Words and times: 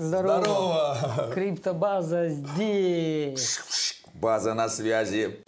Здорово. 0.00 0.40
Здорово! 0.40 1.30
Криптобаза 1.34 2.30
здесь. 2.30 3.60
База 4.14 4.54
на 4.54 4.70
связи. 4.70 5.42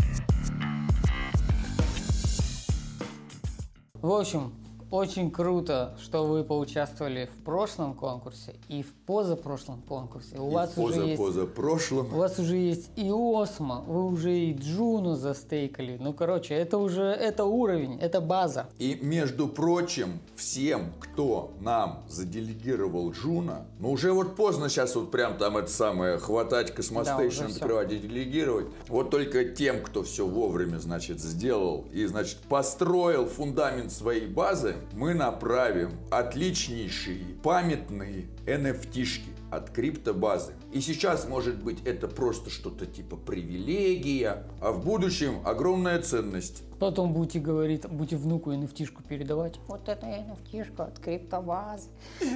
В 3.94 4.12
общем, 4.12 4.52
очень 4.92 5.30
круто, 5.30 5.96
что 6.00 6.26
вы 6.26 6.44
поучаствовали 6.44 7.24
в 7.26 7.44
прошлом 7.44 7.94
конкурсе 7.94 8.54
и 8.68 8.82
в 8.82 8.92
позапрошлом 9.06 9.80
конкурсе. 9.82 10.36
У 10.38 10.50
И 10.50 10.54
вас 10.54 10.70
поза, 10.72 10.98
уже 10.98 11.06
есть 11.06 11.16
поза 11.16 11.46
прошлом. 11.46 12.12
у 12.14 12.18
вас 12.18 12.38
уже 12.38 12.56
есть 12.56 12.90
и 12.96 13.10
Osmo, 13.10 13.80
вы 13.86 14.04
уже 14.06 14.36
и 14.38 14.52
Джуну 14.52 15.14
застейкали. 15.16 15.96
Ну, 15.98 16.12
короче, 16.12 16.54
это 16.54 16.76
уже 16.76 17.04
это 17.04 17.44
уровень, 17.44 17.98
это 18.00 18.20
база. 18.20 18.68
И, 18.78 18.98
между 19.00 19.48
прочим, 19.48 20.20
всем, 20.36 20.92
кто 21.00 21.52
нам 21.60 22.02
заделегировал 22.08 23.12
Джуна, 23.12 23.66
ну 23.80 23.92
уже 23.92 24.12
вот 24.12 24.36
поздно 24.36 24.68
сейчас 24.68 24.94
вот 24.94 25.10
прям 25.10 25.38
там 25.38 25.56
это 25.56 25.70
самое, 25.70 26.18
хватать 26.18 26.68
Да, 26.68 26.74
Cosmostation, 26.74 27.44
всё. 27.46 27.54
открывать 27.56 27.92
и 27.92 27.98
делегировать. 27.98 28.66
Вот 28.88 29.10
только 29.10 29.44
тем, 29.46 29.82
кто 29.82 30.02
все 30.02 30.26
вовремя, 30.26 30.76
значит, 30.78 31.18
сделал 31.20 31.86
и, 31.92 32.04
значит, 32.04 32.36
построил 32.48 33.24
фундамент 33.26 33.90
своей 33.90 34.26
базы, 34.26 34.74
мы 34.92 35.14
направим 35.14 35.90
отличнейшие 36.10 37.34
памятные 37.42 38.26
NFT-шки 38.46 39.30
от 39.50 39.70
криптобазы. 39.70 40.54
И 40.72 40.80
сейчас, 40.80 41.28
может 41.28 41.62
быть, 41.62 41.84
это 41.84 42.08
просто 42.08 42.48
что-то 42.48 42.86
типа 42.86 43.16
привилегия, 43.16 44.44
а 44.60 44.72
в 44.72 44.82
будущем 44.84 45.40
огромная 45.44 46.00
ценность. 46.00 46.62
Потом 46.82 47.12
будете 47.12 47.38
говорить, 47.38 47.88
будете 47.88 48.16
внуку 48.16 48.50
NFT-шку 48.50 49.04
передавать. 49.08 49.60
Вот 49.68 49.88
это 49.88 50.04
NFT-шка 50.04 50.88
от 50.88 50.98
криптобазы. 50.98 51.88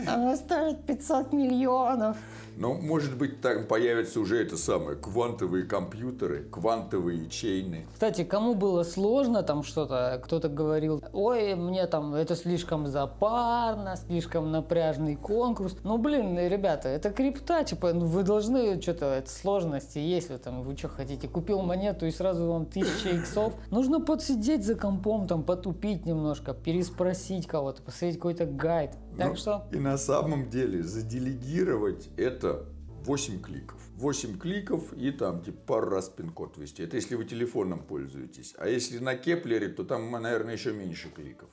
Она 0.07 0.37
стоит 0.37 0.85
500 0.87 1.33
миллионов. 1.33 2.17
Но, 2.57 2.73
может 2.75 3.19
быть, 3.19 3.41
там 3.41 3.67
появятся 3.67 4.21
уже 4.21 4.41
это 4.41 4.57
самое, 4.57 4.97
квантовые 4.97 5.65
компьютеры, 5.65 6.45
квантовые 6.45 7.29
чейны. 7.29 7.87
Кстати, 7.93 8.23
кому 8.23 8.55
было 8.55 8.85
сложно 8.85 9.43
там 9.43 9.65
что-то, 9.65 10.21
кто-то 10.25 10.49
говорил, 10.49 11.03
ой, 11.13 11.57
мне 11.57 11.85
там 11.89 12.15
это 12.15 12.37
слишком 12.37 12.87
запарно, 12.87 13.97
слишком 13.97 14.53
напряжный 14.53 15.17
конкурс. 15.17 15.77
Ну, 15.83 15.99
блин, 15.99 16.39
ребята, 16.39 16.89
это 16.89 17.11
крипта, 17.11 17.65
типа, 17.65 17.93
ну, 17.93 18.07
вы 18.07 18.23
должны 18.23 18.81
что-то, 18.81 19.07
это 19.07 19.29
сложности 19.29 19.99
есть 19.99 20.29
в 20.29 20.33
этом, 20.33 20.63
вы 20.63 20.77
что 20.77 20.89
хотите, 20.89 21.27
купил 21.27 21.63
монету 21.63 22.07
и 22.07 22.13
сразу 22.13 22.47
вам 22.47 22.65
тысяча 22.65 23.09
иксов. 23.09 23.53
Нужно 23.73 24.01
подсидеть 24.01 24.36
за 24.45 24.75
компом, 24.75 25.27
там, 25.27 25.45
потупить 25.45 26.07
немножко, 26.07 26.55
переспросить 26.55 27.47
кого-то, 27.47 27.83
посмотреть 27.83 28.17
какой-то 28.17 28.47
гайд. 28.47 28.93
Так 29.17 29.31
Ну, 29.31 29.37
что, 29.37 29.67
И 29.73 29.77
на 29.77 29.99
самом 29.99 30.51
деле 30.51 30.83
заделегировать 30.83 32.09
это 32.17 32.67
8 33.05 33.41
кликов. 33.41 33.81
8 33.97 34.39
кликов 34.39 34.93
и 34.93 35.11
там 35.11 35.43
типа 35.43 35.59
пару 35.67 35.91
раз 35.91 36.09
пин-код 36.09 36.57
ввести. 36.57 36.83
Это 36.83 36.97
если 36.97 37.15
вы 37.15 37.25
телефоном 37.25 37.81
пользуетесь. 37.81 38.55
А 38.59 38.69
если 38.69 38.99
на 38.99 39.15
Кеплере, 39.15 39.69
то 39.69 39.85
там, 39.85 40.11
наверное, 40.11 40.55
еще 40.55 40.73
меньше 40.73 41.09
кликов. 41.11 41.49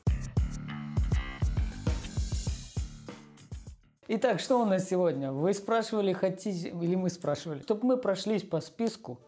Итак, 4.07 4.39
что 4.39 4.61
у 4.61 4.65
нас 4.65 4.89
сегодня? 4.89 5.31
Вы 5.31 5.53
спрашивали, 5.53 6.11
хотите, 6.13 6.69
или 6.69 6.95
мы 6.95 7.09
спрашивали, 7.09 7.61
чтобы 7.61 7.85
мы 7.85 7.97
прошлись 7.97 8.43
по 8.43 8.59
списку 8.59 9.19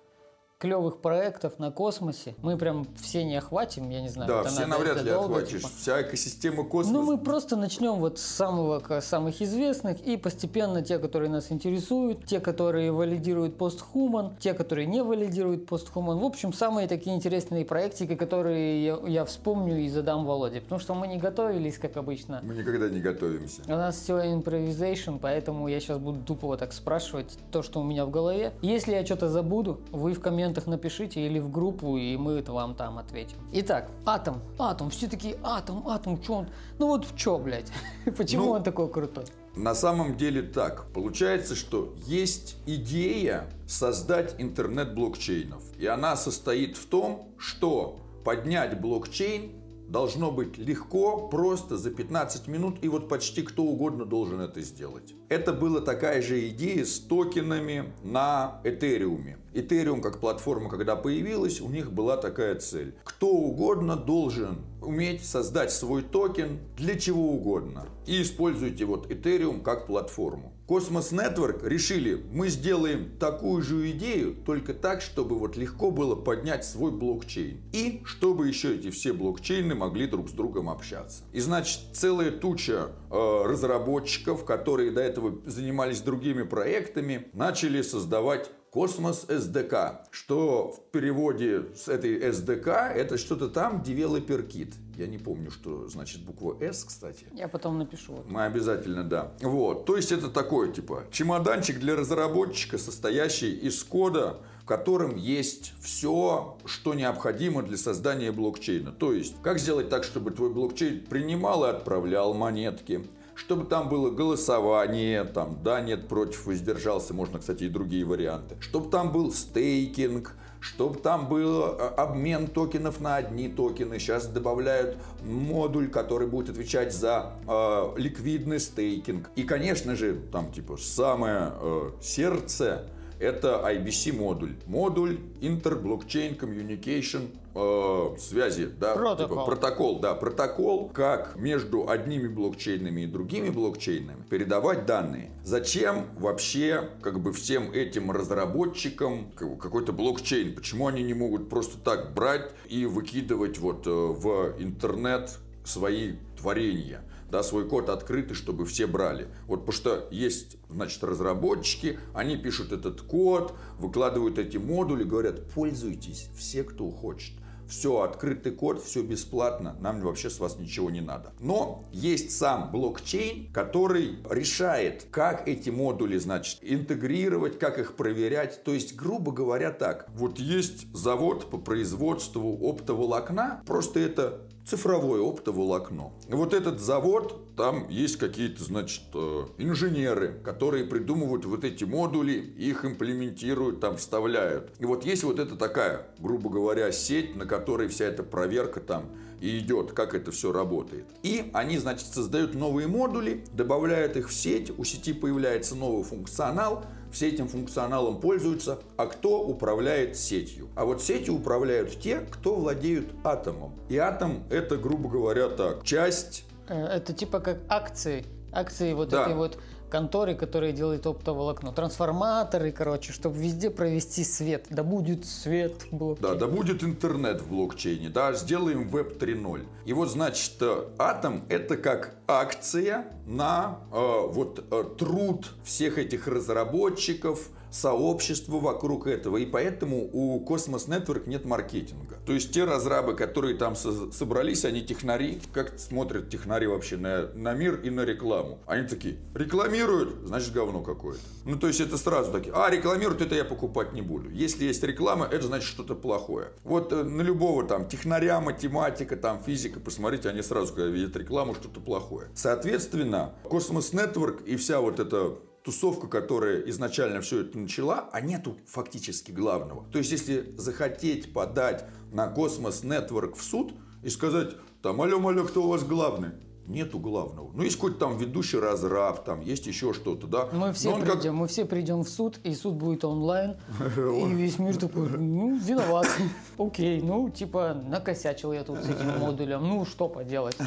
клевых 0.58 1.02
проектов 1.02 1.60
на 1.60 1.70
космосе. 1.72 2.34
Мы 2.42 2.58
прям 2.58 2.88
все 2.96 3.24
не 3.26 3.36
охватим, 3.36 3.90
я 3.90 4.02
не 4.02 4.10
знаю. 4.10 4.28
Да, 4.30 4.44
все 4.44 4.62
надо- 4.62 4.80
навряд 4.80 5.04
ли 5.04 5.12
долго, 5.12 5.36
охватишь. 5.36 5.58
типа. 5.62 5.70
Вся 5.78 6.02
экосистема 6.02 6.64
космоса. 6.64 6.94
Ну, 6.98 7.04
мы 7.06 7.18
просто 7.18 7.56
начнем 7.58 7.96
вот 7.96 8.20
с 8.20 8.22
самого, 8.24 8.82
самых 9.02 9.42
известных 9.42 10.00
и 10.02 10.16
постепенно 10.18 10.82
те, 10.82 10.98
которые 10.98 11.30
нас 11.30 11.52
интересуют, 11.52 12.26
те, 12.26 12.40
которые 12.40 12.92
валидируют 12.92 13.58
PostHuman, 13.58 14.36
те, 14.40 14.54
которые 14.54 14.88
не 14.88 15.04
валидируют 15.04 15.68
PostHuman. 15.68 16.20
В 16.20 16.24
общем, 16.24 16.54
самые 16.54 16.88
такие 16.88 17.16
интересные 17.16 17.66
проектики, 17.66 18.16
которые 18.16 18.86
я, 18.86 18.98
я 19.08 19.26
вспомню 19.26 19.80
и 19.80 19.90
задам 19.90 20.26
Володе. 20.26 20.62
Потому 20.62 20.80
что 20.80 20.94
мы 20.94 21.08
не 21.08 21.18
готовились, 21.18 21.78
как 21.78 21.98
обычно. 21.98 22.40
Мы 22.44 22.56
никогда 22.56 22.88
не 22.90 23.02
готовимся. 23.02 23.62
У 23.68 23.72
нас 23.72 23.98
все 23.98 24.34
импровизейшн, 24.34 25.18
поэтому 25.22 25.68
я 25.68 25.80
сейчас 25.82 25.98
буду 25.98 26.22
тупо 26.24 26.48
вот 26.48 26.60
так 26.60 26.72
спрашивать 26.72 27.38
то, 27.52 27.62
что 27.62 27.82
у 27.82 27.84
меня 27.84 28.06
в 28.06 28.10
голове. 28.10 28.54
Если 28.62 28.94
я 28.94 29.06
что-то 29.06 29.28
забуду, 29.30 29.80
вы 29.92 30.14
в 30.14 30.20
комментах 30.46 30.68
напишите 30.68 31.26
или 31.26 31.40
в 31.40 31.50
группу, 31.50 31.98
и 31.98 32.18
мы 32.18 32.34
это 32.34 32.54
вам 32.54 32.76
там 32.76 32.98
ответим. 32.98 33.38
Итак, 33.52 33.90
атом. 34.06 34.42
Атом. 34.60 34.90
Все 34.90 35.08
такие, 35.08 35.38
атом, 35.44 35.88
атом, 35.88 36.22
что 36.22 36.34
он? 36.34 36.48
Ну 36.78 36.88
вот 36.88 37.06
в 37.06 37.18
чё, 37.18 37.38
блядь? 37.40 37.72
Почему 38.18 38.46
Ну, 38.46 38.52
он 38.52 38.64
такой 38.64 38.90
крутой? 38.90 39.26
На 39.56 39.74
самом 39.74 40.18
деле 40.18 40.44
так. 40.44 40.92
Получается, 40.94 41.56
что 41.56 41.96
есть 42.06 42.58
идея 42.68 43.46
создать 43.68 44.36
интернет 44.38 44.94
блокчейнов. 44.94 45.64
И 45.80 45.88
она 45.88 46.16
состоит 46.16 46.78
в 46.78 46.86
том, 46.88 47.30
что 47.38 48.00
поднять 48.24 48.80
блокчейн 48.80 49.52
должно 49.88 50.32
быть 50.32 50.58
легко, 50.58 51.28
просто 51.28 51.78
за 51.78 51.92
15 51.92 52.48
минут, 52.48 52.78
и 52.82 52.88
вот 52.88 53.08
почти 53.08 53.42
кто 53.42 53.64
угодно 53.64 54.06
должен 54.06 54.42
это 54.42 54.62
сделать. 54.62 55.14
Это 55.30 55.54
была 55.54 55.82
такая 55.82 56.22
же 56.22 56.48
идея 56.50 56.86
с 56.86 57.00
токенами 57.00 57.94
на 58.04 58.62
Этериуме. 58.64 59.38
Этериум 59.54 60.02
как 60.02 60.20
платформа, 60.20 60.70
когда 60.70 60.96
появилась, 60.96 61.62
у 61.62 61.70
них 61.70 61.92
была 61.92 62.18
такая 62.18 62.56
цель. 62.56 62.96
Кто 63.04 63.30
угодно 63.30 63.96
должен 63.96 64.66
уметь 64.82 65.26
создать 65.26 65.72
свой 65.72 66.04
токен 66.04 66.60
для 66.78 67.00
чего 67.00 67.32
угодно. 67.32 67.86
И 68.06 68.22
используйте 68.22 68.86
вот 68.86 69.10
Ethereum 69.10 69.62
как 69.62 69.88
платформу. 69.88 70.55
Cosmos 70.68 71.12
Network 71.12 71.68
решили, 71.68 72.26
мы 72.32 72.50
сделаем 72.50 73.12
такую 73.20 73.62
же 73.62 73.92
идею, 73.92 74.36
только 74.46 74.74
так, 74.74 75.02
чтобы 75.02 75.38
вот 75.38 75.58
легко 75.58 75.92
было 75.92 76.16
поднять 76.16 76.66
свой 76.66 76.92
блокчейн. 76.92 77.62
И 77.72 78.02
чтобы 78.04 78.48
еще 78.48 78.76
эти 78.76 78.90
все 78.90 79.14
блокчейны 79.14 79.76
могли 79.76 80.08
друг 80.08 80.28
с 80.28 80.32
другом 80.32 80.70
общаться. 80.70 81.22
И 81.34 81.40
значит, 81.40 81.82
целая 81.94 82.32
туча 82.32 82.90
э, 83.12 83.44
разработчиков, 83.46 84.44
которые 84.44 84.90
до 84.90 85.02
этого 85.02 85.40
занимались 85.46 86.02
другими 86.02 86.42
проектами, 86.42 87.28
начали 87.34 87.84
создавать 87.84 88.50
Cosmos 88.76 89.28
SDK, 89.30 90.00
что 90.12 90.74
в 90.74 90.92
переводе 90.92 91.68
с 91.76 91.88
этой 91.88 92.20
SDK 92.20 92.92
это 92.92 93.18
что-то 93.18 93.48
там 93.48 93.82
Developer 93.82 94.46
Kit. 94.46 94.74
Я 94.98 95.08
не 95.08 95.18
помню, 95.18 95.52
что 95.52 95.88
значит 95.88 96.22
буква 96.22 96.58
S, 96.60 96.84
кстати. 96.84 97.26
Я 97.34 97.48
потом 97.48 97.78
напишу. 97.78 98.24
Мы 98.28 98.46
обязательно, 98.46 99.04
да. 99.04 99.34
Вот. 99.42 99.86
То 99.86 99.96
есть 99.96 100.12
это 100.12 100.30
такой, 100.30 100.72
типа, 100.72 101.04
чемоданчик 101.12 101.80
для 101.80 101.96
разработчика, 101.96 102.78
состоящий 102.78 103.54
из 103.54 103.84
кода, 103.84 104.38
в 104.62 104.66
котором 104.66 105.16
есть 105.16 105.74
все, 105.80 106.58
что 106.66 106.94
необходимо 106.94 107.62
для 107.62 107.78
создания 107.78 108.32
блокчейна. 108.32 108.92
То 108.92 109.14
есть, 109.14 109.36
как 109.44 109.60
сделать 109.60 109.90
так, 109.90 110.04
чтобы 110.04 110.32
твой 110.32 110.52
блокчейн 110.52 111.06
принимал 111.06 111.66
и 111.66 111.70
отправлял 111.70 112.34
монетки, 112.34 113.06
чтобы 113.36 113.66
там 113.66 113.90
было 113.90 114.10
голосование, 114.10 115.26
там, 115.26 115.60
да, 115.62 115.82
нет, 115.82 116.08
против, 116.08 116.46
воздержался, 116.46 117.14
можно, 117.14 117.40
кстати, 117.40 117.66
и 117.66 117.70
другие 117.70 118.06
варианты. 118.06 118.56
Чтобы 118.62 118.90
там 118.90 119.12
был 119.12 119.32
стейкинг, 119.32 120.36
чтобы 120.66 121.00
там 121.00 121.30
был 121.30 121.64
э, 121.64 121.88
обмен 121.96 122.48
токенов 122.48 123.00
на 123.00 123.18
одни 123.18 123.48
токены. 123.48 124.00
Сейчас 124.00 124.26
добавляют 124.26 124.98
модуль, 125.24 125.90
который 125.90 126.28
будет 126.28 126.50
отвечать 126.50 126.92
за 126.94 127.34
э, 127.48 127.94
ликвидный 127.98 128.60
стейкинг. 128.60 129.30
И, 129.36 129.44
конечно 129.44 129.96
же, 129.96 130.20
там, 130.32 130.52
типа, 130.52 130.78
самое 130.78 131.52
э, 131.62 131.92
сердце 132.02 132.90
это 133.26 133.62
IBC 133.66 134.14
модуль. 134.14 134.56
Модуль 134.68 135.20
Inter-Blockchain 135.42 136.38
Communication 136.38 137.30
э, 137.56 138.18
связи, 138.20 138.68
да, 138.68 138.96
Протокол. 138.96 139.28
типа 139.28 139.46
протокол, 139.46 140.00
да, 140.00 140.14
протокол, 140.14 140.90
как 140.90 141.36
между 141.36 141.90
одними 141.90 142.28
блокчейнами 142.28 143.02
и 143.02 143.08
другими 143.08 143.50
блокчейнами 143.50 144.24
передавать 144.30 144.86
данные. 144.86 145.32
Зачем 145.44 146.06
вообще 146.18 146.90
как 147.02 147.20
бы 147.20 147.34
всем 147.34 147.72
этим 147.72 148.12
разработчикам 148.12 149.32
какой-то 149.36 149.92
блокчейн? 149.92 150.56
Почему 150.56 150.88
они 150.88 151.02
не 151.04 151.14
могут 151.14 151.50
просто 151.50 151.80
так 151.80 152.14
брать 152.14 152.52
и 152.70 152.86
выкидывать 152.86 153.58
вот 153.58 153.88
э, 153.88 153.90
в 153.90 154.54
интернет 154.60 155.32
свои 155.64 156.14
творения? 156.40 157.02
Да, 157.30 157.44
свой 157.44 157.68
код 157.68 157.90
открытый, 157.90 158.36
чтобы 158.36 158.66
все 158.66 158.88
брали. 158.88 159.28
Вот 159.48 159.66
потому 159.66 159.74
что 159.74 160.08
есть, 160.12 160.58
значит, 160.70 161.04
разработчики, 161.04 162.00
они 162.14 162.38
пишут 162.38 162.72
этот 162.72 163.02
код, 163.02 163.54
выкладывают 163.80 164.38
эти 164.40 164.58
модули, 164.58 165.04
говорят, 165.04 165.50
пользуйтесь, 165.50 166.30
все, 166.36 166.64
кто 166.64 166.90
хочет. 166.90 167.34
Все, 167.68 168.02
открытый 168.02 168.52
код, 168.52 168.84
все 168.84 169.02
бесплатно, 169.02 169.76
нам 169.80 170.00
вообще 170.02 170.30
с 170.30 170.40
вас 170.40 170.60
ничего 170.60 170.92
не 170.92 171.02
надо. 171.02 171.34
Но 171.40 171.84
есть 171.92 172.38
сам 172.38 172.72
блокчейн, 172.72 173.52
который 173.52 174.20
решает, 174.30 175.08
как 175.10 175.48
эти 175.48 175.72
модули, 175.72 176.18
значит, 176.18 176.60
интегрировать, 176.62 177.58
как 177.58 177.80
их 177.80 177.96
проверять. 177.96 178.64
То 178.64 178.72
есть, 178.72 178.96
грубо 178.96 179.32
говоря, 179.32 179.72
так. 179.72 180.08
Вот 180.14 180.38
есть 180.40 180.86
завод 180.94 181.50
по 181.50 181.58
производству 181.58 182.58
оптоволокна, 182.62 183.64
просто 183.66 184.00
это 184.00 184.45
цифровое 184.66 185.22
оптоволокно. 185.22 186.12
Вот 186.28 186.54
этот 186.54 186.80
завод, 186.80 187.56
там 187.56 187.88
есть 187.90 188.18
какие-то, 188.18 188.64
значит, 188.64 189.04
э, 189.14 189.46
инженеры, 189.60 190.40
которые 190.44 190.86
придумывают 190.86 191.46
вот 191.46 191.64
эти 191.64 191.84
модули, 191.84 192.34
их 192.34 192.84
имплементируют, 192.84 193.80
там 193.80 193.98
вставляют. 193.98 194.74
И 194.80 194.86
вот 194.86 195.06
есть 195.06 195.24
вот 195.24 195.40
эта 195.40 195.56
такая, 195.56 196.08
грубо 196.20 196.50
говоря, 196.50 196.92
сеть, 196.92 197.36
на 197.36 197.46
которой 197.46 197.88
вся 197.88 198.06
эта 198.06 198.24
проверка 198.24 198.80
там 198.80 199.06
и 199.40 199.60
идет, 199.60 199.92
как 199.92 200.16
это 200.16 200.32
все 200.32 200.52
работает. 200.52 201.06
И 201.22 201.52
они, 201.54 201.78
значит, 201.78 202.08
создают 202.08 202.56
новые 202.56 202.88
модули, 202.88 203.44
добавляют 203.54 204.18
их 204.18 204.30
в 204.30 204.34
сеть, 204.34 204.72
у 204.78 204.84
сети 204.84 205.14
появляется 205.14 205.76
новый 205.76 206.04
функционал, 206.04 206.86
все 207.16 207.30
этим 207.30 207.48
функционалом 207.48 208.20
пользуются, 208.20 208.80
а 208.98 209.06
кто 209.06 209.42
управляет 209.42 210.18
сетью? 210.18 210.68
А 210.76 210.84
вот 210.84 211.02
сетью 211.02 211.36
управляют 211.36 211.98
те, 211.98 212.20
кто 212.20 212.56
владеют 212.56 213.08
атомом. 213.24 213.74
И 213.88 213.98
атом 213.98 214.44
это, 214.50 214.76
грубо 214.76 215.08
говоря, 215.08 215.48
так, 215.48 215.86
часть... 215.86 216.44
Э, 216.68 216.86
это 216.86 217.14
типа 217.14 217.40
как 217.40 217.60
акции. 217.70 218.26
Акции 218.52 218.92
вот 218.92 219.10
да. 219.10 219.24
этой 219.24 219.36
вот 219.36 219.58
конторы, 219.90 220.36
которые 220.36 220.74
делают 220.74 221.06
оптоволокно. 221.06 221.72
Трансформаторы, 221.72 222.72
короче, 222.72 223.12
чтобы 223.14 223.38
везде 223.38 223.70
провести 223.70 224.24
свет. 224.24 224.68
Да 224.70 224.84
будет 224.84 225.26
свет 225.26 225.84
в 225.92 225.96
блокчейне. 225.96 226.34
Да, 226.34 226.40
да 226.40 226.48
будет 226.48 226.84
интернет 226.84 227.42
в 227.42 227.50
блокчейне. 227.50 228.10
Да, 228.10 228.34
сделаем 228.34 228.88
веб 228.88 229.22
3.0. 229.22 229.66
И 229.86 229.94
вот, 229.94 230.10
значит, 230.10 230.54
э, 230.62 230.86
атом 230.98 231.44
это 231.50 231.78
как 231.78 232.16
акция 232.28 233.06
на 233.26 233.80
э, 233.92 233.96
вот 233.96 234.64
э, 234.70 234.84
труд 234.98 235.52
всех 235.64 235.98
этих 235.98 236.28
разработчиков, 236.28 237.50
сообщество 237.76 238.60
вокруг 238.60 239.06
этого, 239.06 239.38
и 239.38 239.46
поэтому 239.46 240.10
у 240.14 240.44
Cosmos 240.46 240.88
Network 240.88 241.28
нет 241.28 241.46
маркетинга. 241.46 242.18
То 242.26 242.32
есть 242.32 242.54
те 242.54 242.64
разрабы, 242.64 243.16
которые 243.16 243.56
там 243.56 243.76
со- 243.76 244.12
собрались, 244.12 244.64
они 244.64 244.82
технари, 244.82 245.42
как 245.54 245.78
смотрят 245.78 246.30
технари 246.30 246.68
вообще 246.68 246.96
на, 246.96 247.28
на 247.34 247.54
мир 247.54 247.82
и 247.82 247.90
на 247.90 248.02
рекламу. 248.02 248.60
Они 248.66 248.88
такие, 248.88 249.18
рекламируют, 249.34 250.26
значит 250.26 250.54
говно 250.54 250.82
какое-то. 250.82 251.20
Ну 251.44 251.60
то 251.60 251.68
есть 251.68 251.82
это 251.82 251.98
сразу 251.98 252.32
такие, 252.32 252.54
а 252.56 252.70
рекламируют, 252.70 253.22
это 253.22 253.36
я 253.36 253.44
покупать 253.44 253.92
не 253.92 254.02
буду. 254.02 254.30
Если 254.30 254.66
есть 254.66 254.82
реклама, 254.84 255.28
это 255.30 255.48
значит 255.48 255.68
что-то 255.68 255.96
плохое. 255.96 256.48
Вот 256.64 256.94
э, 256.94 257.04
на 257.04 257.22
любого 257.22 257.68
там 257.68 257.90
технаря, 257.90 258.40
математика, 258.40 259.18
там 259.18 259.42
физика, 259.44 259.82
посмотрите, 259.82 260.30
они 260.30 260.42
сразу, 260.42 260.74
когда 260.74 260.90
видят 260.90 261.16
рекламу, 261.18 261.54
что-то 261.56 261.82
плохое. 261.82 262.30
Соответственно, 262.36 263.34
Cosmos 263.44 263.94
Network 263.94 264.46
и 264.46 264.56
вся 264.56 264.80
вот 264.80 265.00
эта 265.00 265.36
тусовка, 265.66 266.08
которая 266.08 266.62
изначально 266.70 267.22
все 267.22 267.42
это 267.42 267.58
начала, 267.58 268.08
а 268.14 268.22
нету 268.22 268.56
фактически 268.68 269.32
главного. 269.32 269.86
То 269.92 269.98
есть, 269.98 270.12
если 270.12 270.54
захотеть 270.58 271.34
подать 271.34 271.86
на 272.12 272.28
Космос 272.28 272.84
Network 272.84 273.36
в 273.36 273.44
суд 273.44 273.74
и 274.04 274.10
сказать, 274.10 274.56
там, 274.84 275.02
алло-алло, 275.02 275.44
кто 275.44 275.64
у 275.64 275.68
вас 275.68 275.84
главный? 275.84 276.30
Нету 276.68 276.98
главного. 276.98 277.52
Ну, 277.54 277.64
есть 277.64 277.76
какой-то 277.76 278.00
там 278.00 278.18
ведущий 278.18 278.58
разраб, 278.58 279.24
там 279.24 279.42
есть 279.42 279.68
еще 279.68 279.94
что-то, 279.94 280.26
да. 280.26 280.50
Мы 280.52 280.74
все, 280.74 280.96
придем, 280.96 281.22
как... 281.22 281.32
мы 281.34 281.48
все 281.48 281.66
придем 281.66 282.04
в 282.04 282.10
суд, 282.10 282.40
и 282.44 282.56
суд 282.56 282.74
будет 282.74 283.06
онлайн, 283.06 283.58
и 283.98 284.34
весь 284.34 284.58
мир 284.58 284.76
такой, 284.76 285.10
ну, 285.10 285.56
виноват. 285.58 286.08
Окей, 286.58 287.02
ну, 287.02 287.30
типа, 287.30 287.80
накосячил 287.88 288.52
я 288.52 288.64
тут 288.64 288.80
с 288.80 288.90
этим 288.90 289.20
модулем, 289.20 289.62
ну, 289.68 289.86
что 289.86 290.10
поделать, 290.10 290.58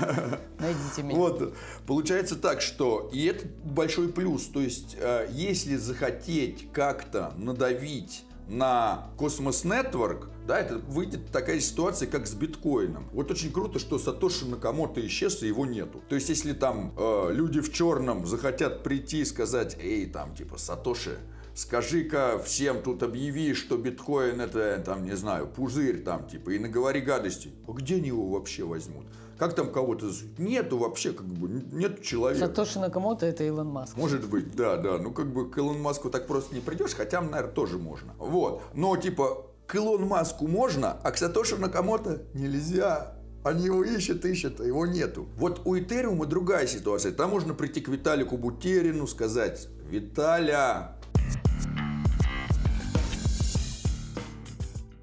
найдите 0.60 1.02
меня. 1.02 1.16
Вот, 1.16 1.54
получается 1.86 2.36
так, 2.36 2.60
что, 2.60 3.10
и 3.12 3.24
это 3.24 3.46
большой 3.64 4.08
плюс, 4.08 4.46
то 4.46 4.60
есть, 4.60 4.96
э, 5.00 5.28
если 5.32 5.74
захотеть 5.74 6.70
как-то 6.72 7.32
надавить 7.36 8.24
на 8.48 9.08
Cosmos 9.18 9.64
Network, 9.64 10.28
да, 10.48 10.58
это 10.58 10.78
выйдет 10.78 11.30
такая 11.30 11.60
ситуация, 11.60 12.08
как 12.08 12.26
с 12.26 12.32
биткоином. 12.32 13.06
Вот 13.12 13.30
очень 13.30 13.52
круто, 13.52 13.78
что 13.78 13.98
Сатоши 13.98 14.46
Накамото 14.46 15.06
исчез, 15.06 15.42
и 15.42 15.46
его 15.46 15.66
нету. 15.66 16.00
То 16.08 16.14
есть, 16.14 16.30
если 16.30 16.54
там 16.54 16.94
э, 16.96 17.32
люди 17.32 17.60
в 17.60 17.70
черном 17.70 18.26
захотят 18.26 18.82
прийти 18.82 19.20
и 19.20 19.24
сказать, 19.26 19.76
эй, 19.78 20.06
там, 20.06 20.34
типа, 20.34 20.56
Сатоши, 20.56 21.18
скажи-ка 21.54 22.40
всем 22.42 22.82
тут 22.82 23.02
объяви, 23.02 23.52
что 23.52 23.76
биткоин 23.76 24.40
это, 24.40 24.82
там, 24.84 25.04
не 25.04 25.16
знаю, 25.16 25.48
пузырь, 25.48 26.02
там, 26.02 26.26
типа, 26.26 26.50
и 26.50 26.58
наговори 26.58 27.02
гадости. 27.02 27.52
А 27.66 27.72
где 27.72 27.96
они 27.96 28.08
его 28.08 28.26
вообще 28.30 28.64
возьмут? 28.64 29.04
Как 29.36 29.54
там 29.54 29.70
кого-то... 29.70 30.10
Нету 30.38 30.78
вообще, 30.78 31.12
как 31.12 31.26
бы, 31.26 31.48
нет 31.72 32.02
человека. 32.02 32.46
Сатоши 32.46 32.80
Накамото 32.80 33.26
это 33.26 33.44
Илон 33.44 33.68
Маск. 33.68 33.98
Может 33.98 34.26
быть, 34.26 34.56
да, 34.56 34.78
да. 34.78 34.96
Ну, 34.96 35.12
как 35.12 35.30
бы 35.30 35.50
к 35.50 35.58
Илон 35.58 35.80
Маску 35.82 36.08
так 36.08 36.26
просто 36.26 36.54
не 36.54 36.62
придешь, 36.62 36.94
хотя, 36.94 37.20
наверное, 37.20 37.52
тоже 37.52 37.76
можно. 37.76 38.14
Вот. 38.18 38.62
Но, 38.72 38.96
типа, 38.96 39.44
к 39.68 39.74
Илон 39.74 40.06
Маску 40.06 40.48
можно, 40.48 40.96
а 41.04 41.12
к 41.12 41.18
Сатоши 41.18 41.56
Накамото 41.56 42.22
нельзя. 42.32 43.12
Они 43.44 43.66
его 43.66 43.84
ищут, 43.84 44.24
ищут, 44.24 44.60
а 44.60 44.64
его 44.64 44.86
нету. 44.86 45.28
Вот 45.36 45.60
у 45.66 45.78
Этериума 45.78 46.24
другая 46.24 46.66
ситуация. 46.66 47.12
Там 47.12 47.30
можно 47.30 47.52
прийти 47.52 47.82
к 47.82 47.88
Виталику 47.88 48.38
Бутерину, 48.38 49.06
сказать, 49.06 49.68
Виталя, 49.88 50.96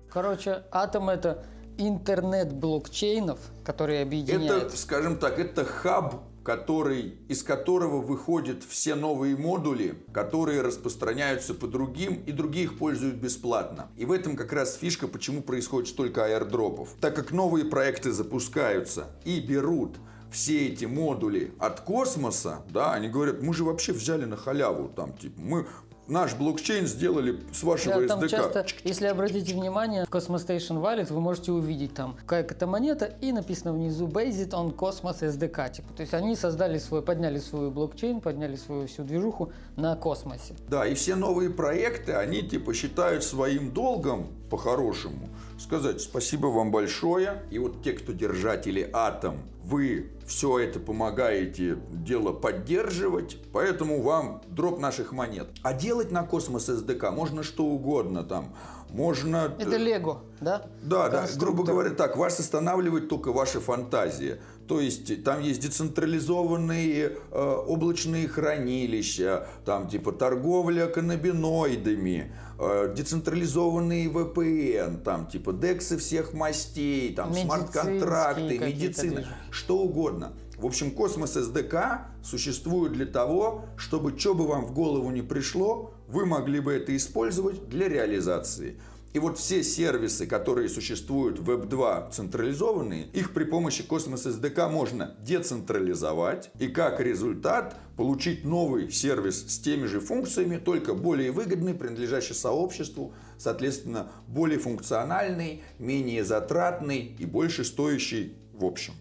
Короче, 0.10 0.64
атом 0.72 1.10
это 1.10 1.44
интернет 1.78 2.54
блокчейнов, 2.54 3.38
которые 3.66 4.02
объединяют. 4.02 4.68
Это, 4.68 4.78
скажем 4.78 5.18
так, 5.18 5.40
это 5.40 5.66
хаб, 5.66 6.24
который, 6.46 7.16
из 7.28 7.42
которого 7.42 8.02
выходят 8.02 8.64
все 8.64 8.94
новые 8.94 9.36
модули, 9.36 9.96
которые 10.14 10.62
распространяются 10.62 11.56
по 11.56 11.66
другим, 11.66 12.22
и 12.28 12.32
другие 12.32 12.66
их 12.66 12.78
пользуют 12.78 13.16
бесплатно. 13.16 13.90
И 13.98 14.06
в 14.06 14.12
этом 14.12 14.36
как 14.36 14.54
раз 14.54 14.76
фишка, 14.76 15.08
почему 15.08 15.42
происходит 15.42 15.90
столько 15.90 16.26
аирдропов. 16.26 16.90
Так 17.02 17.16
как 17.16 17.32
новые 17.32 17.66
проекты 17.66 18.12
запускаются 18.12 19.08
и 19.26 19.40
берут 19.40 19.98
все 20.32 20.68
эти 20.68 20.86
модули 20.86 21.54
от 21.60 21.82
космоса, 21.82 22.62
да, 22.70 22.94
они 22.94 23.08
говорят, 23.08 23.42
мы 23.42 23.54
же 23.54 23.64
вообще 23.64 23.94
взяли 23.94 24.26
на 24.26 24.36
халяву, 24.36 24.90
там, 24.90 25.14
типа, 25.14 25.40
мы, 25.42 25.66
наш 26.08 26.36
блокчейн 26.36 26.88
сделали 26.88 27.40
с 27.52 27.64
вашего 27.64 28.02
да, 28.02 28.08
там 28.08 28.20
SDK. 28.20 28.30
Часто, 28.30 28.66
если 28.84 29.08
обратите 29.08 29.54
внимание, 29.54 30.06
в 30.06 30.10
Cosmos 30.10 30.46
Station 30.46 30.82
Wallet 30.82 31.12
вы 31.12 31.20
можете 31.20 31.52
увидеть 31.52 31.94
там 31.94 32.16
какая-то 32.26 32.68
монета 32.68 33.06
и 33.22 33.32
написано 33.32 33.74
внизу 33.74 34.08
Based 34.08 34.50
on 34.52 34.76
Cosmos 34.76 35.22
SDK. 35.22 35.72
Типа. 35.72 35.94
То 35.94 36.02
есть 36.02 36.14
они 36.14 36.36
создали 36.36 36.78
свой, 36.78 37.02
подняли 37.02 37.40
свой 37.40 37.70
блокчейн, 37.72 38.22
подняли 38.22 38.56
свою 38.56 38.88
всю 38.88 39.04
движуху 39.04 39.52
на 39.76 39.96
космосе. 39.96 40.56
Да, 40.70 40.86
и 40.86 40.94
все 40.94 41.16
новые 41.16 41.50
проекты, 41.50 42.14
они 42.14 42.42
типа 42.42 42.74
считают 42.74 43.24
своим 43.24 43.72
долгом 43.72 44.28
по-хорошему 44.50 45.30
сказать 45.58 46.02
спасибо 46.02 46.48
вам 46.48 46.72
большое. 46.72 47.44
И 47.52 47.60
вот 47.60 47.84
те, 47.84 47.94
кто 47.94 48.12
держатели 48.14 48.90
атом, 48.94 49.40
вы 49.64 50.12
все 50.26 50.60
это 50.60 50.80
помогаете 50.80 51.78
дело 51.92 52.34
поддерживать, 52.34 53.38
поэтому 53.54 54.02
вам 54.02 54.42
дроп 54.50 54.80
наших 54.80 55.12
монет. 55.12 55.50
А 55.62 55.74
делать 55.74 56.12
на 56.12 56.24
космос 56.24 56.70
SDK 56.70 57.12
можно 57.12 57.44
что 57.44 57.66
угодно 57.66 58.24
там. 58.24 58.56
Можно... 58.90 59.54
Это 59.60 59.78
Лего, 59.78 60.22
да? 60.40 60.68
Да, 60.82 61.10
да. 61.10 61.28
Грубо 61.38 61.64
говоря, 61.64 61.90
так, 61.90 62.16
вас 62.16 62.40
останавливает 62.40 63.10
только 63.10 63.34
ваша 63.34 63.60
фантазия. 63.60 64.40
То 64.68 64.80
есть 64.80 65.24
там 65.24 65.42
есть 65.42 65.62
децентрализованные 65.62 67.18
э, 67.32 67.64
облачные 67.68 68.28
хранилища, 68.28 69.48
там 69.66 69.90
типа 69.90 70.12
торговля 70.12 70.88
каннабиноидами, 70.88 72.34
э, 72.60 72.94
децентрализованные 72.96 74.08
VPN, 74.08 75.02
там 75.02 75.28
типа 75.28 75.54
дексы 75.54 75.98
всех 75.98 76.34
мастей, 76.34 77.14
там 77.14 77.34
смарт-контракты, 77.34 78.60
медицина, 78.60 79.26
что 79.52 79.78
угодно. 79.80 80.34
В 80.58 80.66
общем, 80.66 80.92
Космос 80.92 81.36
SDK 81.36 82.00
существует 82.24 82.94
для 82.94 83.06
того, 83.06 83.66
чтобы 83.78 84.18
что 84.18 84.34
бы 84.34 84.48
вам 84.48 84.66
в 84.66 84.74
голову 84.74 85.12
не 85.12 85.22
пришло, 85.22 85.94
вы 86.08 86.26
могли 86.26 86.60
бы 86.60 86.74
это 86.74 86.96
использовать 86.96 87.68
для 87.68 87.90
реализации. 87.90 88.80
И 89.16 89.20
вот 89.20 89.38
все 89.38 89.64
сервисы, 89.64 90.28
которые 90.28 90.68
существуют 90.68 91.40
в 91.40 91.50
Web 91.50 91.68
2 91.68 92.10
централизованные, 92.12 93.06
их 93.14 93.34
при 93.34 93.46
помощи 93.46 93.82
Cosmos 93.82 94.28
SDK 94.28 94.70
можно 94.70 95.16
децентрализовать 95.22 96.52
и 96.60 96.68
как 96.68 97.00
результат 97.00 97.80
получить 97.96 98.44
новый 98.44 98.92
сервис 98.92 99.46
с 99.48 99.58
теми 99.58 99.86
же 99.86 100.02
функциями, 100.02 100.58
только 100.58 100.94
более 100.94 101.32
выгодный, 101.32 101.74
принадлежащий 101.74 102.34
сообществу, 102.34 103.14
соответственно, 103.38 104.12
более 104.28 104.60
функциональный, 104.60 105.64
менее 105.80 106.26
затратный 106.26 107.16
и 107.18 107.26
больше 107.26 107.64
стоящий 107.64 108.36
в 108.52 108.66
общем. 108.66 108.96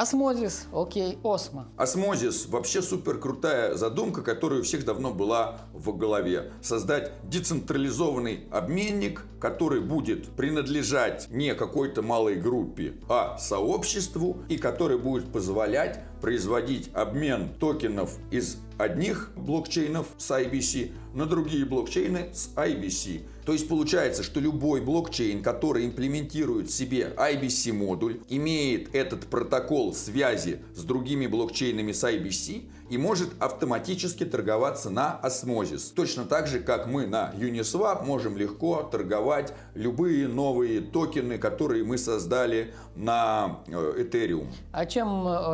Osmosis, 0.00 0.66
окей, 0.72 1.18
Osmo. 1.22 1.68
Osmosis 1.76 2.46
вообще 2.46 2.80
супер 2.80 3.18
крутая 3.18 3.74
задумка, 3.74 4.22
которая 4.22 4.60
у 4.60 4.62
всех 4.62 4.86
давно 4.86 5.12
была 5.12 5.58
в 5.74 5.94
голове. 5.94 6.52
Создать 6.62 7.12
децентрализованный 7.24 8.46
обменник, 8.50 9.26
который 9.38 9.82
будет 9.82 10.28
принадлежать 10.28 11.28
не 11.28 11.54
какой-то 11.54 12.00
малой 12.00 12.36
группе, 12.36 12.94
а 13.10 13.36
сообществу, 13.36 14.38
и 14.48 14.56
который 14.56 14.96
будет 14.96 15.30
позволять 15.30 16.02
производить 16.20 16.90
обмен 16.94 17.50
токенов 17.58 18.16
из 18.30 18.58
одних 18.78 19.30
блокчейнов 19.36 20.06
с 20.16 20.30
IBC 20.30 20.92
на 21.14 21.26
другие 21.26 21.64
блокчейны 21.64 22.30
с 22.32 22.50
IBC. 22.56 23.22
То 23.44 23.52
есть 23.52 23.68
получается, 23.68 24.22
что 24.22 24.38
любой 24.38 24.80
блокчейн, 24.80 25.42
который 25.42 25.84
имплементирует 25.84 26.70
себе 26.70 27.12
IBC 27.16 27.72
модуль, 27.72 28.20
имеет 28.28 28.94
этот 28.94 29.26
протокол 29.26 29.94
связи 29.94 30.60
с 30.74 30.84
другими 30.84 31.26
блокчейнами 31.26 31.92
с 31.92 32.04
IBC 32.04 32.68
и 32.90 32.98
может 32.98 33.30
автоматически 33.40 34.24
торговаться 34.24 34.90
на 34.90 35.18
Osmosis. 35.22 35.92
Точно 35.94 36.24
так 36.24 36.46
же, 36.48 36.60
как 36.60 36.86
мы 36.86 37.06
на 37.06 37.32
Uniswap 37.36 38.04
можем 38.04 38.36
легко 38.36 38.82
торговать 38.82 39.52
любые 39.74 40.28
новые 40.28 40.80
токены, 40.80 41.38
которые 41.38 41.84
мы 41.84 41.98
создали 41.98 42.74
на 42.96 43.60
э, 43.66 44.02
Ethereum. 44.02 44.48
А 44.72 44.86
чем 44.86 45.26
э, 45.26 45.52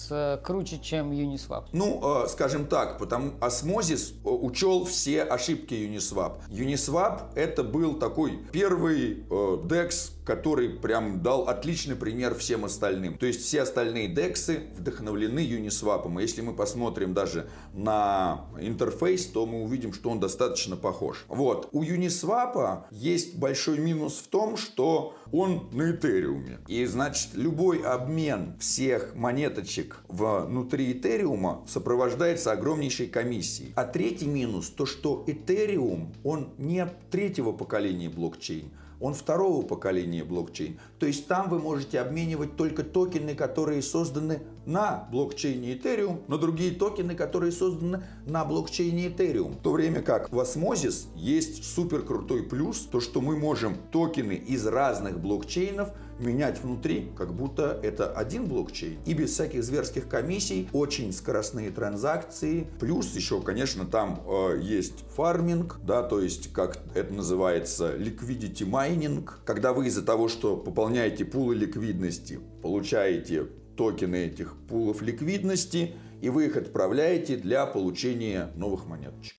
Osmosis 0.00 0.08
э, 0.10 0.38
круче, 0.42 0.78
чем 0.78 1.12
Uniswap? 1.12 1.64
Ну, 1.72 2.24
скажем 2.28 2.66
так, 2.66 2.98
потому 2.98 3.32
Osmosis 3.40 4.14
учел 4.24 4.84
все 4.84 5.22
ошибки 5.22 5.74
Uniswap. 5.74 6.40
Uniswap 6.50 7.32
это 7.34 7.62
был 7.62 7.94
такой 7.94 8.38
первый 8.52 9.24
DEX, 9.28 10.12
который 10.30 10.68
прям 10.68 11.24
дал 11.24 11.48
отличный 11.48 11.96
пример 11.96 12.36
всем 12.36 12.64
остальным. 12.64 13.18
То 13.18 13.26
есть 13.26 13.40
все 13.40 13.62
остальные 13.62 14.14
DEX 14.14 14.76
вдохновлены 14.76 15.40
Uniswap. 15.40 16.08
И 16.08 16.22
если 16.22 16.40
мы 16.40 16.54
посмотрим 16.54 17.14
даже 17.14 17.50
на 17.74 18.44
интерфейс, 18.60 19.26
то 19.26 19.44
мы 19.44 19.64
увидим, 19.64 19.92
что 19.92 20.08
он 20.08 20.20
достаточно 20.20 20.76
похож. 20.76 21.24
Вот. 21.26 21.68
У 21.72 21.82
Uniswap 21.82 22.84
есть 22.92 23.38
большой 23.38 23.80
минус 23.80 24.22
в 24.24 24.28
том, 24.28 24.56
что 24.56 25.16
он 25.32 25.68
на 25.72 25.90
Этериуме. 25.90 26.60
И 26.68 26.84
значит, 26.84 27.30
любой 27.34 27.82
обмен 27.82 28.56
всех 28.60 29.16
монеточек 29.16 29.98
внутри 30.06 30.92
Этериума 30.92 31.64
сопровождается 31.66 32.52
огромнейшей 32.52 33.08
комиссией. 33.08 33.72
А 33.74 33.82
третий 33.82 34.26
минус, 34.26 34.70
то 34.70 34.86
что 34.86 35.24
Этериум, 35.26 36.14
он 36.22 36.50
не 36.56 36.86
третьего 37.10 37.50
поколения 37.50 38.08
блокчейн, 38.08 38.70
он 39.00 39.14
второго 39.14 39.62
поколения 39.62 40.22
блокчейн. 40.22 40.78
То 40.98 41.06
есть 41.06 41.26
там 41.26 41.48
вы 41.48 41.58
можете 41.58 42.00
обменивать 42.00 42.56
только 42.56 42.84
токены, 42.84 43.34
которые 43.34 43.82
созданы 43.82 44.42
на 44.66 45.08
блокчейне 45.10 45.74
Ethereum, 45.74 46.20
на 46.28 46.38
другие 46.38 46.72
токены, 46.72 47.14
которые 47.14 47.50
созданы 47.50 48.04
на 48.26 48.44
блокчейне 48.44 49.08
Ethereum. 49.08 49.58
В 49.58 49.62
то 49.62 49.72
время 49.72 50.02
как 50.02 50.30
в 50.30 50.38
Osmosis 50.38 51.06
есть 51.16 51.64
супер 51.64 52.02
крутой 52.02 52.42
плюс, 52.42 52.80
то 52.80 53.00
что 53.00 53.20
мы 53.20 53.36
можем 53.36 53.76
токены 53.90 54.34
из 54.34 54.66
разных 54.66 55.18
блокчейнов 55.18 55.90
менять 56.20 56.62
внутри, 56.62 57.10
как 57.16 57.34
будто 57.34 57.78
это 57.82 58.12
один 58.12 58.46
блокчейн. 58.46 58.98
И 59.06 59.14
без 59.14 59.32
всяких 59.32 59.64
зверских 59.64 60.08
комиссий, 60.08 60.68
очень 60.72 61.12
скоростные 61.12 61.70
транзакции. 61.70 62.66
Плюс 62.78 63.14
еще, 63.14 63.40
конечно, 63.40 63.84
там 63.84 64.22
э, 64.26 64.60
есть 64.62 65.04
фарминг, 65.16 65.80
да, 65.82 66.02
то 66.02 66.20
есть, 66.20 66.52
как 66.52 66.78
это 66.94 67.12
называется, 67.12 67.96
liquidity 67.96 68.68
mining, 68.68 69.28
когда 69.44 69.72
вы 69.72 69.86
из-за 69.86 70.02
того, 70.02 70.28
что 70.28 70.56
пополняете 70.56 71.24
пулы 71.24 71.54
ликвидности, 71.54 72.40
получаете 72.62 73.46
токены 73.76 74.26
этих 74.26 74.56
пулов 74.68 75.02
ликвидности, 75.02 75.94
и 76.20 76.28
вы 76.28 76.46
их 76.46 76.56
отправляете 76.56 77.36
для 77.36 77.64
получения 77.66 78.50
новых 78.54 78.86
монеточек. 78.86 79.36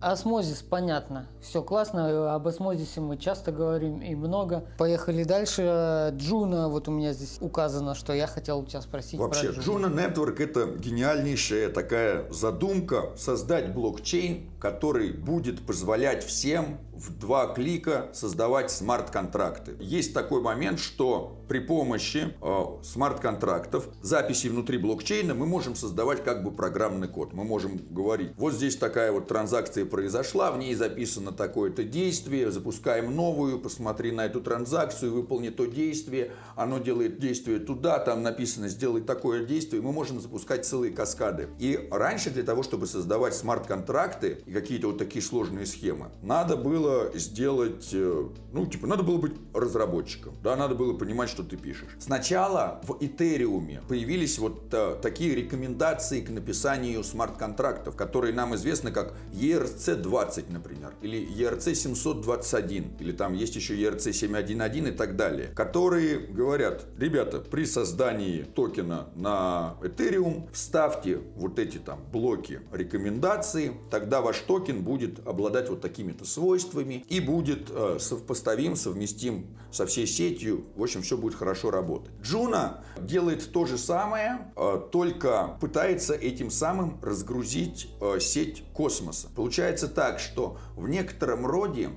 Osmosis, 0.00 0.62
понятно. 0.62 1.26
Все 1.50 1.64
классно. 1.64 2.32
Об 2.32 2.46
осмозисе 2.46 3.00
мы 3.00 3.16
часто 3.16 3.50
говорим 3.50 4.00
и 4.02 4.14
много. 4.14 4.64
Поехали 4.78 5.24
дальше. 5.24 6.14
Juno, 6.16 6.68
вот 6.68 6.86
у 6.86 6.92
меня 6.92 7.12
здесь 7.12 7.38
указано, 7.40 7.96
что 7.96 8.12
я 8.12 8.28
хотел 8.28 8.60
у 8.60 8.66
тебя 8.66 8.80
спросить 8.80 9.18
Вообще, 9.18 9.52
про 9.52 9.60
Juno 9.60 9.86
Network 9.86 10.40
это 10.40 10.66
гениальнейшая 10.66 11.68
такая 11.70 12.30
задумка 12.30 13.10
создать 13.16 13.74
блокчейн, 13.74 14.48
который 14.60 15.10
будет 15.10 15.66
позволять 15.66 16.22
всем 16.24 16.78
в 17.00 17.18
два 17.18 17.46
клика 17.46 18.10
создавать 18.12 18.70
смарт-контракты. 18.70 19.74
Есть 19.80 20.12
такой 20.12 20.42
момент, 20.42 20.78
что 20.78 21.38
при 21.48 21.58
помощи 21.58 22.34
э, 22.40 22.64
смарт-контрактов, 22.84 23.88
записи 24.02 24.48
внутри 24.48 24.76
блокчейна, 24.76 25.34
мы 25.34 25.46
можем 25.46 25.74
создавать 25.74 26.22
как 26.22 26.44
бы 26.44 26.50
программный 26.50 27.08
код. 27.08 27.32
Мы 27.32 27.44
можем 27.44 27.80
говорить, 27.90 28.32
вот 28.36 28.52
здесь 28.52 28.76
такая 28.76 29.12
вот 29.12 29.28
транзакция 29.28 29.86
произошла, 29.86 30.52
в 30.52 30.58
ней 30.58 30.74
записано 30.74 31.32
такое-то 31.40 31.84
действие, 31.84 32.50
запускаем 32.50 33.16
новую, 33.16 33.58
посмотри 33.58 34.12
на 34.12 34.26
эту 34.26 34.42
транзакцию, 34.42 35.14
выполни 35.14 35.48
то 35.48 35.64
действие, 35.64 36.32
оно 36.54 36.78
делает 36.78 37.18
действие 37.18 37.58
туда, 37.60 37.98
там 37.98 38.22
написано 38.22 38.68
сделай 38.68 39.00
такое 39.00 39.46
действие, 39.46 39.80
мы 39.80 39.90
можем 39.90 40.20
запускать 40.20 40.66
целые 40.66 40.92
каскады. 40.92 41.48
И 41.58 41.88
раньше 41.90 42.28
для 42.28 42.42
того, 42.42 42.62
чтобы 42.62 42.86
создавать 42.86 43.34
смарт-контракты 43.34 44.42
и 44.44 44.52
какие-то 44.52 44.88
вот 44.88 44.98
такие 44.98 45.22
сложные 45.22 45.64
схемы, 45.64 46.10
надо 46.20 46.58
было 46.58 47.10
сделать, 47.14 47.88
э, 47.94 48.28
ну, 48.52 48.66
типа, 48.66 48.86
надо 48.86 49.02
было 49.02 49.16
быть 49.16 49.32
разработчиком, 49.54 50.34
да, 50.42 50.56
надо 50.56 50.74
было 50.74 50.92
понимать, 50.92 51.30
что 51.30 51.42
ты 51.42 51.56
пишешь. 51.56 51.96
Сначала 51.98 52.82
в 52.82 52.98
Этериуме 53.00 53.80
появились 53.88 54.38
вот 54.38 54.68
а, 54.72 54.98
такие 55.00 55.34
рекомендации 55.34 56.20
к 56.20 56.28
написанию 56.28 57.02
смарт-контрактов, 57.02 57.96
которые 57.96 58.34
нам 58.34 58.54
известны 58.56 58.92
как 58.92 59.14
ERC-20, 59.32 60.52
например, 60.52 60.92
или 61.00 61.19
ERC-721, 61.24 63.00
или 63.00 63.12
там 63.12 63.34
есть 63.34 63.56
еще 63.56 63.76
ERC-711 63.76 64.88
и 64.88 64.92
так 64.92 65.16
далее, 65.16 65.48
которые 65.54 66.18
говорят, 66.18 66.86
ребята, 66.98 67.40
при 67.40 67.64
создании 67.64 68.42
токена 68.42 69.08
на 69.14 69.76
Ethereum 69.82 70.48
вставьте 70.52 71.20
вот 71.36 71.58
эти 71.58 71.78
там 71.78 72.00
блоки 72.12 72.60
рекомендаций, 72.72 73.72
тогда 73.90 74.20
ваш 74.20 74.38
токен 74.40 74.82
будет 74.82 75.26
обладать 75.26 75.68
вот 75.68 75.80
такими-то 75.80 76.24
свойствами, 76.24 77.04
и 77.08 77.20
будет 77.20 77.70
э, 77.70 77.96
совпоставим, 77.98 78.76
совместим 78.76 79.46
со 79.72 79.86
всей 79.86 80.06
сетью. 80.06 80.64
В 80.76 80.82
общем, 80.82 81.02
все 81.02 81.16
будет 81.16 81.34
хорошо 81.34 81.70
работать. 81.70 82.12
Juno 82.22 82.82
делает 82.98 83.52
то 83.52 83.66
же 83.66 83.78
самое, 83.78 84.52
э, 84.56 84.80
только 84.90 85.56
пытается 85.60 86.14
этим 86.14 86.50
самым 86.50 86.98
разгрузить 87.02 87.88
э, 88.00 88.18
сеть 88.20 88.64
космоса. 88.72 89.28
Получается 89.34 89.88
так, 89.88 90.18
что 90.18 90.58
в 90.76 90.88
некотором 91.10 91.46
роде 91.46 91.90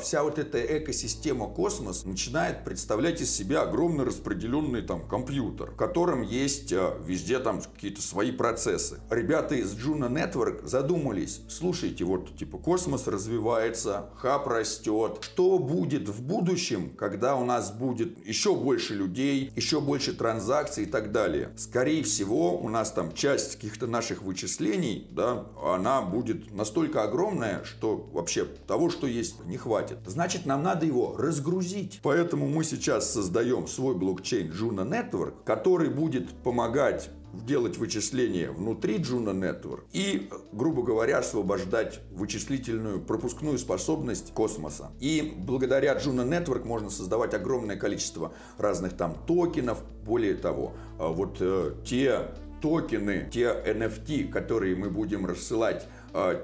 вся 0.00 0.22
вот 0.22 0.38
эта 0.38 0.58
экосистема 0.78 1.48
космос 1.48 2.04
начинает 2.04 2.64
представлять 2.64 3.20
из 3.20 3.30
себя 3.30 3.62
огромный 3.62 4.04
распределенный 4.04 4.82
там 4.82 5.06
компьютер, 5.06 5.70
в 5.70 5.76
котором 5.76 6.22
есть 6.22 6.72
а, 6.72 6.98
везде 7.04 7.38
там 7.38 7.60
какие-то 7.60 8.02
свои 8.02 8.32
процессы. 8.32 8.98
Ребята 9.10 9.54
из 9.54 9.74
Juno 9.74 10.10
Network 10.10 10.66
задумались, 10.66 11.42
слушайте, 11.48 12.04
вот 12.04 12.36
типа 12.36 12.58
космос 12.58 13.06
развивается, 13.06 14.10
хаб 14.16 14.46
растет, 14.48 15.18
что 15.20 15.58
будет 15.58 16.08
в 16.08 16.22
будущем, 16.22 16.90
когда 16.96 17.36
у 17.36 17.44
нас 17.44 17.70
будет 17.70 18.26
еще 18.26 18.54
больше 18.54 18.94
людей, 18.94 19.52
еще 19.56 19.80
больше 19.80 20.14
транзакций 20.14 20.84
и 20.84 20.86
так 20.86 21.12
далее. 21.12 21.50
Скорее 21.56 22.02
всего, 22.02 22.58
у 22.58 22.68
нас 22.68 22.92
там 22.92 23.12
часть 23.12 23.56
каких-то 23.56 23.86
наших 23.86 24.22
вычислений, 24.22 25.06
да, 25.10 25.46
она 25.62 26.02
будет 26.02 26.52
настолько 26.52 27.02
огромная, 27.02 27.62
что 27.64 28.08
вообще 28.12 28.44
того, 28.44 28.90
что 28.90 29.06
есть, 29.06 29.44
не 29.44 29.56
хватит 29.56 29.65
хватит. 29.66 29.98
Значит, 30.06 30.46
нам 30.46 30.62
надо 30.62 30.86
его 30.86 31.16
разгрузить. 31.16 31.98
Поэтому 32.04 32.46
мы 32.46 32.62
сейчас 32.62 33.12
создаем 33.12 33.66
свой 33.66 33.96
блокчейн 33.96 34.52
Juno 34.52 34.88
Network, 34.88 35.34
который 35.44 35.90
будет 35.90 36.28
помогать 36.44 37.10
делать 37.32 37.76
вычисления 37.76 38.50
внутри 38.50 38.98
Juno 38.98 39.34
Network 39.34 39.82
и, 39.92 40.30
грубо 40.52 40.82
говоря, 40.82 41.18
освобождать 41.18 42.00
вычислительную 42.12 43.00
пропускную 43.00 43.58
способность 43.58 44.32
космоса. 44.32 44.92
И 45.00 45.34
благодаря 45.36 45.96
Juno 45.96 46.24
Network 46.24 46.64
можно 46.64 46.88
создавать 46.88 47.34
огромное 47.34 47.76
количество 47.76 48.32
разных 48.56 48.96
там 48.96 49.16
токенов. 49.26 49.82
Более 50.04 50.34
того, 50.34 50.74
а 50.98 51.08
вот 51.08 51.38
э, 51.40 51.74
те 51.84 52.28
токены, 52.62 53.28
те 53.32 53.44
NFT, 53.66 54.28
которые 54.28 54.76
мы 54.76 54.90
будем 54.90 55.26
рассылать 55.26 55.84
э, 55.84 55.88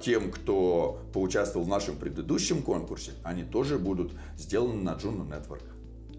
тем, 0.00 0.30
кто 0.30 1.00
поучаствовал 1.12 1.66
в 1.66 1.68
нашем 1.68 1.96
предыдущем 1.96 2.62
конкурсе, 2.62 3.12
они 3.22 3.44
тоже 3.44 3.78
будут 3.78 4.12
сделаны 4.36 4.82
на 4.82 4.90
Juno 4.90 5.28
Network. 5.28 5.62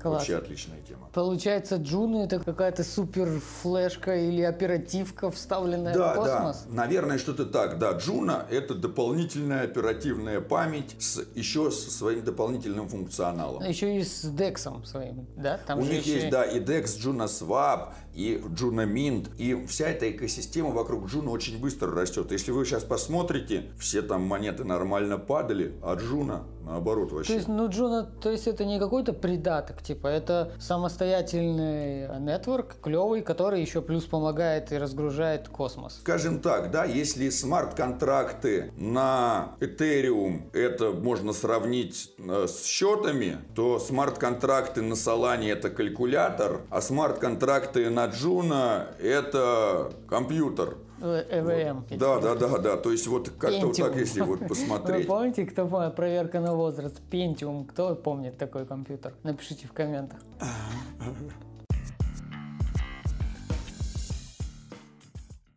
Класс. 0.03 0.15
Вообще 0.15 0.35
отличная 0.35 0.81
тема. 0.81 1.07
Получается, 1.13 1.77
Juno 1.77 2.25
это 2.25 2.37
какая-то 2.39 2.83
супер 2.83 3.39
флешка 3.61 4.17
или 4.17 4.41
оперативка, 4.41 5.31
вставленная 5.31 5.93
да, 5.93 6.11
в 6.11 6.15
космос? 6.15 6.65
Да, 6.67 6.73
наверное, 6.73 7.17
что-то 7.17 7.45
так. 7.45 7.79
Да, 7.79 7.93
Juno 7.93 8.45
это 8.51 8.75
дополнительная 8.75 9.63
оперативная 9.63 10.41
память 10.41 10.97
с 10.99 11.23
еще 11.35 11.71
со 11.71 11.89
своим 11.89 12.21
дополнительным 12.21 12.89
функционалом. 12.89 13.63
Еще 13.63 13.97
и 13.97 14.03
с 14.03 14.25
DEX 14.25 14.85
своим, 14.85 15.25
да? 15.37 15.57
Там 15.65 15.79
У 15.79 15.83
них 15.83 16.05
еще... 16.05 16.15
есть, 16.15 16.29
да, 16.29 16.43
и 16.43 16.59
DEX, 16.59 16.97
Juno 16.97 17.27
Swap, 17.27 17.93
и 18.13 18.35
Juno 18.35 18.85
Mint, 18.85 19.29
и 19.37 19.65
вся 19.65 19.89
эта 19.89 20.09
экосистема 20.11 20.69
вокруг 20.69 21.05
Juno 21.05 21.29
очень 21.29 21.59
быстро 21.59 21.91
растет. 21.91 22.31
Если 22.31 22.51
вы 22.51 22.65
сейчас 22.65 22.83
посмотрите, 22.83 23.71
все 23.79 24.01
там 24.01 24.23
монеты 24.23 24.63
нормально 24.63 25.17
падали, 25.17 25.73
а 25.81 25.95
Juno 25.95 26.43
наоборот 26.65 27.11
вообще. 27.11 27.33
То 27.33 27.37
есть, 27.37 27.47
ну, 27.47 27.67
Juno, 27.69 28.03
то 28.21 28.29
есть 28.29 28.47
это 28.47 28.65
не 28.65 28.79
какой-то 28.79 29.13
придаток, 29.13 29.81
типа, 29.81 30.07
это 30.07 30.53
самостоятельный 30.59 32.19
network, 32.19 32.75
клевый, 32.81 33.21
который 33.21 33.61
еще 33.61 33.81
плюс 33.81 34.05
помогает 34.05 34.71
и 34.71 34.77
разгружает 34.77 35.49
космос. 35.49 35.99
Скажем 36.01 36.39
так, 36.39 36.71
да, 36.71 36.85
если 36.85 37.29
смарт-контракты 37.29 38.71
на 38.77 39.55
Ethereum 39.59 40.51
это 40.53 40.91
можно 40.91 41.33
сравнить 41.33 42.13
э, 42.17 42.47
с 42.47 42.65
счетами, 42.65 43.37
то 43.55 43.79
смарт-контракты 43.79 44.81
на 44.81 44.93
Solana 44.93 45.51
это 45.51 45.69
калькулятор, 45.69 46.61
а 46.69 46.81
смарт-контракты 46.81 47.89
на 47.89 48.02
Juno 48.07 48.95
это 48.99 49.91
компьютер. 50.07 50.77
ЭВМ. 51.01 51.85
Вот. 51.89 51.97
Да, 51.97 52.19
да, 52.19 52.35
да, 52.35 52.57
да. 52.57 52.77
То 52.77 52.91
есть 52.91 53.07
вот 53.07 53.29
как-то 53.37 53.67
вот 53.67 53.77
так, 53.77 53.95
если 53.95 54.21
вот 54.21 54.47
посмотреть. 54.47 55.05
Вы 55.05 55.07
помните, 55.07 55.45
кто 55.45 55.67
помнит 55.67 55.95
проверка 55.95 56.39
на 56.39 56.55
возраст? 56.55 57.01
Pentium. 57.11 57.65
Кто 57.65 57.95
помнит 57.95 58.37
такой 58.37 58.65
компьютер? 58.65 59.13
Напишите 59.23 59.67
в 59.67 59.73
комментах. 59.73 60.19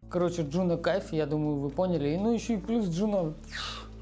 Короче, 0.09 0.43
Juno 0.43 0.77
кайф, 0.79 1.13
я 1.13 1.27
думаю, 1.27 1.57
вы 1.57 1.69
поняли. 1.69 2.09
И 2.09 2.17
ну 2.17 2.33
еще 2.33 2.55
и 2.55 2.57
плюс 2.57 2.89
Juno 2.89 3.35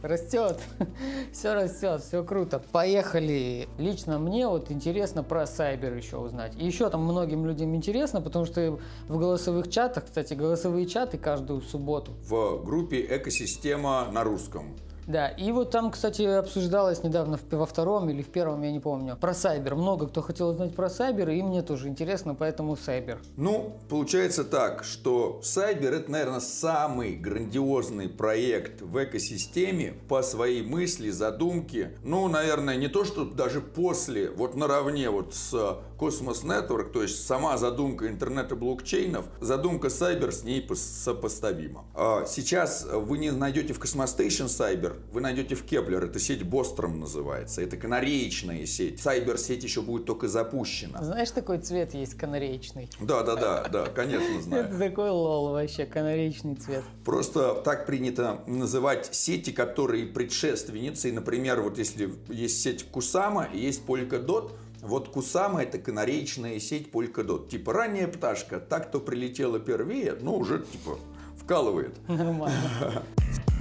растет, 0.04 0.60
все 1.32 1.54
растет, 1.54 2.02
все 2.02 2.22
круто. 2.22 2.58
Поехали. 2.72 3.68
Лично 3.78 4.18
мне 4.18 4.46
вот 4.46 4.70
интересно 4.70 5.22
про 5.22 5.46
Cyber 5.46 5.94
еще 5.94 6.18
узнать. 6.18 6.52
И 6.56 6.64
еще 6.64 6.90
там 6.90 7.02
многим 7.04 7.46
людям 7.46 7.74
интересно, 7.74 8.20
потому 8.20 8.44
что 8.44 8.78
в 9.08 9.18
голосовых 9.18 9.70
чатах, 9.70 10.04
кстати, 10.04 10.34
голосовые 10.34 10.86
чаты 10.86 11.18
каждую 11.18 11.62
субботу. 11.62 12.12
В 12.28 12.62
группе 12.64 13.00
«Экосистема» 13.00 14.08
на 14.12 14.24
русском. 14.24 14.76
Да, 15.06 15.28
и 15.28 15.52
вот 15.52 15.70
там, 15.70 15.90
кстати, 15.90 16.22
обсуждалось 16.22 17.02
недавно 17.02 17.38
во 17.50 17.66
втором 17.66 18.08
или 18.08 18.22
в 18.22 18.28
первом, 18.28 18.62
я 18.62 18.72
не 18.72 18.80
помню, 18.80 19.16
про 19.16 19.34
Сайбер. 19.34 19.74
Много 19.74 20.08
кто 20.08 20.22
хотел 20.22 20.48
узнать 20.48 20.74
про 20.74 20.88
Сайбер, 20.88 21.30
и 21.30 21.42
мне 21.42 21.62
тоже 21.62 21.88
интересно, 21.88 22.34
поэтому 22.34 22.76
Сайбер. 22.76 23.20
Ну, 23.36 23.76
получается 23.88 24.44
так, 24.44 24.84
что 24.84 25.40
Сайбер 25.42 25.92
это, 25.92 26.10
наверное, 26.10 26.40
самый 26.40 27.16
грандиозный 27.16 28.08
проект 28.08 28.80
в 28.80 29.02
экосистеме 29.02 29.94
по 30.08 30.22
своей 30.22 30.62
мысли, 30.62 31.10
задумке. 31.10 31.92
Ну, 32.02 32.28
наверное, 32.28 32.76
не 32.76 32.88
то, 32.88 33.04
что 33.04 33.24
даже 33.24 33.60
после, 33.60 34.30
вот 34.30 34.54
наравне 34.54 35.10
вот 35.10 35.34
с 35.34 35.78
Cosmos 36.04 36.44
Network, 36.44 36.92
то 36.92 37.02
есть 37.02 37.24
сама 37.26 37.56
задумка 37.56 38.08
интернета 38.08 38.56
блокчейнов, 38.56 39.24
задумка 39.40 39.88
Cyber 39.88 40.32
с 40.32 40.44
ней 40.44 40.66
сопоставима. 40.74 41.86
А 41.94 42.26
сейчас 42.26 42.86
вы 42.90 43.16
не 43.16 43.30
найдете 43.30 43.72
в 43.72 43.78
Cosmostation 43.78 44.46
Cyber, 44.46 44.96
вы 45.12 45.22
найдете 45.22 45.54
в 45.54 45.64
Kepler, 45.64 46.04
это 46.04 46.18
сеть 46.18 46.42
Бостром 46.42 47.00
называется, 47.00 47.62
это 47.62 47.78
канареечная 47.78 48.66
сеть. 48.66 49.00
Cyber 49.00 49.38
сеть 49.38 49.64
еще 49.64 49.80
будет 49.80 50.04
только 50.04 50.28
запущена. 50.28 51.02
Знаешь, 51.02 51.30
такой 51.30 51.58
цвет 51.58 51.94
есть 51.94 52.14
канареечный? 52.14 52.90
Да, 53.00 53.22
да, 53.22 53.36
да, 53.36 53.68
да, 53.68 53.86
конечно 53.86 54.42
знаю. 54.42 54.64
Это 54.66 54.78
такой 54.78 55.08
лол 55.08 55.52
вообще, 55.52 55.86
канареечный 55.86 56.56
цвет. 56.56 56.84
Просто 57.04 57.54
так 57.54 57.86
принято 57.86 58.42
называть 58.46 59.14
сети, 59.14 59.52
которые 59.52 60.06
предшественницы. 60.06 61.12
Например, 61.12 61.62
вот 61.62 61.78
если 61.78 62.12
есть 62.28 62.60
сеть 62.60 62.84
Кусама 62.90 63.48
есть 63.54 63.82
Polkadot, 63.86 64.52
вот 64.84 65.08
Кусама 65.08 65.62
это 65.62 65.78
канареечная 65.78 66.60
сеть 66.60 66.90
Polkadot. 66.90 67.48
Типа 67.48 67.72
ранняя 67.72 68.06
пташка, 68.06 68.60
так 68.60 68.90
то 68.90 69.00
прилетела 69.00 69.58
первее, 69.58 70.16
но 70.20 70.36
уже 70.36 70.60
типа 70.60 70.98
вкалывает. 71.36 71.96
Нормально. 72.08 73.02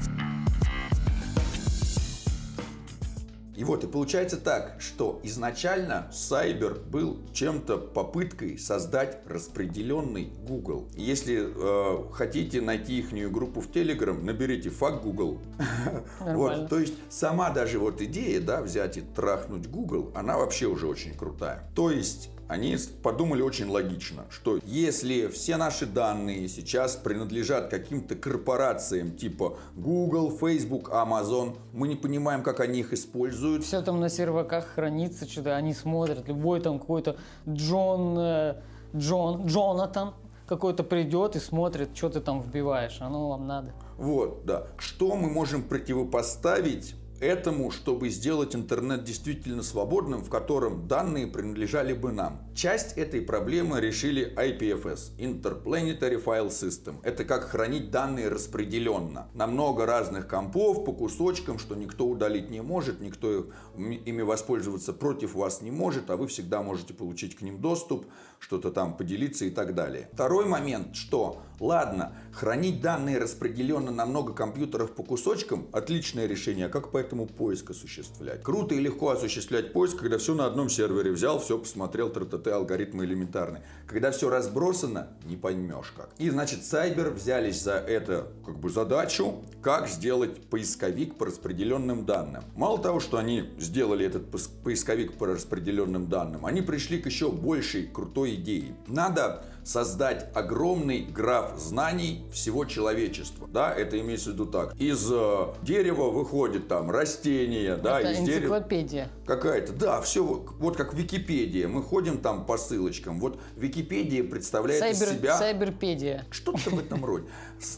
И 3.56 3.64
вот, 3.64 3.84
и 3.84 3.88
получается 3.88 4.38
так, 4.38 4.78
что 4.80 5.20
изначально 5.24 6.10
Сайбер 6.12 6.80
был 6.80 7.20
чем-то 7.34 7.78
попыткой 7.78 8.58
создать 8.58 9.20
распределенный 9.28 10.32
Google. 10.48 10.88
Если 10.96 11.44
э, 11.46 12.12
хотите 12.14 12.62
найти 12.62 13.00
их 13.00 13.14
группу 13.32 13.62
в 13.62 13.70
Telegram, 13.70 14.20
наберите 14.22 14.70
факт 14.70 15.04
Google. 15.04 15.40
Вот, 16.20 16.70
то 16.70 16.80
есть 16.80 16.94
сама 17.10 17.50
даже 17.52 17.80
вот 17.80 18.02
идея, 18.02 18.42
да, 18.42 18.62
взять 18.62 18.98
и 18.98 19.02
трахнуть 19.02 19.68
Google, 19.68 20.12
она 20.16 20.38
вообще 20.38 20.66
уже 20.66 20.88
очень 20.88 21.14
крутая. 21.14 21.70
То 21.76 21.92
есть 21.92 22.30
они 22.48 22.78
подумали 23.02 23.42
очень 23.42 23.70
логично, 23.70 24.26
что 24.30 24.60
если 24.66 25.28
все 25.28 25.58
наши 25.58 25.86
данные 25.86 26.48
сейчас 26.48 26.96
принадлежат 26.96 27.70
каким-то 27.70 28.16
корпорациям 28.16 29.12
типа 29.12 29.58
Google, 29.76 30.38
Facebook, 30.38 30.90
Amazon, 30.90 31.58
мы 31.72 31.88
не 31.88 31.96
понимаем, 31.96 32.44
как 32.44 32.60
они 32.60 32.82
их 32.82 32.94
используют. 32.94 33.64
Все 33.64 33.82
там 33.82 34.00
на 34.00 34.10
серваках 34.10 34.66
хранится, 34.76 35.28
что-то 35.28 35.56
они 35.56 35.74
смотрят, 35.74 36.28
любой 36.28 36.62
там 36.62 36.80
какой-то 36.80 37.18
Джон, 37.48 38.18
э, 38.18 38.62
Джон, 38.96 39.46
Джонатан 39.46 40.14
какой-то 40.48 40.84
придет 40.84 41.36
и 41.36 41.40
смотрит, 41.40 41.96
что 41.96 42.10
ты 42.10 42.20
там 42.20 42.42
вбиваешь, 42.42 42.98
оно 43.00 43.30
вам 43.30 43.48
надо. 43.48 43.74
Вот, 43.98 44.46
да. 44.46 44.68
Что 44.78 45.16
мы 45.16 45.30
можем 45.30 45.64
противопоставить 45.64 46.96
этому, 47.24 47.72
чтобы 47.72 48.10
сделать 48.10 48.56
интернет 48.56 49.04
действительно 49.04 49.64
свободным, 49.64 50.24
в 50.24 50.30
котором 50.30 50.88
данные 50.88 51.28
принадлежали 51.28 51.94
бы 51.94 52.12
нам. 52.12 52.42
Часть 52.54 52.98
этой 52.98 53.22
проблемы 53.22 53.80
решили 53.80 54.34
IPFS– 54.36 55.16
Interplanetary 55.18 56.24
File 56.24 56.50
System. 56.50 56.98
Это 57.04 57.24
как 57.24 57.46
хранить 57.46 57.92
данные 57.92 58.28
распределенно 58.28 59.28
на 59.34 59.48
много 59.48 59.86
разных 59.86 60.28
компов 60.28 60.84
по 60.84 60.92
кусочкам, 60.92 61.60
что 61.60 61.76
никто 61.76 62.06
удалить 62.06 62.50
не 62.50 62.62
может, 62.62 63.00
никто 63.00 63.48
ими 63.78 64.22
воспользоваться 64.22 64.94
против 64.94 65.36
вас 65.36 65.62
не 65.62 65.72
может, 65.72 66.10
а 66.10 66.18
вы 66.18 66.28
всегда 66.28 66.62
можете 66.62 66.94
получить 66.94 67.36
к 67.36 67.42
ним 67.42 67.60
доступ, 67.60 68.06
что-то 68.44 68.70
там 68.70 68.98
поделиться 68.98 69.46
и 69.46 69.50
так 69.50 69.74
далее. 69.74 70.10
Второй 70.14 70.46
момент, 70.46 70.96
что 70.96 71.42
ладно, 71.60 72.14
хранить 72.34 72.82
данные 72.82 73.18
распределенно 73.18 73.92
на 73.92 74.06
много 74.06 74.34
компьютеров 74.34 74.92
по 74.92 75.04
кусочкам– 75.04 75.68
отличное 75.72 76.28
решение, 76.28 76.66
а 76.66 76.70
как 76.70 76.92
поэтому 76.92 77.24
этому 77.24 77.28
поиск 77.28 77.72
осуществлять. 77.72 78.44
Круто 78.44 78.76
и 78.76 78.80
легко 78.80 79.10
осуществлять 79.10 79.74
поиск, 79.74 79.98
когда 79.98 80.18
все 80.18 80.34
на 80.34 80.46
одном 80.46 80.70
сервере 80.70 81.12
взял, 81.12 81.40
все 81.40 81.58
посмотрел, 81.58 82.10
ТТТ, 82.10 82.48
алгоритмы 82.48 83.06
элементарные. 83.06 83.64
Когда 83.88 84.12
все 84.12 84.30
разбросано, 84.30 85.10
не 85.26 85.36
поймешь 85.36 85.94
как. 85.96 86.10
И 86.18 86.30
значит, 86.30 86.62
Cyber 86.62 87.12
взялись 87.12 87.62
за 87.62 87.74
это 87.74 88.28
как 88.46 88.58
бы 88.60 88.70
задачу, 88.70 89.42
как 89.62 89.88
сделать 89.88 90.42
поисковик 90.50 91.16
по 91.16 91.26
распределенным 91.26 92.06
данным. 92.06 92.44
Мало 92.56 92.80
того, 92.80 93.00
что 93.00 93.18
они 93.18 93.50
сделали 93.60 94.06
этот 94.06 94.30
поисковик 94.64 95.14
по 95.14 95.28
распределенным 95.28 96.08
данным, 96.08 96.46
они 96.46 96.62
пришли 96.62 97.00
к 97.00 97.06
еще 97.06 97.32
большей 97.32 97.88
крутой 97.88 98.33
идее. 98.36 98.76
Надо 98.88 99.44
создать 99.64 100.30
огромный 100.36 101.02
граф 101.02 101.54
знаний 101.58 102.24
всего 102.32 102.66
человечества. 102.66 103.48
Да, 103.52 103.74
это 103.74 104.00
имеется 104.00 104.32
в 104.32 104.34
виду 104.34 104.46
так. 104.46 104.76
Из 104.80 105.10
э, 105.12 105.48
дерева 105.62 106.10
выходит 106.10 106.68
там 106.68 106.92
растение, 106.92 107.78
да, 107.78 108.00
это 108.00 108.12
из 108.12 108.20
энциклопедия. 108.20 109.06
дерева. 109.06 109.10
Какая-то, 109.26 109.74
да, 109.74 110.02
все 110.02 110.24
вот 110.24 110.76
как 110.76 110.94
Википедия. 110.94 111.68
Мы 111.68 111.82
ходим 111.82 112.18
там 112.18 112.46
по 112.46 112.58
ссылочкам. 112.58 113.20
Вот 113.20 113.40
Википедия 113.56 114.24
представляет 114.24 114.82
Сайбер, 114.82 115.14
из 115.14 115.20
себя... 115.20 115.38
Сайберпедия. 115.38 116.26
Что-то 116.30 116.70
в 116.70 116.80
этом 116.80 117.04
роде. 117.06 117.26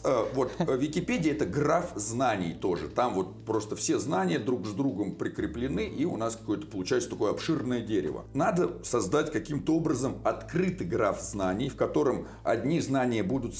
Э, 0.04 0.24
вот 0.34 0.52
э, 0.58 0.76
Википедия 0.76 1.32
это 1.32 1.46
граф 1.46 1.92
знаний 1.94 2.54
тоже. 2.54 2.88
Там 2.88 3.14
вот 3.14 3.44
просто 3.44 3.76
все 3.76 3.98
знания 3.98 4.38
друг 4.38 4.66
с 4.66 4.72
другом 4.72 5.14
прикреплены, 5.14 5.86
и 5.86 6.04
у 6.04 6.16
нас 6.16 6.36
какое-то 6.36 6.66
получается 6.66 7.10
такое 7.10 7.30
обширное 7.30 7.80
дерево. 7.80 8.24
Надо 8.34 8.82
создать 8.82 9.30
каким-то 9.30 9.74
образом 9.74 10.16
открытый 10.24 10.86
граф 10.86 11.20
знаний, 11.20 11.68
в 11.76 11.78
котором 11.78 12.26
одни 12.42 12.80
знания 12.80 13.22
будут 13.22 13.54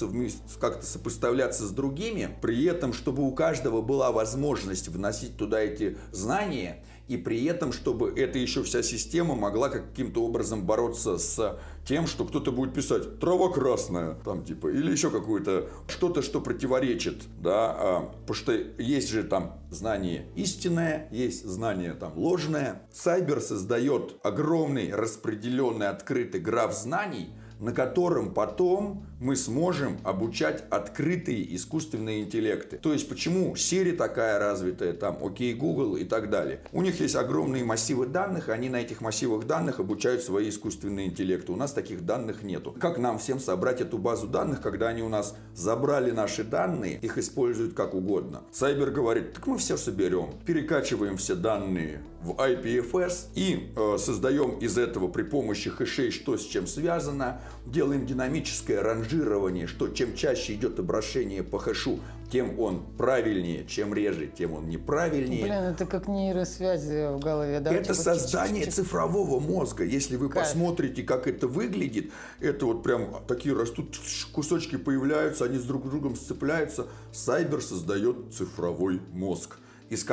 как-то 0.59 0.87
сопоставляться 0.87 1.67
с 1.67 1.71
другими, 1.71 2.31
при 2.41 2.65
этом, 2.65 2.95
чтобы 2.95 3.23
у 3.23 3.33
каждого 3.33 3.83
была 3.83 4.11
возможность 4.11 4.89
вносить 4.89 5.37
туда 5.37 5.61
эти 5.61 5.99
знания, 6.13 6.83
и 7.09 7.19
при 7.19 7.45
этом, 7.45 7.73
чтобы 7.73 8.11
эта 8.17 8.39
еще 8.39 8.63
вся 8.63 8.83
система 8.83 9.35
могла 9.35 9.69
каким-то 9.69 10.25
образом 10.25 10.65
бороться 10.65 11.19
с 11.19 11.59
тем, 11.87 12.07
что 12.07 12.25
кто-то 12.25 12.51
будет 12.53 12.73
писать 12.73 13.21
«трава 13.21 13.53
красная», 13.53 14.15
там 14.25 14.43
типа, 14.43 14.69
или 14.69 14.91
еще 14.91 15.11
какое-то, 15.11 15.69
что-то, 15.89 16.23
что 16.23 16.41
противоречит, 16.41 17.23
да, 17.39 17.77
а, 17.79 18.01
потому 18.23 18.35
что 18.35 18.53
есть 18.53 19.11
же 19.11 19.25
там 19.25 19.61
знание 19.71 20.27
истинное, 20.37 21.07
есть 21.13 21.45
знание 21.45 21.93
там 21.93 22.17
ложное. 22.17 22.83
Сайбер 22.93 23.43
создает 23.43 24.17
огромный 24.25 24.93
распределенный 24.93 25.89
открытый 25.89 26.41
граф 26.41 26.75
знаний, 26.75 27.29
на 27.61 27.73
котором 27.73 28.35
потом 28.35 29.07
мы 29.21 29.37
сможем 29.37 29.99
обучать 30.05 30.65
открытые 30.71 31.55
искусственные 31.57 32.25
интеллекты. 32.25 32.77
То 32.77 32.93
есть 32.93 33.09
почему 33.09 33.55
Siri 33.55 33.93
такая 33.93 34.39
развитая, 34.39 34.93
там, 34.93 35.19
окей, 35.25 35.55
Google 35.55 35.97
и 35.97 36.05
так 36.05 36.31
далее. 36.31 36.61
У 36.73 36.83
них 36.83 37.01
есть 37.01 37.17
огромные 37.17 37.65
массивы 37.65 38.07
данных, 38.07 38.49
они 38.49 38.69
на 38.69 38.77
этих 38.77 39.01
массивах 39.01 39.47
данных 39.47 39.81
обучают 39.81 40.23
свои 40.23 40.51
искусственные 40.51 41.07
интеллекты. 41.07 41.53
У 41.53 41.57
нас 41.57 41.73
таких 41.73 42.05
данных 42.05 42.43
нету. 42.43 42.75
Как 42.79 42.99
нам 42.99 43.19
всем 43.19 43.41
собрать 43.41 43.81
эту 43.81 43.99
базу 43.99 44.27
данных, 44.27 44.61
когда 44.61 44.89
они 44.89 45.03
у 45.03 45.09
нас 45.09 45.35
забрали 45.55 46.11
наши 46.11 46.45
данные, 46.45 46.99
их 47.01 47.19
используют 47.19 47.75
как 47.75 47.95
угодно? 47.95 48.43
Сайбер 48.53 48.91
говорит, 48.91 49.33
так 49.33 49.47
мы 49.47 49.59
все 49.59 49.77
соберем, 49.77 50.35
перекачиваем 50.45 51.17
все 51.17 51.35
данные 51.35 52.03
в 52.23 52.33
IPFS 52.33 53.29
и 53.35 53.73
э, 53.77 53.99
создаем 53.99 54.59
из 54.59 54.77
этого 54.77 55.09
при 55.09 55.23
помощи 55.23 55.71
хэшей, 55.71 56.11
что 56.11 56.37
с 56.37 56.45
чем 56.45 56.67
связано, 56.67 57.41
делаем 57.67 58.07
динамическое 58.07 58.83
ранжирование, 58.83 59.67
что 59.67 59.89
чем 59.89 60.15
чаще 60.15 60.55
идет 60.55 60.79
обращение 60.79 61.43
по 61.43 61.59
хэшу, 61.59 62.01
тем 62.31 62.59
он 62.59 62.83
правильнее, 62.99 63.65
чем 63.67 63.95
реже, 63.95 64.27
тем 64.27 64.55
он 64.55 64.69
неправильнее. 64.69 65.43
Блин, 65.45 65.55
это 65.55 65.87
как 65.87 66.09
нейросвязи 66.09 67.15
в 67.15 67.21
голове, 67.21 67.61
да? 67.61 67.73
Это 67.73 67.83
Типа 67.85 67.95
создание 67.95 68.65
чик-чик-чик. 68.65 68.71
цифрового 68.73 69.39
мозга. 69.41 69.85
Если 69.85 70.17
вы 70.17 70.29
Кайф. 70.29 70.47
посмотрите, 70.47 71.03
как 71.03 71.27
это 71.29 71.47
выглядит, 71.47 72.11
это 72.41 72.67
вот 72.67 72.83
прям 72.83 73.23
такие 73.29 73.55
растут 73.55 73.97
кусочки 74.33 74.77
появляются, 74.77 75.45
они 75.45 75.59
с 75.59 75.65
друг 75.65 75.89
другом 75.89 76.17
сцепляются. 76.17 76.87
Сайбер 77.13 77.63
создает 77.63 78.17
цифровой 78.33 79.01
мозг 79.13 79.59
из 79.89 80.07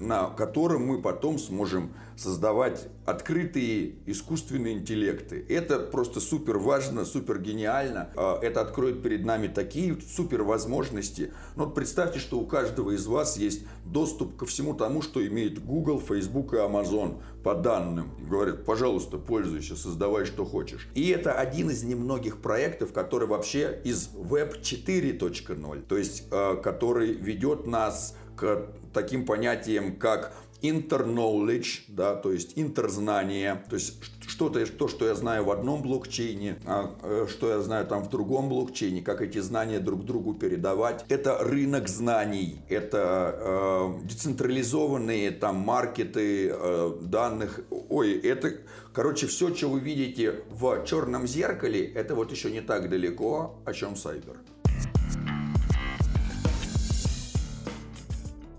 на, 0.00 0.30
котором 0.30 0.86
мы 0.86 1.02
потом 1.02 1.38
сможем 1.38 1.92
создавать 2.16 2.88
открытые 3.04 3.96
искусственные 4.06 4.74
интеллекты. 4.74 5.44
Это 5.48 5.78
просто 5.78 6.20
супер 6.20 6.58
важно, 6.58 7.04
супер 7.04 7.38
гениально. 7.38 8.10
А, 8.16 8.38
Это 8.40 8.60
откроет 8.60 9.02
перед 9.02 9.24
нами 9.24 9.48
такие 9.48 9.96
супер 10.00 10.42
возможности. 10.42 11.32
Ну, 11.56 11.66
вот 11.66 11.74
представьте, 11.74 12.18
что 12.18 12.38
у 12.38 12.46
каждого 12.46 12.92
из 12.92 13.06
вас 13.06 13.36
есть 13.36 13.64
доступ 13.84 14.36
ко 14.36 14.46
всему 14.46 14.74
тому, 14.74 15.02
что 15.02 15.26
имеет 15.26 15.64
Google, 15.64 16.00
Facebook 16.00 16.54
и 16.54 16.56
Amazon 16.56 17.20
по 17.42 17.54
данным. 17.54 18.10
Говорят, 18.28 18.64
пожалуйста, 18.64 19.18
пользуйся, 19.18 19.76
создавай, 19.76 20.24
что 20.24 20.44
хочешь. 20.44 20.88
И 20.94 21.08
это 21.08 21.32
один 21.32 21.70
из 21.70 21.82
немногих 21.82 22.38
проектов, 22.38 22.92
который 22.92 23.28
вообще 23.28 23.80
из 23.84 24.08
Web 24.14 24.60
4.0, 24.62 25.82
то 25.82 25.96
есть 25.96 26.24
э, 26.30 26.56
который 26.62 27.12
ведет 27.12 27.66
нас 27.66 28.16
к 28.36 28.66
таким 29.00 29.24
понятиям, 29.24 29.96
как 29.96 30.32
interknowledge, 30.62 31.82
да, 31.88 32.16
то 32.16 32.32
есть 32.32 32.52
интерзнание, 32.56 33.62
то 33.70 33.76
есть 33.76 33.94
что-то, 34.26 34.66
то, 34.66 34.88
что 34.88 35.06
я 35.06 35.14
знаю 35.14 35.44
в 35.44 35.50
одном 35.52 35.82
блокчейне, 35.82 36.58
а, 36.66 36.96
э, 37.02 37.26
что 37.30 37.48
я 37.48 37.60
знаю 37.60 37.86
там 37.86 38.02
в 38.02 38.10
другом 38.10 38.48
блокчейне, 38.48 39.02
как 39.02 39.20
эти 39.20 39.38
знания 39.38 39.78
друг 39.78 40.04
другу 40.04 40.34
передавать. 40.34 41.04
Это 41.08 41.38
рынок 41.38 41.88
знаний, 41.88 42.60
это 42.68 43.36
э, 43.38 44.06
децентрализованные 44.08 45.30
там 45.30 45.56
маркеты 45.56 46.50
э, 46.52 46.92
данных. 47.02 47.60
Ой, 47.88 48.18
это, 48.18 48.52
короче, 48.92 49.28
все, 49.28 49.54
что 49.54 49.68
вы 49.68 49.78
видите 49.78 50.42
в 50.50 50.84
черном 50.84 51.28
зеркале, 51.28 51.86
это 51.86 52.16
вот 52.16 52.32
еще 52.32 52.50
не 52.50 52.62
так 52.62 52.90
далеко, 52.90 53.60
о 53.64 53.72
чем 53.72 53.94
сайбер. 53.94 54.38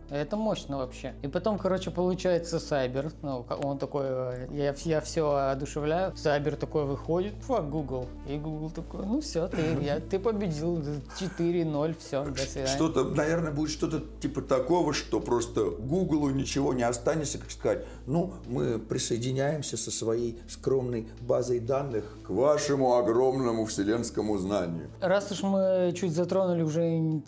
Это 0.09 0.35
мощно 0.37 0.77
вообще. 0.77 1.13
И 1.21 1.27
потом, 1.27 1.57
короче, 1.57 1.91
получается 1.91 2.59
Сайбер. 2.59 3.11
Ну, 3.21 3.45
он 3.63 3.77
такой, 3.77 4.05
э, 4.07 4.47
я, 4.51 4.75
я 4.83 5.01
все 5.01 5.31
одушевляю. 5.51 6.15
Сайбер 6.15 6.55
такой 6.55 6.85
выходит, 6.85 7.33
фак 7.41 7.69
Google. 7.69 8.07
И 8.27 8.37
Google 8.37 8.71
такой, 8.71 9.05
ну 9.05 9.21
все, 9.21 9.47
ты, 9.47 9.61
я, 9.81 9.99
ты 9.99 10.19
победил 10.19 10.79
4-0, 10.79 11.95
все, 11.99 12.23
до 12.23 12.37
свидания. 12.37 12.67
Что-то, 12.67 13.03
наверное, 13.03 13.51
будет 13.51 13.71
что-то 13.71 14.01
типа 14.19 14.41
такого, 14.41 14.93
что 14.93 15.19
просто 15.19 15.65
Гуглу 15.65 16.29
ничего 16.29 16.73
не 16.73 16.83
останется, 16.83 17.37
как 17.37 17.51
сказать, 17.51 17.85
ну, 18.05 18.33
мы 18.47 18.79
присоединяемся 18.79 19.77
со 19.77 19.91
своей 19.91 20.39
скромной 20.47 21.07
базой 21.21 21.59
данных 21.59 22.05
к 22.25 22.29
вашему 22.29 22.95
огромному 22.95 23.65
вселенскому 23.65 24.37
знанию. 24.37 24.89
Раз 25.01 25.31
уж 25.31 25.43
мы 25.43 25.93
чуть 25.95 26.13
затронули 26.13 26.63
уже 26.63 26.79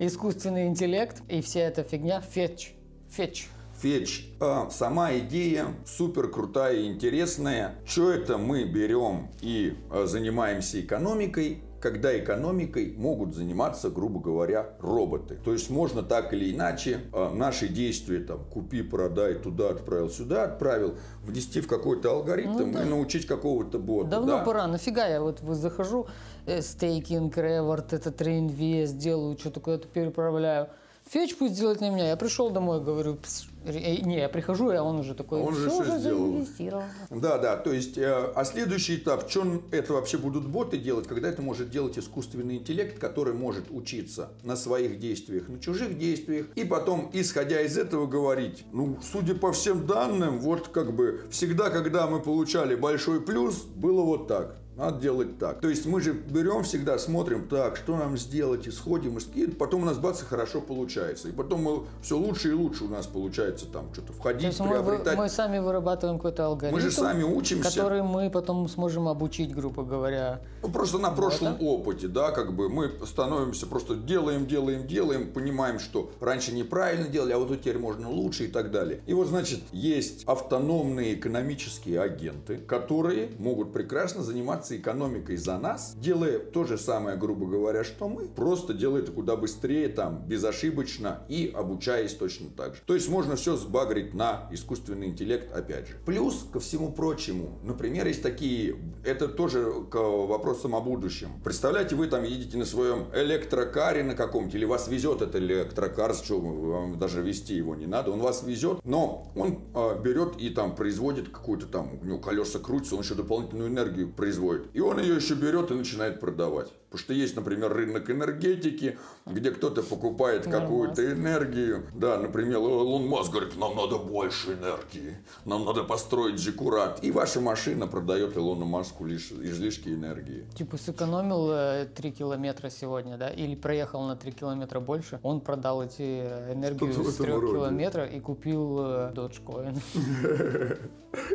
искусственный 0.00 0.66
интеллект 0.66 1.22
и 1.28 1.40
вся 1.42 1.60
эта 1.60 1.84
фигня, 1.84 2.20
фетч, 2.20 2.72
фетч. 3.08 3.46
Фетч, 3.80 4.26
а, 4.40 4.68
сама 4.70 5.16
идея 5.18 5.68
супер 5.86 6.28
крутая 6.28 6.76
и 6.76 6.86
интересная. 6.86 7.76
Что 7.86 8.10
это 8.10 8.36
мы 8.36 8.64
берем 8.64 9.28
и 9.40 9.74
а, 9.90 10.06
занимаемся 10.06 10.80
экономикой, 10.80 11.62
когда 11.80 12.16
экономикой 12.18 12.94
могут 12.96 13.34
заниматься, 13.34 13.90
грубо 13.90 14.20
говоря, 14.20 14.70
роботы. 14.80 15.38
То 15.44 15.52
есть 15.52 15.70
можно 15.70 16.02
так 16.02 16.32
или 16.32 16.52
иначе 16.54 17.00
а, 17.12 17.32
наши 17.34 17.68
действия, 17.68 18.20
там, 18.20 18.44
купи, 18.44 18.82
продай, 18.82 19.34
туда 19.34 19.70
отправил, 19.70 20.10
сюда 20.10 20.44
отправил, 20.44 20.96
внести 21.24 21.60
в 21.60 21.68
какой-то 21.68 22.10
алгоритм 22.10 22.52
Ну 22.52 22.72
да. 22.72 22.82
и 22.82 22.88
научить 22.88 23.26
какого-то 23.26 23.78
бота. 23.78 24.10
Давно 24.10 24.38
да? 24.38 24.44
пора, 24.44 24.66
нафига 24.66 25.06
я 25.06 25.20
вот 25.20 25.40
захожу, 25.40 26.06
э, 26.46 26.60
стейкинг, 26.60 27.36
реворд, 27.36 27.92
этот 27.92 28.20
реинвест 28.20 28.96
делаю, 28.96 29.38
что-то 29.38 29.60
куда-то 29.60 29.88
переправляю. 29.88 30.68
Фетч 31.08 31.36
пусть 31.36 31.58
делает 31.58 31.80
на 31.80 31.90
меня. 31.90 32.08
Я 32.08 32.16
пришел 32.16 32.50
домой, 32.50 32.80
говорю, 32.82 33.16
«Пс, 33.16 33.44
э, 33.44 33.49
не, 33.64 34.18
я 34.18 34.28
прихожу, 34.28 34.70
а 34.70 34.82
он 34.82 35.00
уже 35.00 35.14
такой, 35.14 35.40
Он 35.40 35.54
же 35.54 35.68
«Всё 35.68 35.82
всё 35.82 35.92
уже 35.92 36.00
сделал». 36.00 36.30
заинвестировал. 36.30 36.82
Да, 37.10 37.38
да, 37.38 37.56
то 37.56 37.72
есть, 37.72 37.98
э, 37.98 38.32
а 38.34 38.44
следующий 38.44 38.96
этап, 38.96 39.28
что 39.30 39.62
это 39.70 39.92
вообще 39.92 40.18
будут 40.18 40.46
боты 40.46 40.78
делать, 40.78 41.06
когда 41.06 41.28
это 41.28 41.42
может 41.42 41.70
делать 41.70 41.98
искусственный 41.98 42.56
интеллект, 42.56 42.98
который 42.98 43.34
может 43.34 43.64
учиться 43.70 44.30
на 44.42 44.56
своих 44.56 44.98
действиях, 44.98 45.48
на 45.48 45.60
чужих 45.60 45.98
действиях, 45.98 46.46
и 46.54 46.64
потом, 46.64 47.10
исходя 47.12 47.60
из 47.60 47.76
этого, 47.76 48.06
говорить, 48.06 48.64
ну, 48.72 48.98
судя 49.02 49.34
по 49.34 49.52
всем 49.52 49.86
данным, 49.86 50.40
вот 50.40 50.68
как 50.68 50.94
бы 50.94 51.22
всегда, 51.30 51.70
когда 51.70 52.06
мы 52.06 52.20
получали 52.20 52.74
большой 52.74 53.20
плюс, 53.20 53.62
было 53.62 54.02
вот 54.02 54.28
так. 54.28 54.56
Надо 54.80 54.98
делать 54.98 55.38
так. 55.38 55.60
То 55.60 55.68
есть 55.68 55.84
мы 55.84 56.00
же 56.00 56.14
берем 56.14 56.62
всегда, 56.62 56.98
смотрим, 56.98 57.46
так, 57.48 57.76
что 57.76 57.98
нам 57.98 58.16
сделать, 58.16 58.66
исходим, 58.66 59.18
и 59.34 59.46
потом 59.46 59.82
у 59.82 59.84
нас 59.84 59.98
бац, 59.98 60.22
и 60.22 60.24
хорошо 60.24 60.62
получается. 60.62 61.28
И 61.28 61.32
потом 61.32 61.62
мы 61.62 61.82
все 62.00 62.16
лучше 62.16 62.48
и 62.48 62.52
лучше 62.52 62.84
у 62.84 62.88
нас 62.88 63.06
получается 63.06 63.66
там 63.66 63.92
что-то 63.92 64.08
То 64.08 64.12
входить, 64.14 64.58
мы, 64.58 64.66
вы- 64.66 64.72
приобретать. 64.72 65.18
мы 65.18 65.28
сами 65.28 65.58
вырабатываем 65.58 66.16
какой-то 66.18 66.46
алгоритм, 66.46 66.74
Мы 66.76 66.80
же 66.80 66.90
сами 66.90 67.22
учимся. 67.22 67.68
который 67.68 68.02
мы 68.02 68.30
потом 68.30 68.66
сможем 68.70 69.06
обучить, 69.08 69.54
грубо 69.54 69.82
говоря. 69.84 70.40
Ну, 70.62 70.70
просто 70.70 70.96
на 70.96 71.10
прошлом 71.10 71.60
опыте, 71.60 72.08
да, 72.08 72.30
как 72.30 72.54
бы 72.54 72.70
мы 72.70 72.90
становимся, 73.04 73.66
просто 73.66 73.96
делаем, 73.96 74.46
делаем, 74.46 74.86
делаем, 74.86 75.30
понимаем, 75.30 75.78
что 75.78 76.10
раньше 76.20 76.54
неправильно 76.54 77.06
делали, 77.08 77.32
а 77.32 77.38
вот 77.38 77.50
теперь 77.60 77.78
можно 77.78 78.08
лучше 78.08 78.44
и 78.44 78.48
так 78.48 78.70
далее. 78.70 79.02
И 79.06 79.12
вот, 79.12 79.28
значит, 79.28 79.60
есть 79.72 80.24
автономные 80.24 81.14
экономические 81.16 82.00
агенты, 82.00 82.56
которые 82.56 83.32
могут 83.38 83.74
прекрасно 83.74 84.22
заниматься 84.22 84.69
экономикой 84.78 85.36
за 85.36 85.58
нас, 85.58 85.94
делая 85.96 86.38
то 86.38 86.64
же 86.64 86.78
самое, 86.78 87.16
грубо 87.16 87.46
говоря, 87.46 87.84
что 87.84 88.08
мы, 88.08 88.28
просто 88.28 88.74
делая 88.74 89.02
это 89.02 89.12
куда 89.12 89.36
быстрее, 89.36 89.88
там, 89.88 90.24
безошибочно 90.26 91.22
и 91.28 91.52
обучаясь 91.54 92.14
точно 92.14 92.48
так 92.50 92.74
же. 92.74 92.82
То 92.86 92.94
есть 92.94 93.08
можно 93.08 93.36
все 93.36 93.56
сбагрить 93.56 94.14
на 94.14 94.48
искусственный 94.50 95.08
интеллект, 95.08 95.54
опять 95.54 95.88
же. 95.88 95.94
Плюс 96.04 96.46
ко 96.52 96.60
всему 96.60 96.92
прочему, 96.92 97.58
например, 97.62 98.06
есть 98.06 98.22
такие, 98.22 98.76
это 99.04 99.28
тоже 99.28 99.72
к 99.90 99.96
вопросам 99.96 100.74
о 100.74 100.80
будущем. 100.80 101.30
Представляете, 101.44 101.96
вы 101.96 102.06
там 102.06 102.24
едете 102.24 102.58
на 102.58 102.64
своем 102.64 103.06
электрокаре 103.14 104.02
на 104.02 104.14
каком-то, 104.14 104.56
или 104.56 104.64
вас 104.64 104.88
везет 104.88 105.22
этот 105.22 105.36
электрокар, 105.36 106.14
что 106.14 106.38
вы- 106.38 106.70
вам 106.70 106.98
даже 106.98 107.22
вести 107.22 107.54
его 107.54 107.74
не 107.74 107.86
надо, 107.86 108.10
он 108.10 108.20
вас 108.20 108.42
везет, 108.42 108.80
но 108.84 109.30
он 109.34 109.60
а, 109.74 109.98
берет 109.98 110.36
и 110.38 110.50
там 110.50 110.74
производит 110.74 111.28
какую-то 111.28 111.66
там, 111.66 111.98
у 112.00 112.04
него 112.04 112.18
колеса 112.18 112.58
крутятся, 112.58 112.96
он 112.96 113.02
еще 113.02 113.14
дополнительную 113.14 113.68
энергию 113.68 114.12
производит. 114.12 114.49
И 114.72 114.80
он 114.80 115.00
ее 115.00 115.16
еще 115.16 115.34
берет 115.34 115.70
и 115.70 115.74
начинает 115.74 116.20
продавать. 116.20 116.68
Потому 116.90 117.04
что 117.04 117.12
есть, 117.14 117.36
например, 117.36 117.72
рынок 117.72 118.10
энергетики, 118.10 118.98
где 119.24 119.52
кто-то 119.52 119.80
покупает 119.84 120.44
какую-то 120.44 121.12
энергию. 121.12 121.86
Да, 121.94 122.18
например, 122.18 122.56
Илон 122.58 123.06
Маск 123.06 123.30
говорит, 123.30 123.56
нам 123.56 123.76
надо 123.76 123.96
больше 123.98 124.54
энергии, 124.54 125.16
нам 125.44 125.64
надо 125.64 125.84
построить 125.84 126.40
Зиккурат. 126.40 127.04
И 127.04 127.12
ваша 127.12 127.40
машина 127.40 127.86
продает 127.86 128.36
Илону 128.36 128.66
Маску 128.66 129.04
лишь 129.04 129.30
излишки 129.30 129.88
энергии. 129.90 130.46
Типа 130.56 130.78
сэкономил 130.78 131.86
3 131.94 132.10
километра 132.10 132.70
сегодня, 132.70 133.16
да, 133.16 133.28
или 133.28 133.54
проехал 133.54 134.02
на 134.08 134.16
3 134.16 134.32
километра 134.32 134.80
больше, 134.80 135.20
он 135.22 135.40
продал 135.40 135.84
эти 135.84 136.02
э, 136.02 136.54
энергию 136.54 136.92
с 136.92 136.98
этом 136.98 137.24
3 137.24 137.32
роде. 137.34 137.52
километра 137.52 138.04
и 138.04 138.18
купил 138.18 138.78
э, 138.80 139.12
Dogecoin. 139.14 139.78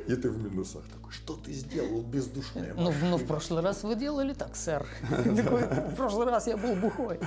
И 0.07 0.15
ты 0.15 0.29
в 0.29 0.41
минусах 0.41 0.83
такой, 0.93 1.11
что 1.11 1.33
ты 1.35 1.51
сделал, 1.51 2.01
бездушная 2.01 2.73
Ну, 2.77 2.91
в- 2.91 3.03
ну, 3.03 3.17
в 3.17 3.25
прошлый 3.25 3.61
раз 3.61 3.83
вы 3.83 3.95
делали 3.95 4.33
так, 4.33 4.55
сэр. 4.55 4.85
Такой, 5.45 5.61
В 5.91 5.95
прошлый 5.95 6.27
раз 6.27 6.47
я 6.47 6.57
был 6.57 6.73
бухой. 6.75 7.19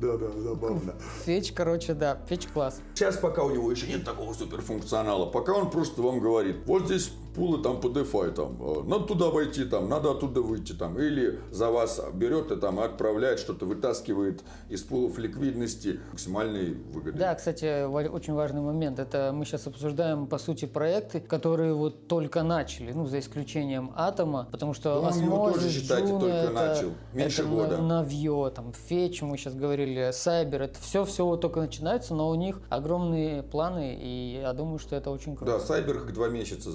Да, 0.00 0.16
да, 0.16 0.30
забавно. 0.30 0.94
Фетч, 1.26 1.52
короче, 1.52 1.92
да, 1.92 2.18
фетч 2.26 2.46
класс. 2.48 2.80
Сейчас 2.94 3.18
пока 3.18 3.42
у 3.44 3.50
него 3.50 3.70
еще 3.70 3.86
нет 3.86 4.02
такого 4.04 4.32
суперфункционала, 4.32 5.26
пока 5.26 5.52
он 5.52 5.70
просто 5.70 6.00
вам 6.00 6.20
говорит, 6.20 6.56
вот 6.66 6.86
здесь 6.86 7.12
пулы 7.34 7.62
там 7.62 7.80
по 7.80 7.88
DeFi, 7.88 8.32
там, 8.32 8.56
э, 8.60 8.82
надо 8.84 9.04
туда 9.04 9.30
войти, 9.30 9.64
там, 9.64 9.88
надо 9.88 10.10
оттуда 10.10 10.42
выйти, 10.42 10.72
там, 10.72 10.98
или 10.98 11.40
за 11.50 11.70
вас 11.70 12.00
берет 12.14 12.50
и 12.50 12.56
там 12.56 12.80
отправляет 12.80 13.38
что-то, 13.38 13.66
вытаскивает 13.66 14.42
из 14.68 14.82
пулов 14.82 15.18
ликвидности 15.18 16.00
максимальной 16.10 16.74
выгоды. 16.74 17.18
Да, 17.18 17.34
кстати, 17.34 17.84
очень 17.84 18.34
важный 18.34 18.60
момент. 18.60 18.98
Это 18.98 19.32
мы 19.34 19.44
сейчас 19.44 19.66
обсуждаем, 19.66 20.26
по 20.26 20.38
сути, 20.38 20.64
проекты, 20.64 21.20
которые 21.20 21.74
вот 21.74 22.08
только 22.08 22.42
начали, 22.42 22.92
ну, 22.92 23.06
за 23.06 23.18
исключением 23.18 23.92
Атома, 23.94 24.48
потому 24.50 24.74
что 24.74 24.96
его 24.96 25.08
Osmosis, 25.08 25.54
тоже, 25.54 25.70
считайте, 25.70 26.12
Juno, 26.12 26.20
только 26.20 26.34
это, 26.34 26.52
начал. 26.52 26.90
Меньше 27.12 27.42
это 27.42 27.50
года. 27.50 27.78
Навье, 27.78 28.52
там, 28.54 28.72
Фетч, 28.72 29.22
мы 29.22 29.36
сейчас 29.36 29.54
говорили, 29.54 30.10
Сайбер, 30.12 30.62
это 30.62 30.80
все, 30.80 31.04
все 31.04 31.24
вот 31.24 31.40
только 31.40 31.60
начинается, 31.60 32.14
но 32.14 32.28
у 32.28 32.34
них 32.34 32.60
огромные 32.68 33.42
планы, 33.42 33.96
и 34.00 34.40
я 34.42 34.52
думаю, 34.52 34.78
что 34.78 34.96
это 34.96 35.10
очень 35.10 35.36
круто. 35.36 35.52
Да, 35.52 35.60
Сайбер 35.60 36.10
два 36.12 36.28
месяца 36.28 36.70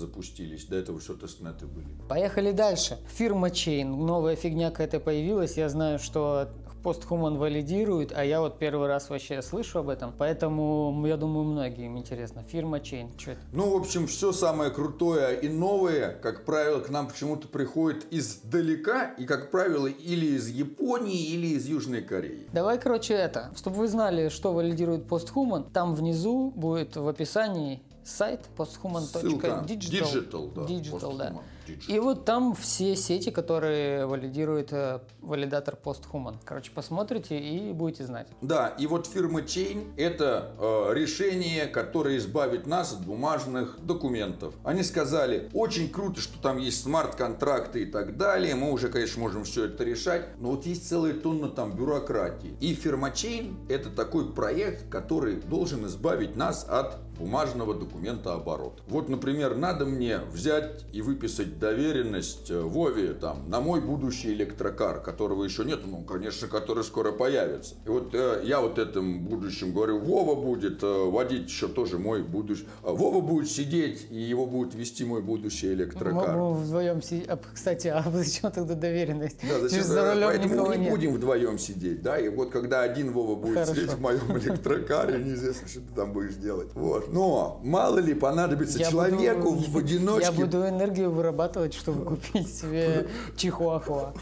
запустились, 0.46 0.66
до 0.66 0.76
этого 0.78 1.02
что 1.02 1.16
тестнеты 1.16 1.66
были. 1.66 1.88
Поехали 2.08 2.52
дальше. 2.52 2.98
Фирма 3.08 3.50
Chain. 3.50 3.86
Новая 3.86 4.36
фигня 4.36 4.72
какая-то 4.72 5.00
появилась. 5.00 5.58
Я 5.58 5.70
знаю, 5.70 6.00
что 6.00 6.50
постхуман 6.84 7.38
валидирует, 7.38 8.14
а 8.16 8.24
я 8.24 8.42
вот 8.42 8.60
первый 8.60 8.88
раз 8.88 9.10
вообще 9.10 9.42
слышу 9.42 9.80
об 9.80 9.90
этом. 9.90 10.14
Поэтому, 10.16 11.04
я 11.08 11.18
думаю, 11.18 11.44
многим 11.46 11.98
интересно. 11.98 12.44
Фирма 12.44 12.78
Chain. 12.78 13.10
Что 13.20 13.32
это? 13.32 13.42
Ну, 13.54 13.72
в 13.72 13.76
общем, 13.76 14.06
все 14.06 14.32
самое 14.32 14.70
крутое 14.70 15.40
и 15.40 15.50
новое, 15.50 16.12
как 16.22 16.46
правило, 16.46 16.80
к 16.80 16.90
нам 16.90 17.08
почему-то 17.08 17.48
приходит 17.48 18.06
издалека, 18.12 19.16
и, 19.18 19.26
как 19.26 19.50
правило, 19.50 19.88
или 19.88 20.36
из 20.36 20.48
Японии, 20.48 21.26
или 21.34 21.48
из 21.56 21.66
Южной 21.66 22.04
Кореи. 22.04 22.48
Давай, 22.54 22.80
короче, 22.80 23.16
это. 23.16 23.52
Чтобы 23.56 23.78
вы 23.78 23.88
знали, 23.88 24.30
что 24.30 24.54
валидирует 24.54 25.08
постхуман, 25.08 25.64
там 25.64 25.96
внизу 25.96 26.52
будет 26.52 26.96
в 26.98 27.08
описании 27.08 27.82
сайт 28.06 28.42
posthuman.digital. 28.56 29.66
Digital, 29.66 30.54
да. 30.54 30.62
Digital, 30.62 31.18
да. 31.18 31.30
Posthuman, 31.30 31.42
digital. 31.68 31.96
И 31.96 32.00
вот 32.00 32.26
там 32.26 32.56
все 32.56 32.96
сети, 32.96 33.32
которые 33.32 34.06
валидирует 34.06 34.72
э, 34.72 35.00
валидатор 35.22 35.76
постхуман. 35.76 36.38
Короче, 36.46 36.72
посмотрите 36.72 37.38
и 37.40 37.74
будете 37.74 38.06
знать. 38.06 38.28
Да, 38.42 38.70
и 38.70 38.86
вот 38.86 39.08
фирма 39.08 39.42
Chain– 39.42 39.94
это 39.98 40.52
э, 40.60 40.94
решение, 40.94 41.66
которое 41.66 42.18
избавит 42.18 42.68
нас 42.68 42.94
от 42.94 43.02
бумажных 43.02 43.80
документов. 43.84 44.54
Они 44.64 44.84
сказали, 44.84 45.50
очень 45.54 45.90
круто, 45.90 46.22
что 46.22 46.40
там 46.40 46.60
есть 46.60 46.84
смарт-контракты 46.84 47.84
и 47.84 47.86
так 47.86 48.18
далее, 48.18 48.56
мы 48.56 48.72
уже, 48.72 48.90
конечно, 48.90 49.20
можем 49.22 49.44
все 49.44 49.66
это 49.66 49.84
решать, 49.84 50.40
но 50.40 50.52
вот 50.52 50.66
есть 50.66 50.88
целая 50.88 51.14
тонна 51.14 51.50
там 51.50 51.76
бюрократии. 51.76 52.56
И 52.60 52.76
фирма 52.76 53.10
Chain– 53.10 53.56
это 53.70 53.90
такой 53.90 54.32
проект, 54.32 54.90
который 54.90 55.38
должен 55.38 55.88
избавить 55.88 56.36
нас 56.36 56.66
от 56.70 57.00
бумажного 57.18 57.74
документа 57.74 58.34
оборота. 58.34 58.82
Вот, 58.88 59.10
например, 59.10 59.56
надо 59.56 59.86
мне 59.86 60.20
взять 60.32 60.86
и 60.92 61.02
выписать 61.02 61.60
доверенность 61.60 62.52
э, 62.52 62.60
Вове 62.60 63.14
там, 63.14 63.50
на 63.50 63.62
мой 63.62 63.82
будущий 63.82 64.34
электрокар, 64.34 65.02
которого 65.02 65.44
еще 65.44 65.66
нет, 65.66 65.80
ну, 65.86 66.04
конечно, 66.04 66.48
который 66.48 66.84
скоро 66.84 67.12
появится. 67.12 67.76
И 67.86 67.90
вот 67.90 68.14
э, 68.14 68.42
я 68.44 68.62
вот 68.62 68.80
этим 68.80 69.26
будущим 69.26 69.74
говорю, 69.74 70.00
Вова 70.00 70.36
будет 70.36 70.84
э, 70.84 71.10
водить 71.10 71.48
еще 71.48 71.68
тоже 71.68 71.98
мой 71.98 72.24
будущий... 72.24 72.68
а 72.84 72.92
Вова 72.92 73.22
будет 73.22 73.50
сидеть, 73.50 74.08
и 74.10 74.20
его 74.20 74.46
будет 74.46 74.76
вести 74.76 75.06
мой 75.06 75.22
будущий 75.22 75.74
электрокар. 75.74 76.36
Мы, 76.36 76.54
вдвоем 76.54 77.02
сидим. 77.02 77.26
Кстати, 77.54 77.88
а 77.88 78.04
зачем 78.14 78.52
тогда 78.52 78.76
доверенность? 78.76 79.38
Да, 79.42 79.60
зачем? 79.60 79.84
За 79.84 80.14
рулем 80.14 80.28
Поэтому 80.28 80.66
мы 80.68 80.76
не 80.76 80.84
нет. 80.84 80.92
будем 80.92 81.14
вдвоем 81.14 81.58
сидеть, 81.58 82.02
да, 82.02 82.20
и 82.20 82.30
вот 82.30 82.52
когда 82.52 82.82
один 82.82 83.12
Вова 83.12 83.36
будет 83.36 83.56
Хорошо. 83.56 83.74
сидеть 83.76 83.92
в 83.92 84.02
моем 84.02 84.38
электрокаре, 84.38 85.24
неизвестно, 85.24 85.68
что 85.68 85.80
ты 85.80 85.94
там 85.96 86.14
будешь 86.14 86.36
делать. 86.36 86.70
Вот. 86.74 87.05
Но 87.12 87.60
мало 87.64 88.00
ли 88.00 88.14
понадобится 88.14 88.80
Я 88.80 88.90
человеку 88.90 89.52
буду- 89.52 89.72
в 89.72 89.78
одиночке. 89.78 90.26
Я 90.26 90.32
буду 90.32 90.68
энергию 90.68 91.12
вырабатывать, 91.12 91.74
чтобы 91.74 92.06
купить 92.06 92.54
себе 92.54 93.08
чихуахуа. 93.36 94.14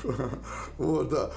Вот, 0.77 1.09
да. 1.09 1.31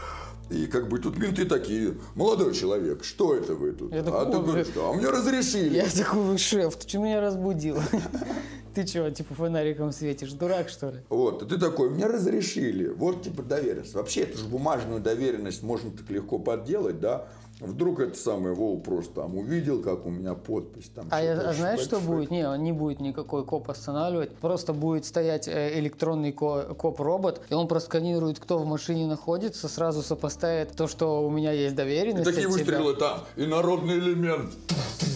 И 0.49 0.67
как 0.67 0.89
бы 0.89 0.99
тут 1.01 1.19
менты 1.19 1.45
такие, 1.45 1.97
молодой 2.15 2.55
человек, 2.55 3.03
что 3.03 3.35
это 3.35 3.55
вы 3.55 3.73
тут? 3.73 3.93
Я 3.93 4.01
а 4.01 4.05
такой, 4.05 4.27
ты 4.27 4.37
«Ой, 4.39 4.45
говоришь, 4.45 4.67
блин». 4.69 4.85
а 4.85 4.93
мне 4.93 5.09
разрешили. 5.09 5.77
Я 5.77 5.87
такой, 5.87 6.39
шеф, 6.39 6.77
ты 6.77 6.89
что 6.89 6.99
меня 6.99 7.21
разбудил? 7.21 7.79
Ты 8.77 8.85
чего, 8.85 9.09
типа 9.09 9.33
фонариком 9.33 9.91
светишь? 9.91 10.33
Дурак, 10.33 10.69
что 10.69 10.91
ли? 10.91 10.99
Вот, 11.09 11.43
и 11.43 11.47
ты 11.47 11.57
такой, 11.57 11.89
мне 11.89 12.05
разрешили. 12.05 12.89
Вот 12.89 13.23
типа 13.23 13.43
доверенность. 13.43 13.95
Вообще, 13.95 14.21
эту 14.25 14.37
же 14.37 14.45
бумажную 14.45 15.01
доверенность 15.01 15.63
можно 15.63 15.91
так 15.91 16.11
легко 16.11 16.39
подделать, 16.39 17.01
да? 17.01 17.27
Вдруг 17.61 18.01
это 18.01 18.19
самое 18.19 18.55
Вова 18.55 18.79
просто 18.79 19.15
там 19.23 19.37
увидел, 19.39 19.81
как 19.83 20.05
у 20.05 20.11
меня 20.11 20.35
подпись 20.35 20.91
там. 20.95 21.07
А, 21.11 21.23
я- 21.23 21.41
а 21.41 21.55
знаешь, 21.55 21.81
что 21.81 22.01
будет? 22.01 22.31
Не, 22.31 22.47
он 22.47 22.63
не 22.63 22.73
будет 22.73 23.01
никакой 23.01 23.47
коп 23.47 23.71
останавливать. 23.71 24.35
Просто 24.37 24.75
будет 24.75 25.07
стоять 25.07 25.49
э, 25.49 25.79
электронный 25.79 26.33
ко- 26.33 26.75
коп-робот, 26.75 27.41
и 27.49 27.55
он 27.55 27.67
просканирует, 27.67 28.39
кто 28.39 28.59
в 28.59 28.67
машине 28.67 29.07
находится, 29.07 29.69
сразу 29.69 30.03
сопоставит 30.03 30.73
то, 30.73 30.87
что 30.87 31.27
у 31.27 31.31
меня 31.31 31.51
есть 31.53 31.73
И 31.73 31.77
доверенность. 31.77 32.25
такие 32.27 32.47
от 32.47 32.53
тебя. 32.55 32.65
выстрелы 32.79 32.95
там, 32.95 33.21
инородный 33.37 33.99
элемент. 33.99 34.51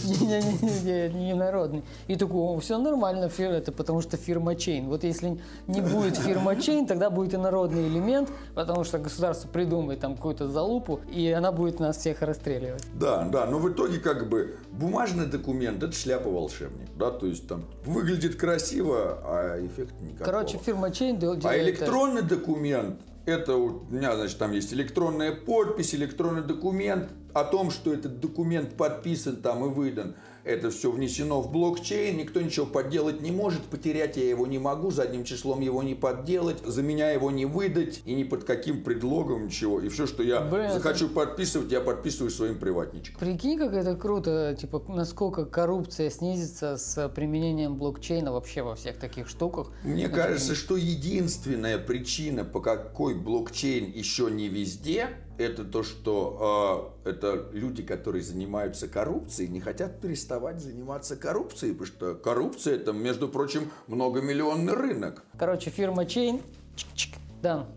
Не-не-не, 0.05 1.09
не 1.13 1.33
народный. 1.35 1.83
И 2.07 2.15
такой, 2.15 2.59
все 2.59 2.77
нормально, 2.77 3.29
это 3.37 3.71
потому 3.71 4.01
что 4.01 4.17
фирма 4.17 4.53
Chain. 4.53 4.87
Вот 4.87 5.03
если 5.03 5.39
не 5.67 5.81
будет 5.81 6.17
фирма 6.17 6.53
Chain, 6.53 6.87
тогда 6.87 7.09
будет 7.09 7.33
и 7.33 7.37
народный 7.37 7.87
элемент, 7.87 8.29
потому 8.55 8.83
что 8.83 8.97
государство 8.97 9.47
придумает 9.47 9.99
там 9.99 10.15
какую-то 10.15 10.47
залупу, 10.47 10.99
и 11.11 11.29
она 11.31 11.51
будет 11.51 11.79
нас 11.79 11.97
всех 11.97 12.21
расстреливать. 12.31 12.83
Да, 12.93 13.27
да, 13.31 13.45
но 13.45 13.59
в 13.59 13.71
итоге 13.71 13.99
как 13.99 14.29
бы 14.29 14.55
бумажный 14.71 15.25
документ 15.25 15.83
это 15.83 15.93
шляпа 15.93 16.29
волшебник, 16.29 16.89
да, 16.97 17.11
то 17.11 17.25
есть 17.27 17.47
там 17.47 17.65
выглядит 17.85 18.35
красиво, 18.35 19.19
а 19.23 19.65
эффекта 19.65 19.95
никакого. 20.01 20.25
Короче, 20.25 20.57
фирма 20.57 20.89
Chain 20.89 21.19
дел- 21.19 21.35
делает... 21.35 21.45
А 21.45 21.53
это- 21.53 21.69
электронный 21.69 22.21
документ, 22.21 22.99
это 23.25 23.55
у 23.55 23.81
меня, 23.89 24.15
значит, 24.15 24.37
там 24.37 24.51
есть 24.51 24.73
электронная 24.73 25.33
подпись, 25.33 25.93
электронный 25.93 26.41
документ 26.43 27.09
о 27.33 27.43
том, 27.43 27.69
что 27.71 27.93
этот 27.93 28.19
документ 28.19 28.75
подписан 28.75 29.35
там 29.37 29.65
и 29.65 29.69
выдан. 29.69 30.15
Это 30.43 30.71
все 30.71 30.89
внесено 30.91 31.41
в 31.41 31.51
блокчейн, 31.51 32.17
никто 32.17 32.41
ничего 32.41 32.65
подделать 32.65 33.21
не 33.21 33.31
может, 33.31 33.61
потерять 33.63 34.17
я 34.17 34.27
его 34.27 34.47
не 34.47 34.57
могу, 34.57 34.89
задним 34.91 35.23
числом 35.23 35.61
его 35.61 35.83
не 35.83 35.93
подделать, 35.93 36.57
за 36.65 36.81
меня 36.81 37.11
его 37.11 37.29
не 37.29 37.45
выдать 37.45 38.01
и 38.05 38.13
ни 38.15 38.23
под 38.23 38.43
каким 38.43 38.83
предлогом 38.83 39.45
ничего. 39.45 39.79
И 39.81 39.89
все, 39.89 40.07
что 40.07 40.23
я 40.23 40.41
Блин, 40.41 40.63
это- 40.65 40.79
захочу 40.79 41.09
подписывать, 41.09 41.71
я 41.71 41.81
подписываю 41.81 42.31
своим 42.31 42.57
приватничком. 42.57 43.19
Прикинь, 43.19 43.57
как 43.59 43.73
это 43.73 43.95
круто, 43.95 44.55
типа, 44.59 44.83
насколько 44.87 45.45
коррупция 45.45 46.09
снизится 46.09 46.77
с 46.77 47.07
применением 47.09 47.75
блокчейна 47.75 48.31
вообще 48.31 48.63
во 48.63 48.75
всех 48.75 48.97
таких 48.97 49.27
штуках. 49.29 49.67
Мне 49.83 50.09
кажется, 50.09 50.55
что 50.55 50.75
единственная 50.75 51.77
причина, 51.77 52.43
по 52.43 52.61
какой 52.61 53.13
блокчейн 53.15 53.91
еще 53.91 54.29
не 54.31 54.47
везде, 54.47 55.09
это 55.37 55.63
то, 55.63 55.83
что 55.83 56.95
э, 57.05 57.09
это 57.09 57.49
люди, 57.53 57.83
которые 57.83 58.23
занимаются 58.23 58.87
коррупцией, 58.87 59.49
не 59.49 59.59
хотят 59.59 60.01
переставать 60.01 60.59
заниматься 60.59 61.15
коррупцией, 61.15 61.73
потому 61.73 61.87
что 61.87 62.15
коррупция 62.15 62.75
это, 62.75 62.93
между 62.93 63.27
прочим, 63.27 63.71
многомиллионный 63.87 64.73
рынок. 64.73 65.23
Короче, 65.37 65.69
фирма 65.69 66.03
Chain, 66.03 66.41
чик-чик, 66.75 67.15
дан. 67.41 67.67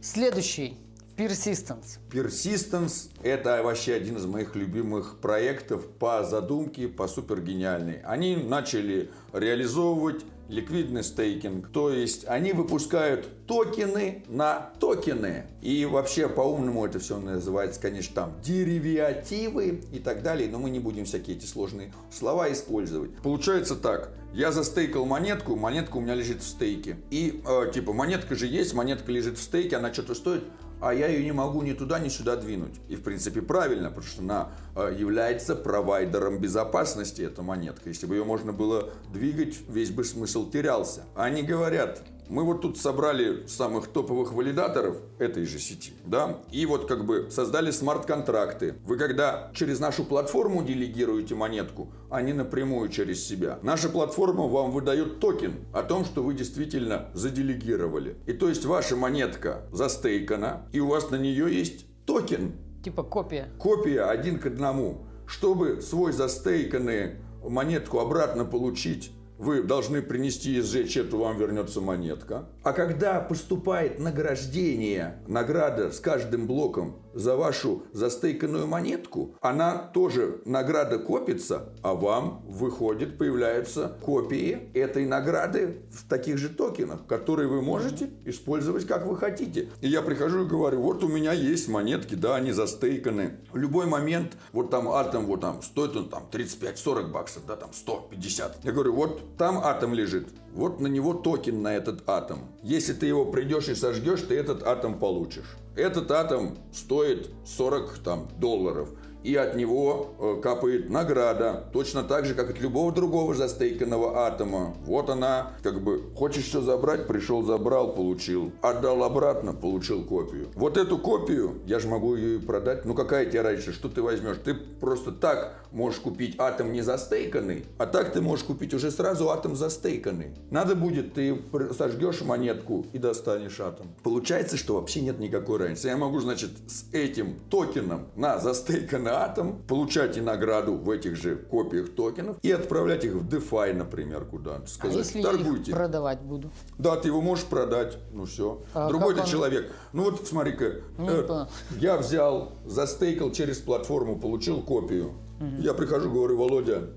Следующий, 0.00 0.78
Persistence. 1.16 1.98
Persistence– 2.10 3.10
это 3.22 3.62
вообще 3.62 3.94
один 3.94 4.16
из 4.16 4.24
моих 4.24 4.56
любимых 4.56 5.18
проектов 5.20 5.86
по 5.86 6.24
задумке, 6.24 6.88
по 6.88 7.06
супергениальной. 7.06 8.00
Они 8.00 8.36
начали 8.36 9.10
реализовывать 9.32 10.24
ликвидный 10.52 11.02
стейкинг, 11.02 11.68
то 11.72 11.90
есть 11.90 12.24
они 12.28 12.52
выпускают 12.52 13.46
токены 13.46 14.22
на 14.28 14.70
токены. 14.78 15.46
И 15.62 15.84
вообще 15.86 16.28
по-умному 16.28 16.84
это 16.84 16.98
все 16.98 17.18
называется, 17.18 17.80
конечно, 17.80 18.14
там 18.14 18.34
деривативы 18.42 19.80
и 19.92 19.98
так 19.98 20.22
далее, 20.22 20.48
но 20.48 20.58
мы 20.58 20.70
не 20.70 20.78
будем 20.78 21.06
всякие 21.06 21.36
эти 21.36 21.46
сложные 21.46 21.92
слова 22.12 22.52
использовать. 22.52 23.16
Получается 23.22 23.76
так, 23.76 24.12
я 24.34 24.52
застейкал 24.52 25.06
монетку, 25.06 25.56
монетка 25.56 25.96
у 25.96 26.00
меня 26.00 26.14
лежит 26.14 26.42
в 26.42 26.46
стейке. 26.46 26.96
И 27.10 27.42
э, 27.46 27.70
типа 27.72 27.92
монетка 27.92 28.34
же 28.34 28.46
есть, 28.46 28.74
монетка 28.74 29.10
лежит 29.10 29.38
в 29.38 29.42
стейке, 29.42 29.76
она 29.76 29.92
что-то 29.92 30.14
стоит, 30.14 30.44
а 30.82 30.92
я 30.92 31.06
ее 31.06 31.24
не 31.24 31.30
могу 31.30 31.62
ни 31.62 31.72
туда, 31.74 32.00
ни 32.00 32.08
сюда 32.08 32.34
двинуть. 32.34 32.74
И 32.88 32.96
в 32.96 33.02
принципе 33.02 33.40
правильно, 33.40 33.88
потому 33.88 34.06
что 34.06 34.22
она 34.22 34.48
э, 34.74 34.96
является 34.98 35.54
провайдером 35.54 36.38
безопасности, 36.38 37.22
эта 37.22 37.42
монетка. 37.42 37.88
Если 37.88 38.06
бы 38.06 38.16
ее 38.16 38.24
можно 38.24 38.52
было 38.52 38.90
двигать, 39.12 39.60
весь 39.68 39.90
бы 39.90 40.02
смысл 40.02 40.50
терялся. 40.50 41.04
Они 41.14 41.42
говорят, 41.42 42.02
Мы 42.32 42.44
вот 42.44 42.62
тут 42.62 42.78
собрали 42.78 43.46
самых 43.46 43.88
топовых 43.88 44.32
валидаторов 44.32 44.96
этой 45.18 45.44
же 45.44 45.58
сети, 45.58 45.92
да, 46.06 46.38
и 46.50 46.64
вот 46.64 46.88
как 46.88 47.04
бы 47.04 47.28
создали 47.30 47.70
смарт-контракты. 47.70 48.76
Вы 48.86 48.96
когда 48.96 49.50
через 49.54 49.80
нашу 49.80 50.02
платформу 50.02 50.64
делегируете 50.64 51.34
монетку, 51.34 51.92
а 52.08 52.22
не 52.22 52.32
напрямую 52.32 52.88
через 52.88 53.22
себя, 53.22 53.58
наша 53.60 53.90
платформа 53.90 54.48
вам 54.48 54.70
выдает 54.70 55.20
токен 55.20 55.56
о 55.74 55.82
том, 55.82 56.06
что 56.06 56.22
вы 56.22 56.32
действительно 56.32 57.10
заделегировали. 57.12 58.16
И 58.26 58.32
то 58.32 58.48
есть 58.48 58.64
ваша 58.64 58.96
монетка 58.96 59.66
застейкана, 59.70 60.62
и 60.72 60.80
у 60.80 60.86
вас 60.86 61.10
на 61.10 61.16
нее 61.16 61.54
есть 61.54 61.84
токен. 62.06 62.54
Типа 62.82 63.02
копия. 63.02 63.50
Копия 63.58 64.04
один 64.04 64.38
к 64.38 64.46
одному. 64.46 65.04
Чтобы 65.26 65.82
свой 65.82 66.12
застейканный 66.12 67.16
монетку 67.44 67.98
обратно 67.98 68.46
получить, 68.46 69.12
вы 69.42 69.64
должны 69.64 70.02
принести 70.02 70.56
и 70.56 70.60
сжечь 70.60 70.96
эту, 70.96 71.18
вам 71.18 71.36
вернется 71.36 71.80
монетка. 71.80 72.46
А 72.62 72.72
когда 72.72 73.20
поступает 73.20 73.98
награждение, 73.98 75.16
награда 75.26 75.90
с 75.90 75.98
каждым 75.98 76.46
блоком 76.46 77.01
за 77.14 77.36
вашу 77.36 77.84
застейканную 77.92 78.66
монетку, 78.66 79.34
она 79.40 79.76
тоже, 79.78 80.40
награда 80.44 80.98
копится, 80.98 81.72
а 81.82 81.94
вам 81.94 82.42
выходит, 82.46 83.18
появляются 83.18 83.96
копии 84.02 84.70
этой 84.74 85.06
награды 85.06 85.82
в 85.90 86.08
таких 86.08 86.38
же 86.38 86.48
токенах, 86.48 87.06
которые 87.06 87.48
вы 87.48 87.62
можете 87.62 88.10
использовать 88.24 88.86
как 88.86 89.06
вы 89.06 89.16
хотите. 89.16 89.68
И 89.80 89.88
я 89.88 90.02
прихожу 90.02 90.44
и 90.44 90.48
говорю, 90.48 90.80
вот 90.80 91.04
у 91.04 91.08
меня 91.08 91.32
есть 91.32 91.68
монетки, 91.68 92.14
да, 92.14 92.36
они 92.36 92.52
застейканы. 92.52 93.38
В 93.52 93.56
любой 93.56 93.86
момент, 93.86 94.36
вот 94.52 94.70
там 94.70 94.88
атом, 94.88 95.26
вот 95.26 95.40
там, 95.40 95.62
стоит 95.62 95.96
он 95.96 96.08
там 96.08 96.28
35-40 96.30 97.10
баксов, 97.10 97.42
да, 97.46 97.56
там 97.56 97.72
150. 97.72 98.64
Я 98.64 98.72
говорю, 98.72 98.94
вот 98.94 99.36
там 99.36 99.58
атом 99.58 99.94
лежит, 99.94 100.28
вот 100.52 100.80
на 100.80 100.86
него 100.86 101.14
токен 101.14 101.62
на 101.62 101.74
этот 101.74 102.08
атом. 102.08 102.48
Если 102.62 102.92
ты 102.92 103.06
его 103.06 103.24
придешь 103.24 103.68
и 103.68 103.74
сожгешь, 103.74 104.22
ты 104.22 104.36
этот 104.36 104.62
атом 104.62 104.98
получишь. 104.98 105.56
Этот 105.74 106.10
атом 106.10 106.58
стоит 106.70 107.30
40 107.46 107.98
там, 107.98 108.28
долларов 108.38 108.90
и 109.24 109.34
от 109.34 109.56
него 109.56 110.14
э, 110.18 110.40
капает 110.42 110.90
награда, 110.90 111.64
точно 111.72 112.02
так 112.02 112.24
же, 112.24 112.34
как 112.34 112.50
от 112.50 112.60
любого 112.60 112.92
другого 112.92 113.34
застейканного 113.34 114.26
атома. 114.26 114.74
Вот 114.84 115.10
она, 115.10 115.52
как 115.62 115.82
бы, 115.82 116.02
хочешь 116.16 116.44
все 116.44 116.60
забрать, 116.60 117.06
пришел, 117.06 117.42
забрал, 117.42 117.94
получил. 117.94 118.52
Отдал 118.62 119.02
обратно, 119.04 119.52
получил 119.52 120.04
копию. 120.04 120.48
Вот 120.54 120.76
эту 120.76 120.98
копию, 120.98 121.60
я 121.66 121.78
же 121.78 121.88
могу 121.88 122.16
ее 122.16 122.36
и 122.36 122.40
продать. 122.40 122.84
Ну 122.84 122.94
какая 122.94 123.26
тебе 123.26 123.42
разница, 123.42 123.72
что 123.72 123.88
ты 123.88 124.02
возьмешь? 124.02 124.36
Ты 124.44 124.54
просто 124.54 125.12
так 125.12 125.66
можешь 125.70 126.00
купить 126.00 126.34
атом 126.38 126.72
не 126.72 126.82
застейканный, 126.82 127.64
а 127.78 127.86
так 127.86 128.12
ты 128.12 128.20
можешь 128.20 128.44
купить 128.44 128.74
уже 128.74 128.90
сразу 128.90 129.30
атом 129.30 129.56
застейканный. 129.56 130.34
Надо 130.50 130.74
будет, 130.74 131.14
ты 131.14 131.40
сожгешь 131.76 132.20
монетку 132.22 132.86
и 132.92 132.98
достанешь 132.98 133.60
атом. 133.60 133.94
Получается, 134.02 134.56
что 134.56 134.74
вообще 134.74 135.00
нет 135.00 135.18
никакой 135.18 135.58
разницы. 135.58 135.88
Я 135.88 135.96
могу, 135.96 136.20
значит, 136.20 136.50
с 136.66 136.84
этим 136.92 137.38
токеном 137.50 138.08
на 138.16 138.38
застейканный 138.38 139.11
атом 139.12 139.62
получать 139.68 140.16
и 140.16 140.20
награду 140.20 140.74
в 140.74 140.90
этих 140.90 141.16
же 141.16 141.36
копиях 141.36 141.90
токенов 141.94 142.36
и 142.42 142.50
отправлять 142.50 143.04
их 143.04 143.14
в 143.14 143.28
DeFi, 143.28 143.72
например, 143.74 144.24
куда-то. 144.24 144.66
Сказать, 144.68 144.96
а 144.96 144.98
если 145.00 145.22
торгуйте. 145.22 145.70
я 145.70 145.76
их 145.76 145.76
продавать 145.76 146.20
буду? 146.20 146.50
Да, 146.78 146.96
ты 146.96 147.08
его 147.08 147.20
можешь 147.20 147.44
продать, 147.44 147.98
ну 148.12 148.24
все. 148.24 148.60
А 148.74 148.88
Другой 148.88 149.14
ты 149.14 149.20
он- 149.20 149.26
человек. 149.26 149.72
Ну 149.92 150.04
вот 150.04 150.26
смотри-ка, 150.26 150.80
Не 150.98 151.08
э, 151.08 151.46
я 151.78 151.96
взял, 151.96 152.52
застейкал 152.66 153.30
через 153.32 153.58
платформу, 153.58 154.18
получил 154.18 154.62
копию. 154.62 155.12
Я 155.58 155.74
прихожу, 155.74 156.08
говорю, 156.10 156.36
Володя, 156.38 156.90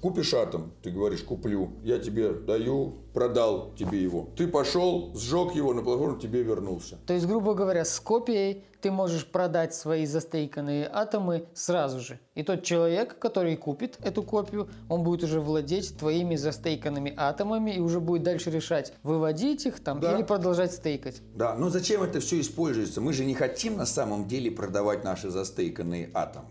купишь 0.00 0.34
атом? 0.34 0.72
Ты 0.82 0.90
говоришь, 0.90 1.22
куплю. 1.22 1.70
Я 1.82 1.98
тебе 1.98 2.30
даю, 2.30 2.94
продал 3.14 3.72
тебе 3.78 4.02
его. 4.02 4.28
Ты 4.36 4.46
пошел, 4.48 5.12
сжег 5.14 5.54
его 5.54 5.74
на 5.74 5.82
платформу, 5.82 6.18
тебе 6.18 6.42
вернулся. 6.42 6.98
То 7.06 7.14
есть, 7.14 7.26
грубо 7.26 7.54
говоря, 7.54 7.84
с 7.84 7.98
копией 8.00 8.64
ты 8.80 8.90
можешь 8.90 9.26
продать 9.26 9.74
свои 9.74 10.06
застейканные 10.06 10.88
атомы 10.90 11.44
сразу 11.52 12.00
же. 12.00 12.18
И 12.34 12.42
тот 12.42 12.62
человек, 12.62 13.18
который 13.18 13.56
купит 13.56 13.98
эту 14.02 14.22
копию, 14.22 14.70
он 14.88 15.02
будет 15.02 15.22
уже 15.22 15.40
владеть 15.40 15.98
твоими 15.98 16.36
застейканными 16.36 17.12
атомами 17.16 17.72
и 17.72 17.80
уже 17.80 18.00
будет 18.00 18.22
дальше 18.22 18.50
решать, 18.50 18.94
выводить 19.02 19.66
их 19.66 19.80
там 19.80 20.00
Да. 20.00 20.16
или 20.16 20.22
продолжать 20.22 20.72
стейкать. 20.72 21.20
Да, 21.34 21.54
но 21.54 21.68
зачем 21.68 22.02
это 22.02 22.20
все 22.20 22.40
используется? 22.40 23.02
Мы 23.02 23.12
же 23.12 23.26
не 23.26 23.34
хотим 23.34 23.76
на 23.76 23.84
самом 23.86 24.26
деле 24.26 24.50
продавать 24.50 25.04
наши 25.04 25.28
застейканные 25.28 26.10
атомы. 26.14 26.48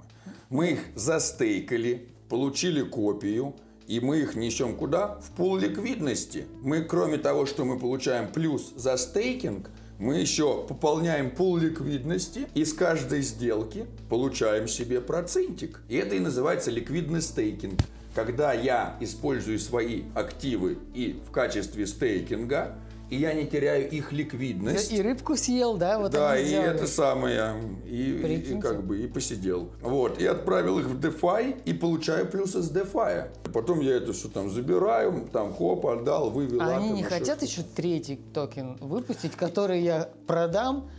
Мы 0.49 0.71
их 0.73 0.79
застейкали, 0.95 2.09
получили 2.29 2.81
копию, 2.83 3.55
и 3.87 3.99
мы 3.99 4.19
их 4.19 4.35
несем 4.35 4.75
куда? 4.75 5.19
В 5.19 5.31
пул 5.31 5.57
ликвидности. 5.57 6.45
Мы, 6.61 6.83
кроме 6.83 7.17
того, 7.17 7.45
что 7.45 7.65
мы 7.65 7.79
получаем 7.79 8.31
плюс 8.31 8.71
за 8.75 8.97
стейкинг, 8.97 9.69
мы 9.97 10.17
еще 10.17 10.63
пополняем 10.65 11.31
пул 11.31 11.57
ликвидности 11.57 12.47
и 12.53 12.63
с 12.63 12.71
каждой 12.73 13.21
сделки 13.21 13.85
получаем 14.09 14.67
себе 14.67 15.01
процентик. 15.01 15.81
И 15.89 15.97
это 15.97 16.15
и 16.15 16.19
называется 16.19 16.71
ликвидный 16.71 17.21
стейкинг. 17.21 17.81
Когда 18.15 18.53
я 18.53 18.95
использую 19.01 19.59
свои 19.59 20.03
активы 20.15 20.77
и 20.93 21.19
в 21.27 21.31
качестве 21.31 21.85
стейкинга, 21.85 22.75
и 23.09 23.15
я 23.15 23.33
не 23.33 23.45
теряю 23.47 23.89
их 23.89 24.11
ликвидность. 24.11 24.91
И 24.91 25.01
рыбку 25.01 25.35
съел, 25.35 25.77
да? 25.77 25.97
Вот 25.99 26.11
Да, 26.11 26.37
и 26.37 26.45
сделали. 26.45 26.69
это 26.75 26.87
самое, 26.87 27.55
и, 27.85 27.89
и- 27.89 28.17
и 28.19 28.21
Прикиньте. 28.23 28.61
как 28.67 28.83
бы 28.85 28.99
и 29.01 29.07
посидел. 29.07 29.69
Вот, 29.81 30.21
и 30.21 30.25
отправил 30.25 30.79
их 30.79 30.85
в 30.85 30.99
DeFi 30.99 31.61
и 31.65 31.73
получаю 31.73 32.27
плюсы 32.27 32.61
с 32.61 32.71
DeFi. 32.71 33.27
Потом 33.53 33.79
я 33.79 33.95
это 33.97 34.13
все 34.13 34.27
там 34.29 34.49
забираю, 34.49 35.27
там 35.33 35.53
хоп, 35.53 35.85
отдал, 35.87 36.29
вывел. 36.29 36.61
А 36.61 36.77
они 36.77 36.91
не 36.91 37.03
хотят 37.03 37.41
еще 37.41 37.63
третий 37.63 38.17
токен 38.33 38.77
выпустить, 38.79 39.31
который 39.35 39.81
я 39.81 40.09
продам 40.27 40.89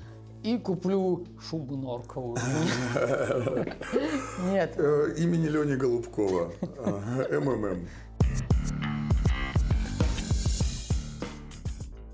и 0.43 0.59
куплю 0.59 1.27
шубу 1.49 1.77
норковую? 1.77 2.39
Нет. 4.51 4.75
Э, 4.79 5.15
имени 5.19 5.49
Лени 5.49 5.77
Голубкова, 5.77 6.51
МММ. 7.31 7.87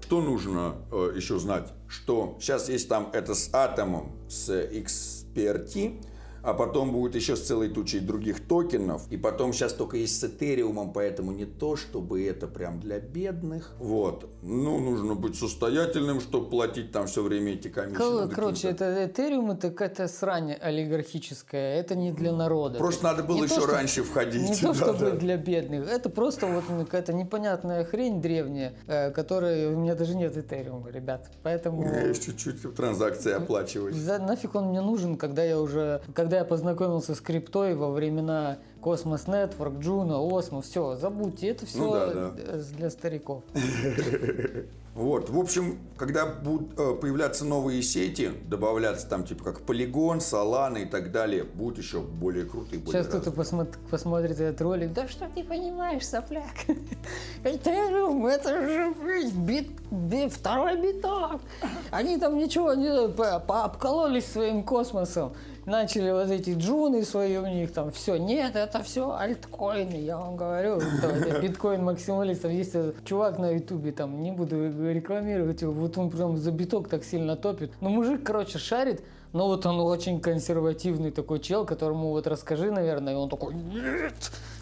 Что 0.06 0.20
нужно 0.20 0.76
э, 0.92 1.14
еще 1.16 1.36
знать? 1.40 1.72
Что 1.88 2.36
сейчас 2.38 2.68
есть 2.68 2.88
там 2.88 3.10
это 3.12 3.34
с 3.34 3.50
атомом, 3.52 4.12
с 4.28 4.48
XPRT, 4.50 6.00
а 6.46 6.54
потом 6.54 6.92
будет 6.92 7.16
еще 7.16 7.34
с 7.34 7.40
целой 7.42 7.68
тучей 7.68 7.98
других 7.98 8.46
токенов. 8.46 9.02
И 9.10 9.16
потом 9.16 9.52
сейчас 9.52 9.72
только 9.72 9.96
есть 9.96 10.20
с 10.20 10.24
этериумом, 10.24 10.92
поэтому 10.92 11.32
не 11.32 11.44
то, 11.44 11.74
чтобы 11.76 12.24
это 12.24 12.46
прям 12.46 12.78
для 12.80 13.00
бедных. 13.00 13.72
Вот. 13.80 14.28
Ну, 14.42 14.78
нужно 14.78 15.14
быть 15.16 15.34
состоятельным, 15.36 16.20
чтобы 16.20 16.48
платить 16.48 16.92
там 16.92 17.08
все 17.08 17.22
время 17.24 17.54
эти 17.54 17.66
комиссии. 17.68 17.96
Кор- 17.96 18.28
Короче, 18.28 18.68
это 18.68 19.06
Этериум 19.06 19.50
это 19.50 19.70
какая-то 19.70 20.06
срань 20.06 20.52
олигархическая, 21.00 21.80
это 21.80 21.94
не 21.96 22.12
для 22.12 22.32
народа. 22.32 22.78
Просто 22.78 23.04
надо 23.04 23.22
было 23.24 23.36
Не 23.38 23.42
еще 23.44 23.56
то, 23.56 23.60
что- 23.62 23.72
раньше 23.72 24.02
входить. 24.04 24.42
Не 24.48 24.54
то, 24.56 24.68
Да, 24.68 24.74
чтобы 24.74 24.98
да. 24.98 25.10
для 25.16 25.36
бедных, 25.36 25.88
это 25.88 26.08
просто 26.10 26.46
вот 26.46 26.64
ну, 26.68 26.84
какая-то 26.84 27.12
непонятная 27.12 27.84
хрень 27.84 28.20
древняя, 28.20 28.74
э, 28.86 29.10
которая 29.10 29.70
у 29.70 29.76
меня 29.78 29.94
даже 29.94 30.14
нет 30.14 30.36
Этериума, 30.36 30.90
ребят. 30.90 31.28
Поэтому 31.42 31.78
У 31.80 31.84
меня 31.84 32.02
есть 32.06 32.24
чуть-чуть 32.24 32.74
транзакции 32.76 33.32
оплачивать. 33.32 33.94
за- 33.94 34.18
нафиг 34.18 34.54
он 34.54 34.66
мне 34.68 34.80
нужен, 34.80 35.16
когда 35.16 35.42
я 35.44 35.60
уже, 35.60 36.00
когда 36.14 36.35
я 36.36 36.44
познакомился 36.44 37.14
с 37.14 37.20
криптой 37.20 37.74
во 37.74 37.90
времена 37.90 38.58
Cosmos 38.80 39.24
Network, 39.26 39.80
Juno, 39.80 40.18
Osmo, 40.20 40.62
все, 40.62 40.96
забудьте, 40.96 41.48
это 41.48 41.66
все 41.66 41.78
Ну 41.78 41.92
да, 41.92 42.06
да. 42.30 42.30
для 42.76 42.90
стариков. 42.90 43.42
Вот, 44.96 45.28
в 45.28 45.38
общем, 45.38 45.78
когда 45.98 46.24
будут 46.24 46.70
э, 46.78 46.94
появляться 46.94 47.44
новые 47.44 47.82
сети, 47.82 48.30
добавляться 48.48 49.06
там 49.06 49.24
типа 49.24 49.44
как 49.44 49.60
Polygon, 49.60 50.20
Solana 50.20 50.80
и 50.80 50.86
так 50.86 51.12
далее, 51.12 51.44
будут 51.44 51.76
еще 51.76 52.00
более 52.00 52.46
крутые, 52.46 52.80
более 52.80 53.02
Сейчас 53.02 53.08
кто-то 53.08 53.26
разные. 53.26 53.44
посмотр- 53.66 53.78
посмотрит 53.90 54.40
этот 54.40 54.58
ролик. 54.62 54.94
Да 54.94 55.06
что 55.06 55.26
ты 55.28 55.44
понимаешь, 55.44 56.06
сопляк? 56.06 56.44
Это 57.44 58.66
же 58.66 58.94
блин, 58.98 59.30
бит, 59.44 59.68
би- 59.90 60.30
второй 60.30 60.80
биток. 60.80 61.42
Они 61.90 62.16
там 62.16 62.38
ничего 62.38 62.72
не 62.72 63.08
пообкололись 63.10 64.24
своим 64.24 64.62
космосом. 64.62 65.34
Начали 65.66 66.12
вот 66.12 66.30
эти 66.30 66.50
джуны 66.50 67.04
свои 67.04 67.36
у 67.38 67.46
них 67.46 67.72
там. 67.72 67.90
Все, 67.90 68.16
нет, 68.16 68.54
это 68.54 68.82
все 68.84 69.10
альткоины, 69.10 69.96
я 69.96 70.16
вам 70.16 70.36
говорю. 70.36 70.78
это 70.78 71.40
Биткоин 71.40 71.82
максималистов. 71.82 72.52
Есть 72.52 72.76
чувак 73.04 73.38
на 73.40 73.50
ютубе, 73.50 73.90
там, 73.90 74.22
не 74.22 74.30
буду 74.30 74.68
рекламировать 74.92 75.62
его, 75.62 75.72
вот 75.72 75.98
он 75.98 76.10
прям 76.10 76.36
за 76.36 76.52
биток 76.52 76.88
так 76.88 77.02
сильно 77.04 77.34
топит. 77.34 77.72
Ну, 77.80 77.88
мужик, 77.88 78.22
короче, 78.22 78.58
шарит, 78.58 79.02
но 79.32 79.48
вот 79.48 79.66
он 79.66 79.80
очень 79.80 80.20
консервативный 80.20 81.10
такой 81.10 81.40
чел, 81.40 81.66
которому 81.66 82.10
вот 82.10 82.28
расскажи, 82.28 82.70
наверное, 82.70 83.14
и 83.14 83.16
он 83.16 83.28
такой, 83.28 83.54
нет, 83.54 84.14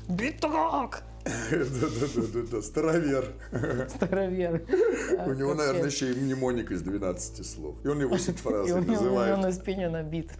биток, 0.08 1.02
Да-да-да, 1.50 2.62
старовер. 2.62 3.32
старовер. 3.88 4.62
У 5.26 5.32
него, 5.32 5.54
наверное, 5.54 5.86
еще 5.86 6.12
и 6.12 6.14
мнемоник 6.18 6.70
из 6.70 6.82
12 6.82 7.46
слов. 7.46 7.76
И 7.84 7.88
он 7.88 8.00
его 8.00 8.16
сеть 8.16 8.36
И 8.38 8.40
фразы 8.40 8.74
у 8.74 8.78
него, 8.78 8.78
у 8.78 8.80
него 8.80 8.92
называет. 8.92 9.38
на 9.38 9.52
спине 9.52 9.88
набит. 9.88 10.30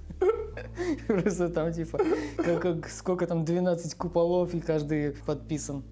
Просто 1.07 1.49
там 1.49 1.73
типа, 1.73 1.99
как- 2.37 2.63
как- 2.63 2.89
сколько 2.89 3.27
там, 3.27 3.45
12 3.45 3.95
куполов 3.95 4.55
и 4.55 4.61
каждый 4.61 5.13
подписан. 5.27 5.83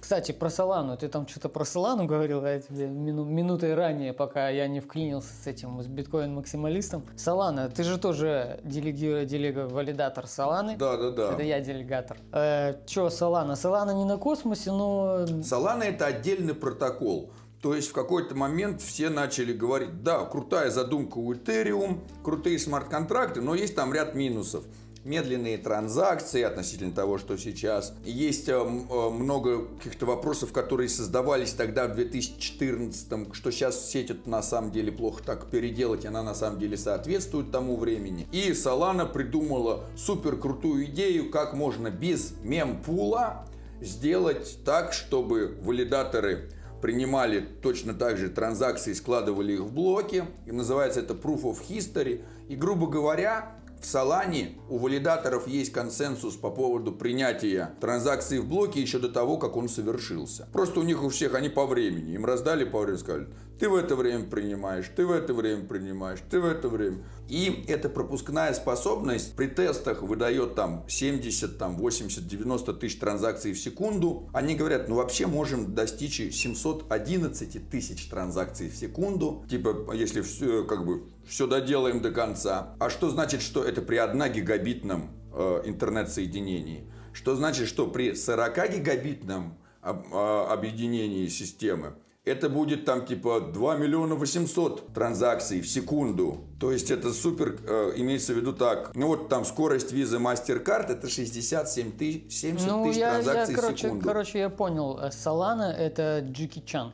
Кстати, 0.00 0.32
про 0.32 0.50
Солану. 0.50 0.94
Ты 0.98 1.08
там 1.08 1.26
что-то 1.26 1.48
про 1.48 1.64
Солану 1.64 2.04
говорил, 2.04 2.44
я 2.44 2.60
тебе 2.60 2.86
мину, 2.86 3.24
минутой 3.24 3.74
ранее, 3.74 4.12
пока 4.12 4.50
я 4.50 4.68
не 4.68 4.80
вклинился 4.80 5.32
с 5.42 5.46
этим, 5.46 5.80
с 5.80 5.86
биткоин-максималистом. 5.86 7.02
Солана, 7.16 7.70
ты 7.70 7.82
же 7.82 7.96
тоже 7.98 8.60
делеги, 8.62 9.24
делега, 9.24 9.68
валидатор 9.68 10.26
Соланы. 10.26 10.76
Да, 10.76 10.98
да, 10.98 11.10
да. 11.12 11.32
Это 11.32 11.42
я 11.42 11.60
делегатор. 11.60 12.18
Э, 12.30 12.74
Че, 12.84 13.08
Солана? 13.08 13.56
Солана 13.56 13.92
не 13.92 14.04
на 14.04 14.18
космосе, 14.18 14.70
но... 14.70 15.24
Солана 15.42 15.84
это 15.84 16.04
отдельный 16.04 16.54
протокол. 16.54 17.30
То 17.62 17.76
есть 17.76 17.90
в 17.90 17.92
какой-то 17.92 18.34
момент 18.34 18.82
все 18.82 19.08
начали 19.08 19.52
говорить, 19.52 20.02
да, 20.02 20.24
крутая 20.24 20.70
задумка 20.70 21.18
у 21.18 21.32
Ethereum, 21.32 22.00
крутые 22.24 22.58
смарт-контракты, 22.58 23.40
но 23.40 23.54
есть 23.54 23.76
там 23.76 23.94
ряд 23.94 24.16
минусов 24.16 24.64
медленные 25.04 25.58
транзакции 25.58 26.42
относительно 26.42 26.92
того, 26.92 27.18
что 27.18 27.36
сейчас. 27.36 27.92
Есть 28.04 28.48
э, 28.48 28.52
э, 28.52 29.08
много 29.10 29.66
каких-то 29.76 30.06
вопросов, 30.06 30.52
которые 30.52 30.88
создавались 30.88 31.52
тогда 31.52 31.88
в 31.88 31.94
2014, 31.94 33.34
что 33.34 33.50
сейчас 33.50 33.90
сеть 33.90 34.10
это 34.10 34.28
на 34.30 34.42
самом 34.42 34.70
деле 34.70 34.92
плохо 34.92 35.22
так 35.24 35.50
переделать, 35.50 36.06
она 36.06 36.22
на 36.22 36.34
самом 36.34 36.60
деле 36.60 36.76
соответствует 36.76 37.50
тому 37.50 37.76
времени. 37.76 38.28
И 38.30 38.50
Solana 38.52 39.10
придумала 39.10 39.84
супер 39.96 40.36
крутую 40.36 40.84
идею, 40.86 41.30
как 41.30 41.54
можно 41.54 41.90
без 41.90 42.34
мемпула 42.42 43.46
сделать 43.80 44.58
так, 44.64 44.92
чтобы 44.92 45.58
валидаторы 45.62 46.48
принимали 46.82 47.40
точно 47.62 47.94
так 47.94 48.18
же 48.18 48.28
транзакции, 48.28 48.92
складывали 48.92 49.54
их 49.54 49.60
в 49.60 49.72
блоки. 49.72 50.24
И 50.46 50.52
называется 50.52 51.00
это 51.00 51.14
Proof 51.14 51.44
of 51.44 51.58
History. 51.68 52.22
И, 52.48 52.56
грубо 52.56 52.88
говоря, 52.88 53.56
в 53.80 53.86
Солане 53.86 54.58
у 54.68 54.78
валидаторов 54.78 55.48
есть 55.48 55.72
консенсус 55.72 56.36
по 56.36 56.50
поводу 56.50 56.92
принятия 56.92 57.74
транзакции 57.80 58.38
в 58.38 58.46
блоке 58.46 58.80
еще 58.80 58.98
до 58.98 59.08
того, 59.08 59.38
как 59.38 59.56
он 59.56 59.68
совершился. 59.68 60.48
Просто 60.52 60.80
у 60.80 60.82
них 60.82 61.02
у 61.02 61.08
всех 61.08 61.34
они 61.34 61.48
по 61.48 61.66
времени. 61.66 62.12
Им 62.12 62.24
раздали 62.24 62.64
по 62.64 62.80
времени, 62.80 63.00
сказали, 63.00 63.28
ты 63.62 63.68
в 63.68 63.76
это 63.76 63.94
время 63.94 64.24
принимаешь, 64.24 64.86
ты 64.96 65.06
в 65.06 65.12
это 65.12 65.32
время 65.32 65.64
принимаешь, 65.64 66.18
ты 66.28 66.40
в 66.40 66.46
это 66.46 66.68
время. 66.68 67.04
И 67.28 67.64
эта 67.68 67.88
пропускная 67.88 68.52
способность 68.54 69.36
при 69.36 69.46
тестах 69.46 70.02
выдает 70.02 70.56
там 70.56 70.84
70, 70.88 71.58
там 71.58 71.76
80, 71.76 72.26
90 72.26 72.72
тысяч 72.72 72.98
транзакций 72.98 73.52
в 73.52 73.58
секунду. 73.60 74.28
Они 74.32 74.56
говорят, 74.56 74.88
ну 74.88 74.96
вообще 74.96 75.28
можем 75.28 75.76
достичь 75.76 76.16
711 76.16 77.70
тысяч 77.70 78.08
транзакций 78.08 78.68
в 78.68 78.74
секунду. 78.74 79.44
Типа, 79.48 79.92
если 79.94 80.22
все, 80.22 80.64
как 80.64 80.84
бы, 80.84 81.04
все 81.24 81.46
доделаем 81.46 82.02
до 82.02 82.10
конца. 82.10 82.74
А 82.80 82.90
что 82.90 83.10
значит, 83.10 83.42
что 83.42 83.62
это 83.62 83.80
при 83.80 83.94
1 83.94 84.32
гигабитном 84.32 85.12
э, 85.32 85.62
интернет-соединении? 85.66 86.90
Что 87.12 87.36
значит, 87.36 87.68
что 87.68 87.86
при 87.86 88.16
40 88.16 88.72
гигабитном 88.72 89.56
об, 89.82 90.12
э, 90.12 90.46
объединении 90.50 91.28
системы 91.28 91.94
это 92.24 92.48
будет 92.48 92.84
там 92.84 93.04
типа 93.04 93.40
2 93.40 93.76
миллиона 93.76 94.14
800 94.14 94.92
транзакций 94.92 95.60
в 95.60 95.68
секунду. 95.68 96.44
То 96.60 96.70
есть 96.70 96.90
это 96.90 97.12
супер, 97.12 97.58
э, 97.66 97.92
имеется 97.96 98.32
в 98.32 98.36
виду 98.36 98.52
так. 98.52 98.92
Ну 98.94 99.08
вот 99.08 99.28
там 99.28 99.44
скорость 99.44 99.92
визы 99.92 100.18
MasterCard 100.18 100.92
это 100.92 101.08
67 101.08 101.92
тысяч, 101.92 102.32
70 102.32 102.68
ну, 102.68 102.84
тысяч 102.84 102.98
я, 102.98 103.10
транзакций 103.10 103.54
я, 103.54 103.60
короче, 103.60 103.74
в 103.74 103.80
секунду. 103.80 104.04
Короче, 104.06 104.38
я 104.38 104.50
понял. 104.50 105.00
Солана 105.10 105.72
это 105.72 106.20
Джеки 106.20 106.62
Чан. 106.64 106.92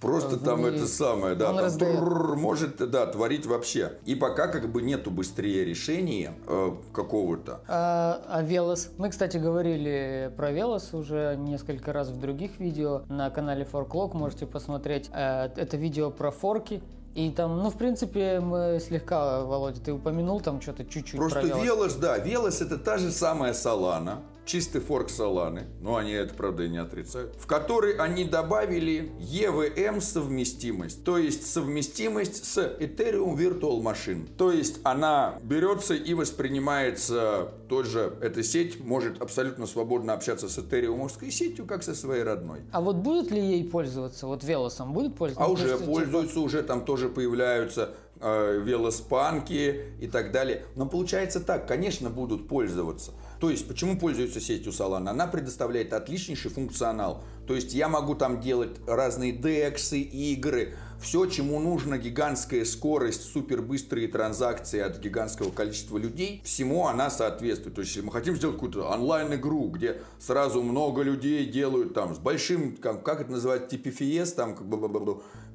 Просто 0.00 0.36
в 0.36 0.44
там 0.44 0.62
мире. 0.62 0.76
это 0.76 0.86
самое, 0.86 1.34
да, 1.34 1.50
Он 1.50 1.58
там 1.58 1.70
трррр, 1.78 2.36
может, 2.36 2.76
да, 2.90 3.06
творить 3.06 3.46
вообще. 3.46 3.94
И 4.04 4.14
пока 4.14 4.46
как 4.46 4.70
бы 4.70 4.80
нету 4.82 5.10
быстрее 5.10 5.64
решения 5.64 6.34
э, 6.46 6.72
какого-то. 6.92 7.60
А, 7.66 8.22
а 8.28 8.42
Велос? 8.42 8.90
Мы, 8.96 9.10
кстати, 9.10 9.38
говорили 9.38 10.32
про 10.36 10.52
Велос 10.52 10.94
уже 10.94 11.36
несколько 11.36 11.92
раз 11.92 12.10
в 12.10 12.20
других 12.20 12.60
видео 12.60 13.02
на 13.08 13.30
канале 13.30 13.66
Forklog. 13.70 14.16
Можете 14.16 14.46
посмотреть. 14.46 15.10
А, 15.12 15.50
Это 15.56 15.76
видео 15.76 16.10
про 16.10 16.30
форки. 16.30 16.80
И 17.14 17.30
там, 17.30 17.58
ну, 17.58 17.70
в 17.70 17.76
принципе, 17.76 18.38
мы 18.38 18.78
слегка, 18.80 19.42
Володя, 19.42 19.80
ты 19.80 19.92
упомянул 19.92 20.40
там 20.40 20.60
что-то 20.60 20.84
чуть-чуть 20.84 21.16
Просто 21.16 21.40
про 21.40 21.48
Велос. 21.48 21.64
Велос, 21.64 21.94
да, 21.94 22.18
Велос 22.18 22.60
это 22.60 22.78
та 22.78 22.98
же 22.98 23.10
самая 23.10 23.54
Солана, 23.54 24.20
чистый 24.48 24.80
форк 24.80 25.10
Соланы, 25.10 25.66
но 25.80 25.96
они 25.96 26.12
это, 26.12 26.34
правда, 26.34 26.64
и 26.64 26.68
не 26.68 26.78
отрицают, 26.78 27.36
в 27.38 27.46
который 27.46 27.92
они 27.96 28.24
добавили 28.24 29.12
EVM 29.20 30.00
совместимость, 30.00 31.04
то 31.04 31.18
есть 31.18 31.46
совместимость 31.46 32.44
с 32.44 32.58
Ethereum 32.58 33.36
Virtual 33.36 33.80
Machine. 33.82 34.26
То 34.36 34.50
есть 34.50 34.80
она 34.84 35.38
берется 35.42 35.94
и 35.94 36.14
воспринимается, 36.14 37.52
тот 37.68 37.86
же, 37.86 38.14
эта 38.22 38.42
сеть 38.42 38.80
может 38.80 39.20
абсолютно 39.20 39.66
свободно 39.66 40.14
общаться 40.14 40.48
с 40.48 40.58
Ethereum 40.58 41.08
сетью, 41.30 41.66
как 41.66 41.82
со 41.82 41.94
своей 41.94 42.22
родной. 42.22 42.60
А 42.72 42.80
вот 42.80 42.96
будут 42.96 43.30
ли 43.30 43.40
ей 43.40 43.64
пользоваться? 43.64 44.26
Вот 44.26 44.42
Велосом 44.44 44.94
будут 44.94 45.16
пользоваться? 45.16 45.44
А 45.44 45.48
Ну, 45.48 45.52
уже 45.52 45.78
типа, 45.78 45.92
пользуются, 45.92 46.40
уже 46.40 46.62
там 46.62 46.84
тоже 46.86 47.10
появляются 47.10 47.90
э, 48.20 48.60
велоспанки 48.64 49.84
и 50.00 50.06
так 50.06 50.32
далее. 50.32 50.64
Но 50.74 50.86
получается 50.86 51.40
так, 51.40 51.68
конечно, 51.68 52.08
будут 52.08 52.48
пользоваться. 52.48 53.12
То 53.40 53.50
есть, 53.50 53.68
почему 53.68 53.98
пользуются 53.98 54.40
сетью 54.40 54.72
Solana? 54.72 55.10
Она 55.10 55.26
предоставляет 55.26 55.92
отличнейший 55.92 56.50
функционал. 56.50 57.22
То 57.46 57.54
есть, 57.54 57.72
я 57.72 57.88
могу 57.88 58.14
там 58.14 58.40
делать 58.40 58.76
разные 58.86 59.32
дексы, 59.32 60.00
игры, 60.00 60.74
все, 61.00 61.26
чему 61.26 61.60
нужно 61.60 61.98
гигантская 61.98 62.64
скорость, 62.64 63.32
супербыстрые 63.32 64.08
транзакции 64.08 64.80
от 64.80 64.98
гигантского 64.98 65.50
количества 65.50 65.98
людей, 65.98 66.40
всему 66.44 66.86
она 66.86 67.10
соответствует. 67.10 67.74
То 67.74 67.80
есть, 67.82 67.94
если 67.94 68.06
мы 68.06 68.12
хотим 68.12 68.36
сделать 68.36 68.56
какую-то 68.56 68.88
онлайн-игру, 68.88 69.68
где 69.68 70.00
сразу 70.18 70.62
много 70.62 71.02
людей 71.02 71.46
делают 71.46 71.94
там 71.94 72.14
с 72.14 72.18
большим, 72.18 72.76
как, 72.76 73.02
как 73.04 73.20
это 73.20 73.30
называется, 73.30 73.76
TPFS, 73.76 74.34
там, 74.34 74.54
как 74.54 74.66
бы, 74.66 74.78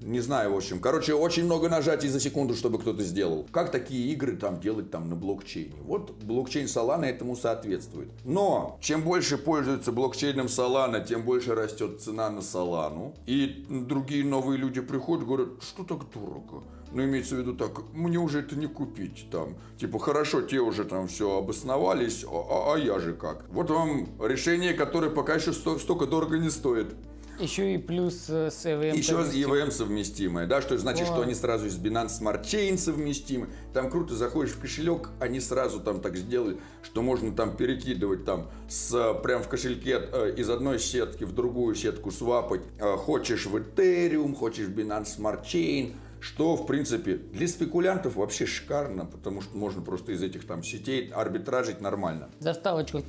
не 0.02 0.20
знаю, 0.20 0.54
в 0.54 0.58
общем. 0.58 0.80
Короче, 0.80 1.14
очень 1.14 1.46
много 1.46 1.70
нажатий 1.70 2.10
за 2.10 2.20
секунду, 2.20 2.56
чтобы 2.56 2.80
кто-то 2.80 3.04
сделал. 3.04 3.48
Как 3.52 3.72
такие 3.72 4.12
игры 4.14 4.36
там 4.36 4.60
делать 4.60 4.92
там 4.92 5.10
на 5.10 5.16
блокчейне? 5.16 5.76
Вот 5.84 6.12
блокчейн 6.24 6.66
Solana 6.66 7.06
этому 7.06 7.36
соответствует. 7.36 8.10
Но 8.26 8.78
чем 8.82 9.04
больше 9.04 9.38
пользуются 9.38 9.92
блокчейном 9.92 10.48
Solana, 10.48 11.06
тем 11.06 11.24
больше 11.24 11.56
растет 11.56 12.02
цена 12.02 12.30
на 12.30 12.40
Solana. 12.40 13.14
И 13.26 13.66
другие 13.70 14.26
новые 14.26 14.58
люди 14.58 14.82
приходят, 14.82 15.26
говорят, 15.36 15.64
что 15.64 15.84
так 15.84 16.10
дорого? 16.14 16.64
Ну, 16.92 17.04
имеется 17.04 17.36
в 17.36 17.40
виду 17.40 17.56
так, 17.56 17.72
мне 17.94 18.20
уже 18.20 18.40
это 18.42 18.56
не 18.56 18.68
купить 18.68 19.28
там. 19.32 19.56
Типа, 19.80 19.98
хорошо, 20.00 20.42
те 20.42 20.60
уже 20.60 20.86
там 20.86 21.08
все 21.08 21.38
обосновались, 21.38 22.24
а, 22.24 22.30
а- 22.30 22.74
а 22.76 22.78
я 22.78 23.00
же 23.00 23.14
как? 23.14 23.46
Вот 23.50 23.70
вам 23.72 24.08
решение, 24.22 24.74
которое 24.74 25.10
пока 25.10 25.36
еще 25.36 25.54
сто- 25.54 25.80
столько 25.80 26.06
дорого 26.06 26.38
не 26.38 26.50
стоит. 26.52 26.96
Еще 27.40 27.76
и 27.76 27.78
плюс 27.78 28.26
э, 28.30 28.50
с 28.52 28.66
EVM. 28.66 28.96
Еще 28.96 29.24
с. 29.24 29.34
EVM 29.34 29.72
совместимое, 29.72 30.46
да, 30.46 30.62
что 30.62 30.78
значит, 30.78 31.04
О. 31.04 31.14
что 31.14 31.22
они 31.22 31.34
сразу 31.34 31.66
из 31.66 31.78
Binance 31.78 32.20
Smart 32.22 32.44
Chain 32.44 32.78
совместимы. 32.78 33.50
Там 33.74 33.90
круто 33.90 34.16
заходишь 34.16 34.54
в 34.54 34.60
кошелек, 34.60 35.10
они 35.20 35.40
сразу 35.40 35.80
там 35.80 36.00
так 36.00 36.16
сделали, 36.16 36.58
что 36.84 37.02
можно 37.02 37.34
там 37.36 37.56
перекидывать 37.56 38.26
там 38.26 38.50
с 38.70 39.14
прям 39.24 39.42
в 39.42 39.50
кошельке 39.50 40.00
э, 40.00 40.36
из 40.38 40.50
одной 40.50 40.80
сетки 40.80 41.24
в 41.24 41.34
другую 41.34 41.76
сетку 41.76 42.12
свапать. 42.12 42.62
Э, 42.80 42.96
хочешь 42.98 43.46
в 43.46 43.56
Ethereum, 43.56 44.36
хочешь 44.36 44.68
в 44.68 44.78
Binance 44.78 45.18
Smart 45.18 45.44
Chain. 45.44 45.96
Что, 46.20 46.56
в 46.56 46.66
принципе, 46.66 47.16
для 47.16 47.50
спекулянтов 47.50 48.16
вообще 48.16 48.46
шикарно, 48.46 49.06
потому 49.06 49.42
что 49.42 49.58
можно 49.58 49.82
просто 49.82 50.14
из 50.14 50.24
этих 50.24 50.48
там 50.48 50.64
сетей 50.64 51.12
арбитражить 51.14 51.82
нормально. 51.82 52.30
Заставочку. 52.40 53.02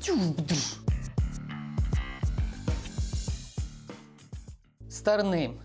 Starname. 5.04 5.60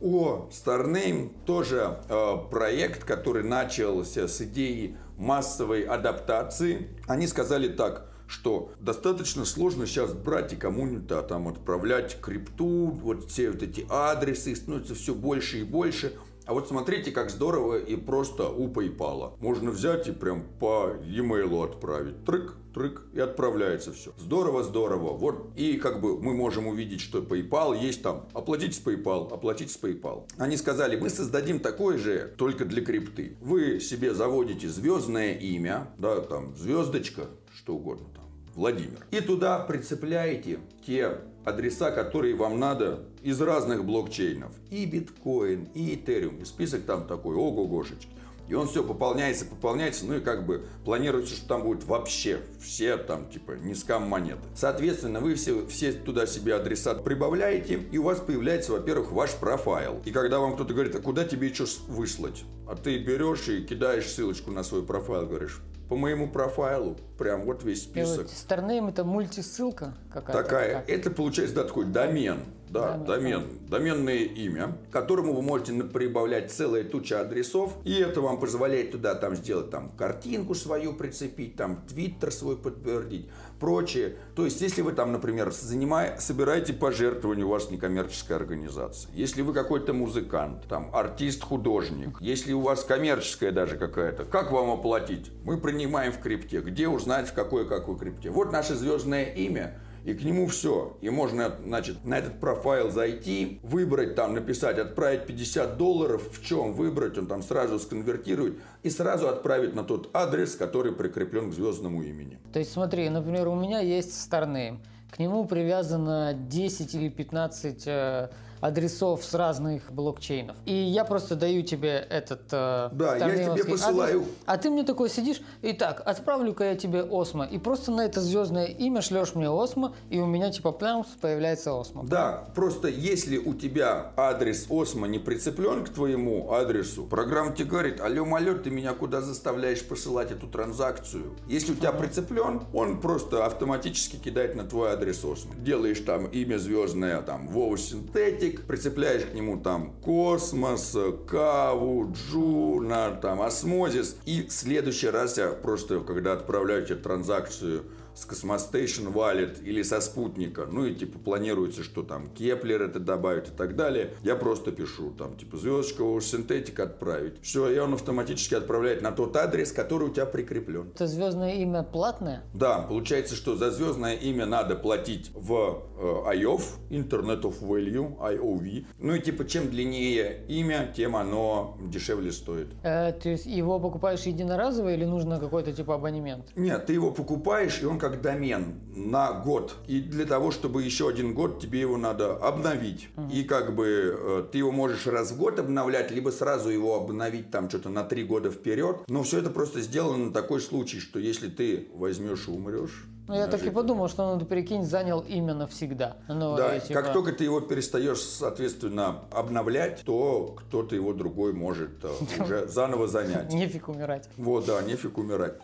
О, 0.00 0.48
Starname 0.50 1.30
тоже 1.44 2.00
э, 2.08 2.36
проект, 2.50 3.04
который 3.04 3.44
начался 3.44 4.26
с 4.26 4.40
идеи 4.40 4.96
массовой 5.16 5.82
адаптации. 5.82 6.88
Они 7.06 7.26
сказали 7.26 7.68
так, 7.68 8.10
что 8.26 8.72
достаточно 8.80 9.44
сложно 9.44 9.86
сейчас 9.86 10.12
брать 10.12 10.54
и 10.54 10.56
кому-нибудь 10.56 11.10
а, 11.12 11.22
там 11.22 11.48
отправлять 11.48 12.20
крипту, 12.20 12.86
вот 12.90 13.30
все 13.30 13.50
вот 13.50 13.62
эти 13.62 13.86
адресы 13.90 14.56
становятся 14.56 14.94
все 14.94 15.14
больше 15.14 15.60
и 15.60 15.64
больше. 15.64 16.14
А 16.46 16.54
вот 16.54 16.66
смотрите, 16.66 17.12
как 17.12 17.30
здорово 17.30 17.78
и 17.78 17.94
просто 17.94 18.48
у 18.48 18.68
PayPal. 18.68 19.34
Можно 19.38 19.70
взять 19.70 20.08
и 20.08 20.12
прям 20.12 20.44
по 20.58 20.94
e-mail 21.04 21.64
отправить. 21.64 22.24
Трык, 22.24 22.56
трык, 22.72 23.02
и 23.12 23.20
отправляется 23.20 23.92
все. 23.92 24.12
Здорово, 24.18 24.62
здорово. 24.62 25.14
Вот, 25.16 25.50
и 25.56 25.76
как 25.76 26.00
бы 26.00 26.20
мы 26.20 26.34
можем 26.34 26.66
увидеть, 26.66 27.00
что 27.00 27.20
PayPal 27.20 27.78
есть 27.78 28.02
там. 28.02 28.28
Оплатить 28.32 28.74
с 28.74 28.84
PayPal, 28.84 29.32
оплатить 29.32 29.70
с 29.70 29.78
PayPal. 29.78 30.24
Они 30.38 30.56
сказали, 30.56 30.96
мы 30.96 31.10
создадим 31.10 31.60
такое 31.60 31.98
же, 31.98 32.34
только 32.36 32.64
для 32.64 32.84
крипты. 32.84 33.36
Вы 33.40 33.80
себе 33.80 34.14
заводите 34.14 34.68
звездное 34.68 35.34
имя, 35.34 35.88
да, 35.98 36.20
там, 36.20 36.56
звездочка, 36.56 37.26
что 37.54 37.76
угодно 37.76 38.06
там. 38.14 38.24
Владимир. 38.54 39.06
И 39.10 39.20
туда 39.20 39.58
прицепляете 39.60 40.58
те 40.86 41.20
адреса, 41.44 41.90
которые 41.90 42.34
вам 42.34 42.58
надо 42.58 43.04
из 43.22 43.40
разных 43.40 43.84
блокчейнов. 43.84 44.52
И 44.70 44.84
биткоин, 44.84 45.68
и 45.74 45.94
этериум. 45.94 46.38
И 46.38 46.44
список 46.44 46.84
там 46.84 47.06
такой, 47.06 47.34
ого-гошечки. 47.34 48.08
И 48.52 48.54
он 48.54 48.68
все 48.68 48.84
пополняется, 48.84 49.46
пополняется, 49.46 50.04
ну 50.04 50.16
и 50.16 50.20
как 50.20 50.44
бы 50.44 50.66
планируется, 50.84 51.34
что 51.34 51.48
там 51.48 51.62
будет 51.62 51.84
вообще 51.84 52.42
все 52.60 52.98
там 52.98 53.30
типа 53.30 53.52
не 53.52 53.74
скам 53.74 54.02
монеты. 54.02 54.42
Соответственно, 54.54 55.20
вы 55.20 55.36
все, 55.36 55.66
все 55.68 55.90
туда 55.94 56.26
себе 56.26 56.54
адреса 56.54 56.92
прибавляете, 56.96 57.80
и 57.90 57.96
у 57.96 58.02
вас 58.02 58.20
появляется, 58.20 58.72
во-первых, 58.72 59.10
ваш 59.10 59.30
профайл. 59.36 60.02
И 60.04 60.10
когда 60.10 60.38
вам 60.38 60.52
кто-то 60.52 60.74
говорит, 60.74 60.94
а 60.94 61.00
куда 61.00 61.24
тебе 61.24 61.48
что 61.54 61.64
выслать? 61.88 62.44
А 62.68 62.76
ты 62.76 62.98
берешь 62.98 63.48
и 63.48 63.62
кидаешь 63.62 64.06
ссылочку 64.06 64.50
на 64.50 64.64
свой 64.64 64.82
профайл, 64.82 65.24
говоришь, 65.24 65.62
по 65.88 65.96
моему 65.96 66.28
профайлу, 66.28 66.98
прям 67.16 67.46
вот 67.46 67.64
весь 67.64 67.84
список. 67.84 68.28
Старнейм 68.28 68.88
это 68.88 69.02
мультисылка 69.02 69.94
какая-то? 70.12 70.42
Такая. 70.42 70.84
Это 70.88 71.10
получается, 71.10 71.56
да, 71.56 71.64
такой 71.64 71.86
домен. 71.86 72.44
Да, 72.72 72.96
домен, 72.96 73.42
домен, 73.68 73.68
доменное 73.68 74.24
имя, 74.24 74.78
которому 74.90 75.34
вы 75.34 75.42
можете 75.42 75.74
прибавлять 75.84 76.50
целая 76.50 76.84
туча 76.84 77.20
адресов, 77.20 77.74
и 77.84 77.92
это 77.92 78.22
вам 78.22 78.40
позволяет 78.40 78.92
туда 78.92 79.14
там 79.14 79.36
сделать 79.36 79.70
там 79.70 79.90
картинку 79.90 80.54
свою 80.54 80.94
прицепить, 80.94 81.54
там 81.56 81.82
твиттер 81.86 82.32
свой 82.32 82.56
подтвердить, 82.56 83.28
прочее. 83.60 84.16
То 84.34 84.46
есть, 84.46 84.62
если 84.62 84.80
вы 84.80 84.92
там, 84.92 85.12
например, 85.12 85.52
занимая, 85.52 86.18
собираете 86.18 86.72
пожертвования, 86.72 87.44
у 87.44 87.50
вас 87.50 87.70
некоммерческая 87.70 88.38
организация, 88.38 89.12
если 89.14 89.42
вы 89.42 89.52
какой-то 89.52 89.92
музыкант, 89.92 90.64
там, 90.66 90.88
артист, 90.94 91.42
художник, 91.42 92.16
если 92.20 92.54
у 92.54 92.62
вас 92.62 92.84
коммерческая 92.84 93.52
даже 93.52 93.76
какая-то, 93.76 94.24
как 94.24 94.50
вам 94.50 94.70
оплатить? 94.70 95.30
Мы 95.44 95.58
принимаем 95.58 96.12
в 96.12 96.20
крипте. 96.20 96.62
Где 96.62 96.88
узнать, 96.88 97.28
в 97.28 97.34
какой 97.34 97.68
какой 97.68 97.98
крипте? 97.98 98.30
Вот 98.30 98.50
наше 98.50 98.74
звездное 98.74 99.24
имя– 99.24 99.78
и 100.04 100.14
к 100.14 100.24
нему 100.24 100.46
все. 100.46 100.96
И 101.00 101.10
можно, 101.10 101.54
значит, 101.64 102.04
на 102.04 102.18
этот 102.18 102.40
профайл 102.40 102.90
зайти, 102.90 103.60
выбрать 103.62 104.14
там, 104.14 104.34
написать, 104.34 104.78
отправить 104.78 105.26
50 105.26 105.76
долларов, 105.76 106.22
в 106.32 106.44
чем 106.44 106.72
выбрать, 106.72 107.18
он 107.18 107.26
там 107.26 107.42
сразу 107.42 107.78
сконвертирует 107.78 108.58
и 108.82 108.90
сразу 108.90 109.28
отправить 109.28 109.74
на 109.74 109.84
тот 109.84 110.10
адрес, 110.14 110.56
который 110.56 110.92
прикреплен 110.92 111.50
к 111.50 111.54
звездному 111.54 112.02
имени. 112.02 112.38
То 112.52 112.58
есть 112.58 112.72
смотри, 112.72 113.08
например, 113.08 113.48
у 113.48 113.54
меня 113.54 113.80
есть 113.80 114.10
Starname, 114.10 114.78
к 115.10 115.18
нему 115.18 115.44
привязано 115.44 116.34
10 116.34 116.94
или 116.94 117.08
15 117.08 118.30
адресов 118.62 119.24
с 119.24 119.34
разных 119.34 119.92
блокчейнов. 119.92 120.56
И 120.64 120.72
я 120.72 121.04
просто 121.04 121.34
даю 121.34 121.62
тебе 121.62 122.06
этот 122.08 122.42
э, 122.52 122.90
Да, 122.92 123.16
я 123.16 123.54
тебе 123.54 123.64
посылаю. 123.64 124.20
Адрес, 124.20 124.34
а 124.46 124.56
ты 124.56 124.70
мне 124.70 124.84
такой 124.84 125.10
сидишь, 125.10 125.42
и 125.62 125.72
так, 125.72 126.00
отправлю-ка 126.06 126.64
я 126.64 126.76
тебе 126.76 127.02
Осмо. 127.02 127.44
И 127.44 127.58
просто 127.58 127.90
на 127.90 128.02
это 128.02 128.20
звездное 128.20 128.66
имя 128.66 129.02
шлешь 129.02 129.34
мне 129.34 129.50
Осмо, 129.50 129.94
и 130.10 130.20
у 130.20 130.26
меня 130.26 130.50
типа 130.50 130.70
плямс 130.70 131.08
появляется 131.20 131.78
Осмо. 131.78 132.04
Да, 132.04 132.44
просто 132.54 132.88
если 132.88 133.36
у 133.36 133.54
тебя 133.54 134.12
адрес 134.16 134.66
Осмо 134.70 135.08
не 135.08 135.18
прицеплен 135.18 135.84
к 135.84 135.88
твоему 135.88 136.52
адресу, 136.52 137.04
программа 137.04 137.52
тебе 137.54 137.68
говорит, 137.68 138.00
алло, 138.00 138.24
малё, 138.24 138.56
ты 138.56 138.70
меня 138.70 138.94
куда 138.94 139.20
заставляешь 139.20 139.84
посылать 139.84 140.30
эту 140.30 140.46
транзакцию? 140.46 141.34
Если 141.48 141.72
у 141.72 141.74
тебя 141.74 141.92
прицеплен, 141.92 142.62
он 142.72 143.00
просто 143.00 143.44
автоматически 143.44 144.16
кидает 144.16 144.54
на 144.54 144.64
твой 144.64 144.90
адрес 144.90 145.24
Осмо. 145.24 145.52
Делаешь 145.56 146.00
там 146.00 146.26
имя 146.26 146.58
звездное, 146.58 147.20
там, 147.22 147.48
Вова 147.48 147.76
Синтетик, 147.76 148.51
язык, 148.52 148.66
прицепляешь 148.66 149.24
к 149.24 149.34
нему 149.34 149.58
там 149.60 149.92
космос, 150.02 150.96
каву, 151.28 152.12
джуна, 152.12 153.18
там 153.20 153.42
осмозис. 153.42 154.16
И 154.24 154.42
в 154.42 154.52
следующий 154.52 155.08
раз 155.08 155.38
я 155.38 155.48
просто, 155.48 156.00
когда 156.00 156.32
отправляю 156.32 156.84
тебе 156.84 156.96
транзакцию 156.96 157.84
с 158.14 158.26
Cosmostation 158.26 159.12
Wallet 159.12 159.62
или 159.62 159.82
со 159.82 160.00
спутника, 160.00 160.66
ну 160.70 160.84
и 160.84 160.94
типа 160.94 161.18
планируется, 161.18 161.82
что 161.82 162.02
там 162.02 162.28
Keplr 162.28 162.82
это 162.82 163.00
добавить 163.00 163.48
и 163.48 163.52
так 163.52 163.76
далее, 163.76 164.14
я 164.22 164.36
просто 164.36 164.72
пишу 164.72 165.10
там 165.10 165.36
типа 165.36 165.56
звездочка 165.56 166.02
синтетик 166.20 166.80
отправить. 166.80 167.34
Все, 167.42 167.70
и 167.70 167.78
он 167.78 167.94
автоматически 167.94 168.54
отправляет 168.54 169.02
на 169.02 169.12
тот 169.12 169.36
адрес, 169.36 169.72
который 169.72 170.08
у 170.08 170.12
тебя 170.12 170.26
прикреплен. 170.26 170.90
Это 170.94 171.06
звездное 171.06 171.54
имя 171.54 171.82
платное? 171.82 172.42
Да, 172.54 172.80
получается, 172.80 173.34
что 173.34 173.56
за 173.56 173.70
звездное 173.70 174.14
имя 174.14 174.46
надо 174.46 174.76
платить 174.76 175.30
в 175.34 175.82
э, 175.98 176.36
IOV, 176.36 176.62
Internet 176.90 177.42
of 177.42 177.60
Value, 177.60 178.18
IOV. 178.18 178.86
Ну 178.98 179.14
и 179.14 179.20
типа 179.20 179.44
чем 179.46 179.70
длиннее 179.70 180.44
имя, 180.48 180.92
тем 180.94 181.16
оно 181.16 181.76
дешевле 181.80 182.32
стоит. 182.32 182.68
Э, 182.82 183.12
то 183.12 183.28
есть 183.28 183.46
его 183.46 183.78
покупаешь 183.78 184.22
единоразово 184.22 184.94
или 184.94 185.04
нужно 185.04 185.38
какой-то 185.38 185.72
типа 185.72 185.94
абонемент? 185.94 186.46
Нет, 186.56 186.86
ты 186.86 186.92
его 186.94 187.10
покупаешь, 187.10 187.80
и 187.82 187.86
он 187.86 187.98
как 188.02 188.20
домен 188.20 188.80
на 188.96 189.32
год. 189.32 189.76
И 189.86 190.00
для 190.00 190.26
того, 190.26 190.50
чтобы 190.50 190.82
еще 190.82 191.08
один 191.08 191.34
год, 191.34 191.60
тебе 191.60 191.78
его 191.78 191.96
надо 191.96 192.34
обновить. 192.36 193.08
Угу. 193.16 193.30
И 193.30 193.44
как 193.44 193.76
бы 193.76 193.86
э, 193.86 194.44
ты 194.50 194.58
его 194.58 194.72
можешь 194.72 195.06
раз 195.06 195.30
в 195.30 195.38
год 195.38 195.60
обновлять, 195.60 196.10
либо 196.10 196.30
сразу 196.30 196.68
его 196.68 196.96
обновить 196.96 197.52
там 197.52 197.68
что-то 197.68 197.90
на 197.90 198.02
три 198.02 198.24
года 198.24 198.50
вперед. 198.50 198.96
Но 199.06 199.22
все 199.22 199.38
это 199.38 199.50
просто 199.50 199.80
сделано 199.80 200.26
на 200.26 200.32
такой 200.32 200.60
случай, 200.60 200.98
что 200.98 201.20
если 201.20 201.48
ты 201.48 201.90
возьмешь 201.94 202.48
и 202.48 202.50
умрешь, 202.50 203.06
ну, 203.28 203.36
я 203.36 203.46
так 203.46 203.62
и 203.62 203.70
подумал, 203.70 204.08
что 204.08 204.24
он, 204.24 204.44
прикинь, 204.44 204.82
занял 204.82 205.20
имя 205.20 205.54
навсегда. 205.54 206.16
Ну, 206.28 206.56
да, 206.56 206.80
типа... 206.80 207.00
как 207.00 207.12
только 207.12 207.32
ты 207.32 207.44
его 207.44 207.60
перестаешь, 207.60 208.20
соответственно, 208.20 209.20
обновлять, 209.30 210.02
то 210.04 210.56
кто-то 210.58 210.96
его 210.96 211.12
другой 211.12 211.52
может 211.52 212.02
э, 212.02 212.10
уже 212.42 212.66
заново 212.66 213.06
занять. 213.06 213.52
Нефиг 213.52 213.88
умирать. 213.88 214.28
Вот, 214.36 214.66
да, 214.66 214.82
нефиг 214.82 215.18
умирать. 215.18 215.54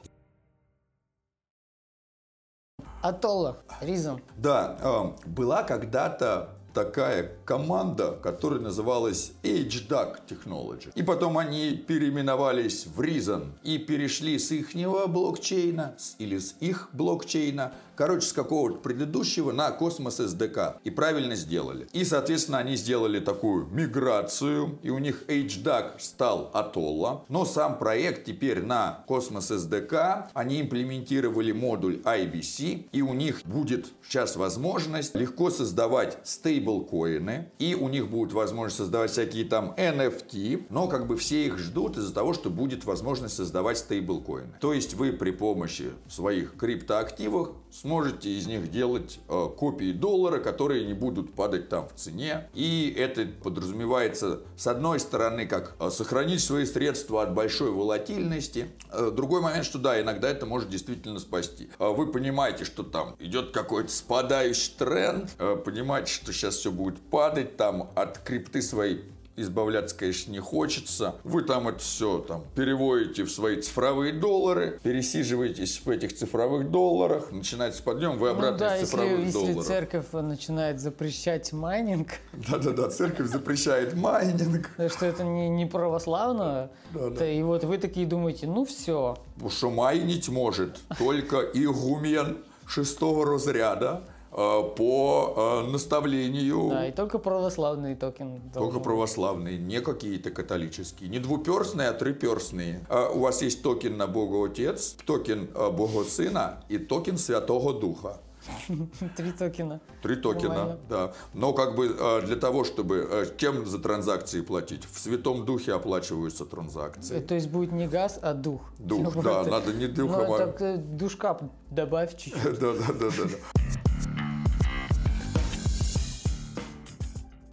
Atolo, 3.02 3.58
Rizon. 3.80 4.20
Да, 4.36 4.76
э, 4.80 5.28
была 5.28 5.62
когда-то 5.62 6.50
такая 6.74 7.32
команда, 7.44 8.18
которая 8.22 8.60
называлась 8.60 9.32
HDAC 9.42 10.20
Technology. 10.28 10.92
И 10.94 11.02
потом 11.02 11.38
они 11.38 11.72
переименовались 11.72 12.86
в 12.86 13.00
Rizon 13.00 13.52
и 13.62 13.78
перешли 13.78 14.38
с 14.38 14.50
ихнего 14.52 15.06
блокчейна 15.06 15.96
или 16.18 16.38
с 16.38 16.54
их 16.60 16.90
блокчейна 16.92 17.72
короче, 17.98 18.28
с 18.28 18.32
какого-то 18.32 18.78
предыдущего 18.78 19.50
на 19.50 19.72
Cosmos 19.72 20.20
SDK. 20.20 20.76
И 20.84 20.90
правильно 20.90 21.34
сделали. 21.34 21.88
И, 21.92 22.04
соответственно, 22.04 22.58
они 22.58 22.76
сделали 22.76 23.18
такую 23.18 23.66
миграцию, 23.66 24.78
и 24.84 24.90
у 24.90 24.98
них 24.98 25.24
HDAC 25.26 25.98
стал 25.98 26.52
Atolo. 26.54 27.22
Но 27.28 27.44
сам 27.44 27.76
проект 27.76 28.24
теперь 28.24 28.62
на 28.62 29.04
Cosmos 29.08 29.50
SDK. 29.50 30.28
Они 30.32 30.60
имплементировали 30.60 31.50
модуль 31.50 31.96
IBC, 32.04 32.86
и 32.92 33.02
у 33.02 33.14
них 33.14 33.42
будет 33.44 33.88
сейчас 34.06 34.36
возможность 34.36 35.16
легко 35.16 35.50
создавать 35.50 36.18
стейблкоины, 36.22 37.50
и 37.58 37.74
у 37.74 37.88
них 37.88 38.08
будет 38.10 38.32
возможность 38.32 38.76
создавать 38.76 39.10
всякие 39.10 39.44
там 39.44 39.74
NFT, 39.76 40.66
но 40.70 40.86
как 40.86 41.08
бы 41.08 41.16
все 41.16 41.46
их 41.46 41.58
ждут 41.58 41.98
из-за 41.98 42.14
того, 42.14 42.32
что 42.32 42.48
будет 42.48 42.84
возможность 42.84 43.34
создавать 43.34 43.78
стейблкоины. 43.78 44.54
То 44.60 44.72
есть 44.72 44.94
вы 44.94 45.12
при 45.12 45.32
помощи 45.32 45.90
своих 46.08 46.56
криптоактивов 46.56 47.56
сможете 47.70 48.30
из 48.30 48.46
них 48.46 48.70
делать 48.70 49.20
э, 49.28 49.48
копии 49.56 49.92
доллара, 49.92 50.38
которые 50.38 50.84
не 50.86 50.94
будут 50.94 51.34
падать 51.34 51.68
там 51.68 51.88
в 51.88 51.94
цене. 51.94 52.48
И 52.54 52.94
это 52.96 53.26
подразумевается, 53.42 54.40
с 54.56 54.66
одной 54.66 55.00
стороны, 55.00 55.46
как 55.46 55.74
э, 55.78 55.90
сохранить 55.90 56.42
свои 56.42 56.66
средства 56.66 57.22
от 57.22 57.34
большой 57.34 57.70
волатильности. 57.70 58.68
Э, 58.90 59.10
другой 59.10 59.40
момент, 59.40 59.64
что 59.64 59.78
да, 59.78 60.00
иногда 60.00 60.28
это 60.28 60.46
может 60.46 60.68
действительно 60.68 61.18
спасти. 61.18 61.68
Э, 61.78 61.88
вы 61.88 62.10
понимаете, 62.10 62.64
что 62.64 62.82
там 62.82 63.16
идет 63.18 63.52
какой-то 63.52 63.90
спадающий 63.90 64.74
тренд, 64.78 65.30
э, 65.38 65.56
понимаете, 65.64 66.12
что 66.12 66.32
сейчас 66.32 66.56
все 66.56 66.70
будет 66.70 66.98
падать, 67.00 67.56
там 67.56 67.90
от 67.94 68.18
крипты 68.18 68.62
своей 68.62 69.04
избавляться, 69.42 69.96
конечно, 69.96 70.30
не 70.32 70.40
хочется. 70.40 71.16
Вы 71.24 71.42
там 71.42 71.68
это 71.68 71.78
все 71.78 72.18
там 72.18 72.44
переводите 72.54 73.24
в 73.24 73.30
свои 73.30 73.60
цифровые 73.60 74.12
доллары, 74.12 74.78
пересиживаетесь 74.82 75.80
в 75.84 75.90
этих 75.90 76.16
цифровых 76.16 76.70
долларах, 76.70 77.32
начинается 77.32 77.82
подъем, 77.82 78.18
вы 78.18 78.28
ну 78.28 78.34
обратно 78.34 78.52
ну, 78.52 78.58
да, 78.58 78.78
из 78.78 78.88
цифровых 78.88 79.18
если, 79.20 79.32
долларов. 79.32 79.56
Если 79.56 79.68
церковь 79.68 80.06
начинает 80.12 80.80
запрещать 80.80 81.52
майнинг. 81.52 82.08
Да-да-да, 82.32 82.90
церковь 82.90 83.28
запрещает 83.28 83.94
майнинг. 83.94 84.70
Что 84.88 85.06
это 85.06 85.24
не, 85.24 85.48
не 85.48 85.66
православно. 85.66 86.70
Да, 86.92 87.30
И 87.30 87.42
вот 87.42 87.64
вы 87.64 87.78
такие 87.78 88.06
думаете, 88.06 88.46
ну 88.46 88.64
все. 88.64 89.16
Что 89.48 89.70
майнить 89.70 90.28
может 90.28 90.78
только 90.98 91.40
игумен 91.54 92.38
шестого 92.66 93.24
разряда, 93.26 94.04
по 94.38 95.64
э, 95.66 95.70
наставлению... 95.70 96.68
Да, 96.70 96.86
и 96.86 96.92
только 96.92 97.18
православные 97.18 97.96
токены. 97.96 98.40
Только 98.54 98.78
православные, 98.78 99.58
не 99.58 99.80
какие-то 99.80 100.30
католические. 100.30 101.08
Не 101.08 101.18
двуперстные, 101.18 101.88
а 101.88 101.92
триперстные. 101.92 102.86
А 102.88 103.10
у 103.10 103.18
вас 103.20 103.42
есть 103.42 103.62
токен 103.64 103.96
на 103.96 104.06
Бога 104.06 104.48
Отец, 104.48 104.94
токен 105.04 105.50
э, 105.52 105.70
Бога 105.72 106.04
Сына 106.04 106.62
и 106.68 106.78
токен 106.78 107.18
Святого 107.18 107.74
Духа. 107.74 108.20
Три 109.16 109.32
токена. 109.32 109.80
Три 110.02 110.14
токена, 110.14 110.54
Нормально. 110.54 110.78
да. 110.88 111.12
Но 111.34 111.52
как 111.52 111.74
бы 111.74 111.88
для 112.24 112.36
того, 112.36 112.62
чтобы... 112.62 113.28
Чем 113.38 113.66
за 113.66 113.80
транзакции 113.80 114.40
платить? 114.40 114.84
В 114.84 115.00
Святом 115.00 115.44
Духе 115.46 115.72
оплачиваются 115.72 116.44
транзакции. 116.44 117.18
То 117.20 117.34
есть 117.34 117.48
будет 117.50 117.72
не 117.72 117.88
газ, 117.88 118.20
а 118.22 118.34
дух. 118.34 118.62
Дух, 118.78 119.20
да, 119.22 119.42
надо 119.42 119.72
не 119.72 119.88
духом, 119.88 120.26
ну, 120.28 120.34
а... 120.34 120.38
так 120.46 120.96
душка 120.96 121.40
добавь 121.70 122.16
чуть-чуть. 122.16 122.58
Да, 122.60 122.72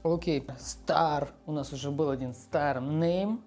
Окей, 0.05 0.43
Star. 0.59 1.29
У 1.47 1.51
нас 1.51 1.73
уже 1.73 1.89
был 1.89 2.11
один 2.11 2.29
Star 2.29 2.77
Name. 2.77 3.39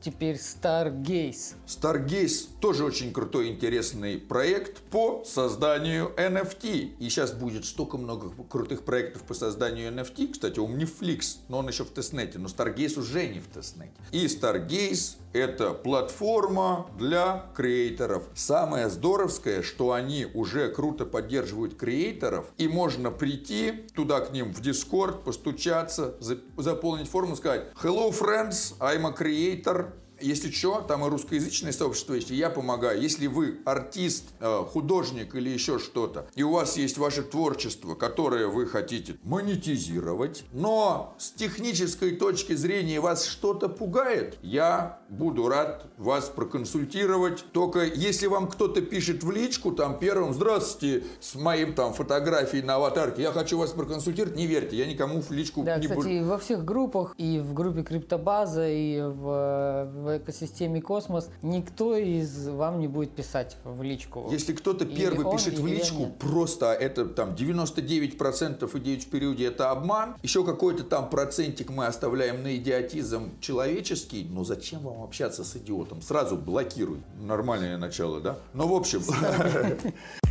теперь 0.00 0.36
Stargaze. 0.36 1.56
Stargaze 1.66 2.46
тоже 2.60 2.84
очень 2.84 3.12
крутой, 3.12 3.48
интересный 3.48 4.18
проект 4.18 4.78
по 4.78 5.24
созданию 5.26 6.12
NFT. 6.16 6.96
И 6.98 7.08
сейчас 7.08 7.32
будет 7.32 7.64
столько 7.64 7.98
много 7.98 8.30
крутых 8.48 8.82
проектов 8.84 9.22
по 9.24 9.34
созданию 9.34 9.92
NFT. 9.92 10.32
Кстати, 10.32 10.60
у 10.60 10.68
Netflix, 10.68 11.38
но 11.48 11.58
он 11.58 11.68
еще 11.68 11.84
в 11.84 11.90
тестнете, 11.90 12.38
но 12.38 12.46
Stargaze 12.46 13.00
уже 13.00 13.26
не 13.26 13.40
в 13.40 13.48
тестнете. 13.48 13.92
И 14.12 14.26
Stargaze 14.26 15.16
это 15.36 15.72
платформа 15.72 16.86
для 16.98 17.46
креаторов. 17.54 18.24
Самое 18.34 18.88
здоровское, 18.88 19.62
что 19.62 19.92
они 19.92 20.26
уже 20.34 20.68
круто 20.70 21.04
поддерживают 21.04 21.76
креаторов, 21.76 22.46
и 22.56 22.68
можно 22.68 23.10
прийти 23.10 23.86
туда 23.94 24.20
к 24.20 24.32
ним 24.32 24.52
в 24.52 24.60
Discord, 24.60 25.22
постучаться, 25.22 26.14
заполнить 26.56 27.08
форму, 27.08 27.36
сказать 27.36 27.66
«Hello, 27.82 28.10
friends, 28.10 28.74
I'm 28.80 29.06
a 29.06 29.12
creator, 29.12 29.92
если 30.20 30.50
что, 30.50 30.80
там 30.80 31.04
и 31.04 31.10
русскоязычное 31.10 31.72
сообщество 31.72 32.14
есть, 32.14 32.30
и 32.30 32.34
я 32.34 32.48
помогаю. 32.48 33.00
Если 33.00 33.26
вы 33.26 33.58
артист, 33.64 34.24
э, 34.40 34.64
художник 34.70 35.34
или 35.34 35.50
еще 35.50 35.78
что-то, 35.78 36.28
и 36.34 36.42
у 36.42 36.52
вас 36.52 36.76
есть 36.76 36.96
ваше 36.96 37.22
творчество, 37.22 37.94
которое 37.94 38.46
вы 38.46 38.66
хотите 38.66 39.16
монетизировать, 39.24 40.44
но 40.52 41.14
с 41.18 41.30
технической 41.32 42.12
точки 42.12 42.54
зрения 42.54 43.00
вас 43.00 43.26
что-то 43.26 43.68
пугает, 43.68 44.38
я 44.42 45.00
буду 45.08 45.48
рад 45.48 45.86
вас 45.96 46.28
проконсультировать. 46.28 47.44
Только 47.52 47.84
если 47.84 48.26
вам 48.26 48.48
кто-то 48.48 48.82
пишет 48.82 49.22
в 49.22 49.30
личку, 49.30 49.72
там 49.72 49.98
первым, 49.98 50.32
здравствуйте, 50.32 51.04
с 51.20 51.34
моим 51.34 51.74
там 51.74 51.92
фотографией 51.92 52.62
на 52.62 52.76
аватарке, 52.76 53.22
я 53.22 53.32
хочу 53.32 53.58
вас 53.58 53.70
проконсультировать, 53.70 54.36
не 54.36 54.46
верьте, 54.46 54.76
я 54.76 54.86
никому 54.86 55.20
в 55.20 55.30
личку 55.30 55.62
да, 55.62 55.78
не 55.78 55.86
буду. 55.86 56.00
кстати, 56.00 56.22
во 56.22 56.38
всех 56.38 56.64
группах, 56.64 57.14
и 57.16 57.38
в 57.38 57.54
группе 57.54 57.82
Криптобаза, 57.82 58.68
и 58.68 59.00
в, 59.00 59.90
в 59.92 60.18
экосистеме 60.18 60.80
Космос, 60.80 61.30
никто 61.42 61.96
из 61.96 62.48
вам 62.48 62.80
не 62.80 62.88
будет 62.88 63.14
писать 63.14 63.56
в 63.64 63.82
личку. 63.82 64.28
Если 64.30 64.52
кто-то 64.52 64.84
первый 64.86 65.26
он, 65.26 65.36
пишет 65.36 65.58
в 65.58 65.66
личку, 65.66 66.06
просто 66.18 66.72
это 66.72 67.06
там 67.06 67.34
99% 67.34 68.78
идей 68.78 68.98
в 68.98 69.06
периоде 69.06 69.46
это 69.46 69.70
обман, 69.70 70.16
еще 70.22 70.44
какой-то 70.44 70.84
там 70.84 71.08
процентик 71.10 71.70
мы 71.70 71.86
оставляем 71.86 72.42
на 72.42 72.56
идиотизм 72.56 73.38
человеческий, 73.40 74.26
но 74.30 74.44
зачем 74.44 74.80
вам 74.80 74.95
общаться 75.04 75.44
с 75.44 75.56
идиотом? 75.56 76.02
Сразу 76.02 76.36
блокируй. 76.36 77.02
Нормальное 77.18 77.78
начало, 77.78 78.20
да? 78.20 78.36
Ну, 78.54 78.66
в 78.68 78.74
общем... 78.74 79.02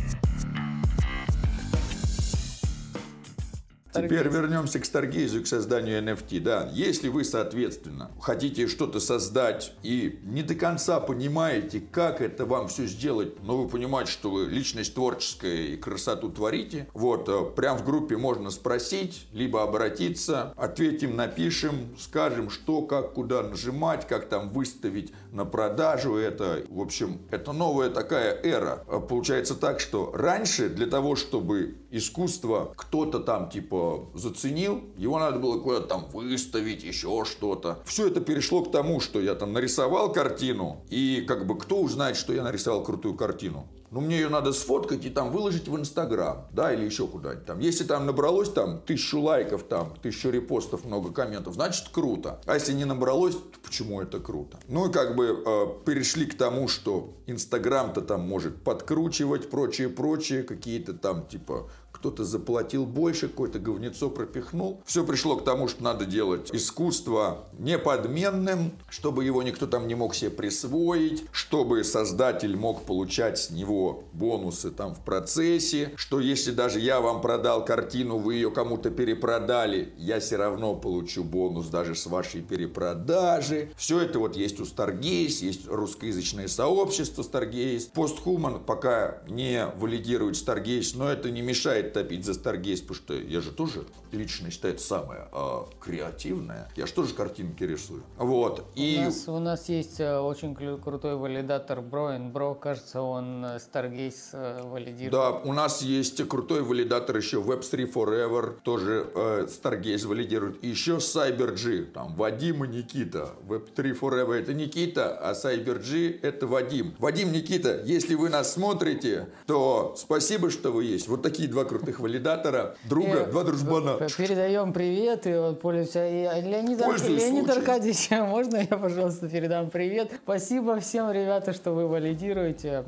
Теперь 4.02 4.28
вернемся 4.28 4.78
к 4.78 4.84
Старгейзу, 4.84 5.42
к 5.42 5.46
созданию 5.46 6.02
NFT. 6.02 6.40
Да, 6.40 6.70
если 6.72 7.08
вы, 7.08 7.24
соответственно, 7.24 8.10
хотите 8.20 8.66
что-то 8.66 9.00
создать 9.00 9.72
и 9.82 10.18
не 10.24 10.42
до 10.42 10.54
конца 10.54 11.00
понимаете, 11.00 11.80
как 11.80 12.20
это 12.20 12.46
вам 12.46 12.68
все 12.68 12.86
сделать, 12.86 13.42
но 13.42 13.56
вы 13.56 13.68
понимаете, 13.68 14.10
что 14.10 14.30
вы 14.30 14.46
личность 14.46 14.94
творческая 14.94 15.66
и 15.66 15.76
красоту 15.76 16.30
творите, 16.30 16.88
вот, 16.94 17.28
э, 17.28 17.44
прям 17.54 17.78
в 17.78 17.84
группе 17.84 18.16
можно 18.16 18.50
спросить, 18.50 19.26
либо 19.32 19.62
обратиться, 19.62 20.52
ответим, 20.56 21.16
напишем, 21.16 21.96
скажем, 21.98 22.50
что, 22.50 22.82
как, 22.82 23.14
куда 23.14 23.42
нажимать, 23.42 24.06
как 24.06 24.28
там 24.28 24.50
выставить 24.50 25.12
на 25.32 25.44
продажу 25.44 26.16
это. 26.16 26.64
В 26.68 26.80
общем, 26.80 27.20
это 27.30 27.52
новая 27.52 27.90
такая 27.90 28.32
эра. 28.42 28.84
Э, 28.88 29.00
получается 29.00 29.54
так, 29.54 29.80
что 29.80 30.12
раньше 30.14 30.68
для 30.68 30.86
того, 30.86 31.16
чтобы 31.16 31.76
искусство 31.90 32.72
кто-то 32.76 33.20
там 33.20 33.48
типа 33.50 33.85
заценил, 34.14 34.82
его 34.96 35.18
надо 35.18 35.38
было 35.38 35.58
куда-то 35.58 35.86
там 35.86 36.06
выставить, 36.12 36.82
еще 36.84 37.24
что-то. 37.24 37.78
Все 37.84 38.08
это 38.08 38.20
перешло 38.20 38.62
к 38.62 38.70
тому, 38.70 39.00
что 39.00 39.20
я 39.20 39.34
там 39.34 39.52
нарисовал 39.52 40.12
картину, 40.12 40.82
и 40.90 41.24
как 41.26 41.46
бы 41.46 41.58
кто 41.58 41.80
узнает, 41.80 42.16
что 42.16 42.32
я 42.32 42.42
нарисовал 42.42 42.82
крутую 42.82 43.14
картину? 43.14 43.66
Ну, 43.90 44.00
мне 44.00 44.16
ее 44.16 44.28
надо 44.28 44.52
сфоткать 44.52 45.04
и 45.04 45.10
там 45.10 45.30
выложить 45.30 45.68
в 45.68 45.76
Инстаграм, 45.76 46.48
да, 46.52 46.72
или 46.72 46.84
еще 46.84 47.06
куда-нибудь 47.06 47.46
там. 47.46 47.60
Если 47.60 47.84
там 47.84 48.04
набралось 48.04 48.50
там 48.50 48.80
тысячу 48.80 49.20
лайков, 49.20 49.62
там, 49.62 49.94
тысячу 50.02 50.30
репостов, 50.30 50.84
много 50.84 51.12
комментов, 51.12 51.54
значит 51.54 51.88
круто. 51.92 52.40
А 52.46 52.54
если 52.54 52.72
не 52.72 52.84
набралось, 52.84 53.36
то 53.36 53.58
почему 53.62 54.00
это 54.00 54.18
круто? 54.18 54.58
Ну, 54.68 54.88
и 54.88 54.92
как 54.92 55.14
бы 55.14 55.42
э, 55.44 55.66
перешли 55.84 56.26
к 56.26 56.36
тому, 56.36 56.68
что 56.68 57.14
Инстаграм-то 57.26 58.00
там 58.02 58.22
может 58.22 58.62
подкручивать, 58.62 59.50
прочее, 59.50 59.88
прочее, 59.88 60.42
какие-то 60.42 60.92
там, 60.92 61.26
типа, 61.26 61.70
кто-то 61.96 62.24
заплатил 62.24 62.84
больше, 62.84 63.28
какое-то 63.28 63.58
говнецо 63.58 64.10
пропихнул. 64.10 64.82
Все 64.84 65.04
пришло 65.04 65.36
к 65.36 65.44
тому, 65.44 65.66
что 65.66 65.82
надо 65.82 66.04
делать 66.04 66.50
искусство 66.52 67.46
неподменным, 67.58 68.72
чтобы 68.90 69.24
его 69.24 69.42
никто 69.42 69.66
там 69.66 69.88
не 69.88 69.94
мог 69.94 70.14
себе 70.14 70.30
присвоить, 70.30 71.24
чтобы 71.32 71.82
создатель 71.84 72.54
мог 72.54 72.82
получать 72.84 73.38
с 73.38 73.50
него 73.50 74.04
бонусы 74.12 74.70
там 74.70 74.94
в 74.94 75.00
процессе, 75.00 75.92
что 75.96 76.20
если 76.20 76.50
даже 76.50 76.80
я 76.80 77.00
вам 77.00 77.22
продал 77.22 77.64
картину, 77.64 78.18
вы 78.18 78.34
ее 78.34 78.50
кому-то 78.50 78.90
перепродали, 78.90 79.94
я 79.96 80.20
все 80.20 80.36
равно 80.36 80.74
получу 80.74 81.24
бонус 81.24 81.68
даже 81.68 81.94
с 81.94 82.06
вашей 82.06 82.42
перепродажи. 82.42 83.70
Все 83.76 84.00
это 84.00 84.18
вот 84.18 84.36
есть 84.36 84.60
у 84.60 84.64
Stargaze, 84.64 85.44
есть 85.44 85.66
русскоязычное 85.66 86.48
сообщество 86.48 87.22
Stargaze. 87.22 87.90
Posthuman 87.94 88.62
пока 88.64 89.22
не 89.28 89.66
валидирует 89.76 90.34
Stargaze, 90.36 90.92
но 90.96 91.10
это 91.10 91.30
не 91.30 91.40
мешает 91.40 91.85
мешает 91.86 91.92
топить 91.92 92.24
за 92.24 92.34
Старгейс, 92.34 92.80
потому 92.80 92.96
что 92.96 93.14
я 93.14 93.40
же 93.40 93.50
тоже 93.52 93.84
лично 94.12 94.50
считаю 94.50 94.78
самое 94.78 95.28
а, 95.32 95.68
креативное. 95.80 96.68
Я 96.76 96.86
же 96.86 96.92
тоже 96.92 97.14
картинки 97.14 97.64
рисую. 97.64 98.02
Вот. 98.16 98.64
И... 98.74 98.98
У, 98.98 99.04
нас, 99.04 99.28
у 99.28 99.38
нас 99.38 99.68
есть 99.68 100.00
э, 100.00 100.18
очень 100.18 100.54
крутой 100.54 101.16
валидатор 101.16 101.80
Броин. 101.80 102.30
Бро, 102.30 102.54
кажется, 102.54 103.02
он 103.02 103.44
Stargaze 103.44 104.14
э, 104.32 104.62
валидирует. 104.64 105.12
Да, 105.12 105.30
у 105.30 105.52
нас 105.52 105.82
есть 105.82 106.26
крутой 106.28 106.62
валидатор 106.62 107.16
еще 107.16 107.38
Web3 107.38 107.92
Forever, 107.92 108.58
тоже 108.62 109.06
э, 109.14 109.46
Stargaze 109.48 110.06
валидирует. 110.06 110.62
И 110.64 110.68
еще 110.68 110.96
CyberG, 110.96 111.92
там 111.92 112.14
Вадим 112.16 112.64
и 112.64 112.68
Никита. 112.68 113.30
Web3 113.48 113.98
Forever 113.98 114.34
это 114.34 114.54
Никита, 114.54 115.16
а 115.18 115.32
CyberG 115.32 116.20
это 116.22 116.46
Вадим. 116.46 116.94
Вадим, 116.98 117.32
Никита, 117.32 117.82
если 117.84 118.14
вы 118.14 118.28
нас 118.28 118.52
смотрите, 118.52 119.28
то 119.46 119.94
спасибо, 119.96 120.50
что 120.50 120.70
вы 120.70 120.84
есть. 120.84 121.08
Вот 121.08 121.22
такие 121.22 121.48
два 121.48 121.64
крутых 121.78 122.00
валидатора, 122.00 122.76
друга, 122.84 123.24
и, 123.24 123.30
два 123.30 123.44
дружбана. 123.44 123.98
Передаем 124.16 124.72
привет, 124.72 125.26
и 125.26 125.34
вот 125.34 125.60
пользуемся. 125.60 126.06
И 126.06 126.22
Леонид, 126.42 126.78
Леонид 126.80 127.48
Аркадьевич, 127.50 128.10
можно 128.10 128.56
я, 128.56 128.76
пожалуйста, 128.76 129.28
передам 129.28 129.70
привет? 129.70 130.12
Спасибо 130.24 130.80
всем, 130.80 131.10
ребята, 131.10 131.52
что 131.52 131.72
вы 131.72 131.86
валидируете. 131.86 132.84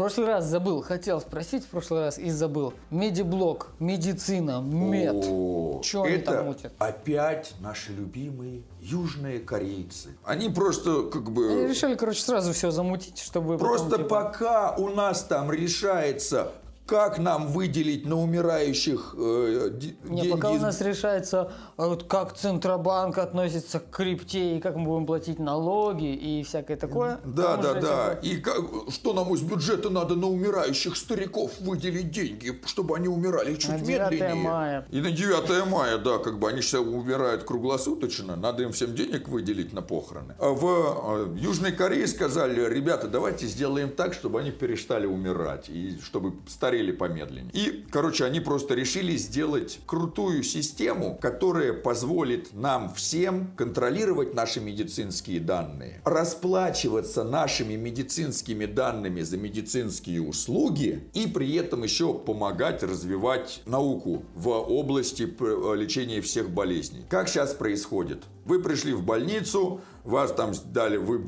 Прошлый 0.00 0.28
раз 0.28 0.46
забыл, 0.46 0.80
хотел 0.80 1.20
спросить 1.20 1.62
в 1.64 1.66
прошлый 1.66 2.00
раз 2.00 2.18
и 2.18 2.30
забыл. 2.30 2.72
MediBloc, 2.90 3.68
медицина, 3.80 4.62
мед. 4.62 5.26
О, 5.28 5.82
Что 5.84 6.04
они 6.04 6.16
там 6.16 6.46
мутят? 6.46 6.72
опять 6.78 7.52
наши 7.60 7.92
любимые 7.92 8.62
южные 8.80 9.40
корейцы. 9.40 10.16
Они 10.24 10.48
просто 10.48 11.02
как 11.02 11.30
бы... 11.30 11.50
Они 11.50 11.66
решили, 11.68 11.96
короче, 11.96 12.22
сразу 12.22 12.54
все 12.54 12.70
замутить, 12.70 13.18
чтобы... 13.18 13.58
Просто 13.58 13.90
потом, 13.90 14.04
типа... 14.04 14.24
пока 14.24 14.74
у 14.76 14.88
нас 14.88 15.22
там 15.24 15.52
решается 15.52 16.52
как 16.90 17.18
нам 17.20 17.46
выделить 17.46 18.04
на 18.04 18.16
умирающих 18.16 19.14
э, 19.16 19.70
Не, 20.02 20.22
деньги? 20.22 20.30
пока 20.32 20.50
у 20.50 20.58
нас 20.58 20.80
решается, 20.80 21.52
а 21.76 21.86
вот 21.86 22.02
как 22.02 22.36
Центробанк 22.36 23.16
относится 23.16 23.78
к 23.78 23.90
крипте, 23.90 24.56
и 24.56 24.60
как 24.60 24.74
мы 24.74 24.86
будем 24.86 25.06
платить 25.06 25.38
налоги, 25.38 26.12
и 26.12 26.42
всякое 26.42 26.76
такое. 26.76 27.20
Да, 27.24 27.56
да, 27.56 27.74
да. 27.74 28.12
И 28.14 28.38
как, 28.38 28.56
что 28.88 29.12
нам 29.12 29.32
из 29.32 29.40
бюджета 29.40 29.88
надо 29.88 30.16
на 30.16 30.26
умирающих 30.26 30.96
стариков 30.96 31.52
выделить 31.60 32.10
деньги, 32.10 32.60
чтобы 32.66 32.96
они 32.96 33.06
умирали 33.06 33.54
чуть 33.54 33.70
на 33.70 33.78
9 33.78 34.10
медленнее. 34.10 34.34
мая. 34.34 34.86
И 34.90 35.00
на 35.00 35.12
9 35.12 35.66
мая, 35.68 35.96
да, 35.98 36.18
как 36.18 36.40
бы 36.40 36.48
они 36.48 36.60
сейчас 36.60 36.80
умирают 36.80 37.44
круглосуточно, 37.44 38.34
надо 38.34 38.64
им 38.64 38.72
всем 38.72 38.96
денег 38.96 39.28
выделить 39.28 39.72
на 39.72 39.82
похороны. 39.82 40.34
А 40.40 40.48
в 40.48 41.36
э, 41.36 41.38
Южной 41.38 41.70
Корее 41.70 42.08
сказали, 42.08 42.68
ребята, 42.68 43.06
давайте 43.06 43.46
сделаем 43.46 43.90
так, 43.90 44.12
чтобы 44.12 44.40
они 44.40 44.50
перестали 44.50 45.06
умирать, 45.06 45.68
и 45.68 45.96
чтобы 46.02 46.32
старые 46.48 46.79
смотрели 46.80 46.92
помедленнее. 46.92 47.50
И, 47.52 47.86
короче, 47.90 48.24
они 48.24 48.40
просто 48.40 48.74
решили 48.74 49.16
сделать 49.16 49.80
крутую 49.86 50.42
систему, 50.42 51.18
которая 51.20 51.72
позволит 51.72 52.54
нам 52.54 52.92
всем 52.94 53.52
контролировать 53.56 54.34
наши 54.34 54.60
медицинские 54.60 55.40
данные, 55.40 56.00
расплачиваться 56.04 57.24
нашими 57.24 57.74
медицинскими 57.74 58.66
данными 58.66 59.22
за 59.22 59.36
медицинские 59.36 60.22
услуги 60.22 61.08
и 61.14 61.26
при 61.26 61.54
этом 61.56 61.82
еще 61.82 62.14
помогать 62.14 62.82
развивать 62.82 63.62
науку 63.66 64.24
в 64.34 64.48
области 64.48 65.22
лечения 65.22 66.20
всех 66.20 66.50
болезней. 66.50 67.04
Как 67.08 67.28
сейчас 67.28 67.54
происходит? 67.54 68.24
Вы 68.44 68.62
пришли 68.62 68.92
в 68.94 69.02
больницу, 69.02 69.80
вас 70.04 70.32
там 70.32 70.52
дали, 70.72 70.96
вы 70.96 71.20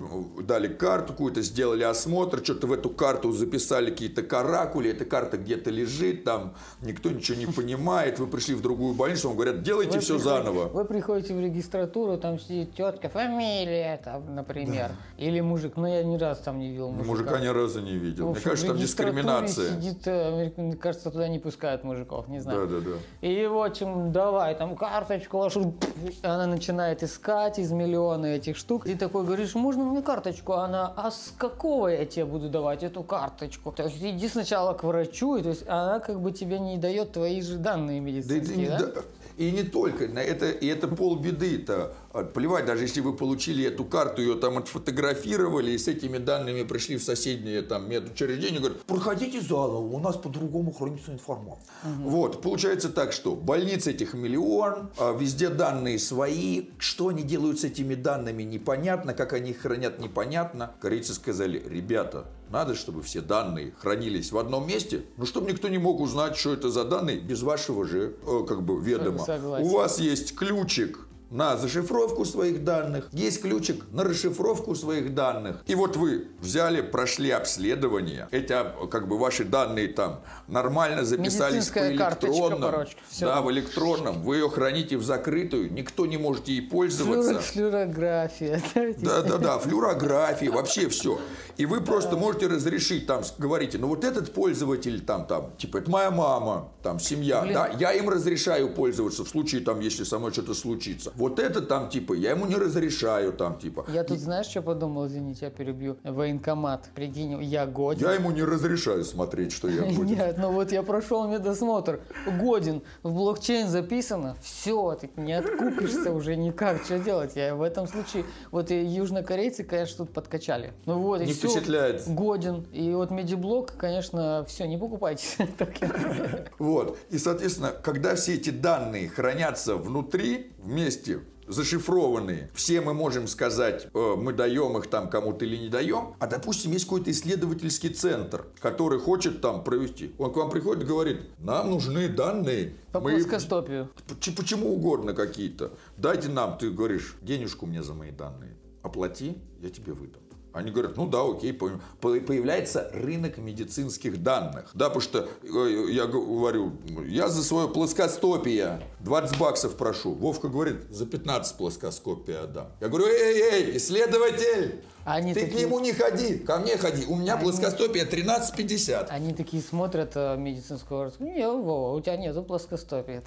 дали 0.43 0.68
карту 0.68 1.12
какую-то, 1.12 1.43
сделали 1.43 1.83
осмотр, 1.85 2.43
что-то 2.43 2.66
в 2.66 2.73
эту 2.73 2.91
карту 2.91 3.33
записали 3.33 3.91
какие-то 3.91 4.23
каракули, 4.23 4.91
эта 4.91 5.05
карта 5.05 5.37
где-то 5.37 5.70
лежит, 5.70 6.25
там 6.25 6.55
никто 6.81 7.11
ничего 7.11 7.39
не 7.39 7.47
понимает, 7.47 8.18
вы 8.18 8.27
пришли 8.27 8.55
в 8.55 8.62
другую 8.62 8.95
больницу, 8.95 9.29
вам 9.29 9.37
говорят, 9.37 9.62
делайте 9.62 9.95
Вы 9.97 10.01
все 10.01 10.14
приходите- 10.18 10.25
заново. 10.45 10.68
Вы 10.68 10.85
приходите 10.85 11.35
в 11.35 11.41
регистратуру, 11.41 12.16
там 12.18 12.39
сидит 12.39 12.75
тетка, 12.75 13.09
фамилия, 13.09 14.01
там, 14.03 14.35
например. 14.35 14.91
Или 15.18 15.41
мужик. 15.41 15.77
Но 15.77 15.87
я 15.89 16.03
ни 16.03 16.16
разу 16.16 16.43
там 16.45 16.59
не 16.59 16.70
видел 16.70 16.91
Ну, 16.91 17.05
мужика. 17.05 17.12
Мужика 17.12 17.39
ни 17.41 17.47
разу 17.49 17.81
не 17.81 17.93
видел. 17.97 18.25
Мне 18.25 18.33
общем, 18.33 18.45
кажется, 18.51 18.66
в 18.66 18.70
там 18.70 18.79
дискриминация. 18.79 19.70
Сидит, 19.81 20.03
э, 20.07 20.51
мне 20.57 20.77
кажется, 20.77 21.11
туда 21.11 21.29
не 21.29 21.39
пускают 21.39 21.85
мужиков, 21.85 22.29
не 22.29 22.39
Да, 22.39 22.43
знаю. 22.45 22.68
да, 22.68 22.81
да. 22.81 23.27
И 23.27 23.47
в 23.47 23.57
общем, 23.62 24.12
давай, 24.12 24.55
там 24.57 24.77
карточку 24.77 25.39
вашу. 25.39 25.75
Она 26.23 26.47
начинает 26.47 27.03
искать 27.03 27.59
из 27.59 27.70
миллиона 27.73 28.27
этих 28.27 28.57
штук. 28.63 28.87
И 28.87 28.95
такой 28.95 29.25
говоришь, 29.25 29.55
можно 29.55 29.85
мне 29.85 30.03
карточку? 30.03 30.55
Она, 30.55 30.93
а 30.97 31.11
с 31.11 31.33
какого 31.37 31.89
я 31.89 32.07
тебе 32.07 32.25
буду 32.25 32.49
давать 32.49 32.83
эту 32.83 33.03
карточку? 33.03 33.73
То 33.73 33.85
есть 33.85 33.99
иди 34.01 34.29
сначала 34.29 34.73
к 34.73 34.85
врачу, 34.85 35.37
и 35.37 35.43
то 35.43 35.51
есть 35.51 35.69
она 35.69 36.01
как 36.01 36.21
бы 36.21 36.33
тебе 36.33 36.59
не 36.59 36.79
дает 36.79 37.13
твои 37.13 37.43
же 37.43 37.57
данные 37.57 38.01
медицинские, 38.01 38.69
да? 38.69 38.79
да. 38.79 39.03
И 39.37 39.51
не 39.51 39.62
только, 39.62 40.05
это, 40.05 40.51
и 40.51 40.66
это 40.66 40.89
полбеды-то. 40.89 41.95
А, 42.12 42.24
Плевать, 42.24 42.66
даже 42.66 42.85
если 42.85 43.01
вы 43.01 43.14
получили 43.14 43.64
эту 43.64 43.85
карту, 43.85 44.22
ее 44.22 44.35
там 44.35 44.59
отфотографировали, 44.59 45.70
и 45.72 45.78
с 45.78 45.89
этими 45.89 46.18
данными 46.18 46.62
пришли 46.62 46.97
в 46.97 47.03
соседнее 47.03 47.62
там 47.62 47.89
медучреждение, 47.89 48.61
говорят, 48.61 48.83
проходите 48.83 49.41
заново, 49.41 49.78
у 49.78 49.99
нас 49.99 50.16
по-другому 50.16 50.72
хранится 50.72 51.12
информация. 51.12 51.64
Вот, 51.83 52.43
получается 52.43 52.91
так, 52.91 53.12
что 53.12 53.35
больниц 53.35 53.87
этих 53.87 54.14
миллион, 54.14 54.91
а, 54.99 55.16
везде 55.16 55.49
данные 55.49 55.99
свои, 55.99 56.66
что 56.78 57.09
они 57.09 57.22
делают 57.22 57.61
с 57.61 57.64
этими 57.64 57.95
данными, 57.95 58.43
непонятно, 58.43 59.14
как 59.14 59.33
они 59.33 59.51
их 59.51 59.61
хранят, 59.61 59.99
непонятно. 59.99 60.72
Корейцы 60.80 61.14
сказали, 61.14 61.62
ребята, 61.66 62.26
надо, 62.53 62.75
чтобы 62.75 63.03
все 63.03 63.21
данные 63.21 63.73
хранились 63.79 64.31
в 64.31 64.39
одном 64.39 64.69
месте, 64.69 65.05
но 65.17 65.25
чтобы 65.25 65.51
никто 65.51 65.69
не 65.69 65.79
мог 65.79 66.01
узнать, 66.01 66.37
что 66.37 66.53
это 66.53 66.71
за 66.71 66.85
данные 66.85 67.19
без 67.19 67.43
вашего 67.43 67.87
же 67.87 68.15
э, 68.27 68.45
как 68.47 68.63
бы 68.63 68.81
ведома. 68.81 69.25
Согласен. 69.25 69.67
У 69.67 69.71
вас 69.71 69.99
есть 69.99 70.37
ключик 70.37 71.09
на 71.33 71.57
зашифровку 71.57 72.24
своих 72.24 72.62
данных, 72.62 73.09
есть 73.12 73.41
ключик 73.41 73.85
на 73.91 74.05
расшифровку 74.05 74.74
своих 74.74 75.14
данных. 75.14 75.62
И 75.66 75.74
вот 75.74 75.97
вы 75.97 76.28
взяли, 76.41 76.83
прошли 76.83 77.30
обследование, 77.30 78.28
эти 78.30 78.55
как 78.91 79.09
бы 79.09 79.18
ваши 79.18 79.45
данные 79.45 79.89
там 79.89 80.20
нормально 80.47 81.05
записались 81.05 81.68
по 81.68 81.91
электронным. 81.91 82.61
короче. 82.70 82.97
Да, 83.20 83.41
в 83.41 83.51
электронном. 83.51 84.22
Вы 84.22 84.37
ее 84.37 84.51
храните 84.51 84.97
в 84.97 85.03
закрытую, 85.03 85.72
никто 85.72 86.07
не 86.07 86.18
может 86.18 86.49
ей 86.49 86.61
пользоваться. 86.62 87.33
Флюро- 87.33 87.41
Флюорография. 87.41 88.62
да, 88.99 89.22
Да, 89.22 89.39
да, 89.39 89.59
флюорографии, 89.59 90.47
вообще 90.47 90.89
все. 90.89 91.18
И 91.57 91.66
вы 91.66 91.80
просто 91.80 92.16
можете 92.16 92.47
разрешить, 92.47 93.07
там, 93.07 93.22
говорите, 93.39 93.78
ну 93.78 93.89
вот 93.89 94.05
этот 94.05 94.33
пользователь, 94.35 95.01
там, 95.01 95.26
там, 95.26 95.53
типа, 95.57 95.78
это 95.78 95.91
моя 95.91 96.11
мама, 96.11 96.72
там, 96.83 96.99
семья, 97.01 97.43
Блин. 97.43 97.55
да, 97.55 97.68
я 97.78 97.93
им 97.93 98.09
разрешаю 98.09 98.68
пользоваться 98.68 99.24
в 99.24 99.28
случае, 99.28 99.61
там, 99.62 99.80
если 99.80 100.05
со 100.05 100.18
мной 100.18 100.33
что-то 100.33 100.55
случится. 100.55 101.12
Вот 101.23 101.39
это 101.39 101.62
там, 101.62 101.89
типа, 101.89 102.14
я 102.14 102.31
ему 102.31 102.47
не 102.47 102.57
разрешаю, 102.57 103.33
там, 103.33 103.57
типа. 103.57 103.85
Я 103.87 104.03
тут, 104.03 104.18
знаешь, 104.18 104.47
что 104.47 104.61
подумал, 104.61 105.07
извините, 105.07 105.45
я 105.45 105.51
перебью. 105.53 105.97
Военкомат, 106.03 106.91
прикинь, 106.97 107.41
я 107.45 107.64
годен. 107.64 108.09
Я 108.09 108.14
ему 108.14 108.33
не 108.33 108.43
разрешаю 108.43 109.05
смотреть, 109.05 109.53
что 109.53 109.68
я 109.68 109.83
буду. 109.95 110.03
Нет, 110.03 110.35
ну 110.39 110.51
вот 110.51 110.73
я 110.73 110.83
прошел 110.83 111.29
медосмотр, 111.29 112.01
годен, 112.41 112.83
в 113.05 113.14
блокчейн 113.14 113.68
записано, 113.68 114.37
все, 114.43 114.99
ты 115.01 115.11
не 115.14 115.35
откупишься 115.35 116.11
уже 116.12 116.35
никак, 116.35 116.83
что 116.83 116.99
делать? 116.99 117.37
Я 117.37 117.55
в 117.55 117.62
этом 117.62 117.87
случае, 117.87 118.25
вот 118.51 118.73
и 118.73 118.85
южнокорейцы, 118.85 119.62
конечно, 119.62 120.05
тут 120.05 120.12
подкачали. 120.12 120.73
Ну 120.87 120.99
вот, 120.99 121.20
и 121.20 121.27
Не 121.27 121.35
всё, 121.35 121.51
впечатляет. 121.51 122.03
Годен, 122.09 122.66
и 122.73 122.93
вот 122.95 123.12
медиблок, 123.12 123.75
конечно, 123.77 124.45
все, 124.49 124.66
не 124.66 124.77
покупайте. 124.77 125.49
Вот. 126.59 126.99
И, 127.11 127.18
соответственно, 127.18 127.70
когда 127.70 128.16
все 128.16 128.35
эти 128.35 128.51
данные 128.51 129.09
хранятся 129.09 129.77
внутри, 129.77 130.51
вместе, 130.59 131.12
зашифрованные, 131.47 132.51
все 132.55 132.80
мы 132.80 132.95
можем 132.95 133.26
сказать, 133.26 133.88
э, 133.93 134.14
мы 134.16 134.32
даем 134.32 134.76
их 134.78 134.86
там 134.88 135.09
кому-то 135.11 135.45
или 135.45 135.57
не 135.57 135.68
даем, 135.68 136.14
а, 136.18 136.26
допустим, 136.26 136.72
есть 136.72 136.84
какой-то 136.84 137.11
исследовательский 137.11 137.90
центр, 137.90 138.47
который 138.61 138.99
хочет 138.99 139.40
там 139.40 139.64
провести. 139.64 140.12
Он 140.18 140.32
к 140.32 140.36
вам 140.36 140.51
приходит 140.51 140.82
и 140.84 140.86
говорит, 140.86 141.20
нам 141.38 141.70
нужны 141.70 142.09
данные. 142.09 142.74
По 142.93 143.01
Мы- 143.01 143.12
плоскостопию. 143.12 143.90
Поч- 144.09 144.34
Почему 144.36 144.74
угодно 144.74 145.14
какие-то. 145.14 145.72
Дайте 145.97 146.28
нам, 146.28 146.59
ты 146.59 146.70
говоришь, 146.70 147.16
денежку 147.22 147.66
мне 147.66 147.82
за 147.82 147.95
мои 147.95 148.11
данные. 148.11 148.57
Оплати, 148.82 149.38
я 149.61 149.70
тебе 149.70 149.93
выдам. 149.93 150.22
Они 150.53 150.71
говорят, 150.71 150.97
ну 150.97 151.07
да, 151.07 151.23
окей, 151.29 151.53
понял. 151.53 151.81
По- 152.01 152.21
Появляется 152.21 152.91
рынок 152.93 153.39
медицинских 153.39 154.23
данных. 154.23 154.71
Да, 154.75 154.87
потому 154.91 155.01
что 155.01 155.29
э, 155.43 155.87
я 155.91 156.07
говорю, 156.07 156.73
я 157.07 157.29
за 157.29 157.43
свое 157.43 157.69
плоскостопие 157.69 158.83
20 159.01 159.39
баксов 159.39 159.77
прошу. 159.77 160.13
Вовка 160.13 160.49
говорит, 160.49 160.91
за 160.91 161.07
15 161.07 161.57
плоскоскопия 161.57 162.43
отдам. 162.45 162.69
Я 162.81 162.89
говорю, 162.89 163.07
эй, 163.07 163.41
эй, 163.71 163.77
исследователь, 163.79 164.83
Они 165.05 165.33
ты 165.33 165.41
к 165.41 165.45
такие- 165.51 165.65
нему 165.65 165.81
не 165.81 165.93
ходи, 165.93 166.37
ко 166.39 166.59
мне 166.59 166.77
ходи. 166.77 167.07
У 167.07 167.17
меня 167.17 167.35
Они- 167.35 167.45
плоскостопие 167.45 168.05
13,50. 168.05 169.07
Они 169.09 169.33
такие 169.33 169.63
смотрят 169.63 170.13
э, 170.17 170.37
медицинскую 170.37 171.05
карту. 171.11 171.25
Не, 171.25 171.47
Вова, 171.49 171.97
у 171.97 172.01
тебя 172.03 172.17
нету 172.17 172.43
плоскостопия. 172.43 173.23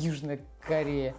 Южная 0.00 0.40
Корея. 0.66 1.14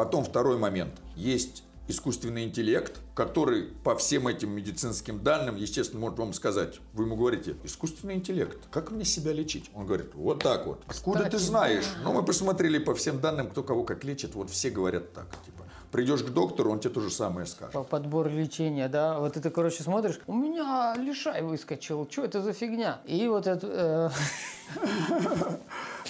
Потом 0.00 0.24
второй 0.24 0.56
момент. 0.56 0.94
Есть 1.14 1.62
искусственный 1.86 2.44
интеллект, 2.44 3.02
который 3.14 3.64
по 3.84 3.94
всем 3.96 4.28
этим 4.28 4.50
медицинским 4.50 5.22
данным, 5.22 5.56
естественно, 5.56 6.00
может 6.00 6.18
вам 6.18 6.32
сказать. 6.32 6.80
Вы 6.94 7.04
ему 7.04 7.16
говорите, 7.16 7.54
искусственный 7.64 8.14
интеллект, 8.14 8.56
как 8.70 8.92
мне 8.92 9.04
себя 9.04 9.34
лечить? 9.34 9.70
Он 9.74 9.84
говорит, 9.84 10.14
вот 10.14 10.42
так 10.42 10.66
вот. 10.66 10.82
Откуда 10.86 11.18
ты 11.18 11.24
Кстати, 11.26 11.42
знаешь? 11.42 11.84
Ну, 12.02 12.14
мы 12.14 12.24
посмотрели 12.24 12.78
по 12.78 12.94
всем 12.94 13.20
данным, 13.20 13.50
кто 13.50 13.62
кого 13.62 13.84
как 13.84 14.02
лечит. 14.02 14.34
Вот 14.34 14.48
все 14.48 14.70
говорят 14.70 15.12
так. 15.12 15.26
Типа, 15.44 15.59
придешь 15.90 16.22
к 16.22 16.30
доктору, 16.30 16.70
он 16.72 16.80
тебе 16.80 16.94
то 16.94 17.00
же 17.00 17.10
самое 17.10 17.46
скажет. 17.46 17.72
По- 17.72 17.82
Подбор 17.82 18.28
лечения, 18.28 18.88
да. 18.88 19.18
Вот 19.18 19.36
это, 19.36 19.50
короче, 19.50 19.82
смотришь, 19.82 20.20
у 20.26 20.34
меня 20.34 20.94
лишай 20.96 21.42
выскочил, 21.42 22.06
что 22.10 22.24
это 22.24 22.40
за 22.42 22.52
фигня? 22.52 23.00
И 23.06 23.26
вот 23.28 23.46
это... 23.46 24.12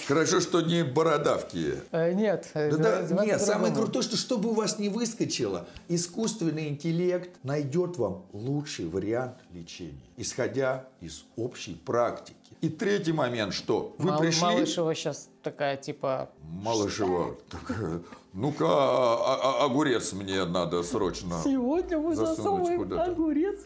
Хорошо, 0.07 0.39
что 0.39 0.61
не 0.61 0.83
бородавки. 0.83 1.75
э, 1.91 2.09
э, 2.09 2.13
нет. 2.13 2.49
э, 2.53 2.71
Да, 2.71 2.77
да, 2.77 3.01
называется 3.01 3.25
нет, 3.37 3.41
самое 3.41 3.73
крутое, 3.73 4.03
что 4.03 4.17
чтобы 4.17 4.49
у 4.49 4.53
вас 4.53 4.77
не 4.79 4.89
выскочило, 4.89 5.67
искусственный 5.87 6.69
интеллект 6.69 7.31
найдет 7.43 7.97
вам 7.97 8.25
лучший 8.33 8.87
вариант 8.87 9.35
лечения, 9.53 10.01
исходя 10.17 10.85
из 11.01 11.23
общей 11.35 11.75
практики. 11.75 12.35
И 12.61 12.69
третий 12.69 13.13
момент, 13.13 13.53
что 13.53 13.95
вы 13.97 14.09
Мал- 14.11 14.19
пришли... 14.19 14.41
Малышева 14.43 14.93
сейчас 14.95 15.29
такая, 15.41 15.77
типа... 15.77 16.29
Малышева. 16.43 17.35
такая, 17.49 18.01
Ну-ка, 18.33 18.65
а- 18.65 19.39
а- 19.43 19.65
огурец 19.65 20.13
мне 20.13 20.45
надо 20.45 20.83
срочно. 20.83 21.41
Сегодня 21.43 21.99
мы 21.99 22.15
засовываем 22.15 22.93
огурец. 22.93 23.59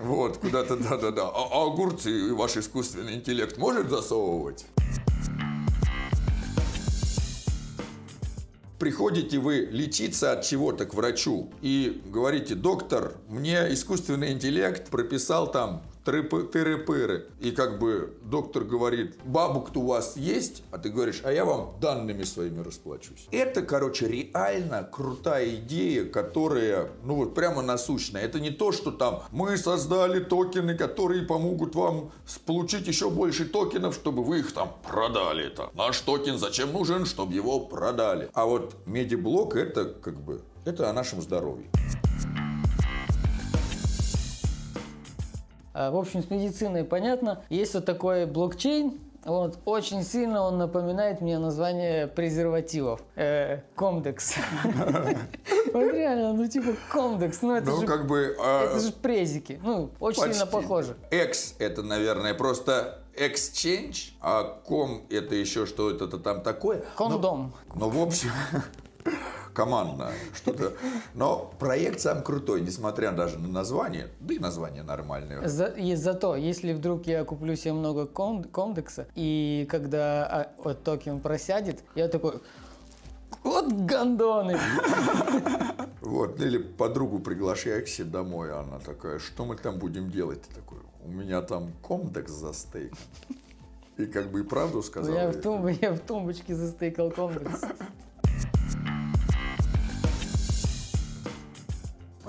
Вот, 0.00 0.38
куда-то, 0.38 0.76
да-да-да. 0.76 1.28
А 1.28 1.48
а 1.52 1.66
огурцы 1.66 2.34
ваш 2.34 2.56
искусственный 2.56 3.14
интеллект 3.14 3.58
может 3.58 3.88
засовывать? 3.90 4.66
Приходите 8.80 9.38
вы 9.38 9.68
лечиться 9.70 10.32
от 10.32 10.42
чего-то 10.42 10.86
к 10.86 10.94
врачу 10.94 11.50
и 11.60 12.02
говорите, 12.06 12.54
доктор, 12.54 13.12
мне 13.28 13.72
искусственный 13.74 14.32
интеллект 14.32 14.88
прописал 14.88 15.50
там 15.52 15.82
тыры-пыры. 16.04 17.26
И 17.40 17.50
как 17.50 17.78
бы 17.78 18.14
доктор 18.22 18.64
говорит, 18.64 19.16
бабук-то 19.24 19.80
у 19.80 19.86
вас 19.86 20.16
есть? 20.16 20.62
А 20.70 20.78
ты 20.78 20.90
говоришь, 20.90 21.20
а 21.24 21.32
я 21.32 21.44
вам 21.44 21.74
данными 21.80 22.24
своими 22.24 22.60
расплачусь. 22.62 23.26
Это, 23.30 23.62
короче, 23.62 24.08
реально 24.08 24.88
крутая 24.90 25.56
идея, 25.56 26.04
которая, 26.04 26.90
ну 27.04 27.14
вот 27.16 27.34
прямо 27.34 27.62
насущная. 27.62 28.22
Это 28.22 28.40
не 28.40 28.50
то, 28.50 28.72
что 28.72 28.90
там 28.90 29.22
мы 29.30 29.56
создали 29.56 30.20
токены, 30.20 30.76
которые 30.76 31.22
помогут 31.22 31.74
вам 31.74 32.12
получить 32.46 32.86
еще 32.86 33.10
больше 33.10 33.44
токенов, 33.44 33.94
чтобы 33.94 34.24
вы 34.24 34.40
их 34.40 34.52
там 34.52 34.76
продали. 34.86 35.46
Это 35.46 35.70
наш 35.74 36.00
токен 36.00 36.38
зачем 36.38 36.72
нужен, 36.72 37.06
чтобы 37.06 37.34
его 37.34 37.60
продали. 37.60 38.30
А 38.34 38.46
вот 38.46 38.74
MediBloc 38.86 39.56
это 39.56 39.84
как 39.86 40.20
бы, 40.20 40.42
это 40.64 40.88
о 40.88 40.92
нашем 40.92 41.20
здоровье. 41.20 41.70
В 45.72 45.96
общем, 45.96 46.22
с 46.22 46.30
медициной 46.30 46.84
понятно. 46.84 47.42
Есть 47.48 47.74
вот 47.74 47.84
такой 47.84 48.26
блокчейн. 48.26 48.98
Вот, 49.24 49.58
очень 49.66 50.02
сильно 50.02 50.42
он 50.42 50.56
напоминает 50.56 51.20
мне 51.20 51.38
название 51.38 52.06
презервативов. 52.06 53.02
Э, 53.16 53.60
Comdex. 53.76 54.34
Вот 55.72 55.92
реально, 55.92 56.32
ну 56.32 56.48
типа 56.48 56.74
Comdex. 56.90 57.42
Ну 57.42 57.54
это 57.54 57.70
Ну, 57.70 57.80
же 57.80 57.86
как 57.86 58.06
бы... 58.06 58.34
а, 58.40 58.64
это 58.64 58.80
же 58.80 58.92
презики. 58.92 59.60
Ну, 59.62 59.90
очень 60.00 60.32
сильно 60.32 60.46
похоже. 60.46 60.96
Экс 61.10 61.54
это, 61.60 61.82
наверное, 61.82 62.34
просто 62.34 62.98
Exchange, 63.14 64.12
а 64.20 64.42
ком 64.64 65.02
это 65.10 65.34
еще 65.34 65.66
что 65.66 65.90
это 65.90 66.08
там 66.18 66.40
такое. 66.42 66.82
Кондом. 66.96 67.52
Ну, 67.74 67.80
ну 67.80 67.88
в 67.90 68.02
общем, 68.02 68.30
командно 69.60 70.10
что-то. 70.34 70.72
Но 71.14 71.52
проект 71.58 72.00
сам 72.00 72.22
крутой, 72.22 72.62
несмотря 72.62 73.12
даже 73.12 73.38
на 73.38 73.48
название, 73.48 74.08
да 74.20 74.34
и 74.34 74.38
название 74.38 74.82
нормальное. 74.82 75.46
За, 75.46 75.66
и 75.66 75.94
зато, 75.96 76.34
если 76.36 76.72
вдруг 76.72 77.06
я 77.06 77.24
куплю 77.24 77.54
себе 77.56 77.74
много 77.74 78.06
ком, 78.06 78.44
комдекса, 78.44 79.06
и 79.14 79.66
когда 79.70 80.26
а, 80.26 80.52
вот, 80.64 80.82
токен 80.82 81.20
просядет, 81.20 81.84
я 81.94 82.08
такой, 82.08 82.40
вот 83.44 83.72
гандоны. 83.72 84.58
Вот, 86.00 86.40
или 86.40 86.56
подругу 86.56 87.18
приглашаю 87.18 87.84
к 87.84 87.88
себе 87.88 88.08
домой, 88.08 88.50
а 88.52 88.60
она 88.60 88.78
такая, 88.78 89.18
что 89.18 89.44
мы 89.44 89.56
там 89.56 89.78
будем 89.78 90.10
делать? 90.10 90.40
Ты 90.42 90.54
такой, 90.54 90.78
у 91.04 91.10
меня 91.10 91.42
там 91.42 91.72
комдекс 91.86 92.32
за 92.32 92.54
стейк. 92.54 92.94
И 93.98 94.06
как 94.06 94.30
бы 94.30 94.40
и 94.40 94.42
правду 94.42 94.82
сказал. 94.82 95.14
Я 95.14 95.30
в, 95.30 95.40
тумб... 95.40 95.68
я 95.82 95.92
в 95.92 96.00
тумбочке 96.00 96.54
застейкал 96.54 97.10
комдекс. 97.10 97.60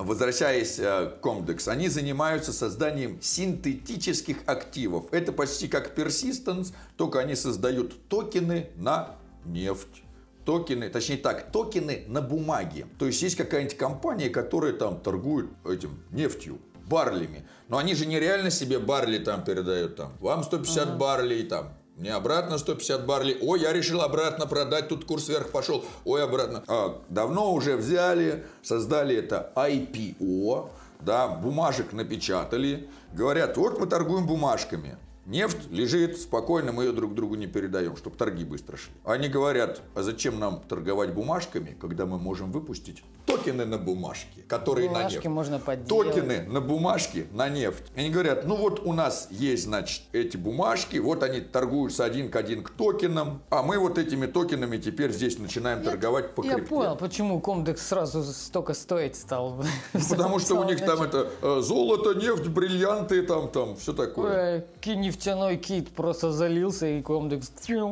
Возвращаясь 0.04 0.80
э, 0.80 1.12
к 1.22 1.26
Comdex, 1.26 1.68
они 1.68 1.88
занимаются 1.88 2.54
созданием 2.54 3.22
синтетических 3.22 4.38
активов. 4.45 5.06
Это 5.12 5.32
почти 5.32 5.68
как 5.68 5.97
Persistence, 5.97 6.74
только 6.97 7.20
они 7.20 7.36
создают 7.36 8.08
токены 8.08 8.70
на 8.76 9.16
нефть 9.45 10.04
токены, 10.45 10.89
точнее 10.89 11.18
так, 11.18 11.52
токены 11.52 12.04
на 12.08 12.22
бумаге. 12.22 12.88
То 12.97 13.06
есть 13.06 13.22
есть 13.22 13.36
какая-нибудь 13.36 13.78
компания, 13.78 14.30
которая 14.30 14.74
там 14.74 14.99
торгует 14.99 15.49
этим 15.66 16.04
нефтью, 16.12 16.60
барлями. 16.88 17.45
Но 17.68 17.78
они 17.78 17.95
же 17.95 18.06
нереально 18.06 18.49
себе 18.49 18.80
барли 18.80 19.18
там 19.20 19.43
передают 19.43 19.95
там. 19.95 20.14
Вам 20.20 20.43
150 20.43 20.88
ага. 20.88 20.97
барлей 20.97 21.43
там, 21.43 21.74
мне 22.02 22.16
обратно 22.16 22.58
150 22.58 23.06
барлей. 23.06 23.38
Ой, 23.41 23.62
я 23.62 23.72
решил 23.72 24.02
обратно 24.02 24.47
продать, 24.47 24.88
тут 24.88 25.06
курс 25.06 25.30
вверх 25.30 25.52
пошел. 25.52 25.86
Ой, 26.04 26.24
обратно. 26.24 26.64
А, 26.68 26.99
давно 27.10 27.54
уже 27.54 27.76
взяли, 27.76 28.43
создали 28.64 29.16
это 29.16 29.54
IPO, 29.56 30.72
да, 30.99 31.28
бумажек 31.28 31.93
напечатали. 31.93 32.89
Говорят, 33.14 33.56
вот 33.56 33.80
мы 33.80 33.86
торгуем 33.86 34.26
бумажками. 34.26 34.97
Нефть 35.32 35.71
лежит 35.71 36.19
спокойно, 36.19 36.73
мы 36.73 36.84
ее 36.84 36.91
друг 36.91 37.15
другу 37.15 37.36
не 37.36 37.47
передаем, 37.47 37.95
чтобы 37.95 38.17
торги 38.17 38.43
быстро 38.43 38.75
шли. 38.75 38.91
Они 39.05 39.29
говорят, 39.29 39.82
а 39.95 40.03
зачем 40.03 40.38
нам 40.39 40.61
торговать 40.67 41.13
бумажками, 41.13 41.77
когда 41.79 42.05
мы 42.05 42.19
можем 42.19 42.51
выпустить 42.51 43.01
токены 43.25 43.65
на 43.65 43.77
бумажке, 43.77 44.41
которые 44.47 44.89
Бумажки 44.89 45.07
на 45.07 45.15
нефть. 45.15 45.25
можно 45.27 45.59
подделать. 45.59 46.13
Токены 46.13 46.43
на 46.43 46.59
бумажке 46.59 47.27
на 47.32 47.49
нефть. 47.49 47.84
Они 47.95 48.09
говорят, 48.09 48.45
ну 48.45 48.55
вот 48.55 48.82
у 48.86 48.93
нас 48.93 49.27
есть, 49.32 49.63
значит, 49.63 50.03
эти 50.11 50.38
бумажки, 50.38 50.97
вот 50.97 51.23
они 51.23 51.39
торгуются 51.39 52.03
один 52.03 52.29
к 52.29 52.36
один 52.36 52.63
к 52.63 52.69
токенам, 52.71 53.41
а 53.49 53.63
мы 53.63 53.77
вот 53.79 53.97
этими 53.97 54.25
токенами 54.25 54.77
теперь 54.77 55.11
здесь 55.11 55.39
начинаем 55.39 55.79
я, 55.79 55.86
торговать 55.86 56.36
по 56.36 56.43
Я 56.43 56.57
понял, 56.57 56.95
почему 56.95 57.39
Комдекс 57.39 57.88
сразу 57.88 58.23
столько 58.23 58.73
стоить 58.73 59.15
стал. 59.15 59.63
Ну, 59.93 60.01
потому 60.09 60.39
что 60.39 60.55
у 60.55 60.63
них 60.63 60.84
там 60.84 61.01
это 61.01 61.29
э, 61.41 61.61
золото, 61.61 62.13
нефть, 62.13 62.47
бриллианты, 62.47 63.21
там, 63.21 63.49
там, 63.49 63.75
все 63.75 63.93
такое. 63.93 64.65
Нефтяной 65.22 65.57
кит 65.57 65.89
просто 65.91 66.32
залился 66.32 66.88
и 66.88 67.01
Комдекс... 67.03 67.51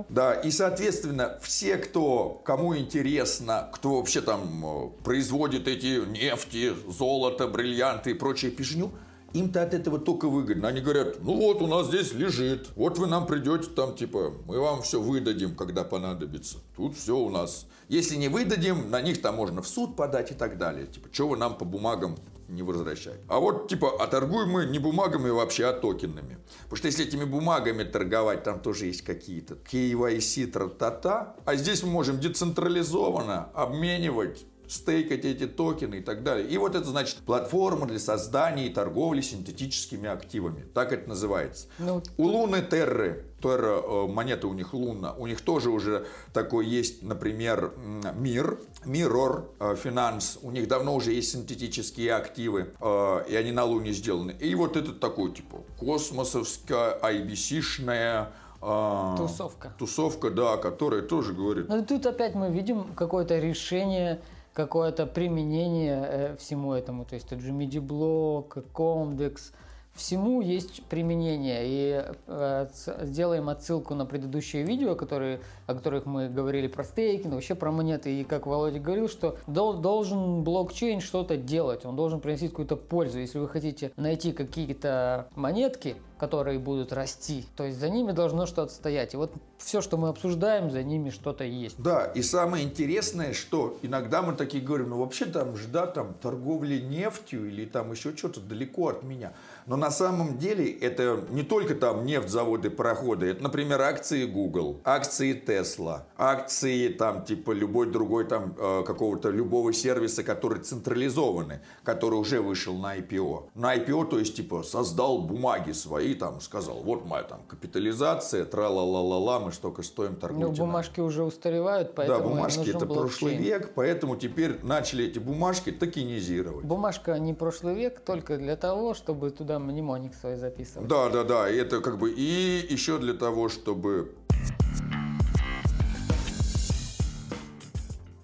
Да, 0.09 0.34
и, 0.34 0.49
соответственно, 0.49 1.38
все, 1.43 1.77
кто, 1.77 2.41
кому 2.43 2.75
интересно, 2.75 3.69
кто 3.71 3.97
вообще 3.97 4.21
там 4.21 4.65
э, 4.65 4.89
производит 5.03 5.67
эти 5.67 6.03
нефти, 6.07 6.73
золото, 6.88 7.47
бриллианты 7.47 8.11
и 8.11 8.13
прочее 8.15 8.49
пижню, 8.49 8.91
им-то 9.34 9.61
от 9.61 9.75
этого 9.75 9.99
только 9.99 10.27
выгодно. 10.27 10.69
Они 10.69 10.82
говорят, 10.82 11.21
ну 11.21 11.36
вот 11.36 11.61
у 11.61 11.67
нас 11.67 11.89
здесь 11.89 12.13
лежит, 12.13 12.69
вот 12.75 12.97
вы 12.97 13.05
нам 13.05 13.27
придете 13.27 13.69
там, 13.75 13.95
типа, 13.95 14.34
мы 14.47 14.59
вам 14.59 14.82
все 14.82 14.99
выдадим, 14.99 15.55
когда 15.55 15.84
понадобится. 15.84 16.57
Тут 16.75 16.97
все 16.97 17.15
у 17.15 17.30
нас. 17.30 17.67
Если 17.89 18.15
не 18.15 18.27
выдадим, 18.27 18.89
на 18.89 19.01
них 19.01 19.21
там 19.21 19.36
можно 19.36 19.61
в 19.61 19.67
суд 19.67 19.95
подать 19.95 20.32
и 20.32 20.34
так 20.34 20.57
далее. 20.57 20.88
Типа, 20.88 21.09
что 21.11 21.27
вы 21.27 21.38
нам 21.38 21.55
по 21.55 21.65
бумагам 21.65 22.17
не 22.49 22.63
возвращаете? 22.63 23.23
А 23.27 23.39
вот, 23.39 23.67
типа, 23.67 23.95
а 23.99 24.07
торгуем 24.07 24.49
мы 24.49 24.65
не 24.65 24.79
бумагами 24.79 25.29
вообще, 25.29 25.65
а 25.65 25.73
токенами. 25.73 26.37
Потому 26.63 26.77
что 26.77 26.87
если 26.87 27.05
этими 27.05 27.23
бумагами 27.23 27.83
торговать, 27.83 28.43
там 28.43 28.59
тоже 28.59 28.87
есть 28.87 29.03
какие-то 29.03 29.55
KYC, 29.55 30.47
тра-та-та. 30.47 31.35
А 31.45 31.55
здесь 31.55 31.83
мы 31.83 31.89
можем 31.89 32.19
децентрализованно 32.19 33.49
обменивать 33.53 34.45
стейкать 34.70 35.26
эти 35.26 35.47
токены 35.47 35.95
и 35.95 36.01
так 36.01 36.24
далее. 36.24 36.47
И 36.47 36.57
вот 36.57 36.76
это 36.76 36.86
значит 36.86 37.17
платформа 37.26 37.88
для 37.88 37.99
создания 37.99 38.67
и 38.67 38.70
торговли 38.70 39.22
синтетическими 39.22 40.07
активами. 40.07 40.65
Так 40.74 40.93
это 40.93 41.09
называется. 41.09 41.67
Ну, 41.80 42.03
у 42.17 42.26
Луны 42.26 42.61
Терры, 42.61 43.26
Терра, 43.41 43.82
э, 43.82 44.07
монета 44.07 44.47
у 44.47 44.53
них 44.53 44.74
Луна, 44.74 45.13
у 45.13 45.26
них 45.26 45.41
тоже 45.41 45.70
уже 45.70 46.05
такой 46.34 46.67
есть, 46.67 47.01
например, 47.03 47.74
Мир, 48.15 48.59
Mirror 48.86 49.45
Finance, 49.57 50.38
э, 50.41 50.47
у 50.47 50.51
них 50.51 50.67
давно 50.67 50.95
уже 50.95 51.13
есть 51.13 51.32
синтетические 51.32 52.13
активы, 52.13 52.74
э, 52.80 53.24
и 53.28 53.36
они 53.36 53.51
на 53.51 53.63
Луне 53.63 53.91
сделаны. 53.91 54.36
И 54.39 54.53
вот 54.53 54.78
этот 54.78 54.99
такой, 54.99 55.32
типа, 55.32 55.63
космосовская, 55.80 56.99
IBC-шная, 57.01 58.28
а, 58.61 59.15
тусовка. 59.17 59.72
Тусовка, 59.78 60.30
да, 60.30 60.57
которая 60.57 61.01
тоже 61.01 61.34
говорит. 61.34 61.70
Ну 61.70 61.86
тут 61.86 62.05
опять 62.05 62.36
мы 62.36 62.51
видим 62.51 62.93
какое-то 62.93 63.39
решение 63.39 64.20
какое-то 64.60 65.05
применение 65.05 66.05
э, 66.05 66.36
всему 66.36 66.74
этому. 66.74 67.05
То 67.05 67.16
есть 67.16 67.30
тот 67.30 67.39
же 67.39 67.51
MIDI-блок, 67.53 68.57
Comdex, 68.74 69.53
всему 69.99 70.41
есть 70.41 70.83
применение. 70.83 71.61
И 71.63 72.05
э, 72.27 72.67
сделаем 73.03 73.49
отсылку 73.49 73.93
на 73.93 74.05
предыдущие 74.05 74.63
видео, 74.63 74.95
которые, 74.95 75.41
о 75.67 75.75
которых 75.75 76.05
мы 76.05 76.29
говорили 76.29 76.67
про 76.67 76.83
стейкинг, 76.83 77.33
вообще 77.33 77.53
про 77.53 77.71
монеты. 77.71 78.21
И 78.21 78.23
как 78.23 78.47
Володя 78.47 78.79
говорил, 78.79 79.09
что 79.09 79.37
дол, 79.45 79.75
должен 79.75 80.43
блокчейн 80.43 81.01
что-то 81.01 81.37
делать, 81.37 81.85
он 81.85 81.95
должен 81.95 82.19
приносить 82.19 82.51
какую-то 82.51 82.77
пользу. 82.77 83.19
Если 83.19 83.37
вы 83.37 83.47
хотите 83.47 83.91
найти 83.97 84.31
какие-то 84.31 85.27
монетки, 85.35 85.95
которые 86.17 86.59
будут 86.59 86.91
расти, 86.91 87.45
то 87.55 87.63
есть 87.63 87.79
за 87.79 87.89
ними 87.89 88.11
должно 88.11 88.45
что-то 88.45 88.73
стоять. 88.73 89.13
И 89.13 89.17
вот 89.17 89.31
все, 89.57 89.81
что 89.81 89.97
мы 89.97 90.09
обсуждаем, 90.09 90.69
за 90.69 90.83
ними 90.83 91.09
что-то 91.09 91.43
есть. 91.43 91.81
Да, 91.81 92.05
и 92.05 92.21
самое 92.21 92.65
интересное, 92.65 93.33
что 93.33 93.77
иногда 93.81 94.21
мы 94.21 94.33
такие 94.33 94.63
говорим, 94.63 94.89
ну 94.89 94.99
вообще 94.99 95.25
там 95.25 95.55
жда 95.55 95.87
там 95.87 96.13
торговли 96.21 96.79
нефтью 96.79 97.47
или 97.47 97.65
там 97.65 97.91
еще 97.91 98.15
что-то 98.15 98.41
далеко 98.41 98.89
от 98.89 99.03
меня. 99.03 99.33
Но 99.70 99.76
на 99.78 99.91
самом 99.91 100.39
деле 100.39 100.72
это 100.72 101.24
не 101.30 101.43
только 101.43 101.76
там 101.76 102.03
нефть, 102.03 102.30
заводы, 102.30 102.72
пароходы. 102.72 103.28
Это, 103.28 103.43
например, 103.43 103.80
акции 103.82 104.26
Google, 104.26 104.82
акции 104.84 105.39
Tesla, 105.39 106.05
акции 106.17 106.88
там 106.88 107.24
типа 107.24 107.51
любой 107.51 107.91
другой 107.91 108.26
там 108.26 108.55
э, 108.57 108.84
какого-то 108.84 109.30
любого 109.30 109.72
сервиса, 109.72 110.24
который 110.24 110.63
централизованный, 110.63 111.59
который 111.84 112.15
уже 112.15 112.41
вышел 112.41 112.74
на 112.80 112.97
IPO. 112.97 113.49
На 113.53 113.78
IPO, 113.78 114.09
то 114.09 114.17
есть 114.17 114.36
типа 114.36 114.63
создал 114.63 115.22
бумаги 115.22 115.72
свои, 115.74 116.15
там 116.15 116.41
сказал, 116.41 116.82
вот 116.82 117.05
моя 117.05 117.22
там 117.22 117.41
капитализация, 117.47 118.45
тра-ла-ла-ла-ла, 118.45 119.39
мы 119.39 119.51
столько 119.51 119.84
стоим, 119.84 120.15
торгуйте. 120.15 120.47
Ну, 120.47 120.65
бумажки 120.65 120.99
уже 120.99 121.24
устаревают, 121.24 121.93
поэтому 121.93 122.20
Да, 122.24 122.28
бумажки 122.28 122.70
это 122.70 122.88
блокчейн. 122.88 123.01
прошлый 123.01 123.36
век, 123.36 123.74
поэтому 123.76 124.15
теперь 124.15 124.57
начали 124.63 125.05
эти 125.05 125.20
бумажки 125.20 125.72
токенизировать. 125.72 126.65
Бумажка 126.65 127.20
не 127.20 127.36
прошлый 127.36 127.76
век 127.76 127.99
только 127.99 128.38
для 128.38 128.55
того, 128.55 128.95
чтобы 128.95 129.30
туда 129.30 129.59
там 129.60 129.68
мнемоник 129.68 130.14
свой 130.16 130.38
записывать. 130.38 130.88
Да, 130.88 131.10
да, 131.10 131.24
да. 131.24 131.49
И 131.49 131.57
это 131.57 131.82
как 131.82 131.97
бы 131.97 132.12
и 132.12 132.66
еще 132.70 132.97
для 132.97 133.14
того, 133.14 133.49
чтобы 133.49 134.16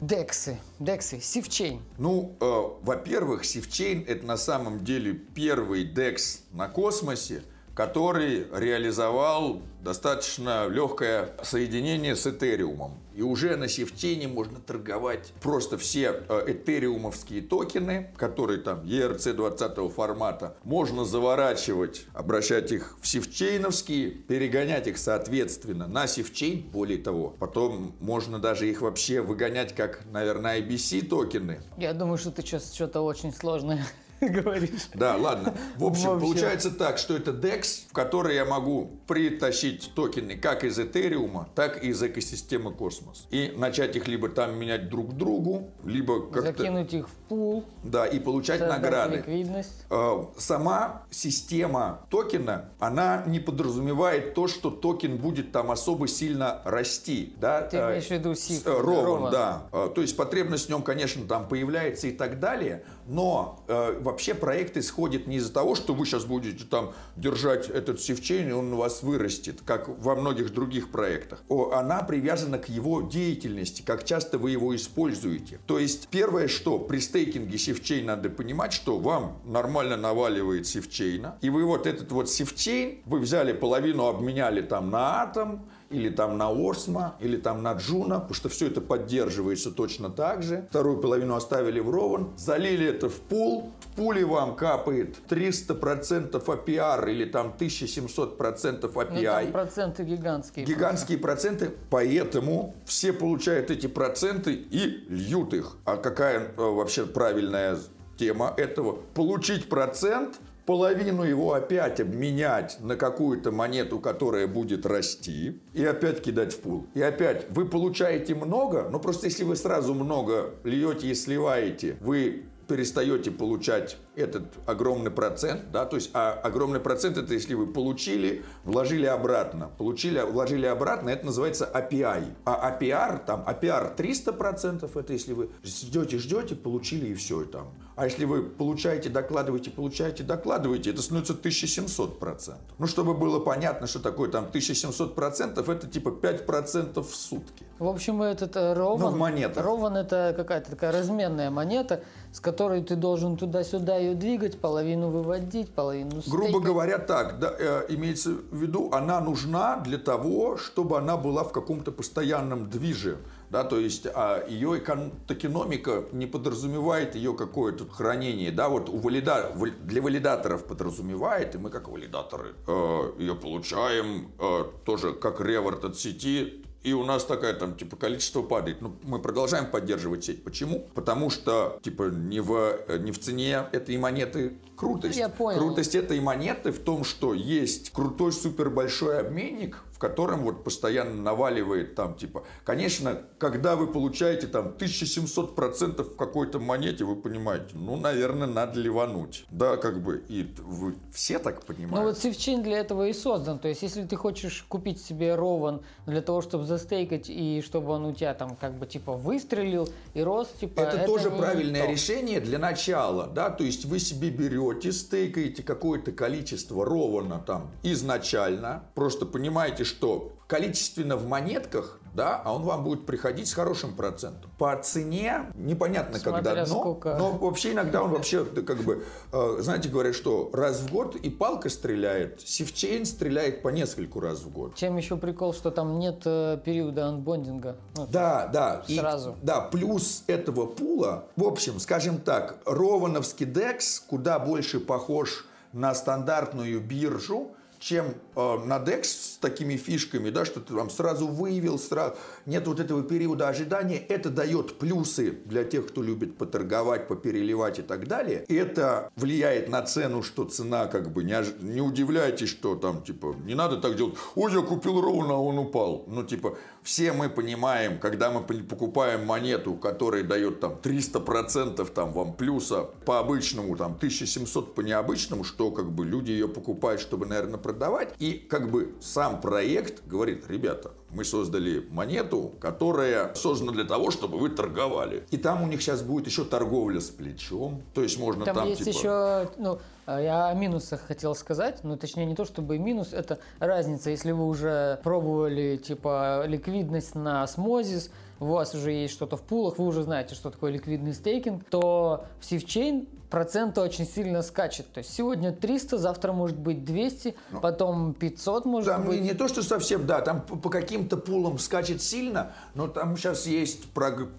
Дексы, 0.01 0.59
дексы, 0.77 1.19
сивчейн. 1.19 1.81
Ну, 1.97 2.37
э, 2.39 2.45
во-первых, 2.83 3.43
сивчейн 3.43 4.03
это 4.07 4.23
на 4.23 4.37
самом 4.37 4.83
деле 4.83 5.13
первый 5.13 5.83
декс 5.83 6.43
на 6.51 6.67
космосе, 6.67 7.41
который 7.75 8.47
реализовал 8.53 9.61
достаточно 9.83 10.67
легкое 10.67 11.35
соединение 11.43 12.15
с 12.15 12.25
этериумом. 12.25 12.97
И 13.13 13.21
уже 13.21 13.55
на 13.55 13.67
сифтене 13.67 14.27
можно 14.27 14.59
торговать 14.59 15.31
просто 15.41 15.77
все 15.77 16.23
э, 16.27 16.43
этериумовские 16.47 17.41
токены, 17.41 18.11
которые 18.17 18.59
там 18.59 18.81
ERC 18.81 19.33
20 19.33 19.93
формата, 19.93 20.57
можно 20.63 21.05
заворачивать, 21.05 22.05
обращать 22.13 22.71
их 22.71 22.97
в 23.01 23.07
сифчейновские, 23.07 24.09
перегонять 24.09 24.87
их 24.87 24.97
соответственно 24.97 25.87
на 25.87 26.07
сифчейн, 26.07 26.61
более 26.61 26.97
того. 26.97 27.35
Потом 27.39 27.93
можно 27.99 28.39
даже 28.39 28.69
их 28.69 28.81
вообще 28.81 29.21
выгонять 29.21 29.75
как, 29.75 30.01
наверное, 30.11 30.61
IBC 30.61 31.07
токены. 31.07 31.61
Я 31.77 31.93
думаю, 31.93 32.17
что 32.17 32.31
ты 32.31 32.41
сейчас 32.41 32.73
что-то 32.73 33.01
очень 33.01 33.33
сложное 33.33 33.85
говоришь. 34.21 34.89
Да, 34.93 35.15
ладно. 35.17 35.53
В 35.77 35.85
общем, 35.85 36.19
получается 36.19 36.71
так, 36.71 36.97
что 36.97 37.15
это 37.15 37.31
DEX, 37.31 37.87
в 37.89 37.93
который 37.93 38.35
я 38.35 38.45
могу 38.45 38.91
притащить 39.07 39.91
токены 39.95 40.35
как 40.37 40.63
из 40.63 40.79
Этериума, 40.79 41.49
так 41.55 41.83
и 41.83 41.87
из 41.89 42.01
экосистемы 42.01 42.73
Космос. 42.73 43.27
И 43.31 43.53
начать 43.55 43.95
их 43.95 44.07
либо 44.07 44.29
там 44.29 44.57
менять 44.57 44.89
друг 44.89 45.11
к 45.11 45.13
другу, 45.13 45.69
либо 45.83 46.21
как-то... 46.27 46.51
Закинуть 46.57 46.93
их 46.93 47.07
в 47.09 47.11
пул, 47.27 47.65
Да, 47.83 48.05
и 48.05 48.19
получать 48.19 48.61
награды. 48.61 49.17
ликвидность. 49.17 49.85
Э, 49.89 50.23
Сама 50.37 51.03
система 51.11 52.05
токена, 52.09 52.69
она 52.79 53.23
не 53.27 53.39
подразумевает 53.39 54.33
то, 54.33 54.47
что 54.47 54.69
токен 54.69 55.17
будет 55.17 55.51
там 55.51 55.71
особо 55.71 56.07
сильно 56.07 56.61
расти. 56.65 57.33
Да? 57.37 57.61
Ты 57.61 57.77
имеешь 57.77 58.07
в 58.07 58.11
виду 58.11 58.31
SIF, 58.31 58.61
Rowan. 58.65 59.31
да. 59.31 59.63
Э, 59.71 59.89
То 59.93 60.01
есть 60.01 60.15
потребность 60.15 60.67
в 60.67 60.69
нем, 60.69 60.81
конечно, 60.83 61.25
там 61.27 61.47
появляется 61.47 62.07
и 62.07 62.11
так 62.11 62.39
далее, 62.39 62.83
но 63.07 63.63
э, 63.67 63.99
вообще 64.01 64.33
проект 64.33 64.77
исходит 64.77 65.27
не 65.27 65.37
из-за 65.37 65.53
того, 65.53 65.75
что 65.75 65.93
вы 65.93 66.05
сейчас 66.05 66.25
будете 66.25 66.65
там 66.65 66.93
держать 67.15 67.69
этот 67.69 68.01
Sifchain, 68.01 68.49
и 68.49 68.51
он 68.51 68.73
у 68.73 68.77
вас 68.77 69.03
вырастет, 69.03 69.61
как 69.65 69.87
во 69.87 70.15
многих 70.15 70.53
других 70.53 70.91
проектах. 70.91 71.43
О, 71.49 71.71
Она 71.71 72.03
привязана 72.03 72.57
к 72.57 72.69
его 72.69 73.01
деятельности, 73.01 73.81
как 73.81 74.03
часто 74.03 74.37
вы 74.37 74.51
его 74.51 74.75
используете. 74.75 75.59
То 75.67 75.79
есть 75.79 76.07
первое, 76.09 76.47
что 76.47 76.79
при 76.79 76.99
staking 76.99 77.57
е 77.57 77.62
Sifchain 77.62 78.05
надо 78.05 78.29
понимать, 78.29 78.73
что 78.73 78.97
вам 78.97 79.39
нормально 79.45 79.97
наваливает 79.97 80.67
Sifchain 80.67 81.23
а, 81.23 81.37
и 81.41 81.49
вы 81.49 81.65
вот 81.65 81.87
этот 81.87 82.11
вот 82.11 82.29
Sifchain, 82.29 83.01
вы 83.05 83.19
взяли 83.19 83.53
половину, 83.53 84.05
обменяли 84.05 84.61
там 84.61 84.89
на 84.89 85.21
атом, 85.21 85.65
или 85.89 86.09
там 86.09 86.37
на 86.37 86.49
Osmo, 86.49 87.15
или 87.19 87.37
там 87.37 87.61
на 87.63 87.73
Juno, 87.73 88.15
потому 88.19 88.33
что 88.33 88.49
все 88.49 88.67
это 88.67 88.81
поддерживается 88.81 89.71
точно 89.71 90.09
так 90.09 90.43
же. 90.43 90.65
Вторую 90.69 90.97
половину 90.97 91.35
оставили 91.35 91.79
в 91.79 91.89
Rowan, 91.89 92.29
залили 92.37 92.87
это 92.87 93.09
в 93.09 93.19
пул, 93.19 93.71
в 93.79 93.95
пуле 93.95 94.25
вам 94.25 94.55
капает 94.55 95.15
300% 95.29 96.31
APR 96.43 97.11
или 97.11 97.25
там 97.25 97.53
1700% 97.57 98.81
Ну, 98.81 98.89
там 98.89 98.91
APY. 98.91 99.51
проценты 99.51 100.03
гигантские. 100.03 100.65
Гигантские 100.65 101.17
проценты, 101.17 101.71
поэтому 101.89 102.75
все 102.85 103.13
получают 103.13 103.71
эти 103.71 103.87
проценты 103.87 104.53
и 104.53 105.05
льют 105.09 105.53
их. 105.53 105.77
А 105.85 105.97
какая 105.97 106.39
э, 106.39 106.51
вообще 106.57 107.05
правильная 107.05 107.77
тема 108.17 108.53
этого? 108.57 108.93
Получить 109.13 109.69
процент, 109.69 110.39
половину 110.65 111.23
его 111.23 111.53
опять 111.53 111.99
обменять 111.99 112.77
на 112.79 112.95
какую-то 112.95 113.51
монету, 113.51 113.99
которая 113.99 114.47
будет 114.47 114.85
расти, 114.85 115.59
и 115.73 115.85
опять 115.85 116.21
кидать 116.21 116.53
в 116.53 116.59
пул. 116.59 116.87
И 116.93 117.01
опять 117.01 117.47
вы 117.49 117.65
получаете 117.65 118.35
много, 118.35 118.87
но 118.91 118.99
просто 118.99 119.27
если 119.27 119.43
вы 119.43 119.55
сразу 119.55 119.93
много 119.93 120.55
льете 120.63 121.07
и 121.07 121.15
сливаете, 121.15 121.97
вы 122.01 122.45
перестаете 122.67 123.31
получать 123.31 123.97
этот 124.15 124.45
огромный 124.65 125.11
процент, 125.11 125.71
да, 125.71 125.85
то 125.85 125.97
есть 125.97 126.09
а 126.13 126.33
огромный 126.33 126.79
процент 126.79 127.17
это 127.17 127.33
если 127.33 127.53
вы 127.53 127.67
получили, 127.67 128.43
вложили 128.63 129.05
обратно, 129.05 129.69
получили, 129.77 130.19
вложили 130.19 130.65
обратно, 130.65 131.09
это 131.09 131.27
называется 131.27 131.69
API. 131.71 132.25
А 132.45 132.71
APR, 132.71 133.23
там, 133.25 133.45
APR 133.47 133.95
300%, 133.95 134.99
это 134.99 135.13
если 135.13 135.33
вы 135.33 135.49
ждете, 135.63 136.17
ждете, 136.17 136.55
получили 136.55 137.09
и 137.09 137.13
все 137.13 137.45
там. 137.45 137.67
А 137.95 138.05
если 138.05 138.25
вы 138.25 138.43
получаете, 138.43 139.09
докладываете, 139.09 139.71
получаете, 139.71 140.23
докладываете, 140.23 140.89
это 140.89 141.01
становится 141.01 141.33
1700%. 141.33 142.55
Ну, 142.77 142.87
чтобы 142.87 143.13
было 143.13 143.39
понятно, 143.39 143.87
что 143.87 143.99
такое 143.99 144.29
там 144.29 144.47
1700%, 144.53 145.71
это 145.71 145.87
типа 145.87 146.09
5% 146.09 147.01
в 147.01 147.15
сутки. 147.15 147.65
В 147.79 147.87
общем, 147.87 148.21
этот 148.21 148.57
э, 148.57 148.73
Рован, 148.73 148.99
Ну, 148.99 149.09
в 149.11 149.17
монетах. 149.17 149.63
Рован 149.63 149.95
это 149.95 150.33
какая-то 150.35 150.71
такая 150.71 150.91
разменная 150.91 151.49
монета, 151.49 152.03
с 152.33 152.41
которой 152.41 152.83
ты 152.83 152.97
должен 152.97 153.37
туда-сюда 153.37 153.95
ее 153.95 154.13
двигать, 154.13 154.59
половину 154.59 155.09
выводить, 155.09 155.69
половину 155.73 156.21
Грубо 156.27 156.47
стейкать. 156.47 156.63
говоря, 156.65 156.97
так, 156.99 157.39
да, 157.39 157.53
э, 157.57 157.85
имеется 157.89 158.31
в 158.51 158.57
виду, 158.57 158.89
она 158.91 159.21
нужна 159.21 159.77
для 159.77 159.97
того, 159.97 160.57
чтобы 160.57 160.97
она 160.97 161.15
была 161.15 161.45
в 161.45 161.53
каком-то 161.53 161.93
постоянном 161.93 162.69
движе. 162.69 163.19
Да, 163.49 163.63
то 163.63 163.79
есть 163.79 164.07
а, 164.13 164.45
ее 164.47 164.77
экон- 164.79 165.11
токеномика 165.27 166.05
не 166.11 166.25
подразумевает 166.25 167.15
ее 167.15 167.33
какое-то 167.33 167.87
хранение. 167.87 168.51
Да, 168.51 168.69
вот 168.69 168.89
у 168.89 168.97
валида, 168.97 169.51
вал- 169.55 169.71
для 169.83 170.01
валидаторов 170.01 170.65
подразумевает, 170.65 171.55
и 171.55 171.57
мы 171.57 171.69
как 171.69 171.87
валидаторы 171.87 172.55
э, 172.67 173.11
ее 173.19 173.35
получаем 173.35 174.31
э, 174.39 174.63
тоже 174.85 175.13
как 175.13 175.41
реворд 175.41 175.85
от 175.85 175.97
сети 175.97 176.65
и 176.85 176.93
у 176.93 177.03
нас 177.03 177.25
такая 177.25 177.55
там, 177.55 177.75
типа, 177.75 177.95
количество 177.95 178.43
падает. 178.43 178.79
Ну, 178.79 178.95
мы 179.01 179.19
продолжаем 179.19 179.65
поддерживать 179.65 180.23
сеть. 180.23 180.43
Почему? 180.43 180.87
Потому 180.93 181.31
что, 181.31 181.79
типа, 181.81 182.11
не 182.11 182.39
в, 182.39 182.77
не 182.99 183.11
в 183.11 183.19
цене 183.19 183.63
этой 183.71 183.97
монеты 183.97 184.53
крутость. 184.77 185.17
Я 185.17 185.29
понял. 185.29 185.57
Крутость 185.57 185.95
этой 185.95 186.19
монеты 186.19 186.71
в 186.71 186.77
том, 186.77 187.03
что 187.03 187.33
есть 187.33 187.89
крутой 187.89 188.31
супер 188.33 188.69
большой 188.69 189.19
обменник, 189.19 189.79
в 189.95 189.97
котором 189.97 190.43
вот 190.43 190.65
постоянно 190.65 191.21
наваливает 191.21 191.95
там, 191.95 192.15
типа, 192.15 192.43
конечно, 192.65 193.21
когда 193.37 193.77
вы 193.77 193.87
получаете 193.87 194.47
там 194.47 194.75
1700% 194.77 196.03
в 196.03 196.17
какой-то 196.17 196.59
монете, 196.59 197.05
вы 197.05 197.15
понимаете, 197.15 197.67
ну, 197.71 197.95
наверное, 197.95 198.45
надо 198.45 198.77
ливануть. 198.77 199.45
Да, 199.49 199.77
как 199.77 200.03
бы, 200.03 200.21
и 200.27 200.53
вы 200.59 200.95
все 201.13 201.39
так 201.39 201.63
понимаете. 201.63 201.95
Ну 201.95 202.03
вот 202.03 202.17
Севчин 202.17 202.61
для 202.61 202.79
этого 202.79 203.07
и 203.07 203.13
создан. 203.13 203.57
То 203.57 203.69
есть, 203.69 203.83
если 203.83 204.03
ты 204.03 204.17
хочешь 204.17 204.65
купить 204.67 205.01
себе 205.01 205.33
Рован 205.35 205.81
для 206.05 206.21
того, 206.21 206.41
чтобы 206.41 206.65
застейкать 206.65 207.29
и 207.29 207.63
чтобы 207.65 207.93
он 207.93 208.03
у 208.03 208.13
тебя 208.13 208.33
там 208.33 208.57
как 208.57 208.77
бы 208.77 208.85
типа 208.85 209.13
выстрелил 209.13 209.87
и 210.13 210.21
рос, 210.21 210.49
типа. 210.59 210.81
Это, 210.81 211.05
тоже 211.05 211.31
не 211.31 211.37
правильное 211.37 211.85
то. 211.85 211.91
решение 211.91 212.41
для 212.41 212.59
начала, 212.59 213.27
да, 213.27 213.49
то 213.49 213.63
есть 213.63 213.85
вы 213.85 213.99
себе 213.99 214.29
берете, 214.29 214.91
стейкаете 214.91 215.63
какое-то 215.63 216.11
количество 216.11 216.83
ровно 216.83 217.39
там 217.39 217.71
изначально, 217.83 218.83
просто 218.93 219.25
понимаете, 219.25 219.84
что 219.85 220.33
количественно 220.47 221.15
в 221.15 221.27
монетках, 221.27 221.99
да, 222.13 222.41
а 222.45 222.53
он 222.53 222.63
вам 222.63 222.83
будет 222.83 223.05
приходить 223.05 223.47
с 223.49 223.53
хорошим 223.53 223.93
процентом. 223.93 224.49
По 224.57 224.75
цене 224.77 225.47
непонятно 225.55 226.17
Смотря 226.17 226.41
когда, 226.43 226.65
но, 226.65 226.79
сколько. 226.79 227.15
но 227.17 227.31
вообще 227.33 227.73
иногда 227.73 228.03
он 228.03 228.11
вообще 228.11 228.45
как 228.45 228.77
бы, 228.83 229.03
э, 229.33 229.57
знаете, 229.59 229.89
говорят, 229.89 230.15
что 230.15 230.49
раз 230.53 230.79
в 230.79 230.91
год 230.91 231.15
и 231.17 231.29
палка 231.29 231.69
стреляет, 231.69 232.39
сивчейн 232.41 233.05
стреляет 233.05 233.61
по 233.63 233.67
нескольку 233.69 234.21
раз 234.21 234.39
в 234.39 234.49
год. 234.49 234.75
Чем 234.75 234.95
еще 234.95 235.17
прикол, 235.17 235.53
что 235.53 235.71
там 235.71 235.99
нет 235.99 236.21
э, 236.25 236.57
периода 236.63 237.07
анбондинга. 237.07 237.75
Ну, 237.97 238.07
Да, 238.09 238.47
да. 238.47 238.83
И- 238.87 238.97
Сразу. 238.97 239.35
да, 239.41 239.59
плюс 239.61 240.23
этого 240.27 240.67
пула, 240.67 241.25
в 241.35 241.43
общем, 241.43 241.79
скажем 241.79 242.19
так, 242.19 242.59
Ровановский 242.65 243.45
DEX 243.45 244.01
куда 244.07 244.39
больше 244.39 244.79
похож 244.79 245.45
на 245.73 245.93
стандартную 245.93 246.79
биржу, 246.79 247.54
чем 247.85 248.15
э, 248.35 248.57
на 248.65 248.79
DEX 248.79 249.03
с 249.03 249.37
такими 249.39 249.77
фишками, 249.77 250.31
да, 250.31 250.43
что 250.43 250.59
ты 250.59 250.73
там 250.73 250.89
сразу 250.89 251.27
выявил, 251.27 251.77
сразу 251.77 252.15
нет 252.47 252.65
вот 252.67 252.79
этого 252.79 253.03
периода 253.03 253.47
ожидания. 253.47 253.99
Это 253.99 254.31
дает 254.31 254.79
плюсы 254.79 255.37
для 255.45 255.63
тех, 255.63 255.85
кто 255.87 256.01
любит 256.01 256.35
поторговать, 256.35 257.07
попереливать 257.07 257.77
и 257.77 257.83
так 257.83 258.07
далее. 258.07 258.43
Это 258.47 259.11
влияет 259.15 259.69
на 259.69 259.83
цену, 259.83 260.23
что 260.23 260.45
цена 260.45 260.87
как 260.87 261.13
бы 261.13 261.23
не, 261.23 261.33
ож- 261.33 261.61
не 261.63 261.79
удивляйтесь, 261.79 262.49
что 262.49 262.75
там 262.75 263.03
типа 263.03 263.35
не 263.45 263.53
надо 263.53 263.77
так 263.77 263.95
делать. 263.95 264.15
Ой, 264.33 264.51
я 264.51 264.61
купил 264.61 264.99
ровно, 264.99 265.35
а 265.35 265.37
он 265.37 265.59
упал. 265.59 266.05
Ну 266.07 266.23
типа 266.23 266.57
все 266.81 267.13
мы 267.13 267.29
понимаем, 267.29 267.99
когда 267.99 268.31
мы 268.31 268.41
покупаем 268.41 269.27
монету, 269.27 269.75
которая 269.75 270.23
дает 270.23 270.59
там 270.59 270.79
300% 270.81 271.85
там 271.93 272.13
вам 272.13 272.33
плюса 272.33 272.89
по 273.05 273.19
обычному, 273.19 273.77
там 273.77 273.91
1700 273.93 274.73
по 274.73 274.81
необычному, 274.81 275.43
что 275.43 275.69
как 275.69 275.91
бы 275.91 276.03
люди 276.03 276.31
ее 276.31 276.47
покупают, 276.47 276.99
чтобы, 276.99 277.27
наверное, 277.27 277.59
продавать. 277.75 278.13
И 278.19 278.33
как 278.33 278.71
бы 278.71 278.95
сам 279.01 279.41
проект 279.41 280.07
говорит, 280.07 280.45
ребята, 280.47 280.91
мы 281.09 281.25
создали 281.25 281.85
монету, 281.91 282.53
которая 282.59 283.33
создана 283.35 283.73
для 283.73 283.83
того, 283.83 284.11
чтобы 284.11 284.37
вы 284.37 284.49
торговали. 284.49 285.23
И 285.31 285.37
там 285.37 285.61
у 285.61 285.67
них 285.67 285.81
сейчас 285.81 286.01
будет 286.01 286.25
еще 286.27 286.45
торговля 286.45 286.99
с 286.99 287.09
плечом. 287.09 287.83
То 287.93 288.01
есть 288.01 288.17
можно 288.17 288.45
Там, 288.45 288.55
там, 288.55 288.67
есть 288.67 288.83
типа... 288.83 288.97
еще, 288.97 289.49
ну, 289.57 289.79
э, 290.07 290.23
я 290.23 290.47
о 290.47 290.53
минусах 290.53 291.01
хотел 291.01 291.35
сказать, 291.35 291.79
ну, 291.83 291.97
точнее, 291.97 292.25
не 292.25 292.35
то 292.35 292.45
чтобы 292.45 292.77
минус, 292.77 293.13
это 293.13 293.39
разница, 293.59 294.09
если 294.09 294.31
вы 294.31 294.47
уже 294.47 294.99
пробовали, 295.03 295.77
типа, 295.77 296.45
ликвидность 296.47 297.15
на 297.15 297.45
смозис, 297.47 298.09
у 298.39 298.45
вас 298.45 298.73
уже 298.75 298.91
есть 298.91 299.13
что-то 299.13 299.37
в 299.37 299.41
пулах, 299.41 299.77
вы 299.77 299.85
уже 299.85 300.03
знаете, 300.03 300.35
что 300.35 300.49
такое 300.49 300.71
ликвидный 300.71 301.13
staking, 301.13 301.63
то 301.69 302.25
в 302.39 302.45
Sifchain 302.45 303.07
проценты 303.29 303.81
очень 303.81 304.05
сильно 304.05 304.41
скачет. 304.41 304.91
То 304.93 304.99
есть 304.99 305.13
сегодня 305.13 305.51
300, 305.51 305.97
завтра 305.97 306.31
может 306.31 306.57
быть 306.57 306.83
200, 306.83 307.35
потом 307.61 308.13
500 308.13 308.65
может 308.65 308.89
Там 308.89 309.07
быть. 309.07 309.21
не, 309.21 309.29
не 309.29 309.33
то, 309.33 309.47
что 309.47 309.63
совсем, 309.63 310.05
да, 310.05 310.21
там 310.21 310.41
по, 310.41 310.55
по 310.55 310.69
каким-то 310.69 311.17
пулам 311.17 311.57
скачет 311.57 312.01
сильно, 312.01 312.51
но 312.75 312.87
там 312.87 313.17
сейчас 313.17 313.47
есть 313.47 313.83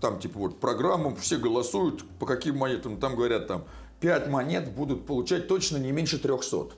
там, 0.01 0.19
типа, 0.19 0.39
вот, 0.39 0.61
программа, 0.61 1.15
все 1.17 1.37
голосуют, 1.37 2.05
по 2.19 2.27
каким 2.27 2.59
монетам, 2.59 2.99
там 2.99 3.17
говорят, 3.17 3.49
там, 3.49 3.65
5 4.01 4.29
монет 4.29 4.71
будут 4.73 5.07
получать 5.07 5.49
точно 5.49 5.79
не 5.79 5.91
меньше 5.93 6.19
300. 6.19 6.69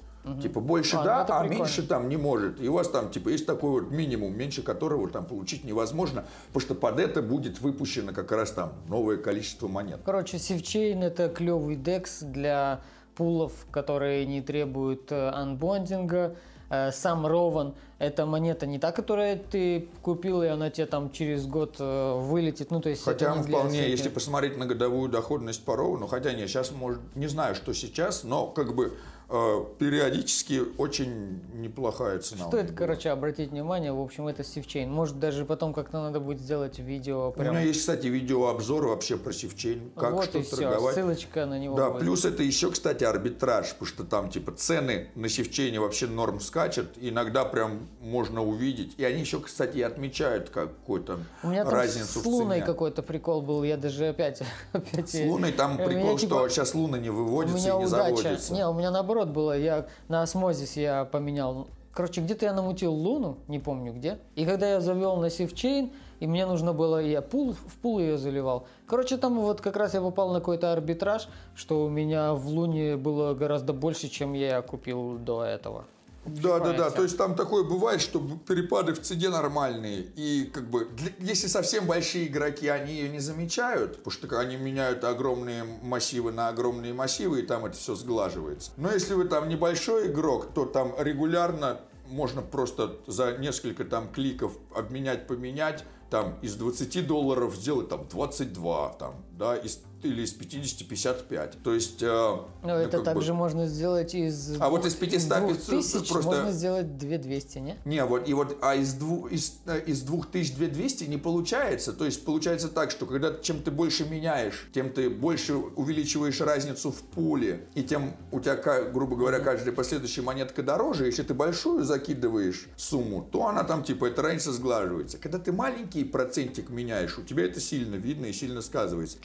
Типа 0.43 0.61
больше 0.61 0.97
А, 0.97 1.05
да, 1.05 1.21
а 1.23 1.41
прикольно. 1.41 1.63
меньше 1.63 1.87
там 1.87 2.09
не 2.09 2.17
может. 2.19 2.61
И 2.61 2.69
у 2.69 2.75
вас 2.75 2.89
там 2.89 3.11
типа 3.11 3.31
есть 3.31 3.47
такой 3.47 3.71
вот 3.83 3.91
минимум, 3.91 4.37
меньше 4.37 4.63
которого 4.63 5.09
там 5.09 5.25
получить 5.25 5.65
невозможно, 5.65 6.25
потому 6.49 6.61
что 6.61 6.75
под 6.75 6.99
это 7.01 7.23
будет 7.23 7.61
выпущено 7.61 8.13
как 8.13 8.31
раз 8.33 8.51
там 8.51 8.73
новое 8.89 9.17
количество 9.17 9.69
монет. 9.69 10.01
Короче, 10.05 10.39
Sifchain 10.39 11.03
это 11.03 11.29
клевый 11.31 11.77
DEX 11.77 12.21
для 12.23 12.81
пулов, 13.15 13.53
которые 13.71 14.27
не 14.27 14.43
требуют 14.43 15.11
э, 15.13 15.31
unbonding 15.31 16.18
а. 16.18 16.37
Э, 16.71 16.91
Сам 16.93 17.27
Rowan 17.27 17.75
это 17.99 18.27
монета 18.27 18.67
не 18.67 18.79
та, 18.79 18.93
которая 18.93 19.37
ты 19.37 19.89
купил, 20.03 20.43
и 20.43 20.47
она 20.47 20.69
тебе 20.71 20.87
там 20.87 21.11
через 21.11 21.47
год 21.47 21.77
э, 21.79 22.15
вылетит. 22.21 22.71
Ну, 22.71 22.81
то 22.83 22.91
есть 22.91 23.03
Хотя 23.03 23.33
это 23.33 23.43
вполне, 23.43 23.71
всяких- 23.79 23.91
если 23.91 24.09
посмотреть 24.11 24.59
на 24.59 24.67
годовую 24.67 25.09
доходность 25.09 25.65
по 25.65 25.75
Rowan, 25.77 25.97
ну 25.97 26.07
хотя 26.07 26.33
нет, 26.35 26.49
сейчас 26.51 26.71
может, 26.71 27.01
не 27.17 27.27
знаю, 27.29 27.55
что 27.55 27.73
сейчас, 27.73 28.25
но 28.25 28.47
как 28.47 28.75
бы 28.75 28.93
периодически 29.29 30.63
очень 30.79 31.41
неплохая 31.55 32.19
цена. 32.19 32.47
у 32.47 32.49
Стоит, 32.49 32.73
короче, 32.73 33.11
обратить 33.11 33.51
внимание, 33.51 33.93
в 33.93 34.01
общем, 34.01 34.27
это 34.27 34.43
Sifchain. 34.43 34.91
Может, 34.91 35.19
даже 35.19 35.45
потом 35.45 35.75
как-то 35.75 36.01
надо 36.01 36.19
будет 36.19 36.41
сделать 36.41 36.79
видео 36.79 37.29
У 37.29 37.33
прям. 37.33 37.55
меня 37.55 37.61
есть, 37.61 37.81
кстати, 37.81 38.07
видеообзор 38.07 38.87
вообще 38.87 39.19
про 39.19 39.33
Sifchain, 39.33 39.91
как 39.97 40.13
вот 40.13 40.25
что 40.25 40.39
и 40.39 40.43
все, 40.43 40.57
торговать. 40.57 40.95
ссылочка 40.95 41.45
на 41.45 41.59
него. 41.59 41.77
Да, 41.77 41.91
будет. 41.91 42.01
плюс 42.01 42.25
это 42.25 42.43
еще, 42.43 42.71
кстати, 42.71 43.05
арбитраж, 43.05 43.73
потому 43.73 43.87
что 43.87 44.05
там 44.05 44.31
типа 44.31 44.53
цены 44.53 45.09
на 45.15 45.29
Sifchain 45.29 45.73
е 45.73 45.79
вообще 45.79 46.07
норм 46.07 46.41
скачут, 46.41 46.89
иногда 46.97 47.45
прям 47.45 47.89
можно 48.01 48.43
увидеть. 48.43 48.95
И 48.97 49.05
они 49.05 49.21
еще, 49.21 49.41
кстати, 49.41 49.77
и 49.77 49.83
отмечают 49.83 50.49
какую-то 50.49 51.19
У 51.43 51.49
меня 51.49 51.65
там 51.65 51.75
разницу 51.75 52.21
с 52.21 52.25
Луной 52.25 52.63
какой-то 52.63 53.03
прикол 53.03 53.43
был, 53.43 53.63
я 53.63 53.77
даже 53.77 54.09
опять... 54.09 54.43
опять 54.73 55.11
С 55.11 55.21
Луной 55.21 55.53
там 55.53 55.73
У 55.73 55.75
меня, 55.75 55.87
прикол, 55.87 56.17
типа, 56.19 56.35
что 56.37 56.49
сейчас 56.49 56.75
Луна 56.75 56.99
не 56.99 57.11
У 57.11 57.15
выводится 57.15 57.59
и 57.59 57.73
не 57.73 57.85
удача. 57.85 58.17
заводится. 58.17 58.53
Не, 58.55 58.67
у 58.67 58.73
меня 58.73 58.91
наоборот 58.91 59.18
было. 59.27 59.59
Я 59.59 59.87
на 60.09 60.23
Osmosis 60.23 60.77
я 60.77 61.05
поменял. 61.05 61.69
Короче, 61.93 62.21
где-то 62.21 62.47
я 62.47 62.53
намутил 62.53 62.93
луну, 62.93 63.39
не 63.49 63.59
помню 63.59 63.93
где. 63.93 64.19
И 64.37 64.45
когда 64.45 64.71
я 64.71 64.81
завел 64.81 65.17
на 65.17 65.31
Sifchain, 65.31 65.91
и 66.21 66.27
мне 66.27 66.47
нужно 66.47 66.73
было, 66.73 67.03
я 67.03 67.23
пул, 67.23 67.55
в 67.55 67.77
пул 67.83 67.99
ее 67.99 68.19
заливал. 68.19 68.67
Короче, 68.87 69.17
там 69.17 69.39
вот 69.39 69.61
как 69.61 69.77
раз 69.77 69.95
я 69.95 70.01
попал 70.01 70.33
на 70.33 70.41
какой-то 70.41 70.73
арбитраж, 70.73 71.29
что 71.55 71.85
у 71.85 71.89
меня 71.89 72.35
в 72.35 72.47
луне 72.49 72.97
было 72.97 73.35
гораздо 73.35 73.73
больше, 73.73 74.09
чем 74.09 74.33
я 74.33 74.63
купил 74.63 75.19
до 75.19 75.43
этого. 75.43 75.87
Да, 76.29 76.59
да, 76.61 76.73
да. 76.73 76.91
То 76.91 77.03
есть 77.03 77.17
там 77.17 77.35
такое 77.35 77.65
бывает, 77.65 78.01
что 78.01 78.21
перепады 78.47 78.93
в 78.95 79.01
цене 79.01 79.29
нормальные. 79.29 80.07
И 80.17 80.51
как 80.53 80.69
бы, 80.71 80.85
для- 80.87 81.13
если 81.19 81.47
совсем 81.47 81.87
большие 81.87 82.27
игроки, 82.27 82.69
они 82.69 82.93
ее 82.95 83.09
не 83.09 83.21
замечают, 83.21 83.99
потому 84.03 84.11
что 84.13 84.39
они 84.39 84.57
меняют 84.57 85.05
огромные 85.05 85.65
массивы 85.83 86.33
на 86.33 86.49
огромные 86.49 86.93
массивы, 86.95 87.41
и 87.41 87.43
там 87.43 87.65
это 87.65 87.77
все 87.77 87.95
сглаживается. 87.95 88.71
Но 88.77 88.91
если 88.93 89.15
вы 89.15 89.25
там 89.25 89.49
небольшой 89.49 90.09
игрок, 90.09 90.53
то 90.55 90.65
там 90.65 90.95
регулярно 90.99 91.81
можно 92.07 92.43
просто 92.43 92.97
за 93.07 93.37
несколько 93.37 93.85
там 93.85 94.11
кликов 94.11 94.53
обменять, 94.75 95.27
поменять, 95.27 95.85
там 96.11 96.39
из 96.41 96.55
20 96.55 97.07
долларов 97.07 97.55
сделать 97.55 97.91
там 97.91 98.09
22, 98.09 98.89
там, 98.99 99.15
да, 99.33 99.57
из, 99.57 99.81
или 100.03 100.23
из 100.23 100.33
50 100.33 100.89
55. 100.89 101.63
То 101.63 101.75
есть... 101.75 102.03
э, 102.03 102.07
Но 102.07 102.49
ну, 102.63 102.71
это 102.71 102.91
как 102.91 103.01
бы- 103.01 103.05
также 103.05 103.35
можно 103.35 103.67
сделать 103.67 104.15
из... 104.15 104.57
А 104.61 104.69
вот 104.69 104.87
из 104.87 104.95
500 104.95 105.39
двух 105.39 105.57
тысяч 105.59 106.09
просто- 106.09 106.31
можно 106.31 106.53
сделать 106.53 106.97
2200, 106.99 107.59
не? 107.59 107.77
Не, 107.85 108.05
вот, 108.05 108.29
и 108.29 108.35
вот, 108.35 108.57
а 108.61 108.75
из, 108.75 108.95
дву, 108.95 109.27
из, 109.27 109.55
э, 109.67 109.81
из 109.87 110.03
2200 110.03 111.05
не 111.05 111.17
получается. 111.17 111.93
То 111.93 112.05
есть 112.05 112.25
получается 112.25 112.69
так, 112.69 112.91
что 112.91 113.07
когда 113.07 113.35
чем 113.43 113.63
ты 113.63 113.71
больше 113.71 114.09
меняешь, 114.09 114.69
тем 114.73 114.91
ты 114.91 115.11
больше 115.11 115.55
увеличиваешь 115.55 116.41
разницу 116.41 116.91
в 116.91 117.03
пуле, 117.03 117.67
и 117.75 117.83
тем 117.83 118.15
у 118.33 118.41
тебя, 118.41 118.57
грубо 118.91 119.17
говоря, 119.17 119.41
каждая 119.41 119.75
последующая 119.75 120.23
монетка 120.23 120.63
дороже. 120.63 121.07
Если 121.07 121.23
ты 121.23 121.35
большую 121.35 121.85
закидываешь 121.85 122.69
сумму, 122.77 123.27
то 123.31 123.47
она 123.47 123.65
там, 123.65 123.83
типа, 123.83 124.07
эта 124.07 124.23
разница 124.23 124.53
сглаживается. 124.53 125.19
Когда 125.19 125.39
ты 125.39 125.53
маленький 125.53 126.05
процентик 126.05 126.71
меняешь, 126.71 127.19
у 127.19 127.23
тебя 127.23 127.45
это 127.45 127.61
сильно 127.61 127.97
видно 127.97 128.27
и 128.27 128.33
сильно 128.33 128.63
сказывается. 128.63 129.19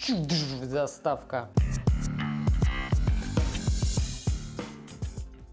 Заставка. 0.63 1.49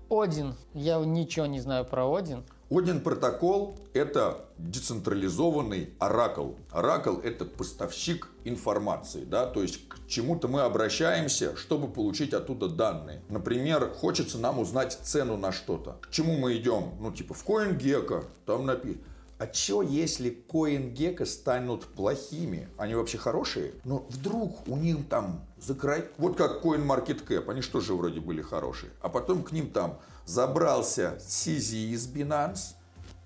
Один. 0.09 0.55
Я 0.75 0.99
ничего 0.99 1.47
не 1.47 1.61
знаю 1.61 1.85
про 1.85 2.07
Один. 2.13 2.45
Один 2.71 3.01
протокол– 3.01 3.75
это 3.95 4.45
децентрализованный 4.57 5.93
оракл. 5.99 6.53
Оракл– 6.71 7.17
это 7.25 7.45
поставщик 7.45 8.29
информации, 8.45 9.25
да, 9.25 9.47
то 9.47 9.61
есть 9.61 9.89
к 9.89 10.07
чему-то 10.07 10.47
мы 10.47 10.61
обращаемся, 10.61 11.57
чтобы 11.57 11.89
получить 11.89 12.33
оттуда 12.33 12.69
данные. 12.69 13.23
Например, 13.29 13.91
хочется 13.91 14.39
нам 14.39 14.61
узнать 14.61 14.97
цену 15.03 15.37
на 15.37 15.51
что-то. 15.51 15.99
К 16.01 16.11
чему 16.11 16.37
мы 16.37 16.57
идем? 16.57 16.93
Ну, 17.01 17.11
типа 17.11 17.35
в 17.35 17.45
CoinGecko, 17.45 18.25
там 18.47 18.67
написано. 18.67 19.03
А 19.41 19.51
что, 19.51 19.81
если 19.81 20.45
CoinGecko 20.51 21.25
станут 21.25 21.87
плохими? 21.87 22.69
Они 22.77 22.95
вообще 22.95 23.17
хорошие? 23.17 23.73
Но 23.85 24.05
вдруг 24.11 24.69
у 24.69 24.77
них 24.77 25.09
там 25.09 25.41
закрай... 25.59 26.05
Вот 26.19 26.37
как 26.37 26.63
CoinMarketCap, 26.63 27.51
они 27.51 27.63
что 27.63 27.81
же 27.81 27.95
вроде 27.95 28.21
были 28.21 28.43
хорошие. 28.43 28.93
А 29.01 29.09
потом 29.09 29.43
к 29.43 29.53
ним 29.53 29.71
там 29.71 29.99
забрался 30.27 31.19
CZ 31.27 31.75
из 31.75 32.07
Binance, 32.07 32.75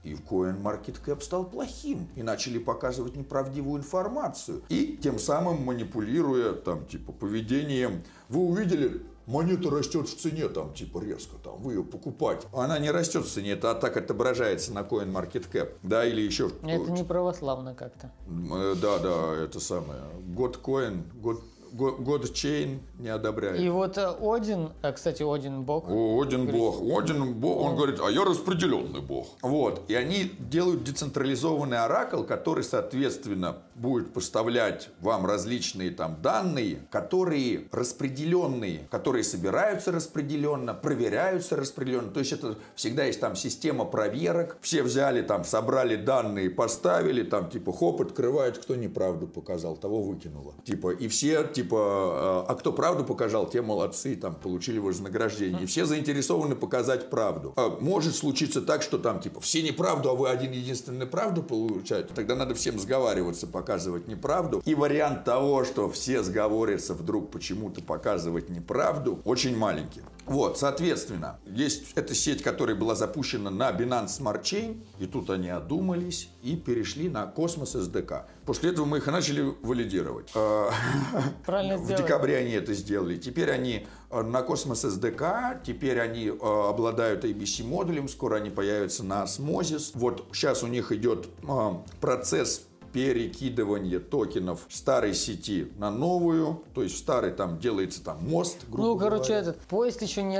и 0.04 0.12
CoinMarketCap 0.12 1.20
стал 1.20 1.46
плохим. 1.46 2.08
И 2.14 2.22
начали 2.22 2.58
показывать 2.58 3.16
неправдивую 3.16 3.80
информацию. 3.80 4.62
И 4.68 4.96
тем 5.02 5.18
самым 5.18 5.64
манипулируя 5.64 6.52
там 6.52 6.86
типа 6.86 7.10
поведением. 7.10 8.04
Вы 8.28 8.40
увидели, 8.42 9.02
монета 9.26 9.70
растет 9.70 10.08
в 10.08 10.16
цене 10.16 10.48
там 10.48 10.72
типа 10.74 10.98
резко, 10.98 11.36
там 11.42 11.62
вы 11.62 11.74
ее 11.74 11.84
покупать. 11.84 12.46
Она 12.52 12.78
не 12.78 12.90
растет 12.90 13.24
в 13.24 13.30
цене, 13.30 13.52
это 13.52 13.74
так 13.74 13.96
отображается 13.96 14.72
на 14.72 14.80
CoinMarketCap. 14.80 15.74
Да, 15.82 16.04
или 16.04 16.20
еще... 16.20 16.50
Это 16.62 16.90
не 16.90 17.04
православно 17.04 17.74
как-то. 17.74 18.12
Э, 18.28 18.74
Да, 18.80 18.98
да, 18.98 19.34
это 19.34 19.60
самое. 19.60 20.00
Год 20.28 20.60
Coin, 20.62 21.02
год, 21.20 21.42
год, 21.74 22.00
год 22.00 22.24
Chain 22.24 22.78
не 22.98 23.08
одобряет. 23.08 23.60
И 23.60 23.68
вот 23.68 23.98
э, 23.98 24.14
Один, 24.20 24.70
а, 24.82 24.92
кстати, 24.92 25.22
Один 25.22 25.62
бог. 25.62 25.88
О, 25.88 26.22
Один 26.22 26.46
бог. 26.46 26.80
Один 26.98 27.34
бог. 27.34 27.60
Он 27.60 27.76
говорит, 27.76 28.00
а 28.02 28.10
я 28.10 28.24
распределенный 28.24 29.00
бог. 29.00 29.28
Вот. 29.42 29.82
И 29.88 29.94
они 29.94 30.30
делают 30.38 30.84
децентрализованный 30.84 31.78
оракл, 31.78 32.22
который, 32.22 32.64
соответственно, 32.64 33.58
будет 33.74 34.12
поставлять 34.12 34.88
вам 35.00 35.26
различные 35.26 35.90
там 35.90 36.16
данные, 36.22 36.78
которые 36.90 37.68
распределенные, 37.72 38.86
которые 38.90 39.24
собираются 39.24 39.92
распределенно, 39.92 40.74
проверяются 40.74 41.56
распределенно. 41.56 42.10
То 42.10 42.20
есть 42.20 42.32
это 42.32 42.56
всегда 42.76 43.04
есть 43.04 43.20
там 43.20 43.34
система 43.36 43.84
проверок. 43.84 44.56
Все 44.60 44.82
взяли 44.82 45.22
там, 45.22 45.44
собрали 45.44 45.96
данные, 45.96 46.50
поставили, 46.50 47.22
там 47.22 47.50
типа 47.50 47.72
хоп, 47.72 48.00
открывают, 48.00 48.58
кто 48.58 48.76
неправду 48.76 49.26
показал, 49.26 49.76
того 49.76 50.02
выкинуло. 50.02 50.54
Типа, 50.64 50.90
и 50.90 51.08
все, 51.08 51.44
типа, 51.44 51.63
э, 51.72 52.44
а 52.48 52.54
кто 52.58 52.72
правду 52.72 53.04
показал, 53.04 53.48
те 53.48 53.62
молодцы, 53.62 54.16
там, 54.16 54.34
получили 54.34 54.78
вознаграждение. 54.78 55.62
И 55.62 55.66
все 55.66 55.84
заинтересованы 55.84 56.54
показать 56.54 57.10
правду. 57.10 57.52
А 57.56 57.76
может 57.80 58.14
случиться 58.14 58.62
так, 58.62 58.82
что 58.82 58.98
там, 58.98 59.20
типа, 59.20 59.40
все 59.40 59.62
неправду, 59.62 60.10
а 60.10 60.14
вы 60.14 60.28
один 60.28 60.52
единственный 60.52 61.06
правду 61.06 61.42
получаете. 61.42 62.08
Тогда 62.14 62.34
надо 62.34 62.54
всем 62.54 62.78
сговариваться, 62.78 63.46
показывать 63.46 64.08
неправду. 64.08 64.62
И 64.64 64.74
вариант 64.74 65.24
того, 65.24 65.64
что 65.64 65.90
все 65.90 66.22
сговорятся 66.22 66.94
вдруг 66.94 67.30
почему-то 67.30 67.82
показывать 67.82 68.48
неправду, 68.48 69.20
очень 69.24 69.56
маленький. 69.56 70.00
Вот, 70.26 70.58
соответственно, 70.58 71.38
есть 71.46 71.92
эта 71.94 72.14
сеть, 72.14 72.42
которая 72.42 72.74
была 72.76 72.94
запущена 72.94 73.50
на 73.50 73.70
Binance 73.70 74.20
Smart 74.20 74.42
Chain, 74.42 74.82
и 74.98 75.06
тут 75.06 75.28
они 75.30 75.50
одумались 75.50 76.28
и 76.42 76.56
перешли 76.56 77.08
на 77.08 77.24
Cosmos 77.24 77.74
SDK. 77.74 78.24
После 78.46 78.70
этого 78.70 78.86
мы 78.86 78.98
их 78.98 79.06
начали 79.06 79.54
валидировать. 79.62 80.30
А, 80.34 80.70
Правильно 81.46 81.76
В 81.76 81.84
сделали. 81.84 82.02
декабре 82.02 82.36
они 82.38 82.52
это 82.52 82.74
сделали. 82.74 83.16
Теперь 83.18 83.50
они 83.50 83.86
э, 84.10 84.22
на 84.22 84.38
Cosmos 84.40 84.84
SDK, 84.88 85.60
теперь 85.64 86.00
они 86.00 86.26
э, 86.28 86.32
обладают 86.32 87.24
ABC 87.24 87.64
модулем, 87.64 88.08
скоро 88.08 88.36
они 88.36 88.50
появятся 88.50 89.04
на 89.04 89.24
Osmosis. 89.24 89.90
Вот 89.94 90.26
сейчас 90.32 90.62
у 90.62 90.66
них 90.66 90.90
идет 90.92 91.28
э, 91.42 91.70
процесс 92.00 92.66
перекидывания 92.94 93.98
токенов 93.98 94.60
старой 94.68 95.14
сети 95.14 95.72
на 95.78 95.90
новую, 95.90 96.62
то 96.74 96.82
есть 96.84 96.94
в 96.94 96.98
старой 96.98 97.32
там 97.32 97.58
делается 97.58 98.02
там 98.04 98.24
мост, 98.24 98.58
грубо 98.68 98.88
Ну, 98.88 98.96
короче, 98.96 99.32
говоря. 99.32 99.40
этот 99.40 99.60
поезд 99.62 100.00
еще 100.00 100.22
не 100.22 100.36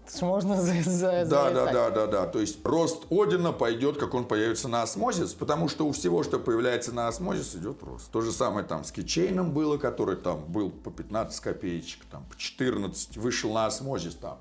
ж 0.18 0.22
можно 0.22 0.60
за, 0.60 0.82
за, 0.82 1.24
Да, 1.24 1.50
да, 1.50 1.72
да, 1.72 1.90
да, 1.90 2.06
да. 2.08 2.26
То 2.26 2.40
есть 2.40 2.58
рост 2.64 3.04
Одина 3.10 3.52
пойдет, 3.52 3.96
как 3.96 4.14
он 4.14 4.24
появится 4.24 4.66
на 4.66 4.82
осмозис, 4.82 5.34
потому 5.34 5.68
что 5.68 5.86
у 5.86 5.92
всего, 5.92 6.24
что 6.24 6.40
появляется 6.40 6.92
на 6.92 7.06
осмозис, 7.06 7.54
идет 7.54 7.80
рост. 7.84 8.10
То 8.10 8.22
же 8.22 8.32
самое 8.32 8.66
там 8.66 8.84
с 8.84 8.90
кичейном 8.90 9.52
было, 9.52 9.78
который 9.78 10.16
там 10.16 10.44
был 10.48 10.70
по 10.70 10.90
15 10.90 11.40
копеечек, 11.40 12.04
там 12.10 12.24
по 12.24 12.36
14, 12.36 13.16
вышел 13.18 13.52
на 13.52 13.66
осмозис 13.66 14.16
там 14.16 14.38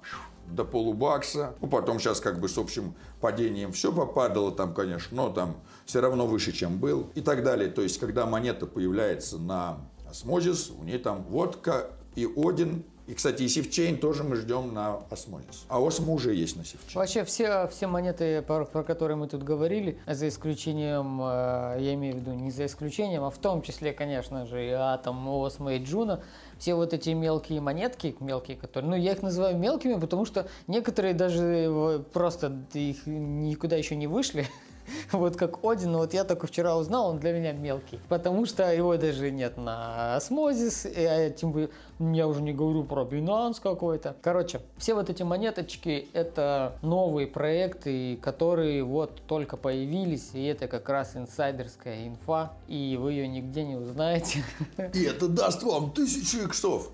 до 0.47 0.65
полубакса. 0.65 1.55
Ну, 1.61 1.67
потом 1.67 1.99
сейчас 1.99 2.19
как 2.19 2.39
бы 2.39 2.49
с 2.49 2.57
общим 2.57 2.95
падением 3.19 3.71
все 3.71 3.91
попадало 3.91 4.51
там, 4.51 4.73
конечно, 4.73 5.15
но 5.15 5.29
там 5.29 5.57
все 5.85 6.01
равно 6.01 6.27
выше, 6.27 6.51
чем 6.51 6.77
был 6.77 7.09
и 7.15 7.21
так 7.21 7.43
далее. 7.43 7.69
То 7.69 7.81
есть, 7.81 7.99
когда 7.99 8.25
монета 8.25 8.65
появляется 8.65 9.37
на 9.37 9.77
Osmosis, 10.09 10.71
у 10.77 10.83
нее 10.83 10.99
там 10.99 11.23
водка 11.23 11.87
и 12.15 12.27
Один 12.35 12.83
И, 13.07 13.13
кстати, 13.13 13.43
и 13.43 13.47
Sifchain 13.47 13.97
тоже 13.97 14.23
мы 14.23 14.35
ждем 14.35 14.73
на 14.73 14.97
Osmosis. 15.09 15.65
А 15.69 15.85
Osmo 15.85 16.13
уже 16.13 16.33
есть 16.33 16.55
на 16.55 16.63
Sifchain. 16.63 16.95
Вообще 16.95 17.23
все, 17.25 17.67
все 17.67 17.87
монеты, 17.87 18.41
про, 18.41 18.65
про 18.65 18.83
которые 18.83 19.17
мы 19.17 19.27
тут 19.27 19.43
говорили, 19.43 19.97
за 20.07 20.27
исключением, 20.27 21.19
э, 21.21 21.77
я 21.79 21.93
имею 21.95 22.15
в 22.15 22.19
виду 22.19 22.33
не 22.33 22.51
за 22.51 22.65
исключением, 22.65 23.23
а 23.23 23.29
в 23.29 23.37
том 23.37 23.63
числе, 23.63 23.91
конечно 23.91 24.45
же, 24.45 24.65
и 24.65 24.69
Атом, 24.69 25.27
Osmo 25.27 25.73
и 25.73 25.83
Juno, 25.83 26.23
все 26.61 26.75
вот 26.75 26.93
эти 26.93 27.09
мелкие 27.09 27.59
монетки, 27.59 28.15
мелкие, 28.19 28.55
которые, 28.55 28.91
ну, 28.91 28.95
я 28.95 29.13
их 29.13 29.23
называю 29.23 29.57
мелкими, 29.57 29.99
потому 29.99 30.25
что 30.25 30.47
некоторые 30.67 31.15
даже 31.15 31.43
э, 31.43 31.99
просто 32.13 32.55
их 32.73 33.07
никуда 33.07 33.75
еще 33.75 33.95
не 33.95 34.05
вышли, 34.05 34.45
вот 35.11 35.35
как 35.35 35.63
Один, 35.63 35.95
вот 35.95 36.13
я 36.13 36.23
только 36.23 36.47
вчера 36.47 36.77
узнал, 36.77 37.09
он 37.09 37.19
для 37.19 37.33
меня 37.33 37.51
мелкий. 37.51 37.99
Потому 38.09 38.45
что 38.45 38.73
его 38.73 38.97
даже 38.97 39.31
нет 39.31 39.57
на 39.57 40.15
Osmosis, 40.15 40.85
я, 40.85 41.29
тем 41.29 41.51
более, 41.51 41.69
я 41.99 42.27
уже 42.27 42.41
не 42.41 42.53
говорю 42.53 42.83
про 42.83 43.03
Binance 43.03 43.61
какой-то. 43.61 44.15
Короче, 44.21 44.61
все 44.77 44.93
вот 44.93 45.09
эти 45.09 45.23
монеточки, 45.23 46.07
это 46.13 46.77
новые 46.81 47.27
проекты, 47.27 48.17
которые 48.17 48.83
вот 48.83 49.21
только 49.27 49.57
появились, 49.57 50.31
и 50.33 50.43
это 50.45 50.67
как 50.67 50.89
раз 50.89 51.15
инсайдерская 51.15 52.07
инфа, 52.07 52.53
и 52.67 52.97
вы 52.99 53.13
ее 53.13 53.27
нигде 53.27 53.63
не 53.63 53.75
узнаете. 53.75 54.43
И 54.93 55.03
это 55.03 55.27
даст 55.27 55.63
вам 55.63 55.91
тысячу 55.91 56.45
иксов. 56.45 56.89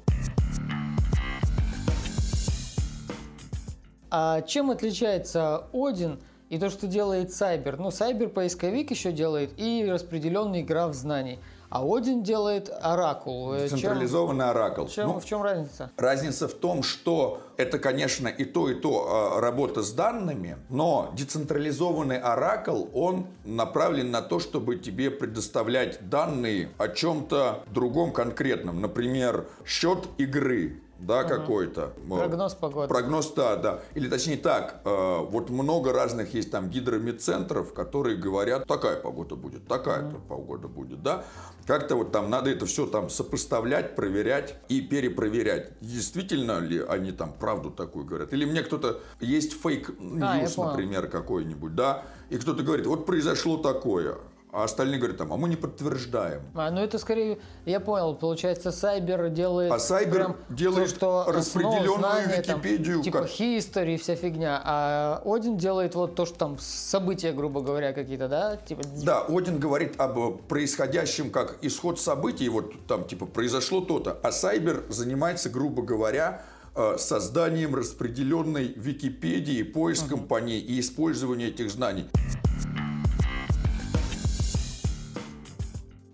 А 4.10 4.42
чем 4.42 4.72
отличается 4.72 5.68
Один 5.74 6.20
и 6.50 6.58
то, 6.58 6.70
что 6.70 6.88
делает 6.88 7.30
Cyber. 7.30 7.76
Ну, 7.78 7.90
Cyber 7.90 8.30
поисковик 8.30 8.92
еще 8.92 9.12
делает 9.12 9.52
и 9.58 9.86
распределенный 9.90 10.64
граф 10.64 10.94
знаний. 10.94 11.40
А 11.70 11.84
Один 11.84 12.24
делает 12.24 12.70
оракул. 12.82 13.54
Централизованный 13.68 14.46
чем, 14.46 14.50
оракул. 14.50 14.88
Чем, 14.88 15.08
ну, 15.08 15.20
в 15.20 15.26
чем 15.26 15.42
разница? 15.42 15.92
Разница 15.98 16.48
в 16.48 16.54
том, 16.54 16.82
что 16.82 17.42
это, 17.58 17.78
конечно, 17.78 18.30
и 18.30 18.46
то, 18.46 18.70
и 18.70 18.76
то 18.76 19.36
э, 19.36 19.42
работа 19.42 19.84
с 19.84 19.92
данными, 19.92 20.58
но 20.70 21.12
децентрализованный 21.14 22.20
оракул, 22.20 22.90
он 22.94 23.28
направлен 23.44 24.12
на 24.12 24.22
то, 24.22 24.40
чтобы 24.40 24.78
тебе 24.78 25.12
предоставлять 25.12 26.10
данные 26.10 26.70
о 26.78 26.88
чем-то 26.88 27.64
другом 27.74 28.14
конкретном. 28.14 28.80
Например, 28.80 29.48
счет 29.66 30.08
игры 30.18 30.80
да, 31.00 31.22
угу. 31.22 31.30
какой-то. 31.30 31.94
Прогноз 32.10 32.56
погоды. 32.56 32.88
Прогноз, 32.88 33.32
да, 33.34 33.56
да. 33.56 33.80
Или 33.94 34.08
точнее 34.08 34.38
так, 34.38 34.82
э, 34.84 35.18
вот 35.30 35.50
много 35.50 35.94
разных 35.94 36.34
есть 36.34 36.52
там 36.52 36.70
гидромедцентров, 36.70 37.74
которые 37.74 38.18
говорят, 38.18 38.68
такая 38.68 38.98
погода 38.98 39.36
будет, 39.36 39.68
такая-то 39.68 40.18
угу. 40.18 40.28
погода 40.28 40.68
будет, 40.68 41.04
да. 41.04 41.24
Как-то 41.66 41.96
вот 41.96 42.12
там 42.12 42.30
надо 42.30 42.50
это 42.50 42.66
все 42.66 42.86
там 42.88 43.10
сопоставлять, 43.10 43.96
проверять 43.96 44.56
и 44.70 44.82
перепроверять. 44.82 45.74
Действительно 45.82 46.60
ли 46.60 46.80
они 46.80 47.12
там 47.12 47.34
правду 47.34 47.72
такую 47.72 48.06
говорят? 48.06 48.32
Или 48.34 48.46
мне 48.46 48.62
кто-то, 48.62 49.02
есть 49.20 49.54
fake 49.62 50.05
news, 50.05 50.58
а, 50.58 50.70
например, 50.70 51.08
какой-нибудь, 51.08 51.76
да, 51.76 52.04
и 52.30 52.38
кто-то 52.38 52.64
говорит, 52.64 52.88
вот 52.88 53.06
произошло 53.06 53.58
такое, 53.58 54.18
а 54.52 54.64
остальные 54.64 55.00
говорят, 55.00 55.18
там, 55.18 55.34
а 55.34 55.38
мы 55.38 55.50
не 55.50 55.58
подтверждаем. 55.58 56.42
А, 56.56 56.72
ну 56.72 56.82
это 56.82 56.98
скорее, 56.98 57.38
я 57.66 57.80
понял, 57.80 58.16
получается, 58.16 58.72
Cyber 58.72 59.30
делает... 59.30 59.72
А 59.72 59.80
Cyber 59.80 60.38
делает 60.50 60.90
то, 60.92 61.26
что 61.26 61.32
распределенную 61.32 61.98
знания, 61.98 62.38
Википедию. 62.38 62.96
Там, 62.96 63.04
типа 63.04 63.20
как... 63.20 63.30
history, 63.30 63.98
вся 63.98 64.16
фигня. 64.16 64.62
А 64.64 65.22
Один 65.26 65.58
делает 65.58 65.96
вот 65.96 66.16
то, 66.16 66.26
что 66.26 66.38
там 66.38 66.58
события, 66.60 67.34
грубо 67.34 67.62
говоря, 67.62 67.92
какие-то, 67.92 68.30
да? 68.30 68.56
Типа... 68.56 68.84
Да, 69.04 69.26
Один 69.28 69.60
говорит 69.60 70.00
об 70.00 70.18
происходящем 70.48 71.30
как 71.30 71.58
исход 71.62 72.00
событий, 72.00 72.48
вот 72.48 72.74
там 72.88 73.06
типа 73.06 73.26
произошло 73.26 73.82
то-то. 73.82 74.18
А 74.24 74.32
Cyber 74.32 74.86
занимается, 74.88 75.50
грубо 75.50 75.82
говоря, 75.82 76.44
э, 76.74 76.96
созданием 76.98 77.76
распределенной 77.76 78.74
Википедии, 78.78 79.64
поиском 79.64 80.22
uh-huh. 80.22 80.28
по 80.28 80.40
ней 80.40 80.62
и 80.62 80.80
использованием 80.80 81.50
этих 81.50 81.70
знаний. 81.70 82.06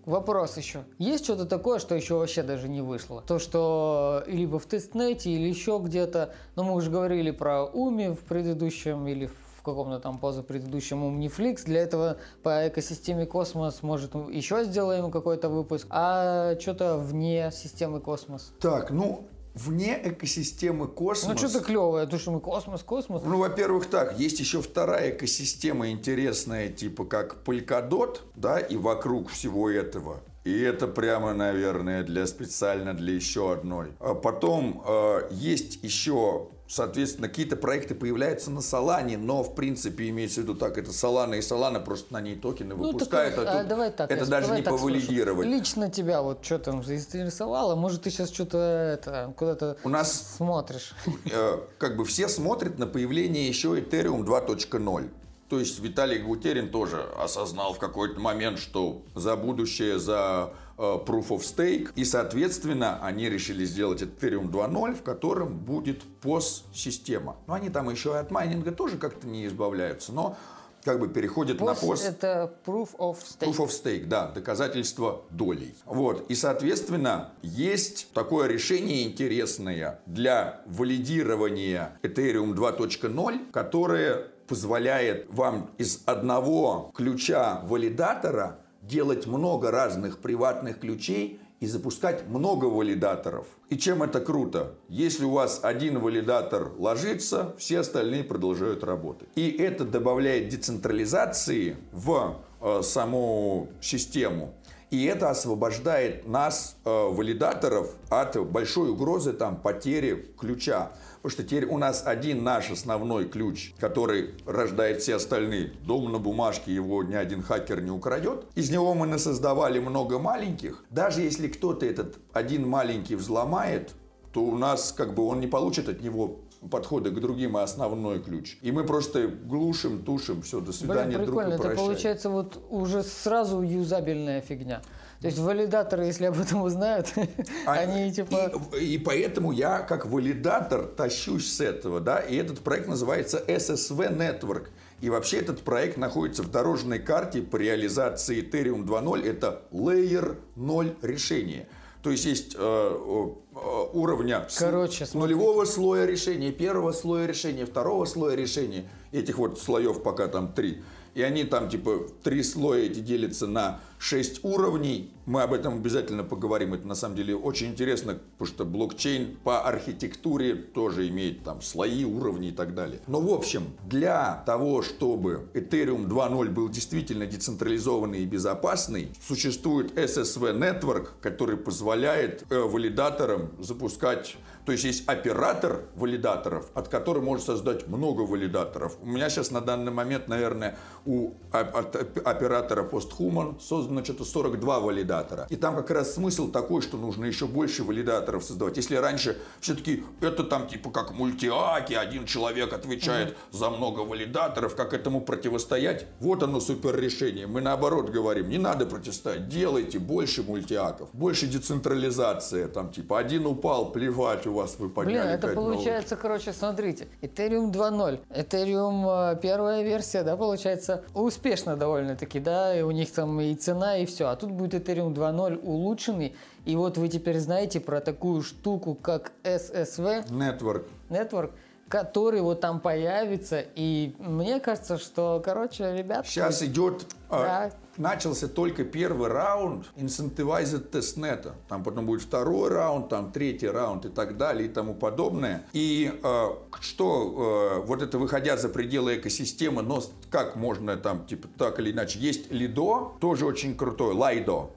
Вопрос 0.06 0.56
еще. 0.56 0.84
Есть 0.98 1.24
что-то 1.24 1.46
такое, 1.46 1.78
что 1.78 1.94
еще 1.94 2.14
вообще 2.14 2.42
даже 2.42 2.68
не 2.68 2.82
вышло? 2.82 3.22
То, 3.22 3.38
что 3.38 4.22
либо 4.26 4.58
в 4.58 4.66
testnet 4.66 5.16
е, 5.16 5.30
или 5.30 5.48
еще 5.48 5.80
где-то. 5.82 6.34
Но 6.56 6.64
мы 6.64 6.74
уже 6.74 6.90
говорили 6.90 7.30
про 7.30 7.64
Umee 7.64 8.08
в 8.08 8.20
предыдущем 8.20 9.06
или 9.06 9.26
в 9.26 9.62
каком-то 9.62 9.98
там 9.98 10.18
позапредыдущем 10.18 11.02
OmniFlix. 11.02 11.64
Для 11.64 11.80
этого 11.80 12.18
по 12.42 12.68
экосистеме 12.68 13.24
Космос, 13.24 13.82
может, 13.82 14.14
еще 14.14 14.64
сделаем 14.64 15.10
какой-то 15.10 15.48
выпуск. 15.48 15.86
А 15.88 16.58
что-то 16.60 16.98
вне 16.98 17.50
системы 17.52 18.00
Космос? 18.00 18.52
Так, 18.60 18.90
ну, 18.90 19.26
вне 19.54 20.00
экосистемы 20.02 20.88
космос. 20.88 21.40
Ну, 21.40 21.48
что-то 21.48 21.64
клевое, 21.64 22.06
то, 22.06 22.18
что 22.18 22.32
мы 22.32 22.40
космос, 22.40 22.82
космос. 22.82 23.22
Ну, 23.24 23.38
во-первых, 23.38 23.86
так, 23.86 24.18
есть 24.18 24.40
еще 24.40 24.60
вторая 24.60 25.10
экосистема 25.10 25.90
интересная, 25.90 26.68
типа 26.68 27.04
как 27.04 27.42
Polkadot, 27.44 28.20
да, 28.34 28.58
и 28.58 28.76
вокруг 28.76 29.30
всего 29.30 29.70
этого. 29.70 30.20
И 30.44 30.60
это 30.60 30.86
прямо, 30.86 31.32
наверное, 31.32 32.02
для 32.02 32.26
специально 32.26 32.92
для 32.92 33.14
еще 33.14 33.52
одной. 33.52 33.92
А 33.98 34.14
потом 34.14 34.82
э, 34.86 35.28
есть 35.30 35.82
еще 35.82 36.48
Соответственно, 36.66 37.28
какие-то 37.28 37.56
проекты 37.56 37.94
появляются 37.94 38.50
на 38.50 38.62
Солане, 38.62 39.18
но 39.18 39.42
в 39.42 39.54
принципе 39.54 40.08
имеется 40.08 40.40
в 40.40 40.44
виду 40.44 40.54
так, 40.54 40.78
это 40.78 40.92
Солана 40.92 41.34
и 41.34 41.42
Солана 41.42 41.78
просто 41.78 42.12
на 42.14 42.22
ней 42.22 42.36
токены 42.36 42.74
ну, 42.74 42.92
выпускают, 42.92 43.36
так, 43.36 43.46
а, 43.46 43.60
а 43.60 43.64
давай 43.64 43.90
так, 43.90 44.10
это 44.10 44.26
даже 44.26 44.46
давай 44.46 44.62
не 44.62 44.66
повалидировать. 44.66 45.46
Лично 45.46 45.90
тебя 45.90 46.22
вот 46.22 46.42
что 46.42 46.58
там 46.58 46.82
заинтересовало? 46.82 47.76
Может, 47.76 48.02
ты 48.02 48.10
сейчас 48.10 48.32
что-то 48.32 48.58
это, 48.58 49.34
куда-то 49.36 49.76
У 49.84 49.90
нас 49.90 50.36
смотришь? 50.36 50.94
Э, 51.30 51.60
как 51.78 51.96
бы 51.98 52.04
все 52.06 52.28
смотрят 52.28 52.78
на 52.78 52.86
появление 52.86 53.46
еще 53.46 53.78
Ethereum 53.78 54.24
2.0. 54.24 55.10
То 55.50 55.60
есть 55.60 55.78
Виталий 55.80 56.18
Гутерин 56.18 56.70
тоже 56.70 57.02
осознал 57.18 57.74
в 57.74 57.78
какой-то 57.78 58.18
момент, 58.18 58.58
что 58.58 59.02
за 59.14 59.36
будущее, 59.36 59.98
за 59.98 60.54
Proof 60.76 61.28
of 61.28 61.40
Stake. 61.40 61.90
И, 61.94 62.04
соответственно, 62.04 62.98
они 63.02 63.28
решили 63.28 63.64
сделать 63.64 64.02
Ethereum 64.02 64.50
2.0, 64.50 64.94
в 64.94 65.02
котором 65.02 65.58
будет 65.58 66.02
POS-система. 66.22 67.36
Но 67.46 67.54
они 67.54 67.70
там 67.70 67.90
еще 67.90 68.10
и 68.10 68.16
от 68.16 68.30
майнинга 68.30 68.72
тоже 68.72 68.98
как-то 68.98 69.26
не 69.26 69.46
избавляются. 69.46 70.12
Но 70.12 70.36
как 70.84 71.00
бы 71.00 71.08
переходит 71.08 71.60
POS 71.60 71.64
на 71.64 71.72
POS. 71.72 72.08
это 72.08 72.54
Proof 72.66 72.96
of 72.98 73.16
Stake. 73.16 73.48
Proof 73.48 73.58
of 73.58 73.68
Stake, 73.68 74.06
да, 74.06 74.28
доказательство 74.28 75.22
долей. 75.30 75.74
Вот, 75.86 76.30
и, 76.30 76.34
соответственно, 76.34 77.32
есть 77.42 78.12
такое 78.12 78.48
решение 78.48 79.04
интересное 79.04 80.00
для 80.06 80.60
валидирования 80.66 81.98
Ethereum 82.02 82.54
2.0, 82.54 83.50
которое 83.50 84.28
позволяет 84.46 85.26
вам 85.30 85.70
из 85.78 86.02
одного 86.04 86.92
ключа 86.94 87.62
валидатора 87.64 88.58
делать 88.86 89.26
много 89.26 89.70
разных 89.70 90.18
приватных 90.18 90.80
ключей 90.80 91.40
и 91.60 91.66
запускать 91.66 92.28
много 92.28 92.66
валидаторов. 92.66 93.46
И 93.70 93.78
чем 93.78 94.02
это 94.02 94.20
круто? 94.20 94.74
Если 94.88 95.24
у 95.24 95.30
вас 95.30 95.60
один 95.62 95.98
валидатор 95.98 96.72
ложится, 96.78 97.54
все 97.58 97.80
остальные 97.80 98.24
продолжают 98.24 98.84
работать. 98.84 99.28
И 99.34 99.50
это 99.50 99.84
добавляет 99.84 100.48
децентрализации 100.48 101.76
в 101.92 102.36
э, 102.60 102.82
саму 102.82 103.68
систему. 103.80 104.54
И 104.90 105.06
это 105.06 105.30
освобождает 105.30 106.28
нас, 106.28 106.76
э, 106.84 106.88
валидаторов, 106.90 107.94
от 108.10 108.36
большой 108.46 108.90
угрозы 108.90 109.32
там, 109.32 109.56
потери 109.56 110.34
ключа. 110.38 110.92
Потому 111.24 111.38
что 111.38 111.42
теперь 111.44 111.64
у 111.64 111.78
нас 111.78 112.02
один 112.04 112.44
наш 112.44 112.70
основной 112.70 113.24
ключ, 113.24 113.72
который 113.78 114.34
рождает 114.44 115.00
все 115.00 115.14
остальные. 115.14 115.72
Дом 115.86 116.12
на 116.12 116.18
бумажке 116.18 116.74
его 116.74 117.02
ни 117.02 117.14
один 117.14 117.42
хакер 117.42 117.80
не 117.80 117.90
украдет. 117.90 118.44
Из 118.54 118.68
него 118.68 118.92
мы 118.92 119.06
насоздавали 119.06 119.78
много 119.78 120.18
маленьких. 120.18 120.84
Даже 120.90 121.22
если 121.22 121.48
кто-то 121.48 121.86
этот 121.86 122.18
один 122.34 122.68
маленький 122.68 123.14
взломает, 123.14 123.94
то 124.34 124.42
у 124.42 124.58
нас 124.58 124.92
как 124.92 125.14
бы 125.14 125.26
он 125.26 125.40
не 125.40 125.46
получит 125.46 125.88
от 125.88 126.02
него 126.02 126.40
подходы 126.70 127.10
к 127.10 127.14
другим, 127.14 127.56
а 127.56 127.62
основной 127.62 128.22
ключ. 128.22 128.58
И 128.60 128.70
мы 128.70 128.84
просто 128.84 129.28
глушим, 129.28 130.04
тушим, 130.04 130.42
все, 130.42 130.60
до 130.60 130.74
свидания, 130.74 131.16
Блин, 131.16 131.28
прикольно. 131.28 131.56
друг 131.56 131.64
и 131.64 131.68
Это 131.68 131.76
получается 131.76 132.28
вот 132.28 132.62
уже 132.68 133.02
сразу 133.02 133.62
юзабельная 133.62 134.42
фигня. 134.42 134.82
То 135.24 135.28
есть 135.28 135.38
валидаторы, 135.38 136.04
если 136.04 136.26
об 136.26 136.38
этом 136.38 136.60
узнают, 136.60 137.14
а, 137.66 137.72
они 137.72 138.12
типа... 138.12 138.52
И, 138.78 138.96
и 138.96 138.98
поэтому 138.98 139.52
я 139.52 139.78
как 139.78 140.04
валидатор 140.04 140.84
тащусь 140.84 141.50
с 141.50 141.62
этого, 141.62 141.98
да, 141.98 142.18
и 142.18 142.36
этот 142.36 142.58
проект 142.60 142.88
называется 142.88 143.42
SSV 143.48 144.18
Network. 144.18 144.66
И 145.00 145.08
вообще 145.08 145.38
этот 145.38 145.62
проект 145.62 145.96
находится 145.96 146.42
в 146.42 146.50
дорожной 146.50 146.98
карте 146.98 147.40
по 147.40 147.56
реализации 147.56 148.42
Ethereum 148.42 148.84
2.0. 148.84 149.26
Это 149.26 149.62
Layer 149.72 150.36
0 150.56 150.94
решение. 151.00 151.68
То 152.02 152.10
есть 152.10 152.26
есть 152.26 152.54
э, 152.54 152.58
э, 152.58 153.86
уровня 153.94 154.46
Короче, 154.58 155.06
с 155.06 155.14
нулевого 155.14 155.64
слоя 155.64 156.04
решения, 156.04 156.52
первого 156.52 156.92
слоя 156.92 157.24
решения, 157.24 157.64
второго 157.64 158.04
слоя 158.04 158.36
решения. 158.36 158.90
Этих 159.10 159.38
вот 159.38 159.58
слоев 159.58 160.02
пока 160.02 160.28
там 160.28 160.52
три. 160.52 160.82
И 161.14 161.22
они 161.22 161.44
там 161.44 161.68
типа 161.68 162.06
три 162.22 162.42
слоя 162.42 162.82
эти 162.82 163.00
делятся 163.00 163.46
на 163.46 163.80
6 163.98 164.44
уровней. 164.44 165.14
Мы 165.24 165.42
об 165.42 165.54
этом 165.54 165.76
обязательно 165.76 166.24
поговорим. 166.24 166.74
Это 166.74 166.86
на 166.86 166.94
самом 166.94 167.16
деле 167.16 167.34
очень 167.34 167.68
интересно, 167.68 168.18
потому 168.36 168.54
что 168.54 168.64
блокчейн 168.66 169.38
по 169.42 169.62
архитектуре 169.62 170.54
тоже 170.54 171.08
имеет 171.08 171.42
там 171.42 171.62
слои, 171.62 172.04
уровни 172.04 172.48
и 172.48 172.52
так 172.52 172.74
далее. 172.74 173.00
Но 173.06 173.20
в 173.20 173.32
общем, 173.32 173.62
для 173.86 174.42
того, 174.44 174.82
чтобы 174.82 175.48
Ethereum 175.54 176.06
2.0 176.06 176.50
был 176.50 176.68
действительно 176.68 177.24
децентрализованный 177.24 178.22
и 178.22 178.26
безопасный, 178.26 179.08
существует 179.26 179.96
SSV 179.96 180.58
Network, 180.58 181.08
который 181.22 181.56
позволяет 181.56 182.44
э, 182.50 182.58
валидаторам 182.58 183.52
запускать 183.58 184.36
то 184.64 184.72
есть 184.72 184.84
есть 184.84 185.08
оператор 185.08 185.82
валидаторов, 185.94 186.70
от 186.74 186.88
которого 186.88 187.22
может 187.22 187.46
создать 187.46 187.86
много 187.86 188.22
валидаторов. 188.22 188.96
У 189.02 189.06
меня 189.06 189.28
сейчас 189.28 189.50
на 189.50 189.60
данный 189.60 189.92
момент, 189.92 190.28
наверное, 190.28 190.76
у 191.04 191.32
оператора 191.52 192.82
PostHuman 192.84 193.60
создано 193.60 194.02
что-то 194.04 194.24
42 194.24 194.80
валидатора. 194.80 195.46
И 195.50 195.56
там 195.56 195.76
как 195.76 195.90
раз 195.90 196.14
смысл 196.14 196.50
такой, 196.50 196.82
что 196.82 196.96
нужно 196.96 197.26
еще 197.26 197.46
больше 197.46 197.84
валидаторов 197.84 198.44
создавать. 198.44 198.76
Если 198.76 198.96
раньше 198.96 199.38
все-таки 199.60 200.04
это 200.20 200.44
там 200.44 200.66
типа 200.66 200.90
как 200.90 201.12
мультиаки, 201.12 201.94
один 201.94 202.24
человек 202.26 202.72
отвечает 202.72 203.30
mm 203.30 203.34
за 203.50 203.70
много 203.70 204.00
валидаторов, 204.00 204.74
как 204.74 204.92
этому 204.92 205.20
противостоять? 205.20 206.06
Вот 206.20 206.42
оно 206.42 206.60
супер 206.60 206.98
решение. 206.98 207.46
Мы 207.46 207.60
наоборот 207.60 208.10
говорим, 208.10 208.48
не 208.48 208.58
надо 208.58 208.86
противостоять, 208.86 209.48
делайте 209.48 209.98
больше 209.98 210.42
мультиаков, 210.42 211.08
больше 211.12 211.46
децентрализация, 211.46 212.68
там 212.68 212.90
типа 212.90 213.18
один 213.18 213.46
упал, 213.46 213.92
плевать, 213.92 214.46
вас 214.54 214.76
вы 214.78 214.88
подняли. 214.88 215.18
Блин, 215.18 215.28
это 215.28 215.48
получается, 215.48 216.14
новых. 216.14 216.22
короче, 216.22 216.52
смотрите, 216.52 217.08
Ethereum 217.20 217.70
2.0, 217.70 218.20
Ethereum 218.30 219.32
э, 219.32 219.40
первая 219.40 219.82
версия, 219.82 220.22
да, 220.22 220.36
получается, 220.36 221.04
успешно 221.14 221.76
довольно-таки, 221.76 222.40
да, 222.40 222.78
и 222.78 222.82
у 222.82 222.90
них 222.90 223.12
там 223.12 223.40
и 223.40 223.54
цена, 223.54 223.98
и 223.98 224.06
все. 224.06 224.28
А 224.28 224.36
тут 224.36 224.50
будет 224.50 224.88
Ethereum 224.88 225.14
2.0 225.14 225.60
улучшенный, 225.62 226.34
и 226.64 226.76
вот 226.76 226.96
вы 226.96 227.08
теперь 227.08 227.38
знаете 227.38 227.80
про 227.80 228.00
такую 228.00 228.42
штуку, 228.42 228.94
как 228.94 229.32
SSV. 229.42 230.28
Network. 230.28 230.84
Network 231.10 231.50
который 231.94 232.40
вот 232.40 232.60
там 232.60 232.80
появится. 232.80 233.64
И 233.76 234.16
мне 234.18 234.58
кажется, 234.58 234.98
что, 234.98 235.40
короче, 235.44 235.96
ребят... 235.96 236.26
Сейчас 236.26 236.60
идет 236.60 237.06
а, 237.30 237.68
да 237.68 237.72
начался 237.96 238.48
только 238.48 238.82
первый 238.82 239.28
раунд 239.28 239.86
Incentivized 239.96 240.90
Testnet. 240.90 241.52
Там 241.68 241.84
потом 241.84 242.06
будет 242.06 242.22
второй 242.22 242.68
раунд, 242.68 243.10
там 243.10 243.30
третий 243.30 243.68
раунд 243.68 244.06
и 244.06 244.08
так 244.08 244.36
далее 244.36 244.66
и 244.66 244.68
тому 244.68 244.94
подобное. 244.94 245.64
И 245.72 246.12
э, 246.20 246.46
что, 246.80 247.78
э, 247.78 247.86
вот 247.86 248.02
это 248.02 248.18
выходя 248.18 248.56
за 248.56 248.68
пределы 248.68 249.18
экосистемы, 249.18 249.82
но 249.82 250.02
как 250.30 250.56
можно 250.56 250.96
там, 250.96 251.24
типа, 251.24 251.46
так 251.56 251.78
или 251.78 251.92
иначе, 251.92 252.18
есть 252.18 252.50
Lido, 252.50 253.12
тоже 253.20 253.46
очень 253.46 253.76
крутой, 253.76 254.16
Lido 254.16 254.70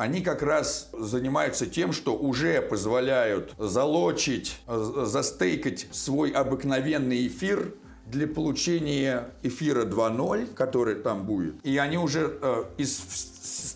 они 0.00 0.22
как 0.22 0.40
раз 0.40 0.88
занимаются 0.98 1.66
тем, 1.66 1.92
что 1.92 2.16
уже 2.16 2.62
позволяют 2.62 3.52
залочить, 3.58 4.58
застейкать 4.66 5.88
свой 5.92 6.30
обыкновенный 6.30 7.26
эфир 7.26 7.74
для 8.06 8.26
получения 8.26 9.28
эфира 9.42 9.84
2.0, 9.84 10.54
который 10.54 10.94
там 10.94 11.26
будет. 11.26 11.54
И 11.66 11.76
они 11.76 11.98
уже 11.98 12.38
э, 12.40 12.64
из 12.78 12.98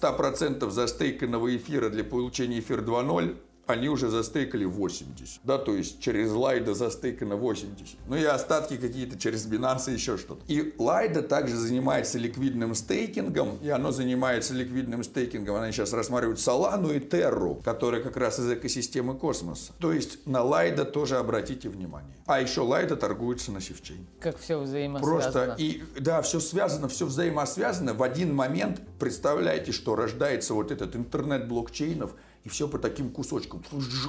100% 0.03 0.71
застейканного 0.71 1.55
эфира 1.55 1.91
для 1.91 2.05
получения 2.05 2.61
эфира 2.61 2.81
2.0 2.81 3.37
они 3.67 3.89
уже 3.89 4.09
застейкали 4.09 4.65
80. 4.65 5.41
Да, 5.45 5.59
то 5.59 5.75
есть 5.75 6.01
через 6.01 6.31
Лайда 6.33 6.75
застейкано 6.75 7.37
80. 7.37 7.97
Ну 8.07 8.17
и 8.17 8.25
остатки 8.25 8.77
какие-то 8.77 9.19
через 9.19 9.47
Binance 9.47 9.91
и 9.91 9.95
еще 9.95 10.19
что-то. 10.19 10.43
И 10.49 10.75
Лайда 10.79 11.23
также 11.23 11.57
занимается 11.57 12.19
ликвидным 12.19 12.75
стейкингом, 12.75 13.59
и 13.63 13.69
оно 13.69 13.91
занимается 13.93 14.55
ликвидным 14.55 15.03
стейкингом. 15.03 15.57
Они 15.57 15.73
сейчас 15.73 15.93
рассматривают 15.93 16.39
Solana 16.39 16.95
и 16.95 17.01
Terra, 17.01 17.63
которые 17.63 18.03
как 18.03 18.17
раз 18.17 18.39
из 18.39 18.51
экосистемы 18.51 19.15
космоса. 19.15 19.73
То 19.79 19.93
есть 19.93 20.27
на 20.27 20.43
Лайда 20.43 20.85
тоже 20.85 21.17
обратите 21.17 21.69
внимание. 21.69 22.17
А 22.27 22.41
еще 22.41 22.61
Лайда 22.61 22.97
торгуется 22.97 23.53
на 23.53 23.61
севчейн. 23.61 24.07
Как 24.21 24.39
все 24.39 24.59
взаимосвязано. 24.59 25.23
Просто, 25.23 25.57
и 25.59 25.83
да, 25.99 26.23
все 26.23 26.41
связано, 26.41 26.89
все 26.89 27.07
взаимосвязано. 27.07 27.95
В 27.95 28.03
один 28.03 28.35
момент, 28.35 28.81
представляете, 28.99 29.73
что 29.73 29.97
рождается 29.97 30.55
вот 30.55 30.71
этот 30.71 30.97
интернет 30.97 31.49
блокчейнов, 31.49 32.15
и 32.45 32.49
все 32.51 32.69
по 32.69 32.79
таким 32.79 33.11
кусочкам. 33.11 33.63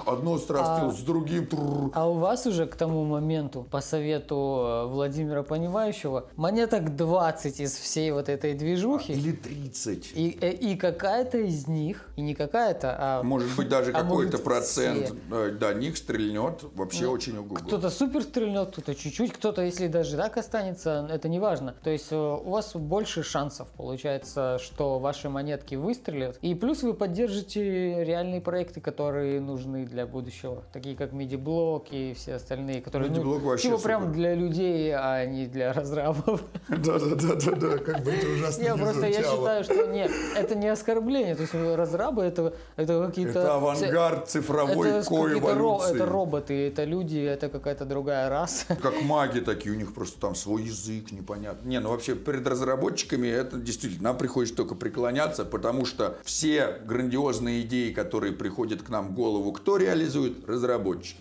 Одно 0.05 0.37
срастилось 0.37 0.95
а, 0.95 0.97
с 0.97 1.03
другим. 1.03 1.47
А 1.93 2.09
у 2.09 2.15
вас 2.15 2.45
уже 2.45 2.65
к 2.65 2.75
тому 2.75 3.05
моменту, 3.05 3.65
по 3.71 3.79
совету 3.79 4.35
э, 4.35 4.87
Владимира 4.87 5.41
Понимающего, 5.41 6.27
монеток 6.35 6.97
20 6.97 7.61
из 7.61 7.75
всей 7.75 8.11
вот 8.11 8.27
этой 8.27 8.53
движухи. 8.53 9.13
Или 9.13 9.31
30. 9.31 10.11
И, 10.15 10.37
э, 10.41 10.51
и 10.51 10.75
какая-то 10.75 11.37
из 11.37 11.67
них, 11.67 12.09
и 12.17 12.21
не 12.21 12.35
какая-то, 12.35 12.95
а... 12.99 13.23
Может 13.23 13.55
быть, 13.55 13.69
даже 13.69 13.91
а 13.93 14.01
какой-то 14.01 14.37
процент 14.37 15.13
все. 15.27 15.51
до 15.51 15.73
них 15.73 15.95
стрельнет 15.95 16.63
вообще 16.75 17.05
ну, 17.05 17.11
очень 17.11 17.37
угодно. 17.37 17.65
Кто-то 17.65 17.89
супер 17.89 18.23
стрельнет, 18.23 18.69
кто-то 18.71 18.95
чуть-чуть, 18.95 19.31
кто-то, 19.31 19.61
если 19.61 19.87
даже 19.87 20.17
так 20.17 20.35
останется, 20.35 21.07
это 21.09 21.29
не 21.29 21.39
важно. 21.39 21.75
То 21.83 21.89
есть 21.89 22.11
э, 22.11 22.15
у 22.15 22.49
вас 22.49 22.75
больше 22.75 23.23
шансов 23.23 23.69
получается, 23.77 24.59
что 24.61 24.99
ваши 24.99 25.29
монетки 25.29 25.75
выстрелят. 25.75 26.37
И 26.41 26.53
плюс 26.53 26.83
вы 26.83 26.93
поддержите 26.93 28.03
реально 28.03 28.24
реальные 28.25 28.41
проекты, 28.41 28.81
которые 28.81 29.39
нужны 29.39 29.85
для 29.85 30.05
будущего, 30.05 30.63
такие 30.73 30.95
как 30.95 31.13
MIDI-блок 31.13 31.87
и 31.91 32.13
все 32.15 32.35
остальные, 32.35 32.81
которые 32.81 33.11
ну, 33.11 33.39
вообще 33.39 33.69
типа 33.69 33.81
прям 33.81 34.11
для 34.11 34.33
людей, 34.33 34.91
а 34.95 35.25
не 35.25 35.45
для 35.45 35.73
разрабов. 35.73 36.43
Да, 36.67 36.99
да, 36.99 37.15
да, 37.15 37.35
да, 37.35 37.51
да, 37.51 37.77
как 37.77 38.03
бы 38.03 38.11
это 38.11 38.27
ужасно 38.27 38.63
Я 38.63 38.75
просто 38.75 39.07
я 39.07 39.23
считаю, 39.23 39.63
что 39.63 39.85
нет, 39.87 40.11
это 40.35 40.55
не 40.55 40.67
оскорбление, 40.67 41.35
то 41.35 41.41
есть 41.41 41.53
разрабы 41.53 42.23
это 42.23 42.53
это 42.75 43.05
какие-то 43.05 43.39
это 43.39 43.55
авангард 43.55 44.29
цифровой 44.29 45.03
коэволюции. 45.03 45.95
Это 45.95 46.05
роботы, 46.05 46.67
это 46.67 46.83
люди, 46.83 47.19
это 47.19 47.49
какая-то 47.49 47.85
другая 47.85 48.29
раса. 48.29 48.75
Как 48.81 49.01
маги 49.03 49.39
такие, 49.39 49.73
у 49.73 49.77
них 49.77 49.93
просто 49.93 50.19
там 50.19 50.35
свой 50.35 50.63
язык 50.63 51.11
непонятно. 51.11 51.67
Не, 51.67 51.79
ну 51.79 51.89
вообще 51.89 52.15
перед 52.15 52.47
разработчиками 52.47 53.27
это 53.27 53.57
действительно 53.57 54.09
нам 54.09 54.17
приходится 54.17 54.55
только 54.55 54.75
преклоняться, 54.75 55.45
потому 55.45 55.85
что 55.85 56.17
все 56.23 56.79
грандиозные 56.85 57.61
идеи, 57.61 57.91
которые 57.91 58.14
которые 58.15 58.31
приходят 58.31 58.81
к 58.81 58.87
нам 58.87 59.09
в 59.09 59.13
голову, 59.13 59.51
кто 59.51 59.75
реализует? 59.75 60.47
Разработчики. 60.47 61.19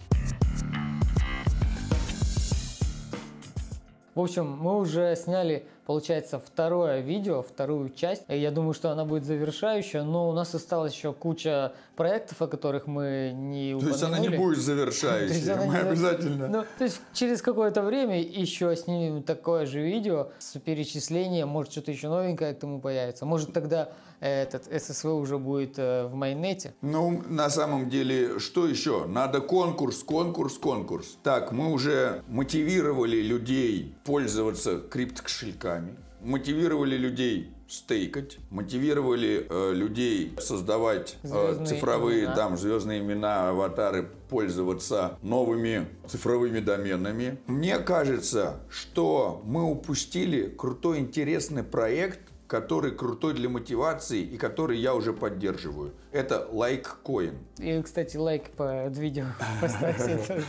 В 4.14 4.20
общем, 4.20 4.46
мы 4.46 4.78
уже 4.78 5.16
сняли 5.16 5.66
получается 5.86 6.38
второе 6.38 7.00
видео, 7.00 7.42
вторую 7.42 7.90
часть. 7.90 8.22
Я 8.28 8.52
думаю, 8.52 8.74
что 8.74 8.90
она 8.90 9.04
будет 9.04 9.24
завершающая, 9.24 10.04
но 10.04 10.28
у 10.28 10.32
нас 10.32 10.54
осталось 10.54 10.94
еще 10.94 11.12
куча 11.12 11.72
проектов, 11.96 12.40
о 12.42 12.46
которых 12.46 12.86
мы 12.86 13.32
не 13.34 13.74
упомянули. 13.74 13.80
То 13.80 13.88
есть 13.88 14.02
она 14.04 14.18
не 14.20 14.28
будет 14.28 14.58
завершающей, 14.58 15.54
мы 15.66 15.76
обязательно. 15.76 16.46
Ну, 16.46 16.64
то 16.78 16.84
есть 16.84 17.00
через 17.12 17.42
какое-то 17.42 17.82
время 17.82 18.22
еще 18.22 18.76
снимем 18.76 19.24
такое 19.24 19.66
же 19.66 19.80
видео 19.80 20.28
с 20.38 20.58
перечислением, 20.60 21.48
может 21.48 21.72
что-то 21.72 21.90
еще 21.90 22.08
новенькое 22.08 22.54
к 22.54 22.60
тому 22.60 22.80
появится. 22.80 23.26
Может 23.26 23.52
тогда 23.52 23.88
этот 24.20 24.64
ССВ 24.64 25.06
уже 25.06 25.38
будет 25.38 25.78
э, 25.78 26.06
в 26.06 26.14
майонете? 26.14 26.74
Ну, 26.82 27.22
на 27.28 27.50
самом 27.50 27.88
деле, 27.88 28.38
что 28.38 28.66
еще? 28.66 29.06
Надо 29.06 29.40
конкурс, 29.40 30.02
конкурс, 30.02 30.58
конкурс. 30.58 31.18
Так, 31.22 31.52
мы 31.52 31.72
уже 31.72 32.22
мотивировали 32.28 33.20
людей 33.20 33.94
пользоваться 34.04 34.78
криптокошельками, 34.78 35.96
мотивировали 36.20 36.96
людей 36.96 37.54
стейкать, 37.68 38.38
мотивировали 38.50 39.46
э, 39.48 39.72
людей 39.72 40.34
создавать 40.38 41.16
э, 41.22 41.64
цифровые 41.66 42.20
имена. 42.20 42.34
там 42.36 42.56
звездные 42.56 43.00
имена, 43.00 43.50
аватары, 43.50 44.08
пользоваться 44.28 45.18
новыми 45.22 45.86
цифровыми 46.06 46.60
доменами. 46.60 47.38
Мне 47.46 47.78
кажется, 47.78 48.60
что 48.68 49.42
мы 49.44 49.64
упустили 49.64 50.48
крутой 50.48 50.98
интересный 50.98 51.62
проект, 51.62 52.20
который 52.54 52.92
крутой 52.92 53.34
для 53.34 53.48
мотивации 53.48 54.22
и 54.22 54.36
который 54.36 54.78
я 54.78 54.94
уже 54.94 55.12
поддерживаю. 55.12 55.92
Это 56.12 56.48
Litecoin. 56.52 57.34
И, 57.58 57.82
кстати, 57.82 58.16
лайк 58.16 58.50
под 58.50 58.96
видео 58.96 59.24
поставьте 59.60 60.18
тоже. 60.28 60.46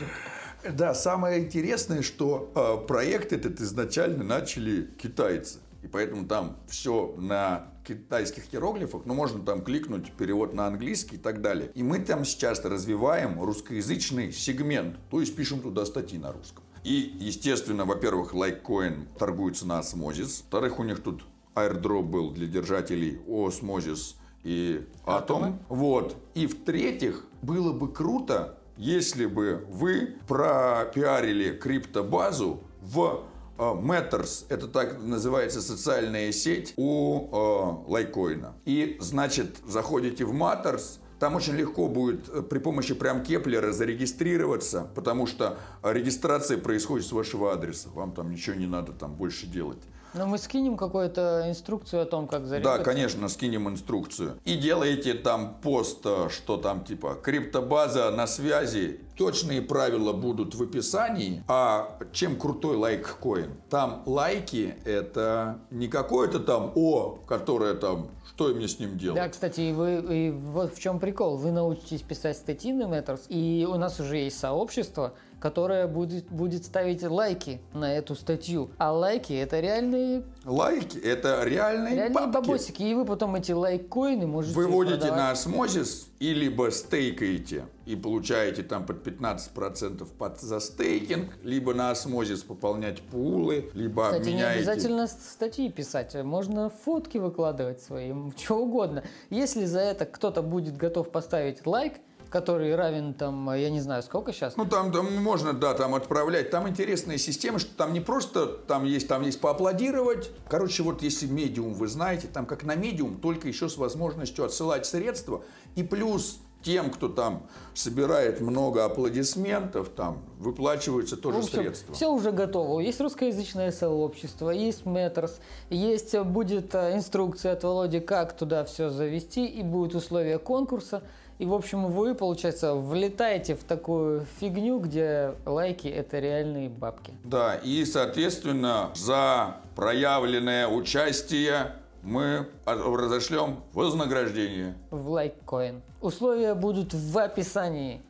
Да, 0.72 0.94
самое 0.94 1.44
интересное, 1.44 2.04
что 2.04 2.52
э, 2.54 2.88
проект 2.88 3.34
этот 3.34 3.60
изначально 3.60 4.24
начали 4.24 4.88
китайцы. 5.02 5.58
И 5.82 5.88
поэтому 5.88 6.28
там 6.28 6.58
все 6.68 7.16
на 7.18 7.70
китайских 7.84 8.54
иероглифах, 8.54 9.06
но 9.06 9.16
можно 9.16 9.44
там 9.44 9.64
кликнуть 9.64 10.12
перевод 10.12 10.54
на 10.54 10.68
английский 10.68 11.16
и 11.16 11.20
так 11.20 11.42
далее. 11.42 11.72
И 11.74 11.82
мы 11.82 11.98
там 11.98 12.24
сейчас 12.24 12.64
развиваем 12.64 13.42
русскоязычный 13.42 14.32
сегмент, 14.32 14.98
то 15.10 15.22
есть 15.22 15.36
пишем 15.36 15.60
туда 15.60 15.86
статьи 15.86 16.20
на 16.20 16.32
русском. 16.32 16.64
И, 16.84 17.16
естественно, 17.20 17.84
во-первых, 17.86 18.36
Litecoin 18.36 19.08
торгуется 19.18 19.66
на 19.66 19.80
Osmosis. 19.80 20.44
Во-вторых, 20.44 20.78
у 20.78 20.84
них 20.84 21.02
тут 21.02 21.24
airdrop 21.56 22.04
был 22.04 22.32
для 22.32 22.48
держателей 22.48 23.20
Osmosis 23.28 24.16
и 24.44 24.86
Atom. 25.06 25.58
Вот. 25.70 26.16
И 26.36 26.48
в-третьих, 26.48 27.26
было 27.42 27.74
бы 27.74 27.92
круто, 27.92 28.60
если 28.78 29.26
бы 29.26 29.66
вы 29.70 30.16
пропиарили 30.28 31.56
криптобазу 31.58 32.62
в 32.82 33.24
э, 33.58 33.62
Matters, 33.62 34.46
это 34.50 34.68
так 34.68 35.02
называется 35.02 35.62
социальная 35.62 36.32
сеть 36.32 36.74
у 36.78 37.30
э, 37.32 37.90
лайкоина. 37.90 38.56
И, 38.66 38.98
значит, 39.00 39.58
заходите 39.66 40.26
в 40.26 40.34
Matters, 40.34 41.00
там 41.20 41.36
очень 41.36 41.54
легко 41.54 41.88
будет 41.88 42.28
э, 42.30 42.42
при 42.42 42.60
помощи 42.60 42.94
прям 42.94 43.24
Кеплера 43.24 43.72
зарегистрироваться, 43.72 44.92
потому 44.94 45.26
что 45.26 45.58
регистрация 45.82 46.58
происходит 46.58 47.08
с 47.08 47.12
вашего 47.12 47.54
адреса. 47.54 47.90
Вам 47.94 48.12
там 48.12 48.30
ничего 48.30 48.56
не 48.56 48.68
надо 48.68 48.92
там 48.92 49.16
больше 49.16 49.48
делать. 49.48 49.82
Но 50.16 50.26
мы 50.26 50.38
скинем 50.38 50.78
какую-то 50.78 51.44
инструкцию 51.48 52.04
о 52.04 52.06
том, 52.06 52.28
как 52.28 52.46
зарегаться. 52.46 52.78
Да, 52.78 52.84
конечно, 52.84 53.28
скинем 53.28 53.68
инструкцию. 53.68 54.40
И 54.46 54.56
делаете 54.56 55.14
там 55.14 55.58
пост, 55.62 56.06
э, 56.06 56.30
что 56.30 56.58
там 56.58 56.86
типа 56.86 57.18
криптобаза 57.22 58.10
на 58.12 58.26
связи. 58.26 59.02
Точные 59.18 59.62
правила 59.62 60.14
будут 60.14 60.56
в 60.56 60.64
описании. 60.64 61.44
А 61.48 62.00
чем 62.14 62.38
крутой 62.38 62.78
лайк-коин? 62.78 63.56
Там 63.70 64.04
лайки 64.06 64.76
это 64.86 65.60
не 65.70 65.88
какое-то 65.88 66.40
там 66.40 66.72
О, 66.76 67.20
которое 67.28 67.76
там 67.76 68.10
что 68.36 68.50
мне 68.50 68.68
с 68.68 68.80
ним 68.80 68.98
делать? 68.98 69.22
Да, 69.22 69.30
кстати, 69.30 69.62
и 69.62 69.72
вы, 69.72 70.04
и 70.10 70.32
вот 70.32 70.76
в 70.76 70.80
чем 70.80 71.00
прикол. 71.00 71.38
Вы 71.38 71.52
научитесь 71.52 72.02
писать 72.02 72.36
статьи 72.36 72.74
на 72.74 72.84
Matters, 72.84 73.28
и 73.30 73.66
у 73.66 73.76
нас 73.76 74.00
уже 74.00 74.18
есть 74.18 74.38
сообщество, 74.38 75.14
которое 75.46 75.86
будет, 75.86 76.26
будет 76.32 76.66
ставить 76.66 77.04
лайки 77.04 77.62
на 77.72 77.94
эту 77.94 78.16
статью. 78.16 78.72
А 78.80 78.92
лайки 78.92 79.32
это 79.34 79.60
реальные... 79.60 80.24
Лайки 80.44 80.98
это 80.98 81.44
реальные, 81.44 81.94
реальные 81.94 82.10
бабки. 82.10 82.34
бабосики. 82.34 82.82
И 82.82 82.96
вы 82.96 83.06
потом 83.06 83.36
эти 83.36 83.52
лайкоины 83.52 84.26
можете 84.26 84.56
Выводите 84.56 84.96
продавать. 84.96 85.18
на 85.20 85.30
осмозис 85.30 86.08
и 86.20 86.34
либо 86.34 86.72
стейкаете 86.72 87.66
и 87.86 87.96
получаете 87.96 88.64
там 88.64 88.88
под 88.88 89.06
15% 89.06 90.08
под, 90.18 90.42
за 90.42 90.60
стейкинг, 90.60 91.30
либо 91.44 91.76
на 91.76 91.92
осмозис 91.92 92.42
пополнять 92.42 93.04
пулы, 93.04 93.70
либо 93.76 94.06
Кстати, 94.06 94.22
обменяете... 94.22 94.56
не 94.56 94.62
обязательно 94.62 95.06
статьи 95.06 95.70
писать, 95.70 96.16
можно 96.24 96.72
фотки 96.72 97.20
выкладывать 97.20 97.82
свои, 97.82 98.12
что 98.38 98.58
угодно. 98.58 99.04
Если 99.30 99.66
за 99.66 99.82
это 99.82 100.08
кто-то 100.08 100.42
будет 100.42 100.76
готов 100.76 101.12
поставить 101.12 101.68
лайк, 101.68 101.94
который 102.36 102.76
равен 102.76 103.14
там, 103.14 103.54
я 103.54 103.70
не 103.70 103.80
знаю, 103.80 104.04
сколько 104.04 104.34
сейчас. 104.34 104.58
Ну 104.58 104.66
там, 104.66 104.92
там 104.92 105.24
можно, 105.24 105.54
да, 105.54 105.74
там 105.74 105.96
отправлять. 105.96 106.50
Там 106.50 106.68
интересная 106.68 107.18
система, 107.18 107.60
что 107.60 107.74
там 107.78 107.94
не 107.94 108.02
просто 108.02 108.46
там 108.48 108.84
есть, 108.84 109.08
там 109.08 109.22
есть 109.22 109.40
поаплодировать. 109.40 110.32
Короче, 110.50 110.84
вот 110.84 111.02
если 111.02 111.28
медиум 111.28 111.74
вы 111.74 111.88
знаете, 111.88 112.28
там 112.28 112.46
как 112.46 112.66
на 112.66 112.76
медиум, 112.76 113.22
только 113.22 113.48
еще 113.48 113.70
с 113.70 113.78
возможностью 113.78 114.44
отсылать 114.44 114.86
средства. 114.86 115.46
И 115.76 115.84
плюс 115.84 116.42
тем, 116.62 116.90
кто 116.90 117.08
там 117.08 117.44
собирает 117.74 118.42
много 118.42 118.84
аплодисментов, 118.84 119.88
там 119.90 120.24
выплачиваются 120.40 121.16
тоже 121.16 121.38
Ну, 121.38 121.44
все, 121.44 121.58
средства. 121.62 121.96
все 121.96 122.12
уже 122.12 122.32
готово. 122.32 122.82
Есть 122.82 123.00
русскоязычное 123.00 123.72
сообщество, 123.72 124.50
есть 124.50 124.86
Метрос, 124.86 125.40
есть 125.70 126.16
э, 126.16 126.24
будет 126.24 126.76
э, 126.76 126.96
инструкция 126.96 127.54
от 127.54 127.64
Володи, 127.64 128.00
как 128.02 128.36
туда 128.36 128.66
все 128.66 128.90
завести, 128.90 129.46
и 129.46 129.62
будут 129.64 129.96
условия 129.96 130.40
конкурса. 130.40 131.04
И, 131.38 131.46
в 131.46 131.54
общем, 131.54 131.92
вы, 131.92 132.16
получается, 132.16 132.76
влетаете 132.76 133.56
в 133.56 133.64
такую 133.66 134.26
фигню, 134.40 134.80
где 134.80 135.34
лайки– 135.46 135.88
это 135.90 136.20
реальные 136.20 136.70
бабки. 136.70 137.12
Да, 137.26 137.56
и, 137.56 137.84
соответственно, 137.84 138.92
за 138.96 139.58
проявленное 139.76 140.70
участие 140.70 141.76
мы 142.04 142.48
разошлем 142.66 143.60
вознаграждение. 143.74 144.76
В 144.92 145.10
лайккоин. 145.10 145.82
Условия 146.00 146.54
будут 146.54 146.94
в 146.94 147.18
описании. 147.18 148.02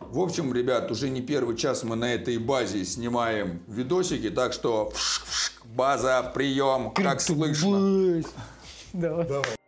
В 0.00 0.18
общем, 0.18 0.52
ребят, 0.52 0.90
уже 0.90 1.08
не 1.10 1.22
первый 1.22 1.56
час 1.56 1.84
мы 1.84 1.94
на 1.94 2.12
этой 2.12 2.38
базе 2.38 2.84
снимаем 2.84 3.62
видосики, 3.68 4.30
так 4.30 4.52
что 4.52 4.92
база, 5.64 6.28
прием, 6.34 6.90
как 6.90 7.20
слышно. 7.20 8.24
Давай. 8.92 9.26
Давай. 9.26 9.61